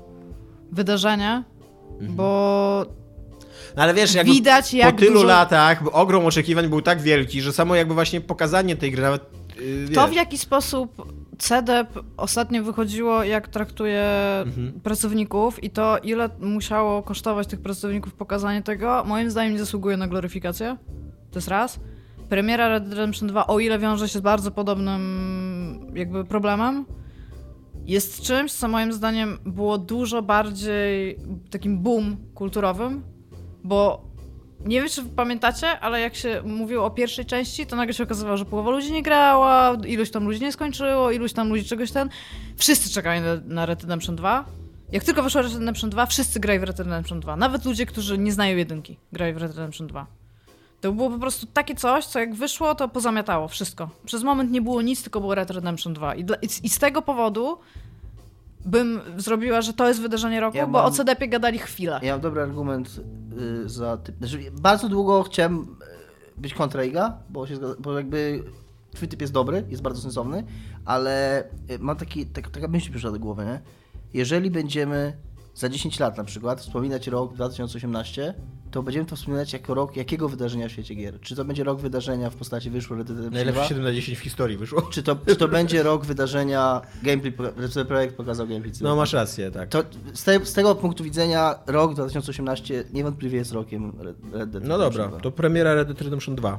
wydarzenie, 0.73 1.43
Mhm. 1.93 2.17
bo 2.17 2.87
No 3.77 3.83
ale 3.83 3.95
wiesz, 3.95 4.15
jakby 4.15 4.33
Widać, 4.33 4.75
jak 4.75 4.95
po 4.95 5.01
tylu 5.01 5.13
dużo- 5.15 5.27
latach 5.27 5.83
ogrom 5.93 6.27
oczekiwań 6.27 6.69
był 6.69 6.83
tak 6.83 7.01
wielki, 7.03 7.41
że 7.43 7.53
samo 7.53 7.75
jakby 7.75 7.95
właśnie 7.95 8.21
pokazanie 8.21 8.77
tej 8.77 8.91
gry 8.93 9.03
nawet, 9.03 9.23
yy, 9.89 9.95
to 9.95 10.09
w 10.09 10.13
jaki 10.15 10.39
sposób 10.39 11.13
CDEP 11.39 11.89
ostatnio 12.17 12.63
wychodziło, 12.65 13.25
jak 13.25 13.49
traktuje 13.49 14.05
Mhm. 14.47 14.81
pracowników 14.81 15.65
i 15.65 15.71
to 15.71 15.99
ile 15.99 16.31
musiało 16.41 17.03
kosztować 17.03 17.47
tych 17.47 17.61
pracowników 17.61 18.15
pokazanie 18.15 18.63
tego, 18.63 19.05
moim 19.07 19.31
zdaniem 19.31 19.53
nie 19.53 19.59
zasługuje 19.59 19.97
na 19.97 20.09
gloryfikację. 20.09 20.77
To 21.31 21.39
jest 21.39 21.49
raz. 21.49 21.81
Premiera 22.29 22.69
Red 22.69 22.85
Dead 22.85 22.93
Redemption 22.99 23.29
2, 23.29 23.47
o 23.47 23.59
ile 23.61 23.79
wiąże 23.79 24.09
się 24.09 24.19
z 24.19 24.23
bardzo 24.23 24.51
podobnym 24.51 25.93
jakby 25.95 26.25
problemem, 26.25 26.85
jest 27.85 28.23
czymś, 28.23 28.53
co 28.53 28.69
moim 28.69 28.93
zdaniem 28.93 29.39
było 29.45 29.79
dużo 29.79 30.23
bardziej 30.23 31.19
takim 31.51 31.79
boom 31.79 32.17
kulturowym, 32.35 33.03
bo 33.67 34.07
nie 34.65 34.81
wiem, 34.81 34.89
czy 34.89 35.05
pamiętacie, 35.05 35.81
ale 35.81 36.01
jak 36.01 36.15
się 36.15 36.43
mówiło 36.45 36.85
o 36.85 36.91
pierwszej 36.91 37.27
części, 37.27 37.67
to 37.67 37.77
nagle 37.77 37.95
się 37.95 38.03
okazywało, 38.05 38.37
że 38.37 38.45
połowa 38.45 38.71
ludzi 38.71 38.93
nie 38.93 39.03
grała, 39.03 39.77
iluś 39.87 40.11
tam 40.11 40.25
ludzi 40.25 40.41
nie 40.41 40.53
skończyło, 40.53 41.11
iluś 41.11 41.33
tam 41.33 41.49
ludzi 41.49 41.65
czegoś 41.65 41.93
ten. 41.93 42.09
Wszyscy 42.57 42.91
czekali 42.91 43.21
na, 43.21 43.37
na 43.45 43.67
Red 43.67 43.83
Redemption 43.83 44.17
2. 44.17 44.45
Jak 44.93 45.05
tylko 45.05 45.23
wyszło 45.23 45.43
Red 45.43 45.53
Redemption 45.53 45.91
2, 45.91 46.07
wszyscy 46.07 46.41
grali 46.41 46.59
w 46.59 46.63
Red 46.63 46.79
Redemption 46.79 47.21
2. 47.21 47.37
Nawet 47.37 47.65
ludzie, 47.65 47.87
którzy 47.87 48.19
nie 48.19 48.33
znają 48.33 48.57
jedynki, 48.57 48.99
grali 49.13 49.33
w 49.33 49.37
Red 49.37 49.57
Redemption 49.57 49.87
2. 49.87 50.07
To 50.81 50.93
było 50.93 51.11
po 51.11 51.19
prostu 51.19 51.47
takie 51.47 51.75
coś, 51.75 52.07
co 52.07 52.19
jak 52.19 52.35
wyszło, 52.35 52.75
to 52.75 52.89
pozamiatało 52.89 53.49
wszystko. 53.49 53.91
Przez 54.05 54.23
moment 54.23 54.51
nie 54.51 54.63
było 54.63 54.83
nic, 54.83 55.03
tylko 55.03 55.21
było 55.21 55.35
Red 55.35 55.51
Redemption 55.51 55.95
2. 55.95 56.15
I, 56.15 56.25
dla, 56.25 56.37
i, 56.37 56.47
i 56.63 56.69
z 56.69 56.79
tego 56.79 57.03
powodu 57.03 57.59
bym 58.67 59.01
zrobiła, 59.17 59.61
że 59.61 59.73
to 59.73 59.89
jest 59.89 60.01
wydarzenie 60.01 60.41
roku, 60.41 60.57
Ja 60.57 60.67
bo 60.67 60.73
mam- 60.73 60.87
o 60.87 60.91
CDP 60.91 61.29
gadali 61.29 61.59
chwilę. 61.59 62.01
Ja 62.03 62.13
mam 62.13 62.21
dobry 62.21 62.43
argument 62.43 63.01
y, 63.65 63.69
za 63.69 63.97
typ. 63.97 64.17
Znaczy, 64.19 64.39
bardzo 64.53 64.89
długo 64.89 65.23
chciałem 65.23 65.59
y, 65.59 65.67
być 66.41 66.55
kontra 66.55 66.85
Iga, 66.85 67.19
bo, 67.31 67.47
się 67.47 67.55
bo 67.79 67.99
jakby 67.99 68.43
twój 68.95 69.09
typ 69.09 69.21
jest 69.21 69.33
dobry, 69.33 69.65
jest 69.69 69.83
bardzo 69.83 70.03
sensowny, 70.03 70.45
ale 70.85 71.45
y, 71.71 71.79
mam 71.79 71.97
taki, 71.97 72.27
tak, 72.27 72.51
taka 72.51 72.69
myśl 72.69 72.91
przyszła 72.91 73.11
do 73.11 73.19
głowy, 73.19 73.45
nie? 73.45 73.61
Jeżeli 74.15 74.51
będziemy 74.51 75.17
za 75.55 75.69
10 75.69 76.01
lat 76.01 76.17
na 76.19 76.25
przykład 76.25 76.61
wspominać 76.61 77.07
rok 77.07 77.35
2018, 77.35 78.35
to 78.77 78.83
będziemy 78.83 79.07
to 79.07 79.17
wspominać 79.17 79.53
jako 79.53 79.75
rok 79.75 79.97
jakiego 79.97 80.29
wydarzenia 80.29 80.69
w 80.69 80.73
świecie 80.73 80.95
gier? 80.95 81.21
Czy 81.21 81.37
to 81.37 81.45
będzie 81.45 81.65
rok 81.65 81.81
wydarzenia 81.81 82.31
w 82.31 82.37
postaci 82.37 82.71
wyszło 82.71 82.97
Red 82.97 83.07
Dead 83.07 83.17
Redemption 83.17 83.43
2? 83.43 83.45
najlepszy 83.45 83.69
7 83.69 83.85
na 83.85 83.93
10 83.93 84.19
w 84.19 84.21
historii 84.21 84.57
wyszło. 84.57 84.83
Czy 84.83 85.03
to, 85.03 85.17
czy 85.27 85.37
to 85.37 85.49
będzie 85.49 85.83
rok 85.83 86.05
wydarzenia 86.05 86.81
gameplay, 87.03 87.33
ten 87.75 87.87
projekt 87.87 88.17
pokazał 88.17 88.47
gameplay? 88.47 88.73
No 88.81 88.97
masz 88.97 89.13
rację, 89.13 89.51
tak. 89.51 89.69
To 89.69 89.83
z, 90.15 90.25
te, 90.25 90.47
z 90.47 90.53
tego 90.53 90.75
punktu 90.75 91.05
widzenia 91.05 91.55
rok 91.67 91.95
2018 91.95 92.85
niewątpliwie 92.93 93.39
jest 93.39 93.53
rokiem 93.53 93.93
Red, 94.01 94.17
Red 94.33 94.51
Dead. 94.51 94.65
No 94.65 94.79
dobra, 94.79 95.09
to 95.09 95.31
premiera 95.31 95.75
Red 95.75 95.89
Dead 95.89 96.01
Redemption 96.03 96.37
2. 96.37 96.59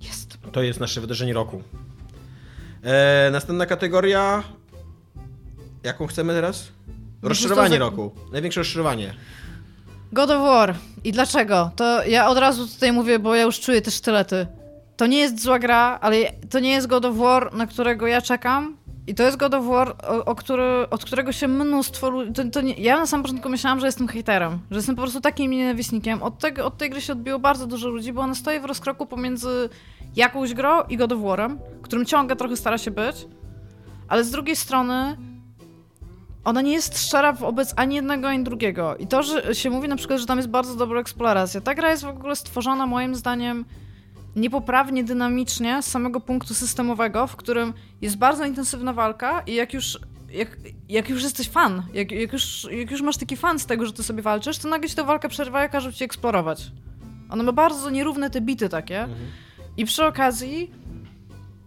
Jest. 0.00 0.38
To 0.52 0.62
jest 0.62 0.80
nasze 0.80 1.00
wydarzenie 1.00 1.32
roku. 1.32 1.62
E, 2.82 3.28
następna 3.32 3.66
kategoria. 3.66 4.42
Jaką 5.82 6.06
chcemy 6.06 6.32
teraz? 6.32 6.68
Rozczarowanie 7.22 7.74
za- 7.74 7.78
roku. 7.78 8.10
Największe 8.32 8.60
rozczarowanie. 8.60 9.14
God 10.14 10.30
of 10.30 10.42
War. 10.42 10.74
I 11.04 11.12
dlaczego? 11.12 11.70
To 11.76 12.04
ja 12.04 12.28
od 12.28 12.38
razu 12.38 12.68
tutaj 12.68 12.92
mówię, 12.92 13.18
bo 13.18 13.34
ja 13.34 13.42
już 13.42 13.60
czuję 13.60 13.82
te 13.82 13.90
sztylety. 13.90 14.46
To 14.96 15.06
nie 15.06 15.18
jest 15.18 15.42
zła 15.42 15.58
gra, 15.58 15.98
ale 16.00 16.16
to 16.50 16.60
nie 16.60 16.70
jest 16.70 16.86
God 16.86 17.04
of 17.04 17.16
War, 17.16 17.54
na 17.54 17.66
którego 17.66 18.06
ja 18.06 18.22
czekam. 18.22 18.76
I 19.06 19.14
to 19.14 19.22
jest 19.22 19.36
God 19.36 19.54
of 19.54 19.64
War, 19.64 19.96
o, 20.08 20.24
o 20.24 20.34
który, 20.34 20.86
od 20.90 21.04
którego 21.04 21.32
się 21.32 21.48
mnóstwo 21.48 22.10
ludzi... 22.10 22.32
To, 22.32 22.42
to 22.44 22.60
ja 22.78 22.96
na 22.96 23.06
samym 23.06 23.22
początku 23.22 23.48
myślałam, 23.48 23.80
że 23.80 23.86
jestem 23.86 24.08
hejterem, 24.08 24.58
że 24.70 24.76
jestem 24.76 24.96
po 24.96 25.02
prostu 25.02 25.20
takim 25.20 25.50
nienawistnikiem. 25.50 26.22
Od, 26.22 26.44
od 26.64 26.78
tej 26.78 26.90
gry 26.90 27.00
się 27.00 27.12
odbiło 27.12 27.38
bardzo 27.38 27.66
dużo 27.66 27.88
ludzi, 27.88 28.12
bo 28.12 28.20
ona 28.20 28.34
stoi 28.34 28.60
w 28.60 28.64
rozkroku 28.64 29.06
pomiędzy 29.06 29.68
jakąś 30.16 30.54
grą 30.54 30.82
i 30.88 30.96
God 30.96 31.12
of 31.12 31.18
War'em, 31.18 31.56
którym 31.82 32.06
ciągle 32.06 32.36
trochę 32.36 32.56
stara 32.56 32.78
się 32.78 32.90
być. 32.90 33.26
Ale 34.08 34.24
z 34.24 34.30
drugiej 34.30 34.56
strony 34.56 35.16
ona 36.44 36.62
nie 36.62 36.72
jest 36.72 37.06
szczera 37.06 37.32
wobec 37.32 37.74
ani 37.76 37.94
jednego, 37.94 38.28
ani 38.28 38.44
drugiego. 38.44 38.96
I 38.96 39.06
to, 39.06 39.22
że 39.22 39.54
się 39.54 39.70
mówi 39.70 39.88
na 39.88 39.96
przykład, 39.96 40.20
że 40.20 40.26
tam 40.26 40.38
jest 40.38 40.48
bardzo 40.50 40.76
dobra 40.76 41.00
eksploracja. 41.00 41.60
Ta 41.60 41.74
gra 41.74 41.90
jest 41.90 42.02
w 42.02 42.08
ogóle 42.08 42.36
stworzona 42.36 42.86
moim 42.86 43.14
zdaniem 43.14 43.64
niepoprawnie 44.36 45.04
dynamicznie 45.04 45.82
z 45.82 45.86
samego 45.86 46.20
punktu 46.20 46.54
systemowego, 46.54 47.26
w 47.26 47.36
którym 47.36 47.74
jest 48.00 48.16
bardzo 48.16 48.44
intensywna 48.44 48.92
walka 48.92 49.40
i 49.40 49.54
jak 49.54 49.74
już, 49.74 49.98
jak, 50.30 50.56
jak 50.88 51.08
już 51.08 51.22
jesteś 51.22 51.48
fan, 51.48 51.82
jak, 51.92 52.12
jak, 52.12 52.32
już, 52.32 52.66
jak 52.70 52.90
już 52.90 53.02
masz 53.02 53.16
taki 53.16 53.36
fan 53.36 53.58
z 53.58 53.66
tego, 53.66 53.86
że 53.86 53.92
ty 53.92 54.02
sobie 54.02 54.22
walczysz, 54.22 54.58
to 54.58 54.68
nagle 54.68 54.88
ci 54.88 54.96
tę 54.96 55.04
walkę 55.04 55.28
przerwa 55.28 55.66
i 55.66 55.68
każe 55.70 55.92
ci 55.92 56.04
eksplorować. 56.04 56.70
Ona 57.30 57.42
ma 57.42 57.52
bardzo 57.52 57.90
nierówne 57.90 58.30
te 58.30 58.40
bity 58.40 58.68
takie. 58.68 59.08
I 59.76 59.84
przy 59.84 60.04
okazji 60.04 60.70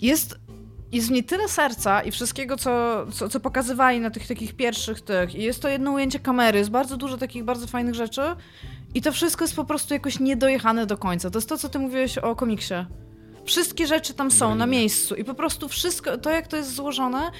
jest, 0.01 0.39
jest 0.91 1.07
w 1.07 1.11
niej 1.11 1.23
tyle 1.23 1.47
serca 1.47 2.01
i 2.01 2.11
wszystkiego, 2.11 2.57
co, 2.57 3.05
co, 3.11 3.29
co 3.29 3.39
pokazywali 3.39 3.99
na 3.99 4.11
tych 4.11 4.27
takich 4.27 4.55
pierwszych 4.55 5.01
tych. 5.01 5.35
I 5.35 5.43
jest 5.43 5.61
to 5.61 5.69
jedno 5.69 5.91
ujęcie 5.91 6.19
kamery, 6.19 6.59
jest 6.59 6.69
bardzo 6.69 6.97
dużo 6.97 7.17
takich 7.17 7.43
bardzo 7.43 7.67
fajnych 7.67 7.95
rzeczy. 7.95 8.21
I 8.93 9.01
to 9.01 9.11
wszystko 9.11 9.43
jest 9.43 9.55
po 9.55 9.65
prostu 9.65 9.93
jakoś 9.93 10.19
niedojechane 10.19 10.85
do 10.85 10.97
końca. 10.97 11.29
To 11.29 11.37
jest 11.37 11.49
to, 11.49 11.57
co 11.57 11.69
ty 11.69 11.79
mówiłeś 11.79 12.17
o 12.17 12.35
komiksie. 12.35 12.73
Wszystkie 13.45 13.87
rzeczy 13.87 14.13
tam 14.13 14.31
są 14.31 14.55
na 14.55 14.65
miejscu 14.65 15.15
i 15.15 15.23
po 15.23 15.33
prostu 15.33 15.69
wszystko, 15.69 16.17
to 16.17 16.29
jak 16.29 16.47
to 16.47 16.57
jest 16.57 16.75
złożone, 16.75 17.31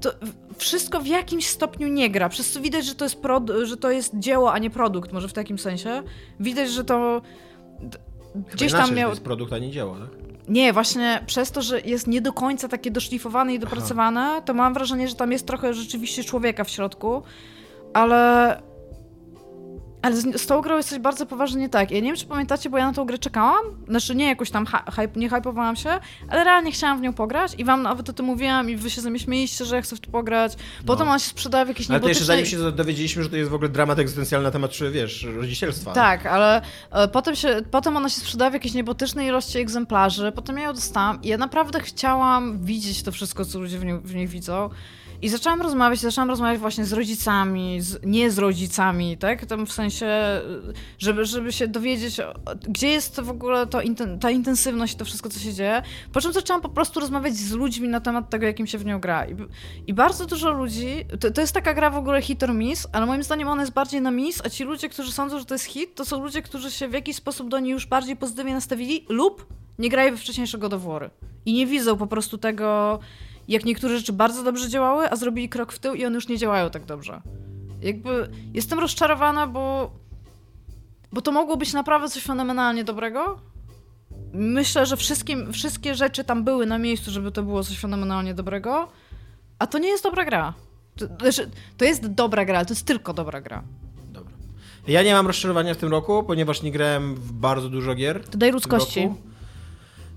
to 0.00 0.10
wszystko 0.58 1.00
w 1.00 1.06
jakimś 1.06 1.46
stopniu 1.46 1.88
nie 1.88 2.10
gra. 2.10 2.28
Przez 2.28 2.52
co 2.52 2.60
widać, 2.60 2.86
że 2.86 2.94
to 2.94 3.04
jest, 3.04 3.18
że 3.62 3.76
to 3.76 3.90
jest 3.90 4.18
dzieło, 4.18 4.52
a 4.52 4.58
nie 4.58 4.70
produkt, 4.70 5.12
może 5.12 5.28
w 5.28 5.32
takim 5.32 5.58
sensie. 5.58 6.02
Widać, 6.40 6.70
że 6.70 6.84
to 6.84 7.22
gdzieś 8.34 8.70
Inaczej, 8.70 8.88
tam 8.88 8.96
miał... 8.96 9.08
To 9.08 9.12
jest 9.12 9.24
produkt, 9.24 9.52
a 9.52 9.58
nie 9.58 9.70
dzieło, 9.70 9.96
tak? 9.96 10.27
Nie, 10.48 10.72
właśnie 10.72 11.24
przez 11.26 11.50
to, 11.50 11.62
że 11.62 11.80
jest 11.80 12.06
nie 12.06 12.20
do 12.20 12.32
końca 12.32 12.68
takie 12.68 12.90
doszlifowane 12.90 13.54
i 13.54 13.58
dopracowane, 13.58 14.42
to 14.44 14.54
mam 14.54 14.74
wrażenie, 14.74 15.08
że 15.08 15.14
tam 15.14 15.32
jest 15.32 15.46
trochę 15.46 15.74
rzeczywiście 15.74 16.24
człowieka 16.24 16.64
w 16.64 16.70
środku, 16.70 17.22
ale. 17.94 18.67
Ale 20.02 20.16
z, 20.16 20.40
z 20.42 20.46
tą 20.46 20.60
grą 20.60 20.76
jest 20.76 20.88
coś 20.88 20.98
bardzo 20.98 21.26
poważnie 21.26 21.60
nie 21.60 21.68
tak. 21.68 21.90
Ja 21.90 21.96
nie 21.96 22.02
wiem, 22.06 22.16
czy 22.16 22.26
pamiętacie, 22.26 22.70
bo 22.70 22.78
ja 22.78 22.86
na 22.86 22.92
tą 22.92 23.04
grę 23.04 23.18
czekałam. 23.18 23.64
Znaczy 23.88 24.14
nie 24.14 24.26
jakoś 24.26 24.50
tam 24.50 24.66
hy- 24.66 24.90
hype, 24.92 25.20
nie 25.20 25.28
hypowałam 25.28 25.76
się, 25.76 25.90
ale 26.28 26.44
realnie 26.44 26.72
chciałam 26.72 26.98
w 26.98 27.00
nią 27.00 27.12
pograć 27.12 27.54
i 27.58 27.64
wam 27.64 27.82
nawet 27.82 28.08
o 28.08 28.12
tym 28.12 28.26
mówiłam 28.26 28.70
i 28.70 28.76
wy 28.76 28.90
się 28.90 29.00
ze 29.00 29.10
mnie 29.10 29.18
śmieliście, 29.20 29.64
że 29.64 29.76
ja 29.76 29.82
chcę 29.82 29.96
w 29.96 30.00
to 30.00 30.10
pograć. 30.10 30.52
Potem 30.86 31.06
No. 31.06 31.10
ona 31.12 31.18
się 31.18 31.28
sprzedała 31.28 31.64
w 31.64 31.68
jakiejś 31.68 31.90
Ale 31.90 32.00
to 32.00 32.08
jeszcze 32.08 32.24
niebotycznej... 32.24 32.50
zanim 32.60 32.70
się 32.72 32.76
dowiedzieliśmy, 32.76 33.22
że 33.22 33.30
to 33.30 33.36
jest 33.36 33.50
w 33.50 33.54
ogóle 33.54 33.68
dramat 33.68 33.98
egzystencjalny 33.98 34.44
na 34.44 34.50
temat, 34.50 34.70
czy 34.70 34.90
wiesz, 34.90 35.26
rodzicielstwa. 35.36 35.92
Tak, 35.92 36.26
ale 36.26 36.62
e, 36.90 37.08
potem, 37.08 37.36
się, 37.36 37.60
potem 37.70 37.96
ona 37.96 38.08
się 38.08 38.20
sprzedała 38.20 38.50
w 38.50 38.54
jakiejś 38.54 38.74
niebotycznej 38.74 39.26
ilości 39.26 39.58
egzemplarzy, 39.58 40.32
potem 40.32 40.58
ja 40.58 40.64
ją 40.64 40.72
dostałam 40.72 41.22
i 41.22 41.28
ja 41.28 41.36
naprawdę 41.38 41.80
chciałam 41.80 42.64
widzieć 42.64 43.02
to 43.02 43.12
wszystko, 43.12 43.44
co 43.44 43.58
ludzie 43.60 43.78
w, 43.78 43.84
nie, 43.84 43.98
w 43.98 44.14
niej 44.14 44.26
widzą. 44.28 44.70
I 45.22 45.28
zaczęłam 45.28 45.62
rozmawiać, 45.62 46.00
zaczęłam 46.00 46.30
rozmawiać 46.30 46.60
właśnie 46.60 46.84
z 46.84 46.92
rodzicami, 46.92 47.80
z, 47.80 47.98
nie 48.02 48.30
z 48.30 48.38
rodzicami, 48.38 49.16
tak? 49.18 49.46
Tam 49.46 49.66
w 49.66 49.72
sensie 49.72 49.87
się, 49.90 50.40
żeby, 50.98 51.24
żeby 51.24 51.52
się 51.52 51.68
dowiedzieć, 51.68 52.16
gdzie 52.68 52.88
jest 52.88 53.20
w 53.20 53.30
ogóle 53.30 53.66
to, 53.66 53.80
ta 54.20 54.30
intensywność 54.30 54.94
to 54.94 55.04
wszystko, 55.04 55.28
co 55.28 55.40
się 55.40 55.54
dzieje. 55.54 55.82
Po 56.12 56.20
czym 56.20 56.32
zaczęłam 56.32 56.62
po 56.62 56.68
prostu 56.68 57.00
rozmawiać 57.00 57.34
z 57.34 57.52
ludźmi 57.52 57.88
na 57.88 58.00
temat 58.00 58.30
tego, 58.30 58.46
jakim 58.46 58.66
się 58.66 58.78
w 58.78 58.84
nią 58.84 59.00
gra. 59.00 59.26
I, 59.26 59.36
i 59.86 59.94
bardzo 59.94 60.26
dużo 60.26 60.50
ludzi, 60.50 61.04
to, 61.20 61.30
to 61.30 61.40
jest 61.40 61.52
taka 61.52 61.74
gra 61.74 61.90
w 61.90 61.96
ogóle 61.96 62.22
hit 62.22 62.42
or 62.42 62.54
miss, 62.54 62.86
ale 62.92 63.06
moim 63.06 63.22
zdaniem 63.22 63.48
ona 63.48 63.62
jest 63.62 63.74
bardziej 63.74 64.00
na 64.00 64.10
miss, 64.10 64.42
a 64.44 64.50
ci 64.50 64.64
ludzie, 64.64 64.88
którzy 64.88 65.12
sądzą, 65.12 65.38
że 65.38 65.44
to 65.44 65.54
jest 65.54 65.64
hit, 65.64 65.94
to 65.94 66.04
są 66.04 66.22
ludzie, 66.22 66.42
którzy 66.42 66.70
się 66.70 66.88
w 66.88 66.92
jakiś 66.92 67.16
sposób 67.16 67.48
do 67.48 67.58
niej 67.58 67.72
już 67.72 67.86
bardziej 67.86 68.16
pozytywnie 68.16 68.54
nastawili 68.54 69.06
lub 69.08 69.46
nie 69.78 69.88
grają 69.88 70.10
we 70.10 70.16
wcześniejsze 70.16 70.58
God 70.58 70.72
of 70.72 70.82
War. 70.82 71.10
I 71.46 71.52
nie 71.52 71.66
widzą 71.66 71.96
po 71.96 72.06
prostu 72.06 72.38
tego, 72.38 72.98
jak 73.48 73.64
niektóre 73.64 73.98
rzeczy 73.98 74.12
bardzo 74.12 74.42
dobrze 74.42 74.68
działały, 74.68 75.10
a 75.10 75.16
zrobili 75.16 75.48
krok 75.48 75.72
w 75.72 75.78
tył 75.78 75.94
i 75.94 76.04
one 76.04 76.14
już 76.14 76.28
nie 76.28 76.38
działają 76.38 76.70
tak 76.70 76.84
dobrze. 76.84 77.22
Jakby 77.82 78.28
jestem 78.54 78.78
rozczarowana, 78.78 79.46
bo, 79.46 79.90
bo 81.12 81.22
to 81.22 81.32
mogło 81.32 81.56
być 81.56 81.72
naprawdę 81.72 82.08
coś 82.08 82.22
fenomenalnie 82.22 82.84
dobrego. 82.84 83.40
Myślę, 84.32 84.86
że 84.86 84.96
wszystkim, 84.96 85.52
wszystkie 85.52 85.94
rzeczy 85.94 86.24
tam 86.24 86.44
były 86.44 86.66
na 86.66 86.78
miejscu, 86.78 87.10
żeby 87.10 87.32
to 87.32 87.42
było 87.42 87.64
coś 87.64 87.78
fenomenalnie 87.78 88.34
dobrego, 88.34 88.88
a 89.58 89.66
to 89.66 89.78
nie 89.78 89.88
jest 89.88 90.04
dobra 90.04 90.24
gra. 90.24 90.54
To, 90.96 91.06
znaczy, 91.06 91.50
to 91.76 91.84
jest 91.84 92.06
dobra 92.06 92.44
gra, 92.44 92.56
ale 92.56 92.66
to 92.66 92.72
jest 92.72 92.86
tylko 92.86 93.14
dobra 93.14 93.40
gra. 93.40 93.62
Dobra. 94.12 94.32
Ja 94.88 95.02
nie 95.02 95.14
mam 95.14 95.26
rozczarowania 95.26 95.74
w 95.74 95.76
tym 95.76 95.88
roku, 95.88 96.22
ponieważ 96.22 96.62
nie 96.62 96.72
grałem 96.72 97.14
w 97.14 97.32
bardzo 97.32 97.68
dużo 97.68 97.94
gier. 97.94 98.24
To 98.24 98.38
daj 98.38 98.52
ludzkości. 98.52 99.02
roku. 99.02 99.16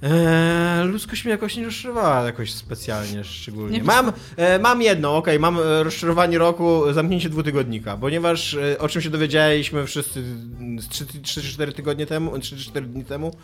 Eee, 0.01 0.87
ludzkość 0.87 1.25
mnie 1.25 1.31
jakoś 1.31 1.57
nie 1.57 1.65
rozczarowała 1.65 2.25
jakoś 2.25 2.53
specjalnie, 2.53 3.23
szczególnie. 3.23 3.77
Nie 3.77 3.83
mam, 3.83 4.11
e, 4.37 4.59
mam 4.59 4.81
jedno, 4.81 5.17
okej, 5.17 5.39
mam 5.39 5.59
e, 5.59 5.83
rozczarowanie 5.83 6.37
roku, 6.37 6.93
zamknięcie 6.93 7.29
dwutygodnika, 7.29 7.97
ponieważ 7.97 8.53
e, 8.53 8.79
o 8.79 8.89
czym 8.89 9.01
się 9.01 9.09
dowiedzieliśmy 9.09 9.85
wszyscy 9.85 10.19
mm, 10.19 10.81
z 10.81 10.87
3-4 10.87 11.73
tygodnie 11.73 12.05
temu, 12.05 12.31
3-4 12.31 12.81
dni 12.81 13.05
temu, 13.05 13.35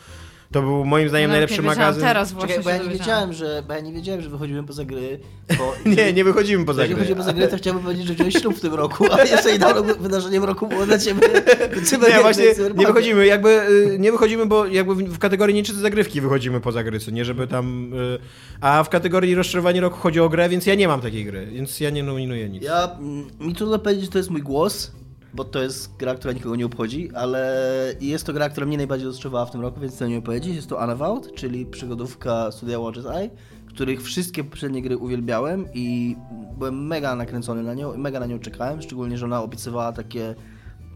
to 0.51 0.61
był 0.61 0.85
moim 0.85 1.09
zdaniem 1.09 1.29
nawet 1.29 1.33
najlepszy 1.49 1.61
nie 1.61 1.67
magazyn. 1.67 2.03
Teraz 2.03 2.31
właśnie 2.31 2.55
Czekaj, 2.55 2.63
bo 2.63 2.69
ja 2.69 2.77
nie 2.91 2.97
wiedziałem, 2.99 3.33
że, 3.33 3.63
bo 3.67 3.73
ja 3.73 3.79
nie 3.79 3.93
wiedziałem, 3.93 4.21
że 4.21 4.29
wychodzimy 4.29 4.63
poza 4.63 4.85
gry, 4.85 5.19
bo... 5.57 5.73
Nie, 5.97 6.13
nie 6.13 6.23
wychodzimy 6.23 6.65
poza 6.65 6.87
gry. 6.87 6.95
chodzi 6.95 7.15
poza 7.15 7.33
gry, 7.33 7.47
to 7.47 7.57
chciałbym 7.57 7.83
powiedzieć, 7.83 8.07
że 8.07 8.13
wziąłeś 8.13 8.33
ślub 8.33 8.55
w 8.57 8.61
tym 8.61 8.73
roku, 8.73 9.05
a 9.11 9.23
jeszcze 9.23 9.55
idealnym 9.55 9.95
wydarzeniem 10.03 10.43
roku 10.43 10.67
było 10.67 10.85
dla 10.85 10.99
ciebie 10.99 11.21
Nie, 12.09 12.21
właśnie 12.21 12.45
nie 12.75 12.87
wychodzimy, 12.87 13.25
jakby 13.25 13.49
y, 13.93 13.99
nie 13.99 14.11
wychodzimy, 14.11 14.45
bo 14.45 14.65
jakby 14.65 14.95
w- 14.95 15.13
w 15.13 15.19
kategorii 15.19 15.55
nieczyste 15.55 15.81
zagrywki 15.81 16.21
wychodzimy 16.21 16.61
poza 16.61 16.83
gry, 16.83 16.99
co 16.99 17.11
nie, 17.11 17.25
żeby 17.25 17.47
tam... 17.47 17.93
y, 17.93 18.19
A 18.61 18.83
w 18.83 18.89
kategorii 18.89 19.35
rozczarowanie 19.35 19.81
roku 19.81 19.97
chodzi 19.99 20.19
o 20.19 20.29
grę, 20.29 20.49
więc 20.49 20.65
ja 20.65 20.75
nie 20.75 20.87
mam 20.87 21.01
takiej 21.01 21.25
gry, 21.25 21.45
więc 21.45 21.79
ja 21.79 21.89
nie 21.89 22.03
nominuję 22.03 22.49
nic. 22.49 22.63
Ja, 22.63 22.95
mm, 22.99 23.27
mi 23.39 23.55
trudno 23.55 23.79
powiedzieć, 23.79 24.05
że 24.05 24.11
to 24.11 24.17
jest 24.17 24.29
mój 24.29 24.41
głos, 24.41 24.91
bo 25.33 25.43
to 25.43 25.63
jest 25.63 25.97
gra, 25.97 26.15
która 26.15 26.33
nikogo 26.33 26.55
nie 26.55 26.65
obchodzi, 26.65 27.11
ale 27.15 27.95
jest 28.01 28.25
to 28.25 28.33
gra, 28.33 28.49
która 28.49 28.65
mnie 28.65 28.77
najbardziej 28.77 29.07
rozczarowała 29.07 29.45
w 29.45 29.51
tym 29.51 29.61
roku, 29.61 29.79
więc 29.79 29.93
chcę 29.93 30.09
nie 30.09 30.21
powiedzieć. 30.21 30.55
Jest 30.55 30.69
to 30.69 30.75
Unavowed, 30.83 31.35
czyli 31.35 31.65
przygodówka 31.65 32.51
studia 32.51 32.79
Watches 32.79 33.05
Eye, 33.05 33.29
których 33.65 34.03
wszystkie 34.03 34.43
poprzednie 34.43 34.81
gry 34.81 34.97
uwielbiałem 34.97 35.65
i 35.73 36.15
byłem 36.57 36.87
mega 36.87 37.15
nakręcony 37.15 37.63
na 37.63 37.73
nią 37.73 37.93
i 37.93 37.97
mega 37.97 38.19
na 38.19 38.25
nią 38.25 38.39
czekałem, 38.39 38.81
szczególnie, 38.81 39.17
że 39.17 39.25
ona 39.25 39.41
obiecywała 39.41 39.93
takie 39.93 40.35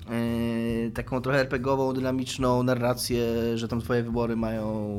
Yy, 0.09 0.91
taką 0.91 1.21
trochę 1.21 1.39
RPGową, 1.39 1.93
dynamiczną 1.93 2.63
narrację, 2.63 3.25
że 3.55 3.67
tam 3.67 3.82
twoje 3.82 4.03
wybory 4.03 4.36
mają, 4.36 4.95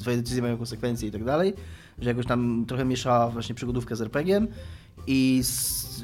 twoje 0.00 0.16
decyzje 0.16 0.42
mają 0.42 0.56
konsekwencje 0.56 1.08
i 1.08 1.12
tak 1.12 1.24
dalej, 1.24 1.54
że 1.98 2.08
jakoś 2.08 2.26
tam 2.26 2.64
trochę 2.68 2.84
mieszała 2.84 3.28
właśnie 3.28 3.54
przygodówkę 3.54 3.96
z 3.96 4.00
RPG-iem 4.00 4.48
i 5.06 5.42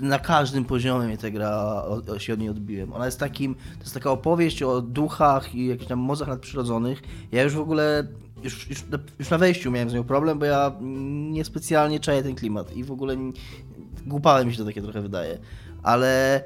na 0.01 0.19
każdym 0.19 0.65
poziomie 0.65 1.19
ta 1.19 1.31
gra 1.31 1.85
się 2.19 2.33
od 2.33 2.39
niej 2.39 2.49
odbiłem. 2.49 2.93
Ona 2.93 3.07
jest 3.07 3.21
takim, 3.21 3.55
to 3.55 3.81
jest 3.81 3.95
taka 3.95 4.11
opowieść 4.11 4.63
o 4.63 4.81
duchach 4.81 5.55
i 5.55 5.67
jakichś 5.67 5.89
tam 5.89 5.99
mocach 5.99 6.29
nadprzyrodzonych. 6.29 7.03
Ja 7.33 7.43
już 7.43 7.55
w 7.55 7.61
ogóle, 7.61 8.07
już, 8.43 8.71
już, 8.71 8.85
już 9.19 9.31
na 9.31 9.39
wejściu 9.39 9.71
miałem 9.71 9.91
z 9.91 9.95
nią 9.95 10.05
problem, 10.05 10.39
bo 10.39 10.45
ja 10.45 10.73
niespecjalnie 11.31 12.01
czaję 12.01 12.23
ten 12.23 12.35
klimat 12.35 12.77
i 12.77 12.85
w 12.85 12.93
ogóle 12.93 13.17
głupałem 14.07 14.47
mi 14.47 14.53
się 14.53 14.59
to 14.59 14.65
takie 14.65 14.83
trochę 14.83 15.03
wydaje. 15.03 15.39
Ale 15.83 16.45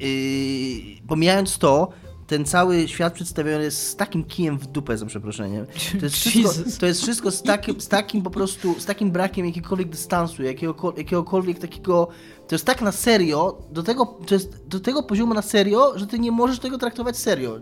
Yy, 0.00 1.06
pomijając 1.08 1.58
to, 1.58 1.88
ten 2.26 2.44
cały 2.44 2.88
świat 2.88 3.12
przedstawiony 3.12 3.64
jest 3.64 3.88
z 3.88 3.96
takim 3.96 4.24
kijem 4.24 4.58
w 4.58 4.66
dupę, 4.66 4.98
za 4.98 5.06
przeproszeniem. 5.06 5.66
To 6.00 6.06
jest 6.06 6.16
wszystko, 6.16 6.70
to 6.80 6.86
jest 6.86 7.02
wszystko 7.02 7.30
z, 7.30 7.42
takim, 7.42 7.80
z 7.80 7.88
takim 7.88 8.22
po 8.22 8.30
prostu, 8.30 8.80
z 8.80 8.84
takim 8.84 9.10
brakiem 9.10 9.46
jakiegokolwiek 9.46 9.88
dystansu, 9.88 10.42
jakiego, 10.42 10.94
jakiegokolwiek 10.96 11.58
takiego... 11.58 12.08
To 12.48 12.54
jest 12.54 12.64
tak 12.64 12.82
na 12.82 12.92
serio, 12.92 13.58
do 13.72 13.82
tego, 13.82 14.06
to 14.26 14.34
jest 14.34 14.66
do 14.66 14.80
tego 14.80 15.02
poziomu 15.02 15.34
na 15.34 15.42
serio, 15.42 15.98
że 15.98 16.06
ty 16.06 16.18
nie 16.18 16.32
możesz 16.32 16.58
tego 16.58 16.78
traktować 16.78 17.16
serio. 17.16 17.60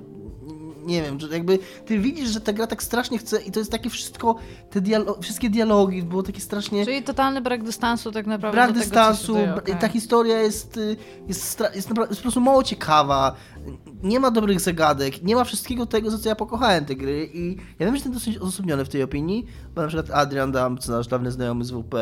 Nie 0.85 1.03
wiem, 1.03 1.21
że 1.21 1.29
jakby 1.29 1.59
ty 1.87 1.99
widzisz, 1.99 2.29
że 2.29 2.41
ta 2.41 2.53
gra 2.53 2.67
tak 2.67 2.83
strasznie 2.83 3.19
chce 3.19 3.43
i 3.43 3.51
to 3.51 3.59
jest 3.59 3.71
takie 3.73 3.91
wszystko, 3.91 4.35
te 4.71 4.81
dialo 4.81 5.19
wszystkie 5.21 5.51
dialogi, 5.51 6.03
było 6.03 6.23
takie 6.23 6.41
strasznie... 6.41 6.85
Czyli 6.85 7.03
totalny 7.03 7.41
brak 7.41 7.65
dystansu 7.65 8.13
tak 8.13 8.27
naprawdę 8.27 8.57
Brak 8.57 8.69
tego, 8.69 8.81
dystansu, 8.81 9.35
co 9.35 9.39
br- 9.39 9.59
okej. 9.59 9.77
ta 9.81 9.89
historia 9.89 10.39
jest, 10.41 10.77
y, 10.77 10.97
jest, 11.29 11.59
stra- 11.59 11.75
jest, 11.75 11.89
naprawdę, 11.89 12.13
jest 12.13 12.21
po 12.21 12.23
prostu 12.23 12.41
mało 12.41 12.63
ciekawa, 12.63 13.35
nie 14.03 14.21
ma 14.21 14.31
dobrych 14.31 14.61
zagadek, 14.61 15.23
nie 15.23 15.35
ma 15.35 15.45
wszystkiego 15.45 15.87
tego, 15.87 16.11
za 16.11 16.19
co 16.19 16.29
ja 16.29 16.35
pokochałem 16.35 16.85
te 16.85 16.95
gry 16.95 17.31
i 17.35 17.57
ja 17.57 17.87
wiem, 17.87 17.89
że 17.89 17.95
jestem 17.95 18.13
dosyć 18.13 18.37
odosobniony 18.37 18.85
w 18.85 18.89
tej 18.89 19.03
opinii, 19.03 19.47
bo 19.75 19.83
na 19.83 19.89
przykład 19.89 20.11
Adrian 20.11 20.53
Damp, 20.53 20.89
nasz 20.89 21.07
dawny 21.07 21.31
znajomy 21.33 21.65
z 21.65 21.71
WP, 21.71 21.95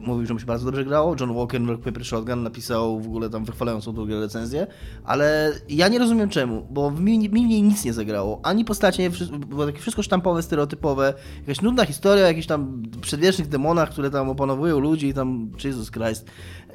mówił, 0.00 0.26
że 0.26 0.34
mu 0.34 0.40
się 0.40 0.46
bardzo 0.46 0.64
dobrze 0.66 0.84
grało, 0.84 1.16
John 1.20 1.34
Walker, 1.34 1.66
Rock 1.66 1.82
Paper 1.82 2.04
Shotgun 2.04 2.42
napisał 2.42 3.00
w 3.00 3.06
ogóle 3.06 3.30
tam 3.30 3.44
wychwalającą 3.44 3.92
grę 3.92 4.20
recenzję, 4.20 4.66
ale 5.04 5.52
ja 5.68 5.88
nie 5.88 5.98
rozumiem 5.98 6.28
czemu, 6.28 6.66
bo 6.70 6.90
w 6.90 7.00
mi, 7.00 7.18
nic 7.62 7.84
nie 7.84 7.92
zagrało, 7.92 8.40
ani 8.42 8.64
postacie, 8.64 9.10
było 9.48 9.66
takie 9.66 9.78
wszystko 9.78 10.02
sztampowe, 10.02 10.42
stereotypowe, 10.42 11.14
jakaś 11.40 11.60
nudna 11.60 11.86
historia 11.86 12.24
o 12.24 12.26
jakichś 12.26 12.46
tam 12.46 12.82
przedwiecznych 13.00 13.48
demonach, 13.48 13.90
które 13.90 14.10
tam 14.10 14.28
opanowują 14.28 14.78
ludzi 14.78 15.08
i 15.08 15.14
tam, 15.14 15.50
Jesus 15.64 15.90
Christ. 15.90 16.26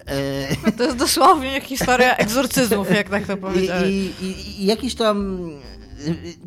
E, 0.05 0.71
To 0.71 0.83
jest 0.83 0.97
dosłownie 0.97 1.61
historia 1.61 2.15
egzorcyzmów, 2.17 2.91
jak 2.91 3.09
tak 3.09 3.27
to 3.27 3.38
powiedziałeś. 3.47 3.89
i, 3.89 4.25
i, 4.25 4.61
I 4.61 4.65
jakieś 4.65 4.95
tam. 4.95 5.39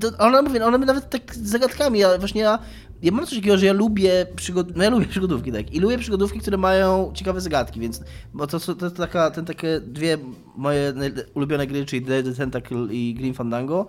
To 0.01 0.19
one, 0.19 0.43
mówię, 0.43 0.67
one 0.67 0.79
nawet 0.79 1.11
tak 1.11 1.35
z 1.35 1.49
zagadkami, 1.51 1.99
ja 1.99 2.19
właśnie 2.19 2.41
ja, 2.41 2.59
ja 3.03 3.13
mam 3.13 3.27
coś 3.27 3.39
takiego, 3.39 3.59
że 3.59 3.67
ja 3.67 3.73
lubię 3.73 4.27
przygod... 4.37 4.77
no 4.77 4.85
ja 4.85 4.91
lubię 4.91 5.07
przygodówki, 5.07 5.53
tak, 5.53 5.75
i 5.75 5.81
lubię 5.81 5.99
przygodówki, 5.99 6.41
które 6.41 6.57
mają 6.57 7.13
ciekawe 7.15 7.41
zagadki, 7.41 7.81
więc, 7.81 8.03
bo 8.35 8.47
to 8.47 8.61
są 8.61 8.75
to, 8.75 8.87
jest 8.87 8.97
taka, 8.97 9.31
ten 9.31 9.45
takie 9.45 9.81
dwie 9.81 10.19
moje 10.57 10.93
ulubione 11.35 11.67
gry, 11.67 11.87
czyli 11.87 12.03
Day 12.03 12.23
the 12.23 12.35
Tentacle 12.35 12.87
i 12.91 13.15
Green 13.15 13.35
Fandango, 13.35 13.87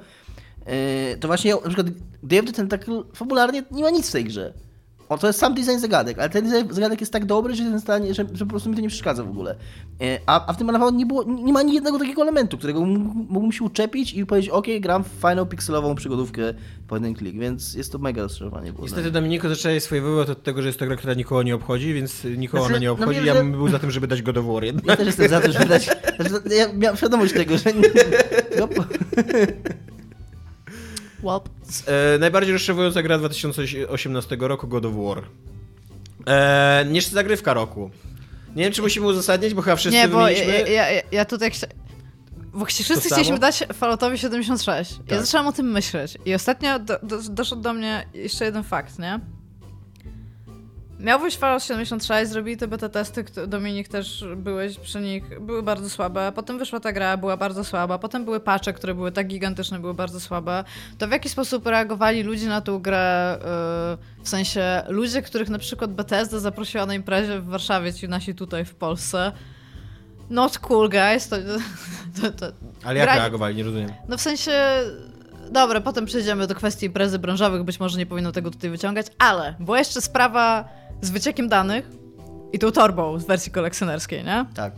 yy, 0.65 0.73
to 1.19 1.27
właśnie 1.27 1.53
na 1.53 1.61
przykład 1.61 1.87
Day 2.23 2.39
of 2.39 2.45
the 2.45 2.53
Tentacle 2.53 3.03
fabularnie 3.13 3.63
nie 3.71 3.83
ma 3.83 3.89
nic 3.89 4.09
w 4.09 4.11
tej 4.11 4.25
grze. 4.25 4.53
O, 5.11 5.17
to 5.17 5.27
jest 5.27 5.39
sam 5.39 5.53
design 5.53 5.77
zagadek, 5.79 6.19
ale 6.19 6.29
ten 6.29 6.49
design 6.49 6.73
zagadek 6.73 6.99
jest 6.99 7.13
tak 7.13 7.25
dobry, 7.25 7.55
że, 7.55 7.63
ten 7.63 7.81
stanie, 7.81 8.13
że, 8.13 8.25
że 8.33 8.45
po 8.45 8.49
prostu 8.49 8.69
mi 8.69 8.75
to 8.75 8.81
nie 8.81 8.87
przeszkadza 8.89 9.23
w 9.23 9.29
ogóle. 9.29 9.55
E, 10.01 10.19
A, 10.25 10.47
a 10.47 10.53
w 10.53 10.57
tym 10.57 10.69
Unavowed 10.69 10.95
nie 10.95 11.05
było, 11.05 11.23
nie 11.23 11.53
ma 11.53 11.59
ani 11.59 11.73
jednego 11.73 11.99
takiego 11.99 12.21
elementu, 12.21 12.57
którego 12.57 12.79
mógł- 12.81 13.13
mógłbym 13.29 13.51
się 13.51 13.63
uczepić 13.63 14.13
i 14.13 14.25
powiedzieć, 14.25 14.49
ok, 14.51 14.65
gram 14.79 15.03
w 15.03 15.07
fajną 15.07 15.45
pikselową 15.45 15.95
przygodówkę 15.95 16.41
po 16.87 16.95
jeden 16.95 17.13
klik, 17.13 17.35
więc 17.39 17.73
jest 17.73 17.91
to 17.91 17.97
mega 17.99 18.21
rozczarowanie. 18.21 18.71
było 18.73 18.83
Niestety 18.85 19.11
Dominiku 19.11 19.49
zaczęłeś 19.49 19.83
swój 19.83 20.01
wywód 20.01 20.29
od 20.29 20.43
tego, 20.43 20.61
że 20.61 20.67
jest 20.67 20.79
to 20.79 20.85
gra, 20.85 20.95
która 20.95 21.13
nikogo 21.13 21.43
nie 21.43 21.55
obchodzi, 21.55 21.93
więc 21.93 22.23
nikogo 22.37 22.63
Znaczy, 22.63 22.73
ona 22.73 22.79
nie 22.81 22.87
no 22.87 22.93
obchodzi. 22.93 23.15
wiem, 23.15 23.25
ja 23.25 23.33
że- 23.33 23.39
bym 23.39 23.51
był 23.51 23.69
za 23.69 23.79
tym, 23.79 23.91
żeby 23.91 24.07
dać 24.07 24.21
God 24.21 24.37
of 24.37 24.45
War 24.45 24.63
Ja 24.63 24.67
jednak. 24.67 24.97
też 24.97 25.05
jestem 25.07 25.27
za 25.29 25.41
to, 25.41 25.51
żeby 25.51 25.65
dać... 25.65 25.85
Znaczy, 26.19 26.55
ja 26.57 26.73
miałem 26.73 26.97
świadomość 26.97 27.33
tego, 27.33 27.57
że... 27.57 27.63
E, 31.87 32.17
najbardziej 32.19 32.53
rozczarowująca 32.53 33.01
gra 33.03 33.17
2018 33.17 34.37
roku 34.39 34.67
God 34.67 34.85
of 34.85 34.93
War. 34.95 35.23
E, 36.27 36.85
nie 36.89 37.01
zagrywka 37.01 37.53
roku. 37.53 37.91
Nie 38.55 38.63
wiem, 38.63 38.73
czy 38.73 38.81
musimy 38.81 39.05
uzasadnić, 39.07 39.53
bo 39.53 39.61
chyba 39.61 39.75
wszyscy 39.75 39.97
Nie, 39.97 40.07
bo 40.07 40.29
ja, 40.29 40.35
wymieniliśmy. 40.35 40.73
ja, 40.73 40.91
ja, 40.91 41.01
ja 41.11 41.25
tutaj 41.25 41.51
chcę... 41.51 41.67
Bo 42.53 42.65
wszyscy 42.65 43.09
chcieliśmy 43.09 43.39
dać 43.39 43.63
Falloutowi 43.73 44.17
76. 44.17 44.91
Ja 44.91 44.97
Tak. 45.07 45.25
zaczęłam 45.25 45.47
o 45.47 45.51
tym 45.51 45.71
myśleć. 45.71 46.17
I 46.25 46.33
ostatnio 46.35 46.79
do, 46.79 46.99
do, 47.03 47.17
doszedł 47.29 47.61
do 47.61 47.73
mnie 47.73 48.05
jeszcze 48.13 48.45
jeden 48.45 48.63
fakt, 48.63 48.99
nie? 48.99 49.19
Miał 51.01 51.19
wyjść 51.19 51.37
Fallout 51.37 51.63
76, 51.63 52.31
zrobili 52.31 52.57
te 52.57 52.67
beta 52.67 52.89
testy, 52.89 53.25
Dominik 53.47 53.87
też 53.87 54.25
byłeś 54.35 54.77
przy 54.79 55.01
nich, 55.01 55.39
były 55.39 55.63
bardzo 55.63 55.89
słabe. 55.89 56.31
Potem 56.35 56.59
wyszła 56.59 56.79
ta 56.79 56.91
gra, 56.91 57.17
była 57.17 57.37
bardzo 57.37 57.63
słaba. 57.63 57.97
Potem 57.97 58.25
były 58.25 58.39
patche, 58.39 58.73
które 58.73 58.93
były 58.95 59.11
tak 59.11 59.27
gigantyczne, 59.27 59.79
były 59.79 59.93
bardzo 59.93 60.19
słabe. 60.19 60.63
To 60.97 61.07
w 61.07 61.11
jaki 61.11 61.29
sposób 61.29 61.65
reagowali 61.67 62.23
ludzie 62.23 62.47
na 62.47 62.61
tą 62.61 62.79
grę? 62.79 63.37
yy, 63.39 64.23
w 64.23 64.29
sensie 64.29 64.81
ludzie, 64.87 65.21
których 65.21 65.49
na 65.49 65.59
przykład 65.59 65.93
Bethesda 65.93 66.39
zaprosiła 66.39 66.85
na 66.85 66.93
imprezie 66.93 67.39
w 67.39 67.45
Warszawie, 67.45 67.93
ci 67.93 68.07
nasi 68.09 68.35
tutaj 68.35 68.65
w 68.65 68.75
Polsce. 68.75 69.31
Not 70.29 70.59
cool, 70.59 70.89
guys. 70.89 71.27
To, 71.27 71.35
to, 72.21 72.31
to, 72.31 72.45
Ale 72.83 72.99
jak 72.99 73.09
gra- 73.09 73.15
reagowali, 73.15 73.55
nie 73.55 73.63
rozumiem. 73.63 73.91
no 74.09 74.17
w 74.17 74.21
sensie. 74.21 74.51
Dobra, 75.51 75.81
potem 75.81 76.05
przejdziemy 76.05 76.47
do 76.47 76.55
kwestii 76.55 76.85
imprezy 76.85 77.19
branżowych, 77.19 77.63
być 77.63 77.79
może 77.79 77.97
nie 77.97 78.05
powinno 78.05 78.31
tego 78.31 78.51
tutaj 78.51 78.69
wyciągać, 78.69 79.07
ale 79.19 79.55
była 79.59 79.79
jeszcze 79.79 80.01
sprawa 80.01 80.69
z 81.01 81.09
wyciekiem 81.09 81.49
danych 81.49 81.89
i 82.53 82.59
tą 82.59 82.71
torbą 82.71 83.19
z 83.19 83.25
wersji 83.25 83.51
kolekcjonerskiej, 83.51 84.23
nie? 84.23 84.45
tak. 84.55 84.73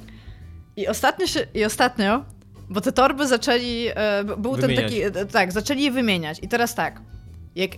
I 0.76 0.88
ostatnio, 0.88 1.28
się, 1.28 1.48
I 1.54 1.66
ostatnio 1.66 2.26
Bo 2.70 2.82
te 2.82 2.92
torby 2.92 3.28
zaczęli, 3.28 3.88
e, 3.96 4.24
był 4.24 4.52
Wymieniać. 4.52 4.76
ten 4.76 4.86
taki, 4.86 5.02
e, 5.20 5.26
tak, 5.26 5.52
zaczęli 5.52 5.84
je 5.84 5.92
wymieniać. 5.92 6.40
I 6.42 6.48
teraz 6.48 6.76
tak, 6.76 7.02
jak 7.56 7.72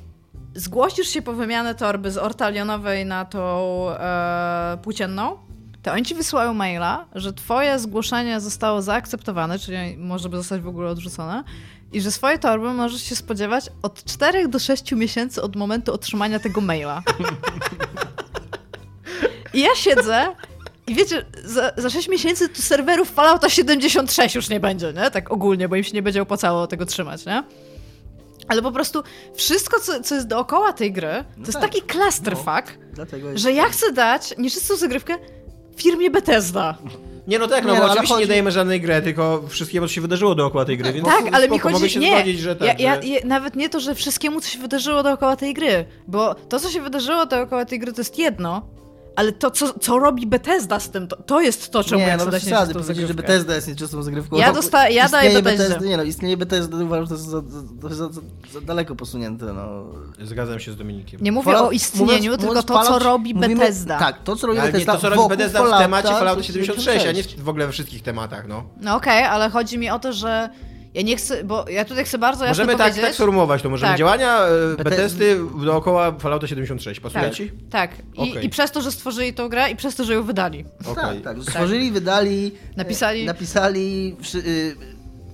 zgłosisz 0.56 1.08
się 1.08 1.22
po 1.22 1.34
wymianę 1.34 1.76
torby 1.76 2.12
z 2.12 2.18
ortalionowej 2.18 3.06
na 3.06 3.26
tą 3.26 3.86
e, 3.90 4.78
płócienną, 4.82 5.38
to 5.82 5.92
oni 5.92 6.04
ci 6.04 6.16
wysyłają 6.16 6.54
maila, 6.54 7.06
że 7.16 7.34
twoje 7.34 7.80
zgłoszenie 7.80 8.40
zostało 8.40 8.82
zaakceptowane, 8.82 9.60
czyli 9.60 9.98
może 9.98 10.30
by 10.30 10.38
zostać 10.38 10.62
w 10.62 10.68
ogóle 10.68 10.90
odrzucone, 10.90 11.44
i 11.94 12.02
że 12.02 12.12
swoje 12.12 12.40
torby 12.40 12.74
możesz 12.74 13.02
się 13.02 13.16
spodziewać 13.16 13.70
od 13.82 14.04
4 14.04 14.48
do 14.48 14.60
6 14.60 14.92
miesięcy 14.92 15.42
od 15.42 15.56
momentu 15.56 15.94
otrzymania 15.94 16.40
tego 16.40 16.62
maila. 16.62 17.04
I 19.56 19.62
ja 19.62 19.76
siedzę 19.76 20.36
i 20.88 20.96
wiecie, 20.96 21.26
za, 21.46 21.72
za 21.78 21.90
6 21.90 22.08
miesięcy 22.08 22.50
tu 22.50 22.62
serwerów 22.62 23.12
Fallouta 23.12 23.50
76 23.50 24.36
już 24.36 24.50
nie 24.50 24.60
będzie, 24.60 24.94
nie? 24.94 25.12
Tak 25.12 25.32
ogólnie, 25.32 25.70
bo 25.70 25.76
im 25.76 25.84
się 25.84 25.94
nie 25.94 26.02
będzie 26.02 26.22
opłacało 26.22 26.68
tego 26.68 26.86
trzymać, 26.86 27.26
nie? 27.26 27.44
Ale 28.48 28.62
po 28.62 28.72
prostu 28.72 29.04
wszystko, 29.36 29.80
co, 29.80 30.04
co 30.04 30.16
jest 30.16 30.28
dookoła 30.28 30.74
tej 30.74 30.92
gry, 30.92 31.24
to 31.36 31.40
jest 31.40 31.54
tak. 31.54 31.62
taki 31.62 31.82
clusterfuck, 31.82 32.78
jest... 32.98 33.44
że 33.44 33.52
ja 33.52 33.70
chcę 33.70 33.92
dać 33.92 34.34
nieczystą 34.38 34.76
zagrywkę 34.76 35.18
firmie 35.76 36.12
Bethesda. 36.12 36.78
Nie, 37.28 37.40
no 37.40 37.48
tak, 37.48 37.66
no 37.66 37.74
Nie, 37.74 37.80
bo 37.80 37.86
no, 37.86 37.94
oczywiście 37.94 38.14
nie 38.14 38.18
chodzi- 38.18 38.30
dajemy 38.30 38.52
żadnej 38.52 38.82
gry, 38.82 39.02
tylko 39.02 39.44
wszystkiemu, 39.48 39.88
co 39.88 39.94
się 39.94 40.02
wydarzyło 40.02 40.36
dookoła 40.36 40.66
tej 40.66 40.78
gry, 40.78 40.94
więc 40.94 41.06
Tak, 41.08 41.26
ale 41.32 41.50
mi 41.50 41.60
chodzi... 41.60 41.74
mogę 41.74 41.90
się 41.90 42.00
nie, 42.00 42.16
zgodzić, 42.18 42.40
że 42.40 42.56
tak, 42.56 42.80
ja, 42.80 42.96
ja, 42.96 43.02
że... 43.02 43.28
nawet 43.28 43.56
nie 43.56 43.70
to, 43.70 43.80
że 43.80 43.96
wszystkiemu, 43.96 44.42
co 44.42 44.50
się 44.50 44.60
wydarzyło 44.60 45.04
dookoła 45.04 45.36
tej 45.36 45.54
gry, 45.54 45.86
bo 46.08 46.36
to, 46.36 46.60
co 46.60 46.70
się 46.70 46.82
wydarzyło 46.82 47.26
dookoła 47.26 47.66
tej 47.66 47.80
gry, 47.80 47.94
to 47.94 48.02
jest 48.02 48.20
jedno, 48.20 48.68
ale 49.16 49.32
to, 49.32 49.52
co, 49.52 49.80
co 49.80 50.00
robi 50.00 50.28
Bethesda 50.28 50.80
z 50.80 50.90
tym, 50.90 51.08
to, 51.08 51.16
to 51.16 51.42
jest 51.42 51.72
to, 51.72 51.84
czemu 51.84 52.02
nie, 52.02 52.08
ja 52.08 52.18
no 52.18 52.26
dać 52.26 52.42
przesady, 52.42 52.74
powiedzieć, 52.74 53.08
że. 53.08 53.14
Bethesda 53.14 53.56
jest 53.56 53.68
nieczystą 53.68 54.04
zagrywką. 54.04 54.36
Ja 54.38 54.54
dosta- 54.54 54.90
ja 54.90 55.10
daję 55.10 55.28
Istnienie 55.30 55.44
Bethesdzie. 55.44 55.68
Bethesdy, 55.70 55.90
nie 55.90 55.98
no, 55.98 56.04
istnienie 56.04 56.38
Bethesdy 56.38 56.86
uważam, 56.86 57.06
że 57.06 57.10
to 57.10 57.16
jest 57.16 57.26
za, 57.28 57.42
za, 57.90 57.96
za, 57.96 58.10
za, 58.54 58.62
daleko 58.62 58.96
posunięte, 58.96 59.46
no. 59.46 59.84
Zgadzam 60.24 60.60
się 60.60 60.72
z 60.72 60.76
Dominikiem. 60.76 61.20
Nie 61.24 61.32
mówię 61.32 61.52
Fallout- 61.52 61.68
o 61.68 61.72
istnieniu, 61.72 62.06
mówiąc- 62.06 62.24
tylko 62.32 62.46
mówiąc 62.46 62.66
to, 62.66 62.74
co 62.74 62.84
Fallout, 62.84 63.04
robi 63.04 63.34
mówimy- 63.34 63.56
Bethesda. 63.56 64.00
Tak, 64.00 64.24
to 64.24 64.36
co 64.36 64.48
robi 64.48 64.60
Ale 64.60 64.68
nie 64.68 64.72
Bethesda 64.74 64.94
to, 64.94 65.00
co 65.00 65.10
robi 65.10 65.30
Bethesda 65.30 65.78
w 65.78 65.80
temacie 65.80 66.08
Fallouta 66.08 66.44
76, 66.44 66.88
a 66.88 66.94
nie 66.94 67.00
76. 67.00 67.42
w 67.42 67.50
ogóle 67.50 67.66
we 67.66 67.72
wszystkich 67.72 68.02
tematach, 68.04 68.48
no. 68.48 68.64
No 68.82 68.96
okej, 68.96 69.24
ale 69.24 69.50
chodzi 69.50 69.78
mi 69.78 69.90
o 69.90 70.00
to, 70.00 70.14
że 70.14 70.50
ja 70.96 71.02
nie 71.02 71.18
chcę, 71.18 71.44
bo 71.44 71.70
ja 71.70 71.86
tutaj 71.86 72.06
chcę 72.06 72.18
bardzo 72.18 72.46
jasno 72.46 72.64
Możemy 72.64 72.78
tak, 72.78 72.96
tak 73.02 73.14
sformułować 73.14 73.62
to, 73.62 73.70
możemy 73.70 73.90
Tak. 73.90 74.00
działania 74.00 74.40
e, 74.40 74.84
Bethesdy- 74.84 75.66
dookoła 75.66 76.12
Fallouta 76.20 76.48
76, 76.48 77.00
pasuje 77.00 77.24
tak, 77.24 77.34
ci? 77.34 77.52
tak. 77.70 77.92
I, 78.14 78.32
Okej. 78.32 78.46
I 78.46 78.50
przez 78.50 78.72
to, 78.72 78.82
że 78.82 78.92
stworzyli 78.92 79.34
tą 79.34 79.50
grę 79.50 79.70
i 79.72 79.76
przez 79.76 79.96
to, 79.96 80.04
że 80.04 80.14
ją 80.14 80.24
wydali. 80.24 80.66
Okej. 80.86 81.22
Tak, 81.22 81.36
tak. 81.36 81.44
Stworzyli, 81.44 81.92
wydali, 81.92 82.52
Napisali. 82.78 83.22
e, 83.22 83.26
napisali 83.26 84.16
wszy, 84.22 84.38
y, 84.38 84.76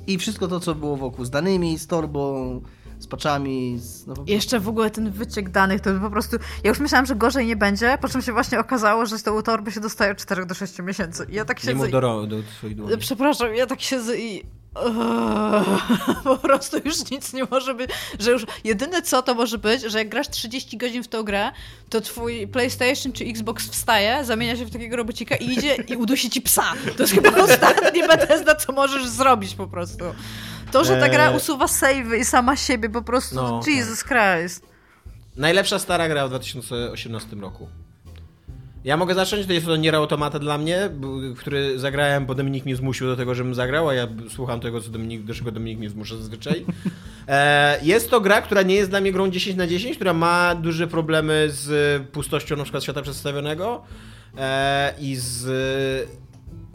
i 0.07 0.17
wszystko 0.17 0.47
to, 0.47 0.59
co 0.59 0.75
było 0.75 0.97
wokół, 0.97 1.25
z 1.25 1.29
danymi, 1.29 1.77
z 1.79 1.87
torbą, 1.87 2.61
z 3.01 3.07
paczami, 3.07 3.77
z, 3.79 4.07
no, 4.07 4.13
jeszcze 4.27 4.59
w 4.59 4.69
ogóle 4.69 4.91
ten 4.91 5.11
wyciek 5.11 5.49
danych, 5.49 5.81
to 5.81 5.89
po 5.99 6.09
prostu... 6.09 6.37
Ja 6.63 6.69
już 6.69 6.79
myślałam, 6.79 7.05
że 7.05 7.15
gorzej 7.15 7.45
nie 7.47 7.55
będzie, 7.55 7.97
po 8.01 8.09
czym 8.09 8.21
się 8.21 8.33
właśnie 8.33 8.59
okazało, 8.59 9.05
że 9.05 9.17
z 9.17 9.23
tą 9.23 9.41
torby 9.41 9.71
się 9.71 9.79
dostaje 9.79 10.11
od 10.11 10.17
4 10.17 10.45
do 10.45 10.53
6 10.53 10.79
miesięcy. 10.79 11.25
I 11.29 11.35
ja 11.35 11.45
tak 11.45 11.63
Nie 11.63 11.75
mów 11.75 11.87
i... 11.87 11.91
do, 11.91 11.99
ro- 11.99 12.27
do 12.27 12.37
swoich 12.57 12.75
dłoni. 12.75 12.97
Przepraszam, 12.97 13.55
ja 13.55 13.67
tak 13.67 13.81
siedzę 13.81 14.17
i... 14.17 14.43
po 16.23 16.37
prostu 16.37 16.77
już 16.85 17.11
nic 17.11 17.33
nie 17.33 17.43
może 17.51 17.73
być, 17.73 17.91
że 18.19 18.31
już 18.31 18.45
jedyne 18.63 19.01
co 19.01 19.21
to 19.21 19.35
może 19.35 19.57
być, 19.57 19.81
że 19.81 19.97
jak 19.97 20.09
grasz 20.09 20.29
30 20.29 20.77
godzin 20.77 21.03
w 21.03 21.07
tą 21.07 21.23
grę, 21.23 21.51
to 21.89 22.01
twój 22.01 22.47
PlayStation 22.47 23.13
czy 23.13 23.23
Xbox 23.25 23.69
wstaje, 23.69 24.25
zamienia 24.25 24.57
się 24.57 24.65
w 24.65 24.71
takiego 24.71 24.95
robocika 24.95 25.35
i 25.35 25.51
idzie 25.51 25.75
i 25.75 25.95
udusi 25.95 26.29
ci 26.29 26.41
psa. 26.41 26.73
To 26.97 27.03
jest 27.03 27.13
chyba 27.13 27.29
ostatnie 27.43 28.07
Bethesda, 28.07 28.55
co 28.55 28.73
możesz 28.73 29.07
zrobić 29.07 29.55
po 29.55 29.67
prostu. 29.67 30.05
To, 30.71 30.83
że 30.83 30.97
ta 30.97 31.09
gra 31.09 31.27
Eee. 31.29 31.37
usuwa 31.37 31.67
savey 31.67 32.19
i 32.19 32.25
sama 32.25 32.55
siebie 32.55 32.89
po 32.89 33.01
prostu, 33.01 33.35
No, 33.35 33.61
Jesus 33.67 34.03
Christ. 34.03 34.65
Najlepsza 35.37 35.79
stara 35.79 36.07
gra 36.07 36.25
w 36.27 36.29
2018 36.29 37.35
roku. 37.35 37.67
Ja 38.83 38.97
mogę 38.97 39.15
zacząć, 39.15 39.47
to 39.47 39.53
jest 39.53 39.65
to 39.65 39.75
Nier 39.75 39.95
Automata 39.95 40.39
dla 40.39 40.57
mnie, 40.57 40.89
który 41.37 41.79
zagrałem, 41.79 42.25
bo 42.25 42.35
Dominik 42.35 42.65
mnie 42.65 42.75
zmusił 42.75 43.07
do 43.07 43.15
tego, 43.15 43.35
żebym 43.35 43.55
zagrał, 43.55 43.89
a 43.89 43.93
ja 43.93 44.07
słucham 44.29 44.59
tego, 44.59 44.81
co 44.81 44.89
Dominik, 44.89 45.23
do 45.23 45.33
czego 45.33 45.51
Dominik 45.51 45.79
mnie 45.79 45.89
zmusza 45.89 46.17
zazwyczaj. 46.17 46.65
E, 47.27 47.79
jest 47.83 48.09
to 48.09 48.21
gra, 48.21 48.41
która 48.41 48.61
nie 48.61 48.75
jest 48.75 48.89
dla 48.89 49.01
mnie 49.01 49.11
grą 49.11 49.29
10 49.29 49.57
na 49.57 49.67
10, 49.67 49.95
która 49.95 50.13
ma 50.13 50.55
duże 50.55 50.87
problemy 50.87 51.47
z 51.51 52.03
pustością 52.07 52.55
na 52.55 52.63
przykład 52.63 52.83
świata 52.83 53.01
przedstawionego 53.01 53.81
e, 54.37 54.93
i 54.99 55.15
z... 55.15 55.45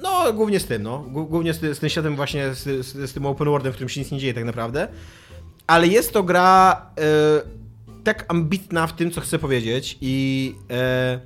No, 0.03 0.33
głównie 0.33 0.61
z 0.61 0.67
tym, 0.67 0.83
no. 0.83 0.99
Głównie 1.09 1.55
z, 1.55 1.61
z 1.77 1.79
tym 1.79 1.89
światem 1.89 2.17
właśnie, 2.17 2.55
z, 2.55 2.87
z, 2.87 3.11
z 3.11 3.13
tym 3.13 3.27
open 3.27 3.47
worldem, 3.49 3.73
w 3.73 3.75
którym 3.75 3.89
się 3.89 4.01
nic 4.01 4.11
nie 4.11 4.19
dzieje 4.19 4.35
tak 4.35 4.45
naprawdę. 4.45 4.89
Ale 5.67 5.87
jest 5.89 6.13
to 6.13 6.23
gra 6.23 6.87
e, 6.99 7.03
tak 8.05 8.25
ambitna 8.29 8.87
w 8.87 8.93
tym, 8.97 9.11
co 9.11 9.21
chcę 9.21 9.39
powiedzieć 9.39 9.99
i, 10.01 10.55
e, 10.71 11.21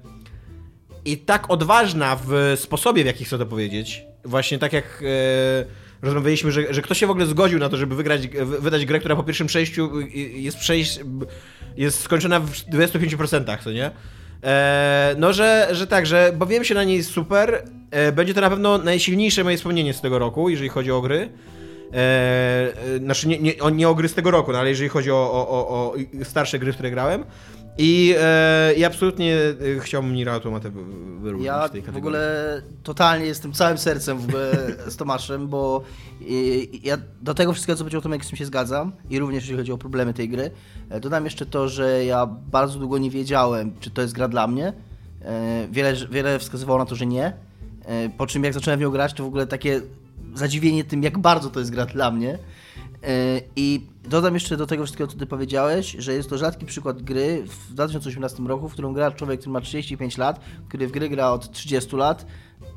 i 1.04 1.18
tak 1.18 1.50
odważna 1.50 2.16
w 2.26 2.52
sposobie, 2.56 3.02
w 3.02 3.06
jaki 3.06 3.24
chcę 3.24 3.38
to 3.38 3.46
powiedzieć. 3.46 4.02
Właśnie 4.24 4.58
tak 4.58 4.72
jak 4.72 5.02
e, 5.02 5.64
rozmawialiśmy, 6.02 6.52
że, 6.52 6.74
że 6.74 6.82
ktoś 6.82 6.98
się 6.98 7.06
w 7.06 7.10
ogóle 7.10 7.26
zgodził 7.26 7.58
na 7.58 7.68
to, 7.68 7.76
żeby 7.76 7.94
wygrać, 7.96 8.28
wy- 8.28 8.60
wydać 8.60 8.86
grę, 8.86 8.98
która 8.98 9.16
po 9.16 9.22
pierwszym 9.22 9.46
przejściu 9.46 9.98
y, 10.00 10.08
jest 10.18 10.58
przejść, 10.58 11.00
jest 11.76 12.00
skończona 12.00 12.40
w 12.40 12.50
25%, 12.50 13.58
co 13.64 13.72
nie? 13.72 13.90
E, 14.44 15.14
no, 15.18 15.32
że, 15.32 15.68
że 15.72 15.86
tak, 15.86 16.06
że 16.06 16.32
bawiłem 16.36 16.64
się 16.64 16.74
na 16.74 16.84
niej 16.84 17.04
super. 17.04 17.64
E, 17.90 18.12
będzie 18.12 18.34
to 18.34 18.40
na 18.40 18.50
pewno 18.50 18.78
najsilniejsze 18.78 19.44
moje 19.44 19.56
wspomnienie 19.56 19.94
z 19.94 20.00
tego 20.00 20.18
roku, 20.18 20.48
jeżeli 20.48 20.68
chodzi 20.68 20.92
o 20.92 21.00
gry. 21.00 21.28
E, 21.92 21.96
e, 21.96 22.98
znaczy 22.98 23.28
nie, 23.28 23.38
nie, 23.38 23.58
o- 23.60 23.70
nie 23.70 23.88
o 23.88 23.94
gry 23.94 24.08
z 24.08 24.14
tego 24.14 24.30
roku, 24.30 24.52
no, 24.52 24.58
ale 24.58 24.68
jeżeli 24.68 24.88
chodzi 24.88 25.10
o, 25.10 25.14
o, 25.32 25.48
o, 25.48 25.92
o 25.92 25.94
starsze 26.24 26.58
gry, 26.58 26.72
w 26.72 26.74
które 26.74 26.90
grałem. 26.90 27.24
I, 27.78 28.14
e, 28.20 28.74
i 28.76 28.84
absolutnie 28.84 29.36
chciałbym 29.80 30.14
Nier 30.14 30.28
Automata 30.28 30.68
wy- 30.70 30.84
wyróżnić 31.20 31.46
Ja 31.46 31.68
w 31.68 31.70
tej 31.70 31.82
w 31.82 31.86
kategorii. 31.86 32.18
ogóle 32.18 32.62
totalnie 32.82 33.26
jestem 33.26 33.52
całym 33.52 33.78
sercem 33.78 34.18
w 34.18 34.32
z 34.88 34.96
Tomaszem, 34.96 35.48
bo 35.48 35.82
i- 36.20 36.80
ja 36.84 36.96
do 37.22 37.34
tego 37.34 37.52
wszystkiego, 37.52 37.76
co 37.76 37.84
powiedział 37.84 38.00
Tomek, 38.00 38.24
z 38.24 38.28
tym 38.28 38.36
się 38.36 38.46
zgadzam 38.46 38.92
i 39.10 39.18
również 39.18 39.42
jeżeli 39.44 39.58
chodzi 39.58 39.72
o 39.72 39.78
problemy 39.78 40.14
tej 40.14 40.28
gry. 40.28 40.50
Dodam 41.00 41.24
jeszcze 41.24 41.46
to, 41.46 41.68
że 41.68 42.04
ja 42.04 42.26
bardzo 42.26 42.78
długo 42.78 42.98
nie 42.98 43.10
wiedziałem, 43.10 43.72
czy 43.80 43.90
to 43.90 44.02
jest 44.02 44.14
gra 44.14 44.28
dla 44.28 44.46
mnie. 44.46 44.72
E, 45.22 45.68
Wiele, 45.70 45.94
wiele 46.10 46.38
wskazywało 46.38 46.78
na 46.78 46.84
to, 46.86 46.94
że 46.94 47.06
nie. 47.06 47.32
E, 47.84 48.08
Po 48.08 48.26
czym 48.26 48.44
jak 48.44 48.54
zacząłem 48.54 48.80
w 48.80 48.82
nią 48.82 48.90
grać, 48.90 49.12
to 49.12 49.24
w 49.24 49.26
ogóle 49.26 49.46
takie 49.46 49.80
zadziwienie 50.34 50.84
tym, 50.84 51.02
jak 51.02 51.18
bardzo 51.18 51.50
to 51.50 51.58
jest 51.58 51.70
gra 51.70 51.86
dla 51.86 52.10
mnie. 52.10 52.38
E, 53.02 53.40
I 53.56 53.86
dodam 54.08 54.34
jeszcze 54.34 54.56
do 54.56 54.66
tego 54.66 54.84
wszystkiego, 54.84 55.10
co 55.10 55.18
ty 55.18 55.26
powiedziałeś, 55.26 55.96
że 55.98 56.12
jest 56.12 56.30
to 56.30 56.38
rzadki 56.38 56.66
przykład 56.66 57.02
gry 57.02 57.44
w 57.46 57.72
2018 57.72 58.42
roku, 58.42 58.68
w 58.68 58.72
którą 58.72 58.92
gra 58.92 59.10
człowiek, 59.10 59.40
który 59.40 59.52
ma 59.52 59.60
35 59.60 60.18
lat, 60.18 60.40
który 60.68 60.88
w 60.88 60.90
gry 60.90 61.08
gra 61.08 61.30
od 61.30 61.50
30 61.50 61.96
lat 61.96 62.26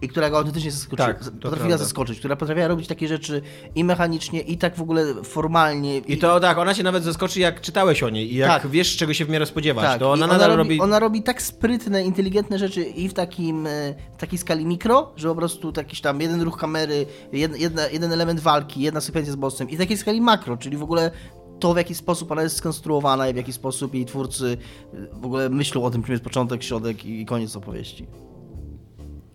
i 0.02 0.08
która 0.08 0.30
go 0.30 0.38
autentycznie 0.38 0.72
zaskoczyła, 0.72 1.08
Tak, 1.08 1.24
potrafiła 1.42 1.78
zaskoczyć, 1.78 2.20
która 2.20 2.36
potrafiła 2.36 2.68
robić 2.68 2.88
takie 2.88 3.08
rzeczy 3.08 3.42
i 3.76 3.84
mechanicznie, 3.84 4.42
i 4.42 4.58
tak 4.58 4.76
w 4.76 4.82
ogóle 4.82 5.24
formalnie. 5.24 5.98
I 5.98 6.18
to 6.18 6.40
tak, 6.40 6.58
ona 6.58 6.74
cię 6.74 6.84
nawet 6.84 7.04
zaskoczy, 7.04 7.40
jak 7.40 7.62
czytałeś 7.62 8.04
o 8.04 8.10
niej 8.10 8.34
i 8.34 8.36
jak 8.36 8.50
Tak. 8.62 8.72
wiesz, 8.72 8.98
czego 8.98 9.14
się 9.14 9.26
w 9.26 9.30
miarę 9.30 9.46
spodziewać. 9.46 9.86
tak, 9.86 10.00
to 10.00 10.12
ona 10.12 10.26
i 10.26 10.30
nadal 10.30 10.50
robi, 10.50 10.58
robi. 10.58 10.82
ona 10.82 11.00
robi 11.00 11.24
tak 11.24 11.42
sprytne, 11.42 12.04
inteligentne 12.04 12.60
rzeczy 12.60 12.84
i 12.84 13.10
w 13.10 13.14
takim 13.14 13.68
e, 13.68 13.94
w 14.14 14.18
takiej 14.18 14.40
skali 14.40 14.66
mikro, 14.66 15.12
że 15.16 15.28
po 15.30 15.36
prostu 15.36 15.74
jakiś 15.78 16.02
tam 16.02 16.22
jeden 16.22 16.42
ruch 16.42 16.58
kamery, 16.58 17.06
jed, 17.34 17.60
jedna, 17.60 17.88
jeden 17.88 18.12
element 18.12 18.40
walki, 18.40 18.82
jedna 18.82 19.02
sekwencja 19.02 19.34
z 19.34 19.36
bossem 19.36 19.70
i 19.70 19.78
takiej 19.78 19.98
skali 19.98 20.22
makro, 20.22 20.58
czyli 20.58 20.78
w 20.78 20.84
ogóle 20.84 21.12
to, 21.60 21.74
w 21.74 21.78
jaki 21.78 21.96
sposób 21.96 22.32
ona 22.32 22.42
jest 22.44 22.56
skonstruowana 22.58 23.30
i 23.30 23.34
w 23.34 23.38
jaki 23.38 23.54
sposób 23.54 23.94
jej 23.96 24.06
twórcy 24.06 24.58
e, 24.94 24.98
w 25.22 25.26
ogóle 25.26 25.50
myślą 25.50 25.84
o 25.84 25.92
tym, 25.92 26.04
czym 26.04 26.12
jest 26.12 26.24
początek, 26.24 26.64
środek 26.64 27.06
i 27.06 27.26
koniec 27.26 27.56
opowieści. 27.56 28.08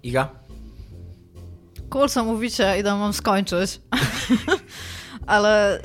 Iga? 0.02 0.28
Co 2.08 2.24
mówicie, 2.24 2.78
idę 2.80 2.94
mam 2.94 3.12
skończyć. 3.12 3.80
ale, 5.26 5.82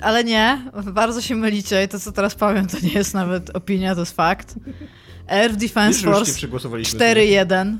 ale 0.00 0.24
nie, 0.24 0.70
bardzo 0.92 1.20
się 1.20 1.34
mylicie 1.34 1.84
i 1.84 1.88
to, 1.88 2.00
co 2.00 2.12
teraz 2.12 2.34
powiem, 2.34 2.66
to 2.66 2.76
nie 2.82 2.92
jest 2.92 3.14
nawet 3.14 3.56
opinia, 3.56 3.94
to 3.94 4.00
jest 4.00 4.16
fakt. 4.16 4.54
Air 5.28 5.56
Defense 5.56 6.00
Force 6.00 6.34
przygłosowaliśmy. 6.34 7.00
4.1. 7.00 7.76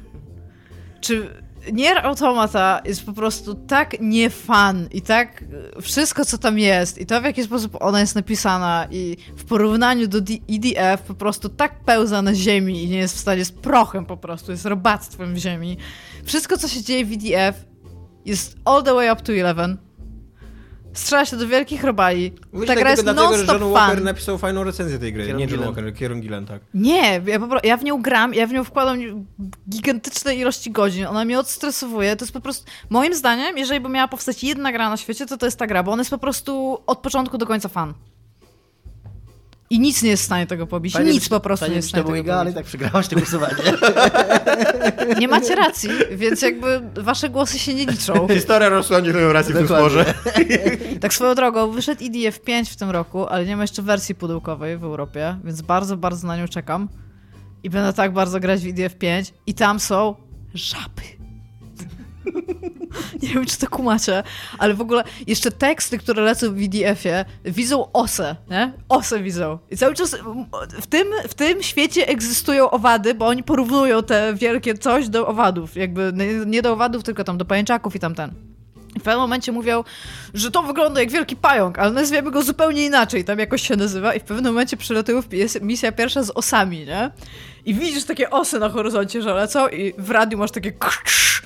Czy 1.00 1.42
Nier 1.72 2.06
Automata 2.06 2.80
jest 2.84 3.06
po 3.06 3.12
prostu 3.12 3.54
tak 3.54 4.00
nie 4.00 4.30
fan 4.30 4.88
i 4.90 5.02
tak 5.02 5.44
wszystko, 5.80 6.24
co 6.24 6.38
tam 6.38 6.58
jest 6.58 6.98
i 6.98 7.06
to, 7.06 7.20
w 7.20 7.24
jaki 7.24 7.42
sposób 7.42 7.76
ona 7.80 8.00
jest 8.00 8.14
napisana 8.14 8.86
i 8.90 9.16
w 9.36 9.44
porównaniu 9.44 10.08
do 10.08 10.18
EDF 10.50 11.02
po 11.02 11.14
prostu 11.14 11.48
tak 11.48 11.84
pełza 11.84 12.22
na 12.22 12.34
ziemi 12.34 12.84
i 12.84 12.88
nie 12.88 12.98
jest 12.98 13.16
w 13.16 13.20
stanie 13.20 13.44
z 13.44 13.52
prochem 13.52 14.06
po 14.06 14.16
prostu, 14.16 14.52
jest 14.52 14.66
robactwem 14.66 15.34
w 15.34 15.38
ziemi. 15.38 15.76
Wszystko, 16.24 16.58
co 16.58 16.68
się 16.68 16.82
dzieje 16.82 17.04
w 17.04 17.12
EDF 17.12 17.64
jest 18.24 18.56
all 18.64 18.82
the 18.82 18.94
way 18.94 19.12
up 19.12 19.22
to 19.22 19.32
11. 19.32 19.91
strzela 20.94 21.26
się 21.26 21.36
do 21.36 21.48
wielkich 21.48 21.84
robali. 21.84 22.32
Mówisz 22.52 22.66
Ta 22.66 22.74
tak 22.74 22.82
gra 22.82 22.90
jest 22.90 23.02
dlatego, 23.02 23.30
że 23.32 23.36
non-stop 23.36 23.60
John 23.60 23.72
Walker 23.72 23.96
fun. 23.96 24.04
napisał 24.04 24.38
fajną 24.38 24.64
recenzję 24.64 24.98
tej 24.98 25.12
gry. 25.12 25.24
Kieron 25.24 25.38
nie 25.38 25.44
John 25.44 25.50
Gillen. 25.50 25.74
Walker, 25.74 25.94
Kieron 25.94 26.20
Gillen, 26.20 26.46
tak. 26.46 26.62
Nie, 26.74 27.20
ja, 27.26 27.40
po 27.40 27.46
ja 27.62 27.76
w 27.76 27.84
nią 27.84 28.02
gram, 28.02 28.34
ja 28.34 28.46
w 28.46 28.52
nią 28.52 28.64
wkładam 28.64 28.98
gigantyczne 29.70 30.34
ilości 30.36 30.70
godzin, 30.70 31.06
ona 31.06 31.24
mnie 31.24 31.38
odstresowuje, 31.38 32.16
to 32.16 32.24
jest 32.24 32.32
po 32.32 32.40
prostu, 32.40 32.66
moim 32.90 33.14
zdaniem, 33.14 33.58
jeżeli 33.58 33.80
by 33.80 33.88
miała 33.88 34.08
powstać 34.08 34.44
jedna 34.44 34.72
gra 34.72 34.90
na 34.90 34.96
świecie, 34.96 35.26
to 35.26 35.36
to 35.36 35.46
jest 35.46 35.58
ta 35.58 35.66
gra, 35.66 35.82
bo 35.82 35.92
ona 35.92 36.00
jest 36.00 36.10
po 36.10 36.18
prostu 36.18 36.78
od 36.86 36.98
początku 36.98 37.38
do 37.38 37.46
końca 37.46 37.68
fan. 37.68 37.94
I 39.72 39.80
nic 39.80 40.02
nie 40.02 40.10
jest 40.10 40.22
w 40.22 40.26
stanie 40.26 40.46
tego 40.46 40.66
pobić, 40.66 40.92
Fajnie 40.92 41.12
nic 41.12 41.28
po 41.28 41.40
prostu 41.40 41.60
fajnie 41.60 41.72
nie 41.72 41.76
jest 41.76 41.88
w 41.88 41.90
stanie 41.90 42.02
to 42.02 42.08
tego 42.08 42.16
Boinga, 42.16 42.34
ale 42.34 42.40
pobić. 42.40 42.52
i 42.52 42.56
tak 42.56 42.66
przegrałaś 42.66 43.08
to 43.08 43.16
głosowanie. 43.16 43.54
Nie 45.20 45.28
macie 45.28 45.54
racji, 45.54 45.90
więc 46.16 46.42
jakby 46.42 46.80
wasze 46.94 47.28
głosy 47.28 47.58
się 47.58 47.74
nie 47.74 47.86
liczą. 47.86 48.28
Historia 48.34 48.68
rozsądzi 48.68 49.12
tę 49.12 49.32
rację 49.32 49.54
w 49.54 49.56
tym 49.56 49.66
Dokładnie. 49.66 49.88
sporze. 49.90 50.14
Tak 51.00 51.14
swoją 51.14 51.34
drogą, 51.34 51.70
wyszedł 51.70 52.04
EDF 52.04 52.40
5 52.40 52.70
w 52.70 52.76
tym 52.76 52.90
roku, 52.90 53.26
ale 53.26 53.46
nie 53.46 53.56
ma 53.56 53.62
jeszcze 53.62 53.82
wersji 53.82 54.14
pudełkowej 54.14 54.78
w 54.78 54.84
Europie, 54.84 55.36
więc 55.44 55.62
bardzo, 55.62 55.96
bardzo 55.96 56.26
na 56.26 56.36
nią 56.36 56.48
czekam. 56.48 56.88
I 57.62 57.70
będę 57.70 57.92
tak 57.92 58.12
bardzo 58.12 58.40
grać 58.40 58.60
w 58.60 58.66
EDF 58.66 58.94
5 58.98 59.34
i 59.46 59.54
tam 59.54 59.80
są 59.80 60.14
żaby. 60.54 61.21
Nie 63.22 63.28
wiem, 63.28 63.46
czy 63.46 63.58
to 63.58 63.68
kumacie, 63.68 64.22
ale 64.58 64.74
w 64.74 64.80
ogóle 64.80 65.04
jeszcze 65.26 65.50
teksty, 65.50 65.98
które 65.98 66.22
lecą 66.22 66.54
w 66.54 66.62
EDF-ie, 66.62 67.24
widzą 67.44 67.92
osę, 67.92 68.36
nie? 68.50 68.72
Osę 68.88 69.22
widzą. 69.22 69.58
I 69.70 69.76
cały 69.76 69.94
czas 69.94 70.16
w 70.80 70.86
tym, 70.86 71.06
w 71.28 71.34
tym 71.34 71.62
świecie 71.62 72.08
egzystują 72.08 72.70
owady, 72.70 73.14
bo 73.14 73.26
oni 73.26 73.42
porównują 73.42 74.02
te 74.02 74.34
wielkie 74.34 74.74
coś 74.78 75.08
do 75.08 75.26
owadów. 75.26 75.76
Jakby 75.76 76.12
nie- 76.46 76.62
do 76.62 76.72
owadów, 76.72 77.02
tylko 77.02 77.24
tam 77.24 77.38
do 77.38 77.44
pajęczaków 77.44 77.96
i 77.96 78.00
tamten. 78.00 78.30
W 78.98 79.02
pewnym 79.02 79.20
momencie 79.20 79.52
mówią, 79.52 79.84
że 80.34 80.50
to 80.50 80.62
wygląda 80.62 81.00
jak 81.00 81.10
wielki 81.10 81.36
pająk, 81.36 81.78
ale 81.78 81.92
nazwiemy 81.92 82.30
go 82.30 82.42
zupełnie 82.42 82.86
inaczej, 82.86 83.24
tam 83.24 83.38
jakoś 83.38 83.68
się 83.68 83.76
nazywa 83.76 84.14
i 84.14 84.20
w 84.20 84.22
pewnym 84.22 84.52
momencie 84.52 84.76
przylatuje 84.76 85.18
pies- 85.22 85.62
misja 85.62 85.92
pierwsza 85.92 86.22
z 86.22 86.30
osami, 86.30 86.78
nie? 86.86 87.10
I 87.64 87.74
widzisz 87.74 88.04
takie 88.04 88.30
osy 88.30 88.58
na 88.58 88.68
horyzoncie, 88.68 89.22
że 89.22 89.34
lecą 89.34 89.68
i 89.68 89.94
w 89.98 90.10
radiu 90.10 90.38
masz 90.38 90.50
takie 90.50 90.72
krz, 90.72 91.42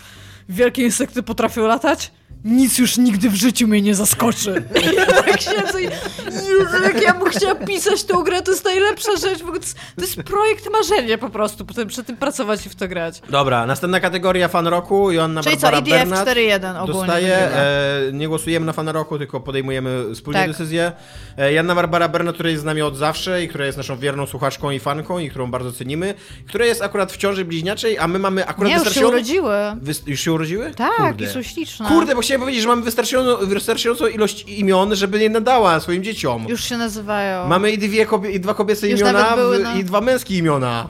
wielkie 0.49 0.83
insekty 0.83 1.23
potrafią 1.23 1.67
latać? 1.67 2.11
Nic 2.45 2.79
już 2.79 2.97
nigdy 2.97 3.31
w 3.31 3.35
życiu 3.35 3.69
mnie 3.69 3.83
nie 3.83 3.95
zaskoczy. 3.95 4.63
I 4.93 4.95
ja 4.97 5.07
tak 5.07 5.41
siedzę 5.41 5.83
i 5.83 5.85
Jezu, 6.25 6.83
jak 6.85 7.03
ja 7.03 7.15
bym 7.15 7.31
chciała 7.31 7.55
pisać 7.55 8.05
tą 8.05 8.23
grę, 8.23 8.43
to 8.43 8.51
jest 8.51 8.65
najlepsza 8.65 9.17
rzecz. 9.17 9.39
w 9.39 9.43
ogóle 9.43 9.61
To 9.61 9.67
jest, 9.67 9.79
to 9.97 10.03
jest 10.03 10.23
projekt 10.23 10.69
marzenia 10.73 11.19
po 11.19 11.31
prostu, 11.31 11.65
potem 11.65 11.89
przy 11.89 12.05
tym 12.05 12.17
pracować 12.17 12.67
i 12.67 12.69
w 12.69 12.75
to 12.75 12.89
grać. 12.89 13.23
Dobra, 13.31 13.67
następna 13.67 14.01
kategoria 14.01 14.49
fan 14.49 14.67
roku. 14.67 15.11
Joanna 15.13 15.43
Czyli 15.43 15.57
co, 15.57 15.63
Barbara 15.71 15.97
IDF 15.99 16.11
Bernat 16.11 16.29
4.1 16.29 16.83
ogólnie. 16.83 16.93
dostaje. 17.01 17.37
E, 17.39 18.13
nie 18.13 18.29
głosujemy 18.29 18.67
na 18.67 18.73
fan 18.73 18.89
roku, 18.89 19.19
tylko 19.19 19.41
podejmujemy 19.41 20.15
wspólnie 20.15 20.41
Tak. 20.41 20.51
decyzję. 20.51 20.93
E, 21.39 21.53
Joanna 21.53 21.75
Barbara 21.75 22.09
Bernat, 22.09 22.35
która 22.35 22.51
jest 22.51 22.63
z 22.63 22.65
nami 22.67 22.83
od 22.83 22.97
zawsze 22.97 23.45
i 23.45 23.49
która 23.49 23.67
jest 23.67 23.79
naszą 23.79 23.97
wierną 23.99 24.27
słuchaczką 24.27 24.71
i 24.71 24.79
fanką 24.81 25.19
i 25.19 25.31
którą 25.31 25.51
bardzo 25.51 25.73
cenimy, 25.73 26.15
która 26.49 26.65
jest 26.67 26.83
akurat 26.83 27.13
w 27.13 27.17
ciąży 27.17 27.45
bliźniaczej, 27.45 27.99
a 27.99 28.09
my 28.09 28.19
mamy 28.19 28.47
akurat 28.47 28.69
Nie, 28.69 28.75
już 28.75 28.83
się 28.83 28.85
wystarczająco... 28.85 29.17
urodziły. 29.17 29.55
Wys- 29.83 30.03
już 30.09 30.21
się 30.21 30.33
urodziły? 30.33 30.71
Tak, 30.77 30.97
Kurde. 30.97 31.25
i 31.25 31.29
są 31.29 31.43
śliczne. 31.43 31.87
Kurde, 31.89 32.16
bo 32.17 32.23
chciałem 32.23 32.41
powiedzieć, 32.41 32.63
że 32.63 32.69
mamy 32.69 32.83
wystarczającą, 32.83 33.47
wystarczającą 33.47 34.07
ilość 34.07 34.43
imion, 34.43 34.95
żeby 34.97 35.23
je 35.23 35.31
nadała 35.31 35.81
swoim 35.81 36.03
dzieciom. 36.05 36.47
Już 36.49 36.65
się 36.65 36.77
nazywają. 36.77 37.49
Mamy 37.49 37.71
i, 37.71 37.79
dwie 37.79 38.07
kobie- 38.07 38.31
i 38.31 38.41
dwa 38.41 38.55
kobiece 38.55 38.89
Już 38.89 39.01
imiona 39.01 39.37
były 39.37 39.59
na- 39.59 39.75
i 39.75 39.85
dwa 39.85 40.01
męskie 40.01 40.37
imiona. 40.39 40.89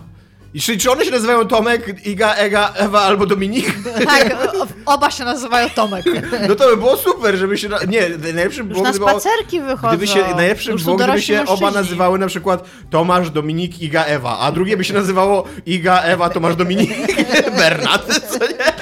I 0.55 0.61
czy, 0.61 0.78
czy 0.78 0.90
one 0.90 1.05
się 1.05 1.11
nazywają 1.11 1.44
Tomek, 1.44 2.07
Iga, 2.07 2.35
Ega, 2.35 2.73
Ewa 2.77 3.01
albo 3.03 3.27
Dominik? 3.27 3.66
Tak, 4.07 4.36
oba 4.86 5.11
się 5.11 5.24
nazywają 5.24 5.70
Tomek. 5.70 6.05
No 6.48 6.55
to 6.55 6.69
by 6.69 6.77
było 6.77 6.97
super, 6.97 7.36
żeby 7.36 7.59
się... 7.59 7.69
Na... 7.69 7.78
Nie, 7.89 8.09
Już 8.44 8.62
było, 8.62 8.82
na 8.82 8.90
gdyby, 8.90 9.05
spacerki 9.11 9.61
wychodzą. 9.61 9.89
gdyby 9.89 10.07
się... 10.07 10.24
Są 10.78 10.85
było, 10.85 10.97
gdyby 10.97 11.23
się 11.23 11.44
oba 11.47 11.70
nazywały 11.70 12.19
na 12.19 12.27
przykład 12.27 12.65
Tomasz, 12.90 13.31
Dominik, 13.31 13.82
Iga, 13.82 14.05
Ewa, 14.05 14.39
a 14.39 14.53
drugie 14.53 14.77
by 14.77 14.85
się 14.85 14.94
nazywało 14.94 15.44
Iga, 15.66 16.01
Ewa, 16.03 16.31
Tomasz, 16.31 16.57
Dominik, 16.57 16.90
Bernat, 17.59 18.07
co 18.31 18.39
nie? 18.39 18.76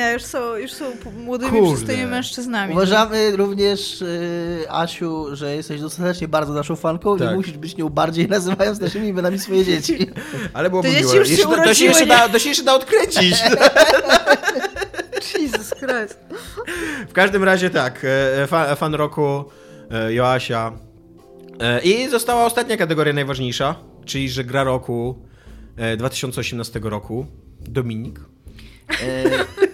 Nie, 0.00 0.12
już 0.12 0.22
są, 0.22 0.56
już 0.56 0.72
są 0.72 0.84
młodymi, 1.16 1.50
Kurde. 1.50 1.74
przystymi 1.76 2.06
mężczyznami. 2.06 2.72
Uważamy 2.72 3.36
również, 3.36 4.02
y, 4.02 4.64
Asiu, 4.68 5.36
że 5.36 5.56
jesteś 5.56 5.80
dostatecznie 5.80 6.28
bardzo 6.28 6.52
naszą 6.52 6.76
fanką 6.76 7.18
Tak. 7.18 7.32
i 7.32 7.34
musisz 7.34 7.58
być 7.58 7.76
nią 7.76 7.88
bardziej 7.88 8.28
nazywając 8.36 8.80
naszymi 8.80 9.08
imionami 9.08 9.38
swoje 9.38 9.64
dzieci. 9.64 10.10
Ale 10.54 10.70
byłoby 10.70 10.88
Te 10.88 10.94
dzieci 10.94 11.06
miłe. 11.06 11.18
już 11.18 11.28
się 11.28 11.34
Jeszcze, 11.34 11.48
to, 11.56 11.62
to, 11.64 11.74
się 11.74 11.84
jeszcze 11.84 12.06
da, 12.06 12.28
to 12.28 12.38
się 12.38 12.48
jeszcze 12.48 12.64
da 12.64 12.74
odkręcić. 12.74 13.34
Jesus 15.40 15.70
Christ. 15.74 16.18
W 17.08 17.12
każdym 17.12 17.44
razie 17.44 17.70
tak, 17.70 18.06
e, 18.42 18.46
fan, 18.46 18.76
fan 18.76 18.94
roku 18.94 19.44
e, 19.90 20.12
Joasia. 20.14 20.72
E, 21.60 21.80
I 21.80 22.08
została 22.08 22.44
ostatnia 22.46 22.76
kategoria 22.76 23.12
najważniejsza, 23.12 23.74
czyli 24.04 24.30
że 24.30 24.44
gra 24.44 24.64
roku 24.64 25.18
e, 25.76 25.96
2018 25.96 26.80
roku. 26.82 27.26
Dominik. 27.60 28.20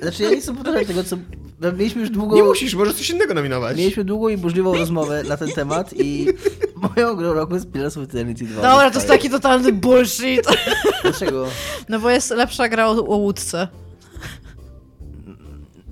Znaczy 0.07 0.23
ja 0.23 0.31
nie 0.31 0.41
chcę 0.41 0.55
powtarzać 0.55 0.87
tego, 0.87 1.05
co... 1.05 1.17
no, 1.61 1.73
Mieliśmy 1.73 2.01
już 2.01 2.11
długo... 2.11 2.37
Nie 2.37 2.43
musisz, 2.43 2.75
możesz 2.75 2.95
coś 2.95 3.11
innego 3.11 3.35
nominować. 3.35 3.77
Mieliśmy 3.77 4.05
długą 4.05 4.29
i 4.29 4.37
burzliwą 4.37 4.75
rozmowę 4.75 5.23
na 5.29 5.37
ten 5.37 5.53
temat 5.53 5.95
i 5.97 6.27
moją 6.97 7.15
grą 7.15 7.35
roku 7.35 7.55
jest 7.55 7.73
Pillars 7.73 7.97
of 7.97 8.05
Eternity 8.05 8.45
2. 8.45 8.63
Dobra, 8.63 8.91
to 8.91 8.97
jest 8.97 9.09
taki 9.09 9.31
totalny 9.31 9.73
bullshit. 9.73 10.47
Dlaczego? 11.03 11.47
No 11.89 11.99
bo 11.99 12.11
jest 12.11 12.31
lepsza 12.31 12.69
gra 12.69 12.87
o, 12.87 12.91
o 12.91 13.17
łódce. 13.17 13.69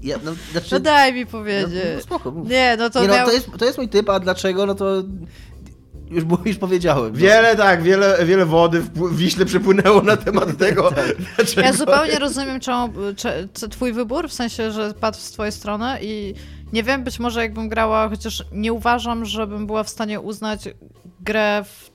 Ja, 0.03 0.17
no, 0.25 0.33
znaczy, 0.53 0.69
No 0.73 0.81
daj 0.81 1.15
mi 1.15 1.21
no, 1.21 1.27
powiedzieć. 1.27 1.95
no, 1.97 2.03
spoko, 2.03 2.31
mów. 2.31 2.49
Nie, 2.49 2.77
no 2.79 2.91
to 2.91 3.03
nie, 3.03 3.09
no, 3.09 3.15
miał... 3.15 3.27
to, 3.27 3.33
jest, 3.33 3.49
to 3.59 3.65
jest 3.65 3.79
mój 3.79 3.89
typ, 3.89 4.09
a 4.09 4.21
dlaczego? 4.21 4.67
No 4.67 4.75
to 4.75 5.03
już, 6.11 6.25
było, 6.25 6.41
już 6.45 6.57
powiedziałem. 6.57 7.13
No. 7.13 7.19
Wiele, 7.19 7.57
tak, 7.57 7.83
wiele, 7.83 8.25
wiele 8.27 8.47
wody 8.47 8.81
w 8.81 9.17
Wiśle 9.17 9.45
przepłynęło 9.45 10.03
na 10.03 10.17
temat 10.17 10.57
tego. 10.59 10.91
dlaczego- 11.37 11.67
Ja 11.67 11.73
zupełnie 11.73 12.19
rozumiem 12.19 12.61
czemu, 12.61 12.89
cze, 13.17 13.49
co 13.55 13.69
twój 13.69 13.93
wybór, 13.93 14.29
w 14.29 14.33
sensie, 14.33 14.71
że 14.73 14.95
padł 15.01 15.19
z 15.19 15.31
twojej 15.31 15.53
strony 15.53 15.87
i 16.03 16.35
nie 16.73 16.83
wiem, 16.83 17.05
być 17.05 17.19
może 17.19 17.41
jakbym 17.43 17.69
grała, 17.69 18.09
chociaż 18.09 18.45
nie 18.53 18.73
uważam, 18.73 19.25
żebym 19.25 19.67
była 19.67 19.83
w 19.83 19.89
stanie 19.89 20.21
uznać 20.21 20.69
grę 21.21 21.65
w... 21.65 21.94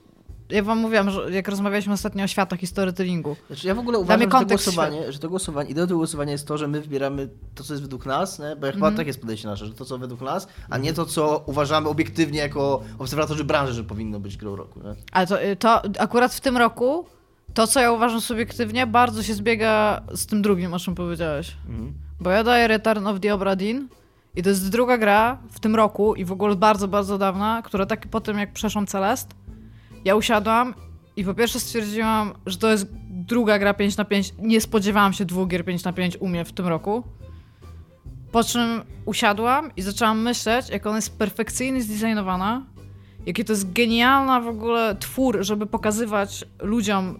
Ja 0.50 0.64
wam 0.64 0.78
mówiłam, 0.78 1.10
że 1.10 1.32
jak 1.32 1.48
rozmawialiśmy 1.48 1.94
ostatnio 1.94 2.24
o 2.24 2.28
światach 2.28 2.64
i 2.64 2.68
storytellingu. 2.68 3.36
Znaczy, 3.48 3.68
ja 3.68 3.76
w 3.76 3.80
ogóle 3.80 4.00
uważam, 4.00 4.22
że 4.32 4.40
to, 4.40 4.46
głosowanie, 4.46 5.12
że 5.12 5.20
to 5.20 5.30
głosowanie, 5.30 5.70
ideą 5.70 5.88
tego 5.88 5.98
głosowania 5.98 6.32
jest 6.32 6.48
to, 6.48 6.58
że 6.58 6.68
my 6.68 6.82
wybieramy 6.82 7.30
to, 7.56 7.64
co 7.64 7.74
jest 7.74 7.84
według 7.84 8.06
nas, 8.06 8.40
nie? 8.40 8.46
bo 8.46 8.68
Mhm. 8.68 8.74
chyba 8.74 8.92
tak 8.92 9.08
jest 9.08 9.22
podejście 9.22 9.48
nasze, 9.48 9.66
że 9.66 9.74
to, 9.74 9.86
co 9.86 9.98
według 9.98 10.22
nas, 10.22 10.48
a 10.70 10.78
nie 10.78 10.94
to, 10.94 11.06
co 11.06 11.44
uważamy 11.46 11.90
obiektywnie 11.90 12.40
jako 12.40 12.82
obserwatorzy 13.00 13.44
branży, 13.44 13.74
że 13.74 13.84
powinno 13.84 14.20
być 14.20 14.38
grą 14.38 14.56
roku. 14.56 14.80
Nie? 14.80 14.96
Ale 15.12 15.28
to, 15.28 15.38
to 15.60 15.82
akurat 16.00 16.34
w 16.34 16.42
tym 16.42 16.58
roku, 16.58 17.06
to 17.54 17.68
co 17.68 17.80
ja 17.82 17.92
uważam 17.92 18.22
subiektywnie, 18.22 18.88
bardzo 18.88 19.24
się 19.24 19.34
zbiega 19.34 20.02
z 20.14 20.26
tym 20.26 20.42
drugim, 20.42 20.74
o 20.74 20.80
czym 20.80 20.96
powiedziałeś. 20.96 21.58
Mhm. 21.70 21.94
Bo 22.20 22.30
ja 22.30 22.44
daję 22.44 22.68
Return 22.68 23.08
of 23.08 23.20
the 23.20 23.34
Obra 23.34 23.56
Dinn 23.56 23.88
i 24.36 24.44
to 24.44 24.50
jest 24.50 24.70
druga 24.70 24.98
gra 24.98 25.38
w 25.52 25.60
tym 25.60 25.76
roku 25.76 26.16
i 26.16 26.26
w 26.26 26.32
ogóle 26.32 26.56
bardzo, 26.56 26.88
bardzo 26.88 27.18
dawna, 27.18 27.62
która 27.66 27.86
tak 27.86 28.08
po 28.08 28.22
tym 28.22 28.38
jak 28.38 28.54
przeszłam 28.54 28.88
Celest, 28.88 29.30
ja 30.06 30.16
usiadłam 30.16 30.74
i 31.16 31.24
po 31.24 31.34
pierwsze 31.34 31.60
stwierdziłam, 31.60 32.34
że 32.46 32.58
to 32.58 32.72
jest 32.72 32.88
druga 33.10 33.60
gra 33.60 33.74
5 33.74 33.98
na 33.98 34.06
5. 34.06 34.34
Nie 34.40 34.62
spodziewałam 34.62 35.14
się 35.14 35.26
dwóch 35.26 35.48
gier 35.48 35.66
5 35.66 35.84
na 35.84 35.94
5 35.94 36.18
u 36.18 36.28
mnie 36.28 36.46
w 36.46 36.52
tym 36.52 36.68
roku. 36.68 37.04
Po 38.32 38.44
czym 38.44 38.82
usiadłam 39.06 39.72
i 39.78 39.82
zaczęłam 39.82 40.22
myśleć, 40.22 40.70
jak 40.70 40.88
ona 40.88 40.96
jest 40.96 41.18
perfekcyjnie 41.18 41.82
zdesignowana, 41.82 42.66
jakie 43.26 43.46
to 43.46 43.54
jest 43.54 43.74
genialna 43.74 44.42
w 44.42 44.48
ogóle 44.48 44.96
twór, 44.96 45.38
żeby 45.42 45.66
pokazywać 45.66 46.46
ludziom 46.62 47.20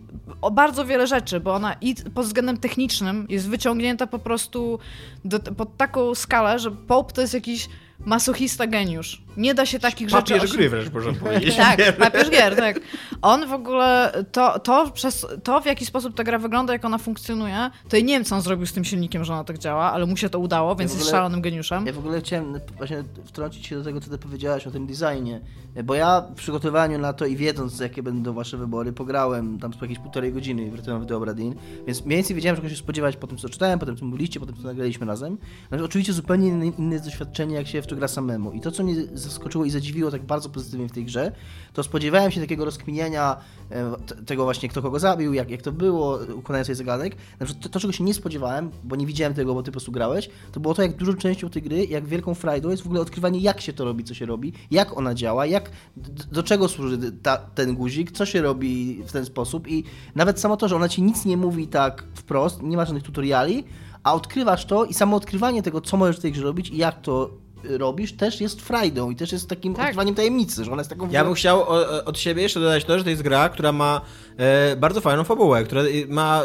bardzo 0.52 0.86
wiele 0.86 1.08
rzeczy, 1.08 1.40
bo 1.40 1.54
ona 1.54 1.74
i 1.74 1.96
pod 1.96 2.26
względem 2.26 2.58
technicznym 2.58 3.26
jest 3.30 3.50
wyciągnięta 3.50 4.08
po 4.08 4.20
prostu 4.20 4.80
do, 5.26 5.40
pod 5.40 5.78
taką 5.78 6.16
skalę, 6.16 6.60
że 6.60 6.72
Pope 6.72 7.14
to 7.14 7.22
jest 7.22 7.34
jakiś 7.34 7.70
masochista 8.06 8.68
geniusz. 8.68 9.22
Nie 9.40 9.54
da 9.54 9.66
się 9.66 9.80
takich 9.80 10.10
rzeczy... 10.10 10.34
Papież 10.34 10.54
gry 10.54 10.70
wręcz, 10.70 10.94
można 10.94 11.14
powiedzieć. 11.14 11.56
tak, 11.78 11.98
papież 11.98 12.30
gier, 12.30 12.56
tak. 12.56 12.80
On 13.22 13.48
w 13.48 13.54
ogóle, 13.54 14.12
to, 14.32 14.60
to, 14.60 14.92
przez, 14.92 15.26
to 15.44 15.62
w 15.62 15.66
jaki 15.66 15.86
sposób 15.86 16.16
ta 16.16 16.24
gra 16.24 16.40
wygląda, 16.40 16.74
jak 16.74 16.86
ona 16.86 16.98
funkcjonuje, 16.98 17.70
to 17.90 17.98
ja 17.98 18.04
nie 18.04 18.14
wiem, 18.14 18.24
co 18.26 18.36
on 18.36 18.42
zrobił 18.42 18.66
z 18.66 18.74
tym 18.74 18.84
silnikiem, 18.86 19.24
że 19.26 19.34
ona 19.34 19.44
tak 19.44 19.58
działa, 19.58 19.92
ale 19.92 20.06
mu 20.06 20.18
się 20.18 20.30
to 20.30 20.40
udało, 20.40 20.76
więc 20.76 20.92
jest 20.92 21.04
ogóle- 21.04 21.12
szalonym 21.18 21.42
geniuszem. 21.42 21.86
Ja 21.86 21.94
w 21.94 22.00
ogóle 22.00 22.22
chciałem 22.22 22.60
właśnie 22.78 23.04
wtrącić 23.26 23.68
się 23.68 23.76
do 23.76 23.84
tego, 23.84 24.02
co 24.02 24.10
ty 24.10 24.18
powiedziałaś 24.18 24.68
o 24.68 24.72
tym 24.72 24.88
designie, 24.88 25.42
bo 25.84 25.96
ja 25.96 26.22
w 26.22 26.34
przygotowaniu 26.36 26.98
na 27.00 27.14
to 27.14 27.26
i 27.26 27.36
wiedząc, 27.36 27.80
jakie 27.80 28.04
będą 28.04 28.34
wasze 28.34 28.58
wybory, 28.58 28.94
pograłem 28.94 29.60
tam 29.60 29.72
po 29.72 29.86
jakieś 29.86 30.00
półtorej 30.00 30.34
godziny 30.34 30.72
w 30.72 30.76
Return 30.76 31.02
of 31.02 31.08
the 31.08 31.16
Obra 31.18 31.34
Dinn, 31.34 31.56
więc 31.88 32.06
mniej 32.06 32.18
więcej 32.18 32.36
wiedziałem, 32.36 32.56
czego 32.56 32.70
się 32.70 32.76
spodziewać 32.76 33.16
po 33.18 33.28
tym, 33.28 33.38
co 33.38 33.50
czytałem, 33.50 33.80
po 33.80 33.86
tym, 33.86 33.98
co 33.98 34.06
mówiliście, 34.06 34.40
po 34.40 34.46
tym, 34.46 34.56
co 34.56 34.64
nagraliśmy 34.64 35.08
razem. 35.08 35.38
No, 35.72 35.84
oczywiście 35.86 36.14
zupełnie 36.14 36.48
inne, 36.48 36.66
inne 36.68 36.94
jest 36.94 37.06
doświadczenie, 37.06 37.56
jak 37.56 37.68
się 37.68 37.82
w 37.82 37.88
to 37.88 37.96
gra 37.96 38.08
samemu. 38.08 38.52
I 38.52 38.62
to, 38.62 38.72
co 38.72 38.84
mnie 38.84 38.96
z- 38.96 39.29
zaskoczyło 39.30 39.66
i 39.66 39.70
zadziwiło 39.70 40.12
tak 40.12 40.24
bardzo 40.24 40.50
pozytywnie 40.50 40.90
w 40.90 40.92
tej 40.92 41.06
grze, 41.06 41.32
to 41.74 41.84
spodziewałem 41.84 42.32
się 42.32 42.42
takiego 42.42 42.66
rozkminiania 42.66 43.38
e, 43.72 43.96
tego 44.26 44.44
właśnie, 44.44 44.70
kto 44.70 44.82
kogo 44.82 45.00
zabił, 45.00 45.34
jak, 45.34 45.50
jak 45.50 45.62
to 45.62 45.72
było, 45.72 46.20
układania 46.36 46.64
sobie 46.64 46.76
zagadek. 46.76 47.16
Na 47.40 47.46
przykład 47.46 47.64
to, 47.64 47.70
to, 47.70 47.80
czego 47.80 47.94
się 47.94 48.04
nie 48.04 48.14
spodziewałem, 48.14 48.72
bo 48.84 48.96
nie 48.96 49.06
widziałem 49.06 49.34
tego, 49.34 49.54
bo 49.54 49.64
ty 49.64 49.72
po 49.72 49.72
prostu 49.72 49.92
grałeś, 49.92 50.30
to 50.52 50.60
było 50.60 50.74
to, 50.74 50.82
jak 50.82 50.96
dużą 50.96 51.14
częścią 51.14 51.50
tej 51.50 51.62
gry, 51.62 51.86
jak 51.86 52.06
wielką 52.06 52.34
frajdą 52.34 52.70
jest 52.70 52.84
w 52.84 52.86
ogóle 52.86 53.02
odkrywanie, 53.02 53.40
jak 53.40 53.62
się 53.62 53.74
to 53.74 53.86
robi, 53.86 54.04
co 54.04 54.14
się 54.14 54.26
robi, 54.26 54.54
jak 54.72 54.98
ona 54.98 55.14
działa, 55.14 55.46
jak, 55.46 55.72
do 56.32 56.44
czego 56.44 56.68
służy 56.68 57.12
ta, 57.12 57.38
ten 57.38 57.76
guzik, 57.76 58.12
co 58.12 58.26
się 58.26 58.42
robi 58.42 59.04
w 59.04 59.12
ten 59.12 59.26
sposób 59.26 59.68
i 59.68 59.84
nawet 60.16 60.40
samo 60.40 60.58
to, 60.58 60.68
że 60.68 60.76
ona 60.76 60.90
ci 60.90 61.02
nic 61.02 61.26
nie 61.26 61.38
mówi 61.38 61.68
tak 61.68 62.04
wprost, 62.14 62.62
nie 62.62 62.78
ma 62.78 62.86
żadnych 62.86 63.04
tutoriali, 63.04 63.64
a 64.04 64.14
odkrywasz 64.14 64.66
to 64.66 64.86
i 64.86 64.94
samo 64.94 65.16
odkrywanie 65.16 65.64
tego, 65.64 65.82
co 65.82 65.98
możesz 65.98 66.18
w 66.18 66.22
tej 66.22 66.32
grze 66.32 66.44
robić 66.44 66.70
i 66.70 66.78
jak 66.78 67.02
to 67.02 67.30
robisz, 67.64 68.14
też 68.14 68.42
jest 68.42 68.62
frajdą 68.62 69.10
i 69.12 69.16
też 69.16 69.32
jest 69.32 69.50
takim 69.50 69.74
Tak. 69.74 69.82
odkrywaniem 69.86 70.16
tajemnicy, 70.16 70.66
że 70.66 70.72
ona 70.72 70.80
jest 70.82 70.90
taką... 70.90 71.10
Ja 71.12 71.24
bym 71.24 71.34
chciał 71.34 71.62
o- 71.62 72.06
od 72.06 72.20
siebie 72.20 72.42
jeszcze 72.42 72.60
dodać 72.60 72.86
to, 72.86 72.98
że 72.98 73.04
to 73.04 73.10
jest 73.10 73.22
gra, 73.22 73.50
która 73.50 73.72
ma 73.72 74.02
e, 74.38 74.76
bardzo 74.76 75.02
fajną 75.02 75.24
fabułę, 75.24 75.64
która 75.64 75.82
y, 75.84 76.06
ma... 76.10 76.42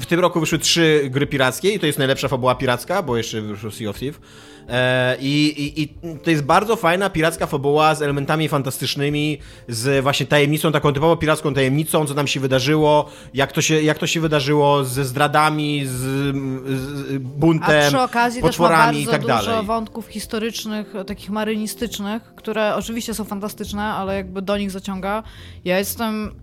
w 0.00 0.06
tym 0.06 0.20
roku 0.20 0.40
wyszły 0.40 0.58
trzy 0.58 1.08
gry 1.10 1.26
pirackie 1.26 1.70
i 1.74 1.78
to 1.80 1.86
jest 1.86 1.98
najlepsza 1.98 2.28
fabuła 2.28 2.54
piracka, 2.54 3.02
bo 3.02 3.16
jeszcze 3.16 3.40
wyszło 3.40 3.70
Sea 3.70 3.90
of 3.90 3.98
Thieves. 3.98 4.20
E, 4.68 5.16
i, 5.20 5.62
i, 5.64 5.82
I 5.82 5.88
to 6.18 6.30
jest 6.30 6.44
bardzo 6.44 6.76
fajna 6.76 7.10
piracka 7.10 7.46
fabuła 7.46 7.94
z 7.94 8.02
elementami 8.02 8.48
fantastycznymi, 8.48 9.38
z 9.68 10.02
właśnie 10.02 10.26
tajemnicą, 10.26 10.72
taką 10.72 10.92
typowo 10.92 11.16
piracką 11.16 11.54
tajemnicą, 11.54 12.06
co 12.06 12.14
tam 12.14 12.26
się 12.26 12.40
wydarzyło, 12.40 13.10
jak 13.34 13.52
to 13.52 13.62
się, 13.62 13.82
jak 13.82 13.98
to 13.98 14.06
się 14.06 14.20
wydarzyło 14.20 14.84
ze 14.84 15.04
zdradami, 15.04 15.86
z, 15.86 15.90
z 15.90 17.16
A 17.16 17.18
buntem, 17.20 17.88
przy 17.88 18.00
okazji 18.00 18.42
też 18.42 18.58
ma 18.58 18.68
potworami 18.68 19.04
bardzo 19.04 19.10
i 19.10 19.12
tak 19.12 19.22
dużo 19.22 19.50
dalej. 19.50 19.66
wątków 19.66 20.06
historycznych, 20.06 20.94
takich 21.06 21.30
marynistycznych, 21.30 22.22
które 22.22 22.74
oczywiście 22.74 23.14
są 23.14 23.24
fantastyczne, 23.24 23.82
ale 23.82 24.16
jakby 24.16 24.42
do 24.42 24.56
nich 24.56 24.70
zaciąga. 24.70 25.22
Ja 25.64 25.78
jestem... 25.78 26.34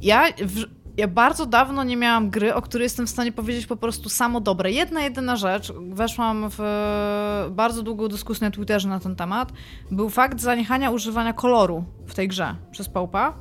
Ja, 0.00 0.24
w... 0.38 0.83
ja 0.96 1.08
bardzo 1.08 1.46
dawno 1.46 1.84
nie 1.84 1.96
miałam 1.96 2.30
gry, 2.30 2.54
o 2.54 2.62
której 2.62 2.84
jestem 2.84 3.06
w 3.06 3.10
stanie 3.10 3.32
powiedzieć 3.32 3.66
po 3.66 3.76
prostu 3.76 4.08
samo 4.08 4.40
dobre. 4.40 4.72
Jedna, 4.72 5.02
jedyna 5.02 5.36
rzecz, 5.36 5.72
weszłam 5.72 6.50
w 6.50 6.60
e, 6.60 7.50
bardzo 7.50 7.82
długą 7.82 8.08
dyskusję 8.08 8.46
na 8.46 8.50
Twitterze 8.50 8.88
na 8.88 9.00
ten 9.00 9.16
temat, 9.16 9.52
był 9.90 10.10
fakt 10.10 10.40
zaniechania 10.40 10.90
używania 10.90 11.32
koloru 11.32 11.84
w 12.06 12.14
tej 12.14 12.28
grze 12.28 12.56
przez 12.70 12.88
Paupa. 12.88 13.34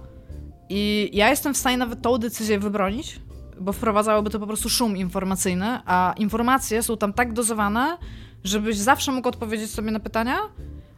I 0.69 1.09
ja 1.13 1.29
jestem 1.29 1.53
w 1.53 1.57
stanie 1.57 1.77
nawet 1.77 2.01
tą 2.01 2.17
decyzję 2.17 2.59
wybronić, 2.59 3.19
bo 3.59 3.73
wprowadzałoby 3.73 4.29
to 4.29 4.39
po 4.39 4.47
prostu 4.47 4.69
szum 4.69 4.97
informacyjny, 4.97 5.79
a 5.85 6.13
informacje 6.17 6.83
są 6.83 6.97
tam 6.97 7.13
tak 7.13 7.33
dozowane, 7.33 7.97
żebyś 8.43 8.77
zawsze 8.77 9.11
mógł 9.11 9.27
odpowiedzieć 9.27 9.71
sobie 9.71 9.91
na 9.91 9.99
pytania, 9.99 10.37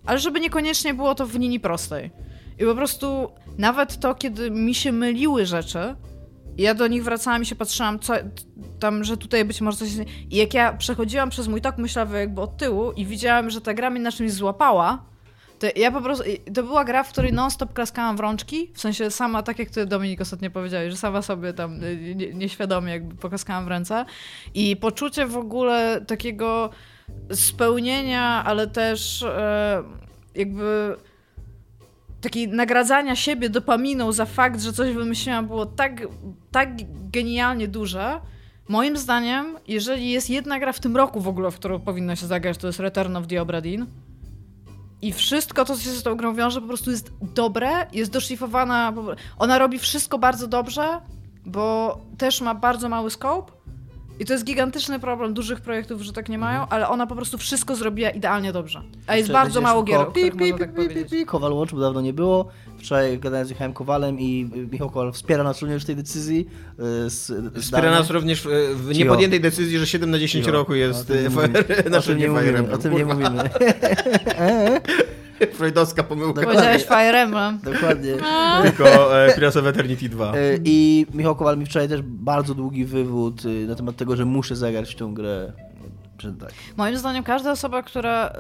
ale 0.06 0.20
żeby 0.20 0.40
niekoniecznie 0.40 0.94
było 0.94 1.16
to 1.16 1.26
w 1.28 1.36
linii 1.36 1.60
prostej. 1.60 2.12
I 2.60 2.66
po 2.66 2.76
prostu 2.76 3.32
nawet 3.58 4.00
to, 4.00 4.16
kiedy 4.16 4.52
mi 4.52 4.76
się 4.76 4.92
myliły 4.92 5.46
rzeczy, 5.46 5.96
ja 6.58 6.74
do 6.74 6.88
nich 6.88 7.04
wracałam 7.04 7.42
i 7.42 7.46
się 7.46 7.56
patrzyłam, 7.56 8.00
co, 8.00 8.14
tam, 8.80 9.04
że 9.04 9.18
tutaj 9.18 9.46
być 9.46 9.62
może 9.62 9.78
coś... 9.78 9.90
I 10.30 10.36
jak 10.36 10.54
ja 10.54 10.74
przechodziłam 10.74 11.30
przez 11.30 11.48
mój 11.48 11.62
tok 11.62 11.78
myślowy 11.78 12.20
jakby 12.20 12.42
od 12.42 12.58
tyłu 12.58 12.92
i 12.92 13.06
widziałam, 13.06 13.50
że 13.50 13.62
ta 13.62 13.74
gra 13.74 13.90
mnie 13.90 14.02
na 14.02 14.12
czymś 14.12 14.32
złapała, 14.32 15.06
to 15.60 15.68
ja 15.76 15.92
po 15.92 16.02
prostu, 16.02 16.24
to 16.54 16.64
była 16.64 16.86
gra, 16.86 17.04
w 17.04 17.10
której 17.10 17.34
non-stop 17.34 17.74
klaskałam 17.74 18.18
w 18.18 18.20
rączki, 18.20 18.72
w 18.74 18.82
sensie 18.82 19.12
sama, 19.12 19.44
tak 19.44 19.60
jak 19.60 19.70
ty 19.70 19.86
Dominik 19.86 20.22
ostatnio 20.22 20.52
powiedziałeś, 20.52 20.92
że 20.92 20.98
sama 20.98 21.22
sobie 21.22 21.54
tam 21.54 21.84
y, 21.84 22.16
nie, 22.16 22.34
nieświadomie 22.34 22.92
jakby 22.92 23.16
poklaskałam 23.16 23.66
w 23.66 23.68
ręce. 23.68 24.06
I 24.54 24.76
poczucie 24.76 25.26
w 25.26 25.38
ogóle 25.38 26.02
takiego 26.08 26.70
spełnienia, 27.34 28.44
ale 28.46 28.68
też 28.68 29.24
e, 29.24 29.84
jakby 30.36 30.96
takiej 32.22 32.48
nagradzania 32.48 33.16
siebie 33.16 33.50
dopaminą 33.50 34.12
za 34.12 34.26
fakt, 34.26 34.62
że 34.62 34.74
coś 34.74 34.94
wymyśliłam 34.94 35.48
było 35.48 35.66
tak, 35.66 36.08
tak 36.52 36.70
genialnie 37.12 37.68
duże, 37.68 38.20
Moim 38.68 38.98
zdaniem, 38.98 39.58
jeżeli 39.68 40.12
jest 40.12 40.30
jedna 40.30 40.60
gra 40.60 40.74
w 40.74 40.80
tym 40.80 40.98
roku 40.98 41.22
w 41.22 41.28
ogóle, 41.28 41.52
w 41.52 41.56
którą 41.56 41.80
powinno 41.80 42.16
się 42.16 42.28
zagrać, 42.28 42.58
to 42.58 42.68
jest 42.68 42.80
Return 42.80 43.16
of 43.16 43.28
the 43.28 43.42
Obra 43.42 43.62
Dinn. 43.62 43.86
I 45.02 45.14
wszystko 45.14 45.66
to, 45.66 45.76
co 45.76 45.82
się 45.82 45.90
z 45.90 46.04
tą 46.04 46.16
grą 46.16 46.36
wiąże, 46.36 46.62
po 46.62 46.68
prostu 46.68 46.92
jest 46.92 47.14
dobre, 47.22 47.70
jest 47.94 48.12
doszlifowana. 48.12 48.94
Ona 49.38 49.58
robi 49.58 49.80
wszystko 49.80 50.20
bardzo 50.20 50.48
dobrze, 50.48 51.02
bo 51.46 51.98
też 52.18 52.42
ma 52.42 52.56
bardzo 52.56 52.90
mały 52.90 53.12
scope. 53.12 53.52
I 54.20 54.26
to 54.26 54.34
jest 54.34 54.46
gigantyczny 54.46 55.00
problem 55.00 55.34
dużych 55.34 55.62
projektów, 55.62 56.02
że 56.02 56.14
tak 56.14 56.30
nie 56.30 56.38
mają, 56.38 56.68
ale 56.70 56.90
ona 56.90 57.08
po 57.08 57.16
prostu 57.16 57.38
wszystko 57.38 57.76
zrobiła 57.76 58.10
idealnie 58.10 58.54
dobrze. 58.54 58.82
A 59.08 59.16
jest 59.16 59.32
bardzo 59.32 59.62
mało 59.62 59.84
gier, 59.84 60.08
pi, 60.14 60.32
pi, 60.32 60.38
pi, 60.38 60.54
pi, 60.54 60.68
powiedzieć. 60.76 61.12
pi. 61.12 61.26
Kowal 61.26 61.54
Watch, 61.54 61.74
bo 61.74 61.80
dawno 61.80 62.02
nie 62.02 62.14
było. 62.14 62.46
Wczoraj 62.80 63.20
gadałem 63.20 63.48
z 63.48 63.50
Michałem 63.50 63.74
Kowalem 63.74 64.20
i 64.20 64.50
y, 64.56 64.68
Michał 64.72 64.90
Kowal 64.90 65.12
wspiera 65.14 65.44
nas 65.44 65.62
również 65.62 65.84
w 65.84 65.86
tej 65.86 65.96
decyzji. 65.96 66.48
y, 67.06 67.10
Z, 67.10 67.32
Wspiera 67.62 67.92
nas 67.92 68.10
również 68.10 68.42
w, 68.42 68.46
Cicho. 68.88 68.94
niepodjętej 68.94 69.42
decyzji, 69.42 69.80
że 69.80 69.88
7 69.88 70.12
na 70.12 70.20
10 70.20 70.46
Cicho. 70.46 70.58
roku 70.58 70.76
jest 70.76 71.08
tym 71.08 71.18
nie 71.18 71.28
e, 71.28 71.30
mówimy. 71.30 71.60
O 71.98 72.02
tym 72.02 72.18
nie 72.18 72.26
Fire 72.26 72.34
mówimy. 72.34 72.58
Emblem, 72.60 72.74
O 72.74 72.78
tym 72.78 72.94
nie 72.94 73.06
kurwa. 73.06 73.30
mówimy. 73.30 73.50
Freudowska 75.54 76.04
pomyłka. 76.04 76.42
Dokładnie. 76.42 76.62
Powiedziałeś 76.62 76.84
Fire 76.84 77.22
Emblem. 77.22 77.60
Dokładnie. 77.64 78.14
Tylko 78.64 79.24
e, 79.26 79.34
Pirates 79.36 79.58
of 79.58 79.66
Eternity 79.66 80.10
2. 80.10 80.36
Y, 80.38 80.60
I 80.66 81.06
Michał 81.14 81.36
Kowal 81.36 81.58
mi 81.58 81.66
wczoraj 81.66 81.90
też 81.90 82.02
bardzo 82.02 82.56
długi 82.56 82.86
wywód 82.86 83.46
y, 83.46 83.68
na 83.68 83.76
temat 83.76 83.96
tego, 83.96 84.16
że 84.16 84.26
muszę 84.26 84.56
zagrać 84.56 84.94
w 84.94 84.98
tą 84.98 85.14
grę. 85.14 85.54
Tak. 86.40 86.54
Moim 86.78 86.98
zdaniem 86.98 87.24
każda 87.24 87.52
osoba, 87.52 87.84
która 87.84 88.34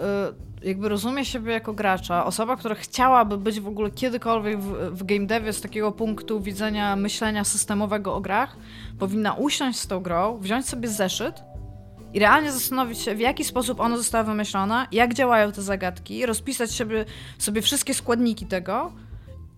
y, 0.61 0.68
jakby 0.68 0.89
rozumie 0.89 1.26
siebie 1.26 1.53
jako 1.53 1.73
gracza, 1.73 2.26
osoba, 2.26 2.56
która 2.56 2.76
chciałaby 2.76 3.38
być 3.38 3.60
w 3.60 3.68
ogóle 3.68 3.91
kiedykolwiek 3.91 4.60
w, 4.60 4.97
w 4.97 5.03
game 5.03 5.26
devie 5.26 5.53
z 5.53 5.61
takiego 5.61 5.91
punktu 5.91 6.41
widzenia 6.41 6.95
myślenia 6.95 7.43
systemowego 7.43 8.15
o 8.15 8.22
grach, 8.22 8.57
powinna 8.99 9.34
usiąść 9.34 9.80
z 9.80 9.88
tą 9.88 9.99
grą, 9.99 10.38
wziąć 10.38 10.69
sobie 10.69 10.88
zeszyt 10.88 11.43
i 12.14 12.19
realnie 12.19 12.52
zastanowić 12.52 12.99
się, 12.99 13.15
w 13.15 13.19
jaki 13.19 13.43
sposób 13.43 13.80
ona 13.80 13.97
została 13.97 14.23
wymyślona, 14.23 14.88
jak 14.91 15.14
działają 15.14 15.52
te 15.52 15.61
zagadki, 15.61 16.26
rozpisać 16.26 16.72
sobie, 16.72 17.06
sobie 17.38 17.61
wszystkie 17.61 17.93
składniki 17.93 18.45
tego 18.45 18.91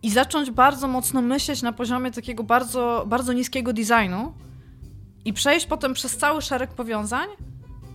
i 0.03 0.11
zacząć 0.11 0.52
bardzo 0.52 0.88
mocno 0.88 1.22
myśleć 1.22 1.61
na 1.61 1.73
poziomie 1.73 2.11
takiego 2.11 2.44
bardzo, 2.44 3.06
bardzo 3.07 3.34
niskiego 3.34 3.73
designu 3.73 4.34
i 5.26 5.34
przejść 5.34 5.65
potem 5.65 5.94
przez 5.94 6.18
cały 6.18 6.41
szereg 6.41 6.69
powiązań 6.69 7.27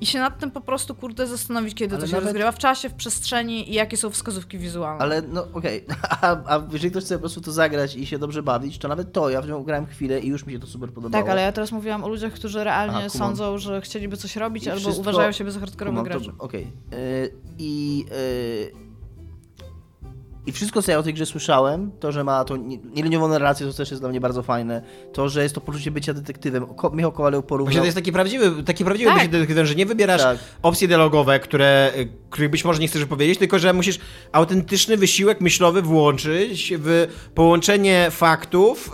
i 0.02 0.06
się 0.06 0.18
nad 0.18 0.38
tym 0.38 0.50
po 0.50 0.60
prostu, 0.60 0.94
kurde, 0.94 1.26
zastanowić, 1.26 1.74
kiedy 1.74 1.94
Ale 1.94 2.00
to 2.02 2.06
się 2.06 2.12
nawet- 2.12 2.24
rozgrywa 2.26 2.52
w 2.52 2.58
czasie, 2.58 2.88
w 2.88 2.94
przestrzeni 2.94 3.70
i 3.70 3.74
jakie 3.74 3.96
są 3.96 4.10
wskazówki 4.10 4.58
wizualne. 4.58 5.02
Ale 5.02 5.22
no 5.22 5.46
okej, 5.52 5.84
a, 6.22 6.36
a 6.56 6.62
jeżeli 6.72 6.90
ktoś 6.90 7.04
chce 7.04 7.14
po 7.14 7.20
prostu 7.20 7.40
to 7.40 7.52
zagrać 7.52 7.96
i 7.96 8.06
się 8.06 8.18
dobrze 8.18 8.42
bawić, 8.42 8.78
to 8.78 8.88
nawet 8.88 9.12
to, 9.12 9.30
ja 9.30 9.42
w 9.42 9.48
nią 9.48 9.62
grałem 9.62 9.86
chwilę 9.86 10.20
i 10.20 10.26
już 10.28 10.46
mi 10.46 10.52
się 10.52 10.58
to 10.58 10.66
super 10.66 10.92
podobało. 10.92 11.24
Tak, 11.24 11.32
ale 11.32 11.42
ja 11.42 11.52
teraz 11.52 11.72
mówiłam 11.72 12.04
o 12.04 12.08
ludziach, 12.08 12.32
którzy 12.32 12.64
realnie 12.64 12.96
Aha, 12.96 13.08
sądzą, 13.08 13.58
że 13.58 13.80
chcieliby 13.80 14.16
coś 14.16 14.36
robić 14.36 14.64
I 14.66 14.70
albo 14.70 14.80
wszystko- 14.80 15.00
uważają 15.00 15.32
siebie 15.32 15.50
za 15.50 15.60
hardkorowych 15.60 16.04
graczy. 16.04 16.32
Okej. 16.38 16.66
Y, 16.92 17.34
I 17.58 18.04
y, 18.12 18.91
i 20.46 20.52
wszystko, 20.52 20.82
co 20.82 20.90
ja 20.92 20.98
o 20.98 21.02
tej 21.02 21.14
grze 21.14 21.26
słyszałem, 21.26 21.90
to, 22.00 22.12
że 22.12 22.24
ma 22.24 22.44
tą 22.44 22.56
nie- 22.56 22.78
nieliniową 22.78 23.28
narrację, 23.28 23.66
to 23.66 23.72
też 23.72 23.90
jest 23.90 24.02
dla 24.02 24.08
mnie 24.08 24.20
bardzo 24.20 24.42
fajne. 24.42 24.82
To, 25.12 25.28
że 25.28 25.42
jest 25.42 25.54
to 25.54 25.60
poczucie 25.60 25.90
bycia 25.90 26.14
detektywem. 26.14 26.66
Ko 26.66 26.90
Michał 26.90 27.12
Kowaleł 27.12 27.42
porównał... 27.42 27.64
Właśnie 27.66 27.80
to 27.80 27.84
jest 27.84 27.94
taki 27.96 28.12
prawdziwy, 28.12 28.62
taki 28.62 28.84
prawdziwy 28.84 29.10
Tak. 29.10 29.18
bycie 29.18 29.28
detektywem, 29.32 29.66
że 29.66 29.74
nie 29.74 29.86
wybierasz 29.86 30.22
Tak. 30.22 30.38
opcje 30.62 30.88
dialogowe, 30.88 31.40
które, 31.40 31.92
których 32.30 32.50
być 32.50 32.64
może 32.64 32.80
nie 32.80 32.88
chcesz 32.88 33.04
powiedzieć, 33.04 33.38
tylko 33.38 33.58
że 33.58 33.72
musisz 33.72 33.98
autentyczny 34.32 34.96
wysiłek 34.96 35.40
myślowy 35.40 35.82
włączyć 35.82 36.72
w 36.78 37.06
połączenie 37.34 38.08
faktów, 38.10 38.90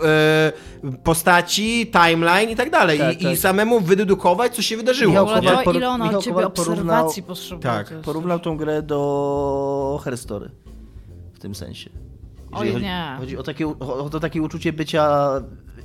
y, 0.83 0.97
postaci, 1.03 1.91
timeline 1.91 2.49
i 2.49 2.55
tak 2.55 2.69
dalej. 2.69 2.99
Tak, 2.99 3.21
I, 3.21 3.23
tak. 3.23 3.33
I 3.33 3.37
samemu 3.37 3.79
wydedukować, 3.79 4.55
co 4.55 4.61
się 4.61 4.77
wydarzyło. 4.77 5.09
Michał 5.11 5.25
W 5.25 5.29
ogóle 5.29 5.41
nie? 5.41 5.49
Kowal 5.49 5.63
to, 5.65 5.73
ile 5.73 5.89
ona 5.89 6.03
Michał 6.05 6.19
od 6.19 6.25
ciebie 6.25 6.35
Kowal 6.35 6.51
porównał- 6.51 6.71
obserwacji 6.73 7.23
potrzebuje. 7.23 7.61
Tak, 7.63 7.87
to 7.87 7.93
jest- 7.93 8.05
Porównał 8.05 8.39
tą 8.39 8.57
grę 8.57 8.81
do 8.81 10.01
Herstory. 10.03 10.49
W 11.39 11.41
tym 11.41 11.55
sensie. 11.55 11.89
Oj, 12.51 12.67
Jeżeli 12.67 12.73
chodzi, 12.73 12.85
nie. 12.85 13.15
chodzi 13.19 13.37
o 13.37 13.43
takie, 13.43 13.67
o, 13.67 14.09
to 14.09 14.19
takie 14.19 14.41
uczucie 14.41 14.73
bycia, 14.73 15.31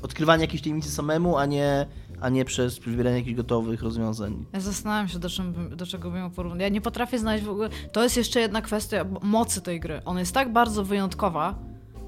odkrywania 0.02 0.40
jakiejś 0.40 0.62
tajemnicy 0.62 0.90
samemu, 0.90 1.36
a 1.36 1.46
nie, 1.46 1.86
a 2.20 2.28
nie 2.28 2.44
przez 2.44 2.78
wybieranie 2.78 3.16
jakichś 3.16 3.36
gotowych 3.36 3.82
rozwiązań. 3.82 4.46
Ja 4.52 4.60
zastanawiam 4.60 5.08
się, 5.08 5.18
do, 5.18 5.28
czym, 5.30 5.76
do 5.76 5.86
czego 5.86 6.10
bym 6.10 6.20
ją 6.20 6.30
porównać. 6.30 6.60
Ja 6.60 6.68
nie 6.68 6.80
potrafię 6.80 7.18
znaleźć 7.18 7.44
w 7.44 7.50
ogóle... 7.50 7.68
To 7.92 8.02
jest 8.02 8.16
jeszcze 8.16 8.40
jedna 8.40 8.62
kwestia 8.62 9.04
mocy 9.22 9.60
tej 9.60 9.80
gry. 9.80 10.02
Ona 10.04 10.20
jest 10.20 10.34
tak 10.34 10.52
bardzo 10.52 10.84
wyjątkowa, 10.84 11.58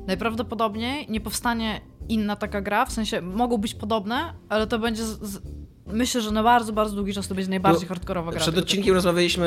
najprawdopodobniej 0.06 1.06
nie 1.08 1.20
powstanie 1.20 1.80
inna 2.08 2.36
taka 2.36 2.60
gra, 2.60 2.86
w 2.86 2.92
sensie 2.92 3.20
mogą 3.22 3.58
być 3.58 3.74
podobne, 3.74 4.34
ale 4.48 4.66
to 4.66 4.78
będzie 4.78 5.04
z, 5.04 5.20
z, 5.22 5.42
myślę, 5.86 6.20
że 6.20 6.30
na 6.30 6.42
bardzo, 6.42 6.72
bardzo 6.72 6.94
długi 6.96 7.14
czas 7.14 7.28
to 7.28 7.34
będzie 7.34 7.50
najbardziej 7.50 7.88
hardkorowa 7.88 8.30
gra. 8.32 8.40
Przed 8.40 8.58
odcinkiem 8.58 8.94
rozmawialiśmy 8.94 9.46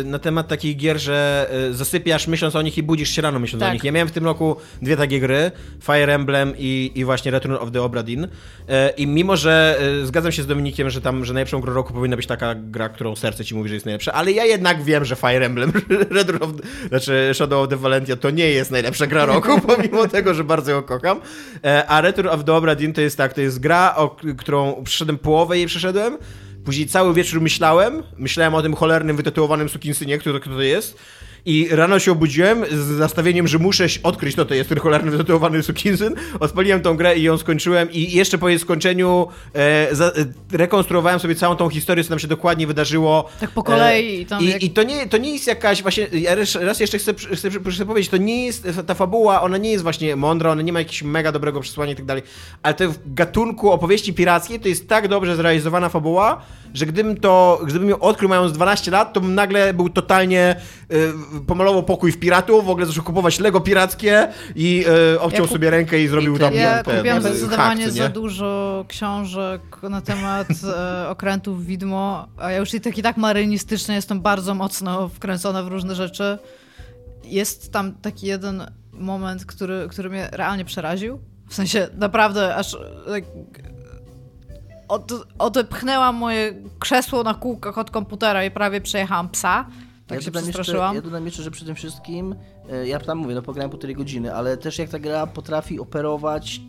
y, 0.00 0.04
na 0.04 0.18
temat 0.18 0.48
takich 0.48 0.76
gier, 0.76 1.00
że 1.00 1.48
y, 1.70 1.74
zasypiasz 1.74 2.26
myśląc 2.26 2.56
o 2.56 2.62
nich 2.62 2.78
i 2.78 2.82
budzisz 2.82 3.10
się 3.10 3.22
rano 3.22 3.38
myśląc 3.38 3.60
Tak. 3.60 3.70
o 3.70 3.72
nich. 3.72 3.84
Ja 3.84 3.92
miałem 3.92 4.08
w 4.08 4.12
tym 4.12 4.24
roku 4.24 4.56
dwie 4.82 4.96
takie 4.96 5.20
gry, 5.20 5.50
Fire 5.82 6.14
Emblem 6.14 6.54
i, 6.58 6.92
i 6.94 7.04
właśnie 7.04 7.30
Return 7.30 7.54
of 7.54 7.70
the 7.72 7.82
Obra 7.82 8.02
Dinn. 8.02 8.24
Y, 8.24 8.28
I 8.96 9.06
mimo, 9.06 9.36
że 9.36 9.80
y, 10.02 10.06
zgadzam 10.06 10.32
się 10.32 10.42
z 10.42 10.46
Dominikiem, 10.46 10.90
że 10.90 11.00
tam, 11.00 11.24
że 11.24 11.32
najlepszą 11.34 11.60
grą 11.60 11.74
roku 11.74 11.92
powinna 11.92 12.16
być 12.16 12.26
taka 12.26 12.54
gra, 12.54 12.88
którą 12.88 13.16
serce 13.16 13.44
ci 13.44 13.54
mówi, 13.54 13.68
że 13.68 13.74
jest 13.74 13.86
najlepsza, 13.86 14.12
ale 14.12 14.32
ja 14.32 14.44
jednak 14.44 14.82
wiem, 14.82 15.04
że 15.04 15.16
Fire 15.16 15.46
Emblem, 15.46 15.72
Return 16.10 16.44
of 16.44 16.50
znaczy 16.88 17.30
Shadow 17.34 17.64
of 17.64 17.68
the 17.68 17.76
Valentia 17.76 18.16
to 18.16 18.30
nie 18.30 18.48
jest 18.48 18.70
najlepsza 18.70 19.06
gra 19.06 19.26
roku, 19.26 19.60
pomimo 19.76 20.08
tego, 20.08 20.34
że 20.34 20.44
bardzo 20.44 20.70
ją 20.70 20.82
kocham. 20.82 21.20
E, 21.64 21.86
A 21.86 22.00
Return 22.00 22.28
of 22.28 22.44
the 22.44 22.52
Obra 22.54 22.74
Dinn 22.74 22.92
to 22.92 23.00
jest 23.00 23.16
tak, 23.16 23.34
to 23.34 23.40
jest 23.40 23.60
gra, 23.60 23.94
o 23.96 24.16
którą 24.38 24.82
przeszedłem 24.84 25.18
połowę 25.18 25.61
jej 25.62 25.68
przeszedłem, 25.68 26.18
Później 26.64 26.86
cały 26.86 27.14
wieczór 27.14 27.40
myślałem, 27.40 28.02
myślałem 28.18 28.54
o 28.54 28.62
tym 28.62 28.74
cholernym, 28.74 29.16
wytatuowanym 29.16 29.68
sukinsynie, 29.68 30.18
kto, 30.18 30.40
kto 30.40 30.50
to 30.50 30.62
jest. 30.62 30.98
I 31.44 31.68
rano 31.70 31.98
się 31.98 32.12
obudziłem 32.12 32.64
z 32.70 32.98
nastawieniem, 32.98 33.48
że 33.48 33.58
muszę 33.58 33.86
odkryć, 34.02 34.32
kto 34.34 34.44
to 34.44 34.54
jest 34.54 34.78
cholerny, 34.80 35.10
wytatuowany 35.10 35.62
sukinsyn. 35.62 36.14
Odpaliłem 36.40 36.80
tą 36.82 36.96
grę 36.96 37.16
i 37.18 37.22
ją 37.22 37.38
skończyłem 37.38 37.92
i 37.92 38.12
jeszcze 38.12 38.38
po 38.38 38.48
jej 38.48 38.58
skończeniu 38.58 39.28
e, 39.54 39.94
za, 39.94 40.06
e, 40.06 40.12
rekonstruowałem 40.52 41.20
sobie 41.20 41.34
całą 41.34 41.56
tą 41.56 41.68
historię, 41.68 42.04
co 42.04 42.10
nam 42.10 42.18
się 42.18 42.28
dokładnie 42.28 42.66
wydarzyło. 42.66 43.28
Tak 43.40 43.50
po 43.50 43.62
kolei 43.62 44.20
i 44.20 44.26
tam 44.26 44.42
I, 44.42 44.48
jak- 44.48 44.62
i 44.62 44.70
to, 44.70 44.82
nie, 44.82 45.08
to 45.08 45.18
nie 45.18 45.32
jest 45.32 45.46
jakaś 45.46 45.82
właśnie, 45.82 46.06
ja 46.12 46.34
raz- 46.34 46.54
raz 46.54 46.80
jeszcze 46.80 46.98
chcę, 46.98 47.14
chcę, 47.14 47.50
chcę 47.70 47.86
powiedzieć, 47.86 48.10
to 48.10 48.16
nie 48.16 48.46
jest, 48.46 48.68
ta 48.86 48.94
fabuła, 48.94 49.42
ona 49.42 49.56
nie 49.58 49.70
jest 49.70 49.82
właśnie 49.82 50.16
mądra, 50.16 50.50
ona 50.50 50.62
nie 50.62 50.72
ma 50.72 50.78
jakiegoś 50.78 51.02
mega 51.02 51.32
dobrego 51.32 51.60
przesłania 51.60 51.92
i 51.92 51.96
tak 51.96 52.04
dalej, 52.04 52.22
ale 52.62 52.74
to 52.74 52.90
w 52.90 53.14
gatunku 53.14 53.70
opowieści 53.70 54.12
pirackiej 54.14 54.60
to 54.60 54.68
jest 54.68 54.88
tak 54.88 55.08
dobrze 55.08 55.36
zrealizowana 55.36 55.88
fabuła, 55.88 56.42
że 56.74 56.86
gdybym 56.86 57.16
to, 57.16 57.60
gdybym 57.66 57.88
ją 57.90 57.98
odkrył 57.98 58.28
mając 58.28 58.52
12 58.52 58.90
lat, 58.90 59.12
to 59.12 59.20
bym 59.20 59.34
nagle 59.34 59.74
był 59.74 59.88
totalnie, 59.88 60.56
y, 60.92 61.12
pomalował 61.46 61.82
pokój 61.82 62.12
w 62.12 62.18
piratów, 62.18 62.64
w 62.64 62.68
ogóle 62.68 62.86
zaczął 62.86 63.04
kupować 63.04 63.40
Lego 63.40 63.60
pirackie 63.60 64.28
i 64.54 64.84
y, 65.14 65.20
obciął 65.20 65.44
Ja 65.44 65.52
sobie 65.52 65.70
rękę 65.70 66.00
i 66.00 66.08
zrobił 66.08 66.38
tam 66.38 66.54
Ja 66.54 66.82
ten, 66.82 66.96
kupiłam 66.96 67.22
ten 67.22 67.32
zdecydowanie 67.32 67.84
hack, 67.84 67.96
za 67.96 68.08
dużo 68.08 68.84
książek 68.88 69.62
na 69.82 70.00
temat 70.00 70.48
e, 70.76 71.08
okrętów 71.08 71.66
widmo, 71.66 72.28
a 72.38 72.50
ja 72.50 72.58
już 72.58 72.74
i 72.74 72.80
tak 72.80 72.98
i 72.98 73.02
tak 73.02 73.16
marynistycznie 73.16 73.94
jestem 73.94 74.20
bardzo 74.20 74.54
mocno 74.54 75.08
wkręcona 75.08 75.62
w 75.62 75.68
różne 75.68 75.94
rzeczy. 75.94 76.38
Jest 77.24 77.72
tam 77.72 77.94
taki 77.94 78.26
jeden 78.26 78.66
moment, 78.92 79.46
który, 79.46 79.86
który 79.90 80.10
mnie 80.10 80.28
realnie 80.32 80.64
przeraził. 80.64 81.18
W 81.48 81.54
sensie 81.54 81.88
naprawdę 81.94 82.54
aż 82.56 82.76
tak, 83.06 83.24
od, 84.88 85.12
odepchnęłam 85.38 86.16
moje 86.16 86.54
krzesło 86.78 87.22
na 87.22 87.34
kółkach 87.34 87.78
od 87.78 87.90
komputera 87.90 88.44
i 88.44 88.50
prawie 88.50 88.80
przejechałam 88.80 89.28
psa. 89.28 89.66
Tak 90.16 90.24
się 90.24 90.30
dodam 90.30 90.42
przestraszyłam. 90.42 90.94
Jeszcze, 90.94 91.06
ja 91.06 91.10
dodam 91.10 91.26
jeszcze, 91.26 91.42
że 91.42 91.50
przy 91.50 91.64
tym 91.64 91.74
wszystkim, 91.74 92.34
e, 92.70 92.86
ja 92.86 92.98
tam 93.00 93.18
mówię, 93.18 93.34
no 93.34 93.42
pograłem 93.42 93.70
półtorej 93.70 93.96
godziny, 93.96 94.34
ale 94.34 94.56
też 94.56 94.78
jak 94.78 94.88
ta 94.88 94.98
gra 94.98 95.26
potrafi 95.26 95.80
operować 95.80 96.60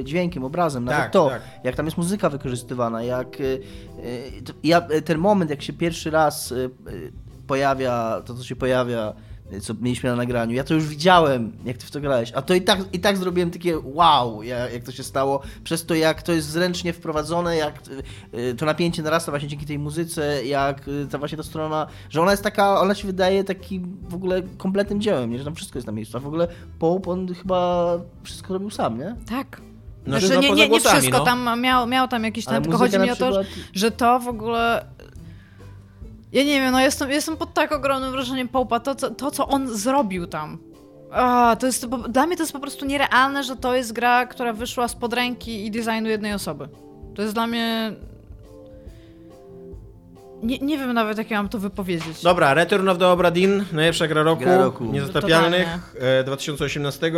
e, 0.00 0.04
dźwiękiem, 0.04 0.44
obrazem, 0.44 0.84
nawet 0.84 1.00
Tak, 1.02 1.12
to, 1.12 1.28
tak. 1.28 1.42
jak 1.64 1.76
tam 1.76 1.86
jest 1.86 1.98
muzyka 1.98 2.30
wykorzystywana, 2.30 3.02
jak 3.02 3.36
e, 3.40 4.42
to- 4.44 4.52
ja, 4.64 4.80
ten 5.04 5.18
moment, 5.18 5.50
jak 5.50 5.62
się 5.62 5.72
pierwszy 5.72 6.10
raz 6.10 6.54
pojawia, 7.46 8.22
to 8.26 8.34
co 8.34 8.44
się 8.44 8.56
pojawia, 8.56 9.12
co 9.62 9.74
mieliśmy 9.80 10.10
na 10.10 10.16
nagraniu, 10.16 10.54
ja 10.54 10.64
to 10.64 10.74
już 10.74 10.86
widziałem, 10.86 11.52
jak 11.64 11.76
ty 11.76 11.86
w 11.86 11.90
to 11.90 12.00
grałeś, 12.00 12.32
a 12.32 12.42
to 12.42 12.54
i 12.54 12.62
tak, 12.62 12.78
i 12.92 13.00
tak 13.00 13.16
zrobiłem 13.16 13.50
takie 13.50 13.78
wow, 13.84 14.42
ja- 14.42 14.70
jak 14.70 14.82
to 14.84 14.92
się 14.92 15.02
stało, 15.02 15.40
przez 15.64 15.86
to 15.86 15.94
jak 15.94 16.22
to 16.22 16.32
jest 16.32 16.48
zręcznie 16.48 16.92
wprowadzone, 16.92 17.56
jak 17.56 17.74
e, 18.34 18.38
e, 18.50 18.54
to 18.54 18.66
napięcie 18.66 19.02
narasta 19.02 19.32
właśnie 19.32 19.48
dzięki 19.48 19.66
tej 19.66 19.78
muzyce, 19.78 20.44
jak 20.44 20.84
ta 21.10 21.18
właśnie 21.18 21.38
ta 21.38 21.44
strona, 21.44 21.86
że 22.10 22.22
ona 22.22 22.30
jest 22.30 22.42
taka, 22.42 22.80
ona 22.80 22.94
się 22.94 23.06
wydaje 23.06 23.44
takim 23.44 23.96
w 24.08 24.14
ogóle 24.14 24.42
kompletnym 24.42 25.00
dziełem, 25.00 25.30
nie? 25.30 25.38
że 25.38 25.44
tam 25.44 25.54
wszystko 25.54 25.78
jest 25.78 25.86
na 25.86 25.92
miejscu, 25.92 26.16
a 26.16 26.20
w 26.20 26.26
ogóle 26.26 26.48
Pope 26.78 27.10
on 27.10 27.34
chyba 27.34 27.86
wszystko 28.22 28.54
robił 28.54 28.70
sam, 28.70 28.98
nie? 28.98 29.16
Tak. 29.28 29.60
Znaczy, 30.06 30.26
Znaczy, 30.26 30.34
no, 30.34 30.42
nie, 30.42 30.48
poza 30.48 30.56
nie, 30.58 30.62
nie 30.62 30.68
głosami, 30.68 30.98
wszystko, 31.00 31.18
no. 31.18 31.24
tam 31.24 31.60
miał, 31.60 31.86
miał 31.86 32.08
tam 32.08 32.24
Ale 32.24 32.32
ten, 32.32 32.62
tylko 32.62 32.78
chodzi 32.78 32.98
mi 32.98 33.10
o 33.10 33.16
to, 33.16 33.24
przykład- 33.30 33.46
że 33.72 33.90
to 33.90 34.20
w 34.20 34.28
ogóle... 34.28 34.84
Ja 36.32 36.42
nie 36.44 36.60
wiem, 36.60 36.72
no 36.72 36.80
jestem, 36.80 37.10
jestem 37.10 37.36
pod 37.36 37.54
tak 37.54 37.72
ogromnym 37.72 38.12
wrażeniem 38.12 38.48
Popa, 38.48 38.80
to, 38.80 38.94
co- 38.94 39.10
to 39.10 39.30
co 39.30 39.48
on 39.48 39.68
zrobił 39.76 40.26
tam. 40.26 40.58
A, 41.12 41.56
to 41.60 41.66
jest, 41.66 41.86
dla 41.86 42.26
mnie 42.26 42.36
to 42.36 42.42
jest 42.42 42.52
po 42.52 42.60
prostu 42.60 42.86
nierealne, 42.86 43.44
że 43.44 43.56
to 43.56 43.74
jest 43.76 43.92
gra, 43.92 44.26
która 44.26 44.52
wyszła 44.52 44.88
spod 44.88 45.12
ręki 45.12 45.66
i 45.66 45.70
designu 45.70 46.08
jednej 46.08 46.34
osoby. 46.34 46.68
To 47.14 47.22
jest 47.22 47.34
dla 47.34 47.46
mnie... 47.46 47.92
Nie, 50.42 50.58
nie 50.58 50.78
wiem 50.78 50.92
nawet, 50.92 51.18
jak 51.18 51.30
ja 51.30 51.36
mam 51.38 51.48
to 51.48 51.58
wypowiedzieć. 51.58 52.22
Dobra, 52.22 52.54
Return 52.54 52.88
of 52.88 52.98
the 52.98 53.06
Obra 53.08 53.30
Dinn, 53.30 53.64
najlepsza 53.72 54.06
gra 54.08 54.22
roku, 54.22 54.42
Gra 54.42 54.58
roku. 54.58 54.84
niezatapialnych, 54.84 55.94
e, 56.00 56.24
2018. 56.24 57.12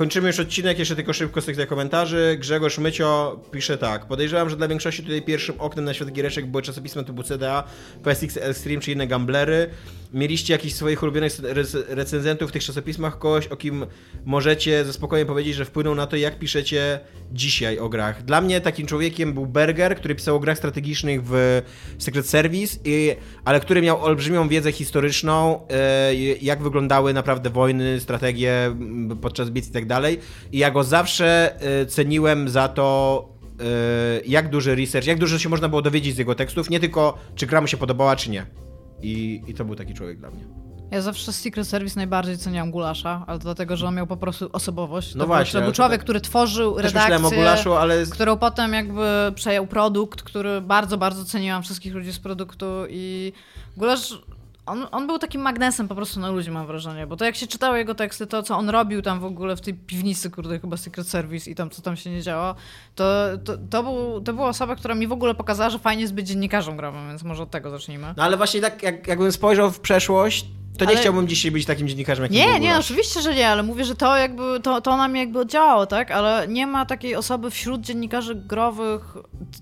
Kończymy 0.00 0.26
już 0.26 0.40
odcinek, 0.40 0.78
jeszcze 0.78 0.96
tylko 0.96 1.12
szybko 1.12 1.40
sekcja 1.40 1.66
komentarzy. 1.66 2.36
Grzegorz 2.38 2.78
Mycio 2.78 3.40
pisze 3.50 3.78
tak. 3.78 4.06
Podejrzewam, 4.06 4.50
że 4.50 4.56
dla 4.56 4.68
większości 4.68 5.02
tutaj 5.02 5.22
pierwszym 5.22 5.60
oknem 5.60 5.84
na 5.84 5.94
świat 5.94 6.12
giereczek 6.12 6.46
były 6.46 6.62
czasopisma 6.62 7.04
typu 7.04 7.22
CDA, 7.22 7.64
PSX 8.04 8.36
Extreme 8.36 8.80
czy 8.80 8.92
inne 8.92 9.06
gamblery. 9.06 9.70
Mieliście 10.12 10.52
jakichś 10.52 10.74
swoich 10.74 11.02
ulubionych 11.02 11.32
rec- 11.32 11.84
recenzentów 11.88 12.50
w 12.50 12.52
tych 12.52 12.64
czasopismach, 12.64 13.18
kogoś, 13.18 13.46
o 13.46 13.56
kim 13.56 13.86
możecie 14.24 14.84
ze 14.84 14.92
spokojem 14.92 15.26
powiedzieć, 15.26 15.54
że 15.54 15.64
wpłynął 15.64 15.94
na 15.94 16.06
to, 16.06 16.16
jak 16.16 16.38
piszecie 16.38 17.00
dzisiaj 17.32 17.78
o 17.78 17.88
grach. 17.88 18.24
Dla 18.24 18.40
mnie 18.40 18.60
takim 18.60 18.86
człowiekiem 18.86 19.32
był 19.32 19.46
Berger, 19.46 19.96
który 19.96 20.14
pisał 20.14 20.36
o 20.36 20.40
grach 20.40 20.58
strategicznych 20.58 21.20
w 21.24 21.62
Secret 21.98 22.26
Service, 22.28 22.78
i, 22.84 23.16
ale 23.44 23.60
który 23.60 23.82
miał 23.82 24.04
olbrzymią 24.04 24.48
wiedzę 24.48 24.72
historyczną, 24.72 25.66
e, 25.70 26.14
jak 26.42 26.62
wyglądały 26.62 27.14
naprawdę 27.14 27.50
wojny, 27.50 28.00
strategie 28.00 28.76
podczas 29.20 29.50
bitw 29.50 29.68
i 29.68 29.72
tak 29.72 29.86
dalej. 29.86 30.18
I 30.52 30.58
ja 30.58 30.70
go 30.70 30.84
zawsze 30.84 31.56
e, 31.60 31.86
ceniłem 31.86 32.48
za 32.48 32.68
to, 32.68 33.28
e, 33.60 34.20
jak 34.26 34.50
duży 34.50 34.74
research, 34.74 35.06
jak 35.06 35.18
dużo 35.18 35.38
się 35.38 35.48
można 35.48 35.68
było 35.68 35.82
dowiedzieć 35.82 36.14
z 36.14 36.18
jego 36.18 36.34
tekstów, 36.34 36.70
nie 36.70 36.80
tylko 36.80 37.18
czy 37.34 37.46
gra 37.46 37.60
mu 37.60 37.66
się 37.66 37.76
podobała, 37.76 38.16
czy 38.16 38.30
nie. 38.30 38.69
I, 39.02 39.42
I 39.46 39.54
to 39.54 39.64
był 39.64 39.76
taki 39.76 39.94
człowiek 39.94 40.18
dla 40.18 40.30
mnie. 40.30 40.44
Ja 40.90 41.02
zawsze 41.02 41.32
z 41.32 41.40
Secret 41.40 41.68
Service 41.68 41.96
najbardziej 41.96 42.38
ceniłam 42.38 42.70
Gulasza, 42.70 43.24
ale 43.26 43.38
dlatego, 43.38 43.76
że 43.76 43.86
on 43.86 43.94
miał 43.94 44.06
po 44.06 44.16
prostu 44.16 44.48
osobowość. 44.52 45.14
No 45.14 45.20
to 45.20 45.26
właśnie, 45.26 45.52
Był, 45.52 45.60
to 45.60 45.64
był 45.64 45.74
człowiek, 45.74 45.98
tak- 45.98 46.04
który 46.04 46.20
tworzył 46.20 46.78
redakcję, 46.78 47.36
Gulaszu, 47.36 47.74
ale... 47.74 48.06
którą 48.06 48.36
potem 48.36 48.72
jakby 48.72 49.32
przejął 49.34 49.66
produkt, 49.66 50.22
który 50.22 50.60
bardzo, 50.60 50.98
bardzo 50.98 51.24
ceniłam 51.24 51.62
wszystkich 51.62 51.94
ludzi 51.94 52.12
z 52.12 52.18
produktu 52.18 52.66
i 52.88 53.32
Gulasz... 53.76 54.22
On, 54.66 54.86
on 54.92 55.06
był 55.06 55.18
takim 55.18 55.40
magnesem 55.40 55.88
po 55.88 55.94
prostu 55.94 56.20
na 56.20 56.30
ludzi, 56.30 56.50
mam 56.50 56.66
wrażenie, 56.66 57.06
bo 57.06 57.16
to 57.16 57.24
jak 57.24 57.36
się 57.36 57.46
czytało 57.46 57.76
jego 57.76 57.94
teksty, 57.94 58.26
to 58.26 58.42
co 58.42 58.56
on 58.56 58.68
robił 58.68 59.02
tam 59.02 59.20
w 59.20 59.24
ogóle 59.24 59.56
w 59.56 59.60
tej 59.60 59.74
piwnicy, 59.74 60.30
kurde, 60.30 60.60
chyba 60.60 60.76
Secret 60.76 61.08
Service 61.08 61.50
i 61.50 61.54
tam 61.54 61.70
co 61.70 61.82
tam 61.82 61.96
się 61.96 62.10
nie 62.10 62.22
działo, 62.22 62.54
to, 62.94 63.04
to, 63.44 63.52
to, 63.70 63.82
był, 63.82 64.20
to 64.20 64.32
była 64.32 64.48
osoba, 64.48 64.76
która 64.76 64.94
mi 64.94 65.06
w 65.06 65.12
ogóle 65.12 65.34
pokazała, 65.34 65.70
że 65.70 65.78
fajnie 65.78 66.02
jest 66.02 66.14
być 66.14 66.28
dziennikarzem 66.28 66.76
growym, 66.76 67.08
więc 67.08 67.22
może 67.22 67.42
od 67.42 67.50
tego 67.50 67.70
zacznijmy. 67.70 68.14
No 68.16 68.22
ale 68.22 68.36
właśnie 68.36 68.60
tak, 68.60 68.82
jak, 68.82 69.06
jakbym 69.06 69.32
spojrzał 69.32 69.70
w 69.70 69.80
przeszłość, 69.80 70.46
to 70.78 70.84
nie 70.84 70.90
Ale- 70.90 71.00
chciałbym 71.00 71.28
dzisiaj 71.28 71.50
być 71.50 71.66
takim 71.66 71.88
dziennikarzem, 71.88 72.22
jak 72.22 72.32
Nie, 72.32 72.60
nie, 72.60 72.78
oczywiście, 72.78 73.22
że 73.22 73.34
nie, 73.34 73.48
ale 73.48 73.62
mówię, 73.62 73.84
że 73.84 73.94
to 73.94 74.16
jakby, 74.16 74.60
to, 74.60 74.80
to 74.80 74.96
na 74.96 75.08
mnie 75.08 75.20
jakby 75.20 75.38
oddziałało, 75.40 75.86
tak? 75.86 76.10
Ale 76.10 76.48
nie 76.48 76.66
ma 76.66 76.86
takiej 76.86 77.16
osoby 77.16 77.50
wśród 77.50 77.80
dziennikarzy 77.80 78.34
growych, 78.34 79.02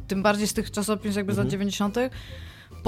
tym 0.09 0.23
bardziej 0.23 0.47
z 0.47 0.55
tych 0.55 0.71
czasopism 0.71 1.17
jakby 1.17 1.35
z 1.35 1.39
lat 1.39 1.49
90., 1.49 1.97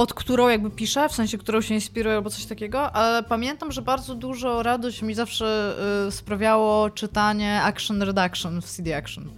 pod 0.01 0.15
którą 0.15 0.49
jakby 0.49 0.71
piszę, 0.71 1.09
w 1.09 1.13
sensie, 1.13 1.39
którą 1.39 1.61
się 1.61 1.75
inspiruję 1.75 2.17
albo 2.17 2.31
coś 2.31 2.47
takiego, 2.47 2.93
ale 2.93 3.23
pamiętam, 3.23 3.73
że 3.73 3.83
bardzo 3.83 4.15
dużo 4.15 4.63
radość 4.63 5.03
mi 5.03 5.15
zawsze 5.15 5.77
y, 6.09 6.11
sprawiało 6.11 6.91
czytanie 6.91 7.63
Action 7.63 8.03
Reduction 8.03 8.63
w 8.63 8.65
CD 8.65 8.97
Action. 8.97 9.31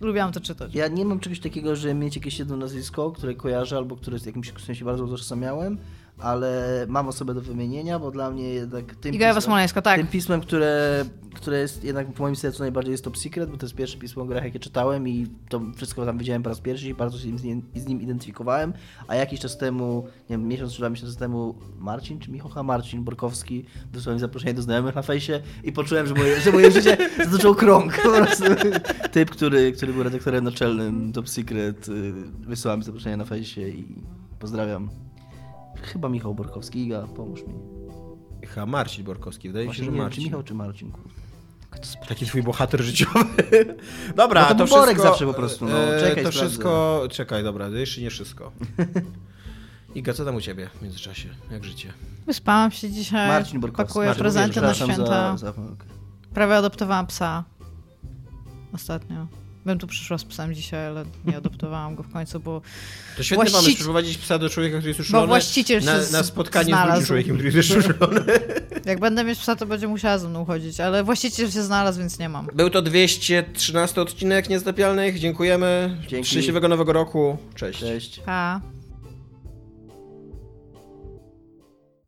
Lubiłam 0.00 0.32
to 0.32 0.40
czytać. 0.40 0.74
Ja 0.74 0.88
nie 0.88 1.04
mam 1.04 1.20
czegoś 1.20 1.40
takiego, 1.40 1.76
że 1.76 1.94
mieć 1.94 2.16
jakieś 2.16 2.38
jedno 2.38 2.56
nazwisko, 2.56 3.10
które 3.10 3.34
kojarzę 3.34 3.76
albo 3.76 3.96
które 3.96 4.18
w 4.18 4.26
jakimś 4.26 4.52
sensie 4.66 4.84
bardzo 4.84 5.04
utożsamiałem, 5.04 5.78
ale 6.22 6.84
mam 6.88 7.08
osobę 7.08 7.34
do 7.34 7.40
wymienienia, 7.40 7.98
bo 7.98 8.10
dla 8.10 8.30
mnie 8.30 8.48
jednak 8.48 8.94
tym 8.96 9.14
Iga 9.14 9.26
pismem- 9.26 9.34
tak. 9.82 9.96
Tym 9.98 10.06
pismem, 10.06 10.40
które, 10.40 11.04
które 11.34 11.60
jest 11.60 11.84
jednak 11.84 12.12
w 12.14 12.20
moim 12.20 12.36
sercu 12.36 12.62
najbardziej 12.62 12.92
jest 12.92 13.04
Top 13.04 13.18
Secret, 13.18 13.50
bo 13.50 13.56
to 13.56 13.66
jest 13.66 13.74
pierwsze 13.76 13.98
pismo 13.98 14.22
o 14.22 14.26
grach, 14.26 14.44
jakie 14.44 14.58
czytałem 14.58 15.08
i 15.08 15.26
to 15.48 15.60
wszystko 15.76 16.06
tam 16.06 16.18
widziałem 16.18 16.42
po 16.42 16.48
raz 16.48 16.60
pierwszy 16.60 16.88
i 16.88 16.94
bardzo 16.94 17.18
się 17.18 17.38
z 17.38 17.42
nim, 17.44 17.62
z 17.74 17.86
nim 17.86 18.02
identyfikowałem. 18.02 18.72
A 19.08 19.14
jakiś 19.14 19.40
czas 19.40 19.58
temu, 19.58 20.06
nie 20.30 20.38
wiem, 20.38 20.48
miesiąc 20.48 20.72
czy 20.72 20.78
dwa 20.78 20.90
miesiące 20.90 21.18
temu, 21.18 21.54
Marcin 21.78 22.18
czy 22.18 22.30
Michocha 22.30 22.62
Marcin 22.62 23.04
Borkowski 23.04 23.64
wysłał 23.92 24.14
mi 24.14 24.20
zaproszenie 24.20 24.54
do 24.54 24.62
znajomych 24.62 24.94
na 24.94 25.02
fejsie 25.02 25.40
i 25.64 25.72
poczułem, 25.72 26.06
że 26.06 26.14
moje, 26.14 26.40
że 26.40 26.52
moje 26.52 26.70
życie 26.70 26.96
zaczął 27.32 27.54
krąg. 27.54 28.02
Po 28.02 28.10
prostu 28.10 28.44
typ, 29.12 29.30
który, 29.30 29.72
który 29.72 29.92
był 29.92 30.02
redaktorem 30.02 30.44
naczelnym 30.44 31.12
Top 31.12 31.28
Secret, 31.28 31.88
y, 31.88 32.12
wysłał 32.40 32.78
mi 32.78 32.84
zaproszenie 32.84 33.16
na 33.16 33.24
fejsie 33.24 33.68
i 33.68 33.94
pozdrawiam. 34.38 35.09
Chyba 35.82 36.08
Michał 36.08 36.34
Borkowski, 36.34 36.84
Iga, 36.86 37.06
pomóż 37.16 37.40
mi. 37.46 37.54
Chyba 38.48 38.66
Marcin 38.66 39.04
Borkowski, 39.04 39.48
wydaje 39.48 39.68
mi 39.68 39.74
się, 39.74 39.84
że 39.84 39.90
nie 39.92 39.96
wiem, 39.98 39.98
czy 39.98 40.02
Marcin. 40.04 40.24
Michał, 40.24 40.42
czy 40.42 40.54
Marcin. 40.54 40.92
Taki 42.08 42.26
twój 42.26 42.42
bohater 42.42 42.80
życiowy. 42.82 43.24
Dobra, 44.16 44.40
No 44.42 44.48
to 44.48 44.54
to 44.54 44.64
był 44.64 44.74
Borek 44.76 44.86
wszystko... 44.94 45.08
zawsze 45.08 45.26
po 45.26 45.34
prostu, 45.34 45.64
no. 45.64 45.78
e, 45.78 46.00
Czekaj, 46.00 46.24
To 46.24 46.30
sprawdzę. 46.30 46.40
wszystko... 46.48 47.02
Czekaj, 47.10 47.42
dobra, 47.44 47.68
jeszcze 47.68 48.00
nie 48.00 48.10
wszystko. 48.10 48.52
Iga, 49.94 50.12
co 50.12 50.24
tam 50.24 50.34
u 50.36 50.40
ciebie 50.40 50.68
w 50.78 50.82
międzyczasie? 50.82 51.28
Jak 51.50 51.64
życie? 51.64 51.92
Wyspałam 52.26 52.70
się 52.70 52.90
dzisiaj, 52.90 53.28
Marcin 53.28 53.60
Borkowski. 53.60 53.88
pakuję 53.88 54.06
Marcin, 54.08 54.20
prezenty 54.22 54.60
na 54.60 54.74
święta. 54.74 55.36
Za, 55.36 55.36
za... 55.36 55.52
Prawie 56.34 56.56
adoptowałam 56.56 57.06
psa. 57.06 57.44
Ostatnio. 58.72 59.26
Bym 59.66 59.78
tu 59.78 59.86
przyszła 59.86 60.18
z 60.18 60.24
psem 60.24 60.54
dzisiaj, 60.54 60.86
ale 60.86 61.04
nie 61.24 61.36
adoptowałam 61.36 61.94
go 61.94 62.02
w 62.02 62.12
końcu, 62.12 62.40
bo, 62.40 62.62
To 63.16 63.22
świetny 63.22 63.44
Właścici- 63.44 63.56
pomysł, 63.62 63.74
przyprowadzić 63.76 64.18
psa 64.18 64.38
do 64.38 64.50
człowieka, 64.50 64.76
który 64.76 64.88
jest 64.90 65.00
uszulony. 65.00 65.22
bo 65.26 65.28
właściciel 65.28 65.80
się 65.80 65.86
na, 65.86 66.02
z- 66.02 66.12
na 66.12 66.22
spotkanie 66.22 66.64
z 66.64 66.66
drugim 66.68 66.84
znalazł. 66.86 67.06
człowiekiem, 67.06 67.36
który 67.38 67.52
jest 67.56 67.70
uszulony. 67.76 68.24
Jak 68.86 69.00
będę 69.00 69.24
mieć 69.24 69.38
psa, 69.38 69.56
to 69.56 69.66
będzie 69.66 69.88
musiała 69.88 70.18
ze 70.18 70.28
mną 70.28 70.44
chodzić, 70.44 70.80
ale 70.80 71.04
właściciel 71.04 71.50
się 71.50 71.62
znalazł, 71.62 71.98
więc 71.98 72.18
nie 72.18 72.28
mam. 72.28 72.46
Był 72.54 72.70
to 72.70 72.82
213 72.82 74.00
odcinek 74.02 74.48
Niezdapialnych. 74.48 75.18
Dziękujemy. 75.18 75.96
Dzięki. 76.08 76.28
Szczęśliwego 76.28 76.68
nowego 76.68 76.92
roku. 76.92 77.36
Cześć. 77.54 77.80
Cześć. 77.80 78.20
Pa. 78.20 78.60